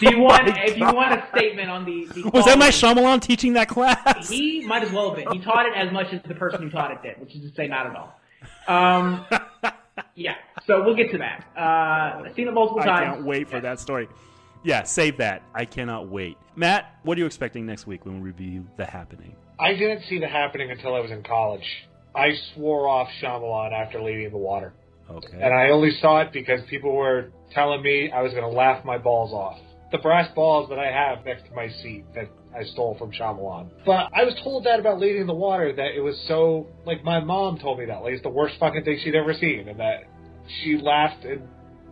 Do 0.00 0.10
you 0.10 0.20
want 0.20 0.48
if 0.48 0.76
you 0.76 0.84
want 0.86 1.12
a 1.12 1.26
statement 1.36 1.70
on 1.70 1.84
the, 1.84 2.06
the 2.06 2.30
Was 2.30 2.46
that 2.46 2.58
my 2.58 2.70
quality- 2.70 3.00
Shyamalan 3.00 3.20
teaching 3.20 3.52
that 3.52 3.68
class? 3.68 4.28
He 4.28 4.64
might 4.66 4.82
as 4.82 4.90
well 4.92 5.14
have 5.14 5.16
been. 5.16 5.30
He 5.38 5.44
taught 5.44 5.66
it 5.66 5.72
as 5.76 5.92
much 5.92 6.12
as 6.12 6.20
the 6.26 6.34
person 6.34 6.62
who 6.62 6.70
taught 6.70 6.90
it 6.90 7.02
did, 7.02 7.20
which 7.20 7.34
is 7.36 7.48
to 7.50 7.54
say, 7.54 7.68
not 7.68 7.86
at 7.86 7.94
all. 7.96 8.18
Um, 8.66 9.26
yeah. 10.14 10.34
So 10.66 10.82
we'll 10.82 10.96
get 10.96 11.10
to 11.12 11.18
that. 11.18 11.44
Uh, 11.56 12.24
I've 12.26 12.34
seen 12.34 12.48
it 12.48 12.54
multiple 12.54 12.80
I 12.80 12.86
times. 12.86 13.00
I 13.00 13.14
can't 13.14 13.24
wait 13.26 13.48
for 13.48 13.60
that 13.60 13.78
story. 13.80 14.08
Yeah, 14.64 14.84
save 14.84 15.18
that. 15.18 15.42
I 15.54 15.64
cannot 15.64 16.08
wait. 16.08 16.36
Matt, 16.56 16.96
what 17.02 17.18
are 17.18 17.20
you 17.20 17.26
expecting 17.26 17.66
next 17.66 17.86
week 17.86 18.06
when 18.06 18.16
we 18.20 18.28
review 18.28 18.66
The 18.76 18.84
Happening? 18.84 19.34
I 19.60 19.74
didn't 19.74 20.02
see 20.08 20.18
the 20.18 20.28
happening 20.28 20.70
until 20.70 20.94
I 20.94 21.00
was 21.00 21.10
in 21.10 21.22
college. 21.22 21.66
I 22.14 22.32
swore 22.54 22.88
off 22.88 23.08
Shyamalan 23.20 23.72
after 23.72 24.02
leaving 24.02 24.30
the 24.30 24.38
water. 24.38 24.74
Okay. 25.10 25.38
And 25.40 25.54
I 25.54 25.70
only 25.70 25.96
saw 26.00 26.20
it 26.20 26.32
because 26.32 26.60
people 26.68 26.94
were 26.94 27.30
telling 27.52 27.82
me 27.82 28.10
I 28.10 28.22
was 28.22 28.32
going 28.32 28.44
to 28.44 28.56
laugh 28.56 28.84
my 28.84 28.98
balls 28.98 29.32
off. 29.32 29.58
The 29.90 29.98
brass 29.98 30.32
balls 30.34 30.70
that 30.70 30.78
I 30.78 30.86
have 30.86 31.24
next 31.24 31.44
to 31.46 31.54
my 31.54 31.68
seat 31.82 32.04
that 32.14 32.30
I 32.56 32.64
stole 32.64 32.96
from 32.98 33.12
Shyamalan. 33.12 33.68
But 33.84 34.10
I 34.14 34.24
was 34.24 34.34
told 34.42 34.64
that 34.64 34.80
about 34.80 35.02
in 35.02 35.26
the 35.26 35.34
Water, 35.34 35.72
that 35.74 35.94
it 35.96 36.00
was 36.00 36.18
so, 36.28 36.66
like 36.86 37.04
my 37.04 37.20
mom 37.20 37.58
told 37.58 37.78
me 37.78 37.86
that, 37.86 38.02
like 38.02 38.14
it's 38.14 38.22
the 38.22 38.30
worst 38.30 38.56
fucking 38.58 38.84
thing 38.84 39.00
she'd 39.02 39.14
ever 39.14 39.34
seen, 39.34 39.68
and 39.68 39.80
that 39.80 40.04
she 40.62 40.78
laughed 40.78 41.24
and 41.24 41.42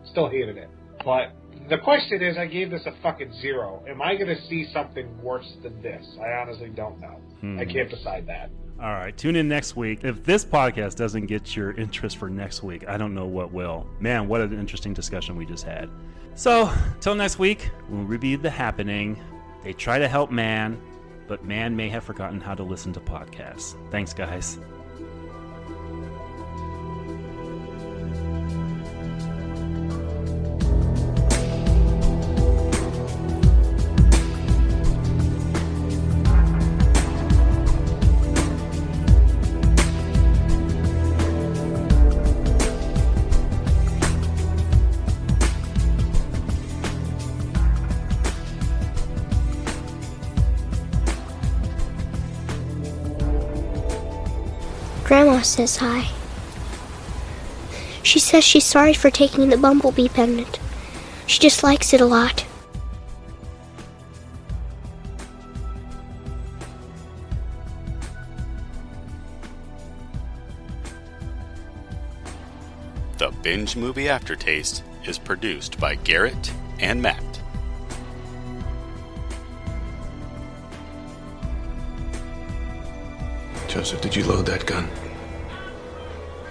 still 0.05 0.29
hated 0.29 0.57
it. 0.57 0.69
But 1.05 1.33
the 1.69 1.77
question 1.77 2.21
is, 2.21 2.37
I 2.37 2.47
gave 2.47 2.71
this 2.71 2.81
a 2.85 2.93
fucking 3.01 3.33
zero. 3.41 3.83
Am 3.87 4.01
I 4.01 4.15
going 4.15 4.35
to 4.35 4.41
see 4.47 4.67
something 4.73 5.21
worse 5.21 5.51
than 5.63 5.81
this? 5.81 6.05
I 6.19 6.41
honestly 6.41 6.69
don't 6.69 6.99
know. 6.99 7.19
I 7.41 7.65
hmm. 7.65 7.71
can't 7.71 7.89
decide 7.89 8.27
that. 8.27 8.49
All 8.81 8.89
right, 8.89 9.15
tune 9.15 9.35
in 9.35 9.47
next 9.47 9.75
week. 9.75 10.03
If 10.03 10.23
this 10.23 10.43
podcast 10.43 10.95
doesn't 10.95 11.27
get 11.27 11.55
your 11.55 11.71
interest 11.73 12.17
for 12.17 12.31
next 12.31 12.63
week, 12.63 12.87
I 12.87 12.97
don't 12.97 13.13
know 13.13 13.27
what 13.27 13.51
will. 13.51 13.85
Man, 13.99 14.27
what 14.27 14.41
an 14.41 14.57
interesting 14.57 14.91
discussion 14.91 15.35
we 15.35 15.45
just 15.45 15.63
had. 15.63 15.87
So, 16.33 16.73
till 16.99 17.13
next 17.13 17.37
week, 17.37 17.69
we'll 17.89 18.05
review 18.05 18.37
The 18.37 18.49
Happening. 18.49 19.21
They 19.63 19.73
try 19.73 19.99
to 19.99 20.07
help 20.07 20.31
man, 20.31 20.81
but 21.27 21.45
man 21.45 21.75
may 21.75 21.89
have 21.89 22.03
forgotten 22.03 22.41
how 22.41 22.55
to 22.55 22.63
listen 22.63 22.91
to 22.93 22.99
podcasts. 22.99 23.75
Thanks, 23.91 24.15
guys. 24.15 24.57
Grandma 55.41 55.47
says 55.47 55.77
hi. 55.77 56.07
She 58.03 58.19
says 58.19 58.43
she's 58.43 58.63
sorry 58.63 58.93
for 58.93 59.09
taking 59.09 59.49
the 59.49 59.57
bumblebee 59.57 60.07
pendant. 60.07 60.59
She 61.25 61.39
just 61.39 61.63
likes 61.63 61.93
it 61.93 62.01
a 62.01 62.05
lot. 62.05 62.45
The 73.17 73.31
Binge 73.41 73.75
Movie 73.75 74.09
Aftertaste 74.09 74.83
is 75.05 75.17
produced 75.17 75.79
by 75.79 75.95
Garrett 75.95 76.53
and 76.79 77.01
Matt. 77.01 77.23
Joseph, 83.67 84.01
did 84.01 84.15
you 84.15 84.23
load 84.25 84.45
that 84.45 84.67
gun? 84.67 84.87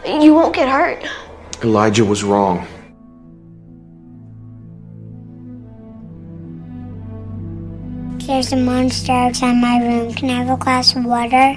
You 0.06 0.34
won't 0.34 0.54
get 0.54 0.68
hurt. 0.68 1.04
Elijah 1.62 2.04
was 2.04 2.24
wrong. 2.24 2.66
There's 8.26 8.52
a 8.52 8.56
monster 8.56 9.12
outside 9.12 9.54
my 9.54 9.78
room. 9.84 10.14
Can 10.14 10.30
I 10.30 10.44
have 10.44 10.50
a 10.50 10.56
glass 10.56 10.94
of 10.94 11.04
water? 11.04 11.56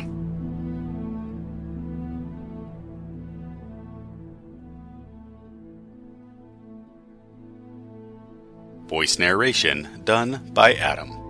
Voice 8.89 9.17
narration 9.19 10.01
done 10.03 10.49
by 10.53 10.73
Adam. 10.73 11.22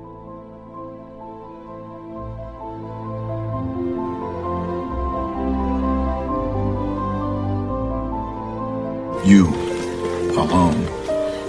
You, 9.26 9.48
alone, 10.38 10.84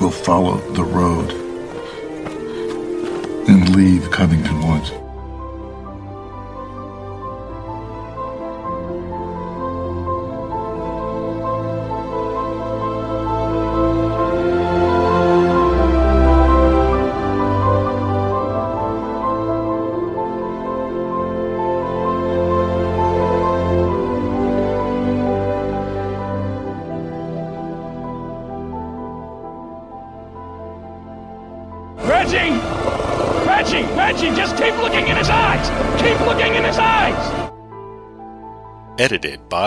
will 0.01 0.13
follow 0.13 0.59
the 0.75 0.85
road 0.85 1.33
and 3.49 3.75
leave 3.75 4.13
Covington 4.13 4.69
Woods. 4.69 5.04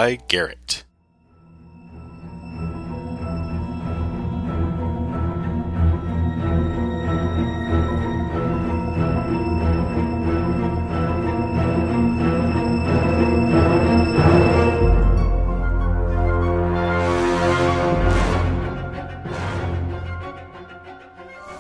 Edited 0.08 0.20
by 0.20 0.26
Garrett. 0.28 0.84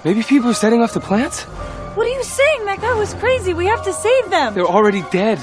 Maybe 0.06 0.24
people 0.24 0.52
are 0.52 0.53
setting 0.53 0.82
off 0.82 0.94
the 0.94 1.02
plants? 1.02 1.44
What 1.44 2.07
are 2.07 2.10
you 2.10 2.24
saying? 2.24 2.65
That 2.65 2.80
guy 2.80 2.94
was 2.94 3.14
crazy. 3.15 3.53
We 3.53 3.65
have 3.65 3.84
to 3.84 3.91
save 3.91 4.30
them. 4.30 4.53
They're 4.53 4.65
already 4.65 5.02
dead. 5.11 5.40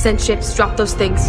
Send 0.00 0.18
ships, 0.18 0.56
drop 0.56 0.78
those 0.78 0.94
things. 0.94 1.28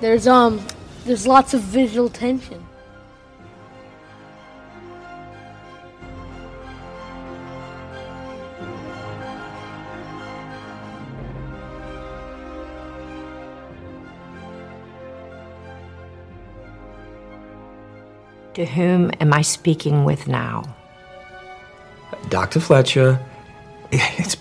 There's 0.00 0.26
um, 0.26 0.66
there's 1.04 1.26
lots 1.26 1.52
of 1.52 1.60
visual 1.60 2.08
tension. 2.08 2.64
To 18.54 18.66
whom 18.66 19.10
am 19.20 19.32
I 19.32 19.42
speaking 19.42 20.04
with 20.04 20.28
now? 20.28 20.64
Dr. 22.28 22.60
Fletcher. 22.60 23.18
It's 24.18 24.34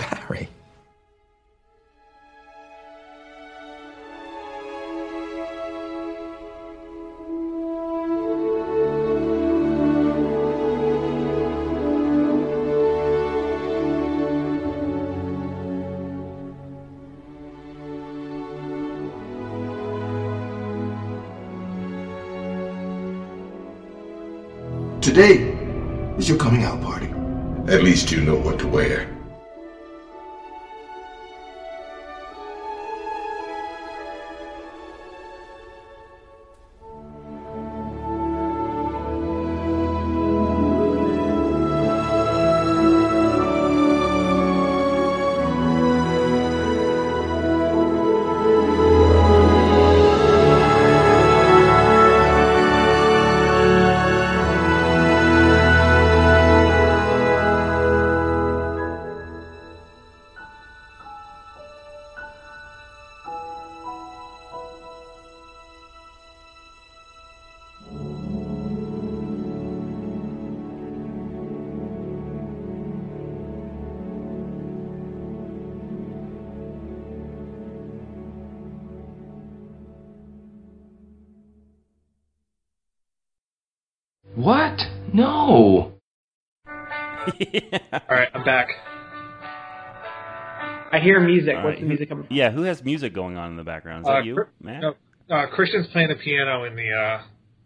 music. 91.43 91.57
All 91.57 91.63
What's 91.63 91.73
right. 91.75 91.81
the 91.81 91.87
music 91.87 92.09
coming 92.09 92.25
from? 92.27 92.35
Yeah, 92.35 92.51
who 92.51 92.63
has 92.63 92.83
music 92.83 93.13
going 93.13 93.37
on 93.37 93.49
in 93.51 93.57
the 93.57 93.63
background? 93.63 94.05
Is 94.05 94.09
Uh, 94.09 94.13
that 94.13 94.25
you, 94.25 94.35
Cr- 94.35 94.41
Matt? 94.61 94.81
No, 94.81 94.95
uh, 95.35 95.47
Christian's 95.47 95.87
playing 95.87 96.09
the 96.09 96.15
piano 96.15 96.63
in 96.65 96.75
the 96.75 96.91
uh, 96.91 97.21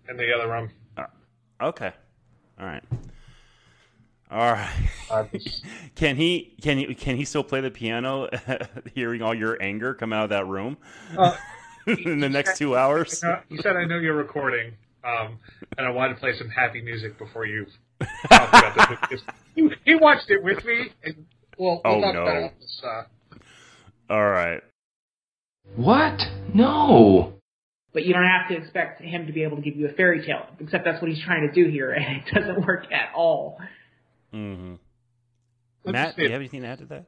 in 0.10 0.18
the 0.18 0.31
other 0.34 0.49
room. 0.52 0.72
Okay. 1.61 1.91
All 2.60 2.65
right. 2.65 2.84
All 4.30 4.52
right. 4.52 5.41
can 5.95 6.15
he 6.15 6.56
can 6.61 6.77
he 6.77 6.93
can 6.95 7.15
he 7.15 7.26
still 7.26 7.43
play 7.43 7.61
the 7.61 7.72
piano, 7.72 8.27
hearing 8.95 9.22
all 9.22 9.34
your 9.34 9.61
anger 9.61 9.93
come 9.93 10.11
out 10.11 10.26
of 10.26 10.30
that 10.31 10.47
room 10.47 10.77
Uh, 11.18 11.35
in 11.88 12.19
the 12.19 12.30
next 12.30 12.57
two 12.57 12.76
hours? 12.76 13.23
Uh, 13.23 13.41
he 13.49 13.57
said, 13.57 13.76
"I 13.77 13.85
know 13.85 13.97
you're 13.99 14.15
recording, 14.15 14.73
um, 15.03 15.39
and 15.77 15.85
I 15.88 15.91
wanted 15.91 16.15
to 16.15 16.19
play 16.19 16.34
some 16.38 16.49
happy 16.49 16.81
music 16.81 17.18
before 17.18 17.45
you 17.45 17.68
talk 18.30 18.49
about 18.73 19.10
this." 19.10 19.22
He, 19.56 19.69
he 19.85 19.95
watched 19.95 20.30
it 20.30 20.43
with 20.43 20.65
me, 20.65 20.91
and 21.03 21.26
well, 21.57 21.81
we'll 21.85 21.95
Oh, 21.95 22.02
talk 22.02 22.14
no. 22.15 22.22
about 22.23 22.35
it 22.38 22.43
on 22.43 22.52
this. 22.60 22.81
Uh, 22.84 23.03
All 24.10 24.30
right. 24.30 24.61
What? 25.76 26.19
No. 26.53 27.34
But 27.94 28.06
you 28.06 28.14
don't 28.14 28.26
have 28.26 28.49
to 28.49 28.57
expect 28.57 29.02
him 29.02 29.27
to 29.27 29.34
be 29.34 29.44
able 29.44 29.57
to 29.57 29.64
give 29.64 29.76
you 29.76 29.88
a 29.88 29.94
fairy 29.94 30.26
tale, 30.26 30.45
except 30.60 30.86
that's 30.86 31.02
what 31.02 31.10
he's 31.10 31.23
trying 31.23 31.48
to 31.48 31.53
do 31.53 31.69
here, 31.69 31.91
and 31.94 32.18
it 32.18 32.34
doesn't 32.34 32.65
work 32.65 32.91
at 32.91 33.14
all. 33.15 33.57
Mm-hmm. 34.34 34.76
Let's 35.86 35.94
Matt, 35.94 36.15
do 36.15 36.23
you 36.23 36.32
have 36.32 36.41
anything 36.41 36.61
to 36.61 36.68
add 36.68 36.80
to 36.80 36.86
that? 36.86 37.06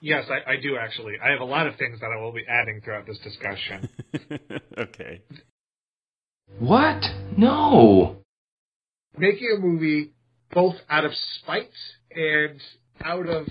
yes, 0.00 0.24
I, 0.28 0.52
I 0.52 0.56
do 0.60 0.76
actually. 0.76 1.14
I 1.22 1.30
have 1.30 1.40
a 1.40 1.44
lot 1.44 1.66
of 1.66 1.76
things 1.76 2.00
that 2.00 2.10
I 2.10 2.20
will 2.20 2.32
be 2.32 2.44
adding 2.48 2.80
throughout 2.82 3.06
this 3.06 3.18
discussion. 3.18 3.88
okay. 4.78 5.22
What? 6.58 7.02
No. 7.36 8.16
Making 9.16 9.56
a 9.56 9.60
movie 9.60 10.12
both 10.52 10.76
out 10.88 11.04
of 11.04 11.12
spite 11.38 11.70
and 12.10 12.60
out 13.04 13.28
of 13.28 13.46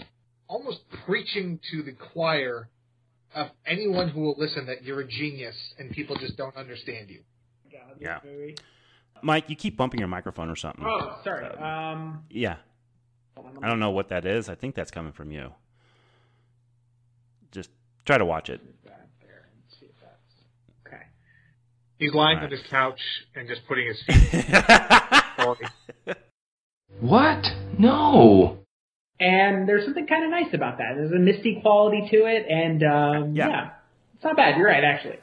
almost 0.47 0.79
preaching 1.05 1.59
to 1.71 1.83
the 1.83 1.91
choir 1.91 2.69
of 3.33 3.47
anyone 3.65 4.09
who 4.09 4.21
will 4.21 4.35
listen 4.37 4.65
that 4.67 4.83
you're 4.83 5.01
a 5.01 5.07
genius 5.07 5.55
and 5.77 5.91
people 5.91 6.15
just 6.17 6.37
don't 6.37 6.55
understand 6.55 7.09
you. 7.09 7.21
Yeah. 7.99 8.19
Mike, 9.21 9.49
you 9.49 9.55
keep 9.55 9.77
bumping 9.77 9.99
your 9.99 10.07
microphone 10.09 10.49
or 10.49 10.55
something. 10.55 10.83
Oh, 10.85 11.17
sorry. 11.23 11.45
Um, 11.57 12.23
Yeah. 12.29 12.57
I 13.61 13.67
don't 13.67 13.79
know 13.79 13.91
what 13.91 14.09
that 14.09 14.25
is. 14.25 14.47
I 14.49 14.55
think 14.55 14.75
that's 14.75 14.91
coming 14.91 15.11
from 15.11 15.31
you. 15.31 15.51
Just 17.51 17.69
try 18.05 18.17
to 18.17 18.25
watch 18.25 18.49
it. 18.49 18.61
okay. 20.85 21.03
He's 21.97 22.13
lying 22.13 22.37
Right. 22.37 22.45
on 22.45 22.51
his 22.51 22.61
couch 22.69 22.99
and 23.35 23.47
just 23.47 23.65
putting 23.67 23.87
his 23.87 24.01
feet. 24.03 26.15
What? 27.01 27.43
No. 27.77 28.59
And 29.19 29.67
there's 29.67 29.85
something 29.85 30.07
kind 30.07 30.25
of 30.25 30.31
nice 30.31 30.53
about 30.53 30.77
that. 30.79 30.95
There's 30.95 31.11
a 31.11 31.19
misty 31.19 31.59
quality 31.61 32.07
to 32.11 32.25
it, 32.25 32.45
and 32.49 32.83
um, 32.83 33.35
Yeah. 33.35 33.47
yeah. 33.47 33.69
it's 34.15 34.23
not 34.23 34.35
bad. 34.35 34.57
You're 34.57 34.67
right, 34.67 34.83
actually. 34.83 35.19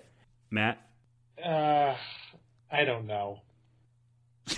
Matt? 0.51 0.79
Uh, 1.45 1.95
I 2.71 2.85
don't 2.85 3.07
know. 3.07 3.41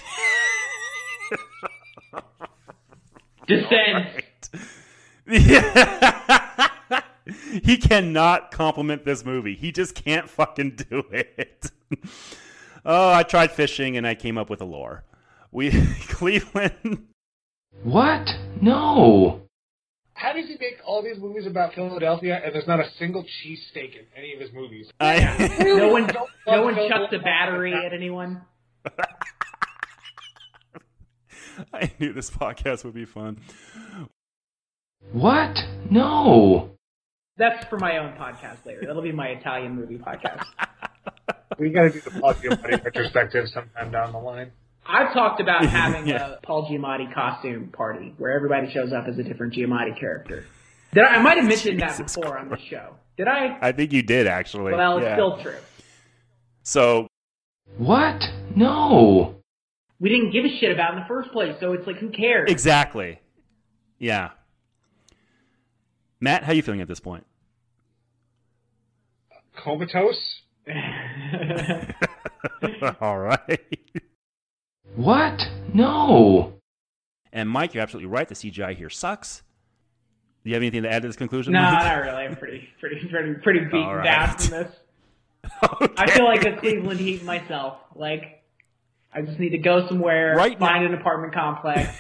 Descent. 3.46 4.24
Yeah. 5.26 6.68
he 7.62 7.76
cannot 7.76 8.50
compliment 8.50 9.04
this 9.04 9.24
movie. 9.24 9.54
He 9.54 9.72
just 9.72 9.94
can't 9.94 10.28
fucking 10.28 10.76
do 10.90 11.04
it. 11.10 11.70
oh, 12.84 13.12
I 13.12 13.22
tried 13.22 13.50
fishing 13.52 13.96
and 13.96 14.06
I 14.06 14.14
came 14.14 14.38
up 14.38 14.50
with 14.50 14.60
a 14.60 14.64
lore. 14.64 15.04
We 15.50 15.70
Cleveland. 16.08 17.06
What? 17.82 18.26
No. 18.60 19.40
How 20.14 20.32
does 20.32 20.46
he 20.46 20.56
make 20.60 20.76
all 20.86 21.02
these 21.02 21.18
movies 21.18 21.46
about 21.46 21.74
Philadelphia 21.74 22.40
and 22.42 22.54
there's 22.54 22.66
not 22.68 22.80
a 22.80 22.88
single 22.98 23.22
cheesesteak 23.24 23.94
in 23.98 24.06
any 24.16 24.32
of 24.32 24.40
his 24.40 24.52
movies? 24.52 24.88
I, 25.00 25.56
No 25.60 25.88
one, 25.88 26.08
no 26.46 26.62
one 26.62 26.74
Phil- 26.76 26.88
chucks 26.88 27.12
a 27.12 27.18
battery 27.18 27.74
at 27.74 27.92
anyone. 27.92 28.42
I 31.72 31.92
knew 31.98 32.12
this 32.12 32.30
podcast 32.30 32.84
would 32.84 32.94
be 32.94 33.04
fun. 33.04 33.38
What? 35.12 35.56
No. 35.90 36.70
That's 37.36 37.64
for 37.66 37.78
my 37.78 37.98
own 37.98 38.12
podcast 38.12 38.64
later. 38.64 38.82
That'll 38.86 39.02
be 39.02 39.12
my 39.12 39.28
Italian 39.28 39.74
movie 39.76 39.98
podcast. 39.98 40.44
We 41.56 41.70
got 41.70 41.82
to 41.82 41.90
do 41.90 42.00
the 42.00 42.10
Paul 42.20 42.34
Giamatti 42.34 42.84
retrospective 42.84 43.48
sometime 43.48 43.92
down 43.92 44.10
the 44.10 44.18
line. 44.18 44.50
I've 44.86 45.12
talked 45.12 45.40
about 45.40 45.64
having 45.66 46.06
Yeah. 46.06 46.34
a 46.34 46.36
Paul 46.42 46.68
Giamatti 46.68 47.12
costume 47.14 47.68
party 47.68 48.14
where 48.18 48.32
everybody 48.32 48.70
shows 48.72 48.92
up 48.92 49.06
as 49.08 49.18
a 49.18 49.22
different 49.22 49.54
Giamatti 49.54 49.98
character. 49.98 50.44
Did 50.92 51.04
I, 51.04 51.16
I 51.16 51.22
might 51.22 51.36
have 51.38 51.46
mentioned 51.46 51.80
that 51.80 51.96
Jesus 51.96 52.14
before 52.14 52.38
on 52.38 52.48
the 52.48 52.58
show. 52.70 52.94
Did 53.16 53.28
I? 53.28 53.58
I 53.60 53.72
think 53.72 53.92
you 53.92 54.02
did 54.02 54.26
actually. 54.26 54.72
Well, 54.72 54.98
it's 54.98 55.04
Yeah. 55.04 55.14
still 55.16 55.42
true. 55.42 55.58
So 56.62 57.06
What? 57.78 58.20
No. 58.54 59.36
We 60.00 60.08
didn't 60.08 60.32
give 60.32 60.44
a 60.44 60.58
shit 60.58 60.72
about 60.72 60.94
in 60.94 61.00
the 61.00 61.06
first 61.06 61.30
place, 61.32 61.54
so 61.60 61.72
it's 61.72 61.86
like, 61.86 61.96
who 61.96 62.10
cares? 62.10 62.50
exactly. 62.50 63.20
Yeah. 63.98 64.30
Matt, 66.20 66.42
how 66.44 66.52
are 66.52 66.54
you 66.54 66.62
feeling 66.62 66.80
at 66.80 66.88
this 66.88 67.00
point? 67.00 67.24
Comatose? 69.56 70.40
All 73.00 73.18
right. 73.18 73.60
What? 74.96 75.40
No. 75.72 76.54
And 77.32 77.48
Mike, 77.48 77.74
you're 77.74 77.82
absolutely 77.82 78.08
right. 78.08 78.28
The 78.28 78.34
CGI 78.34 78.76
here 78.76 78.90
sucks. 78.90 79.42
Do 80.44 80.50
you 80.50 80.54
have 80.54 80.62
anything 80.62 80.82
to 80.82 80.90
add 80.92 81.02
to 81.02 81.08
this 81.08 81.16
conclusion? 81.16 81.52
no, 81.52 81.62
Mike? 81.62 81.84
not 81.84 81.96
really. 82.02 82.22
I'm 82.24 82.36
pretty, 82.36 82.68
pretty, 82.78 83.06
pretty, 83.08 83.34
pretty 83.34 83.60
beaten 83.60 83.82
All 83.82 83.96
right. 83.96 84.04
down 84.04 84.38
from 84.38 84.50
this. 84.50 84.72
I 85.98 86.10
feel 86.10 86.24
like 86.24 86.44
a 86.44 86.56
Cleveland 86.56 87.00
Heep 87.00 87.24
myself. 87.24 87.78
Like, 87.94 88.42
I 89.12 89.22
just 89.22 89.38
need 89.38 89.50
to 89.50 89.58
go 89.58 89.86
somewhere, 89.88 90.34
Right 90.36 90.58
find 90.58 90.84
an 90.84 90.94
apartment 90.94 91.34
complex, 91.34 91.90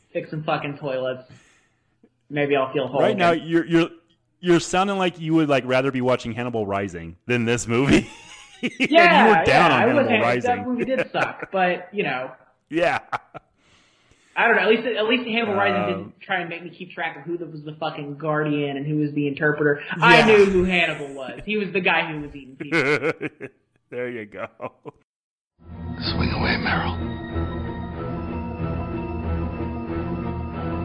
fix 0.12 0.30
some 0.30 0.44
fucking 0.44 0.78
toilets. 0.78 1.30
Maybe 2.28 2.56
I'll 2.56 2.72
feel 2.72 2.88
whole. 2.88 3.00
right 3.00 3.16
now, 3.16 3.32
you're 3.32 3.64
you're 3.66 3.90
you're 4.40 4.60
sounding 4.60 4.98
like 4.98 5.20
you 5.20 5.34
would 5.34 5.48
like 5.48 5.64
rather 5.66 5.90
be 5.90 6.00
watching 6.00 6.32
Hannibal 6.32 6.66
Rising 6.66 7.16
than 7.26 7.44
this 7.44 7.66
movie. 7.66 8.10
And 8.62 8.90
yeah, 8.90 9.22
you 9.24 9.28
were 9.30 9.44
down 9.44 9.70
yeah, 9.70 9.76
on 9.76 9.82
I 9.82 9.94
was. 9.94 10.08
Hannibal 10.08 10.40
That 10.42 10.66
movie 10.66 10.84
did 10.84 11.10
suck, 11.12 11.48
but 11.52 11.88
you 11.92 12.02
know, 12.02 12.32
Yeah. 12.70 13.00
I 14.38 14.46
don't 14.46 14.56
know. 14.56 14.62
At 14.62 14.68
least, 14.68 14.86
at 14.86 15.06
least 15.06 15.26
Hannibal 15.26 15.54
Rising 15.54 15.82
Um, 15.82 15.88
didn't 15.88 16.20
try 16.20 16.40
and 16.40 16.48
make 16.50 16.62
me 16.62 16.68
keep 16.70 16.90
track 16.92 17.16
of 17.16 17.22
who 17.22 17.38
was 17.38 17.62
the 17.64 17.72
fucking 17.80 18.18
guardian 18.18 18.76
and 18.76 18.86
who 18.86 18.96
was 18.98 19.12
the 19.12 19.26
interpreter. 19.28 19.80
I 19.90 20.26
knew 20.26 20.44
who 20.44 20.64
Hannibal 20.64 21.14
was. 21.14 21.40
He 21.46 21.56
was 21.56 21.72
the 21.72 21.80
guy 21.80 22.12
who 22.12 22.20
was 22.20 22.34
eating 22.34 22.56
people. 22.56 22.78
there 23.90 24.10
you 24.10 24.26
go. 24.26 24.46
Swing 26.12 26.30
away, 26.32 26.58
Merrill. 26.58 26.96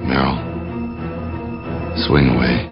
Merrill. 0.08 0.38
Swing 2.08 2.30
away. 2.30 2.72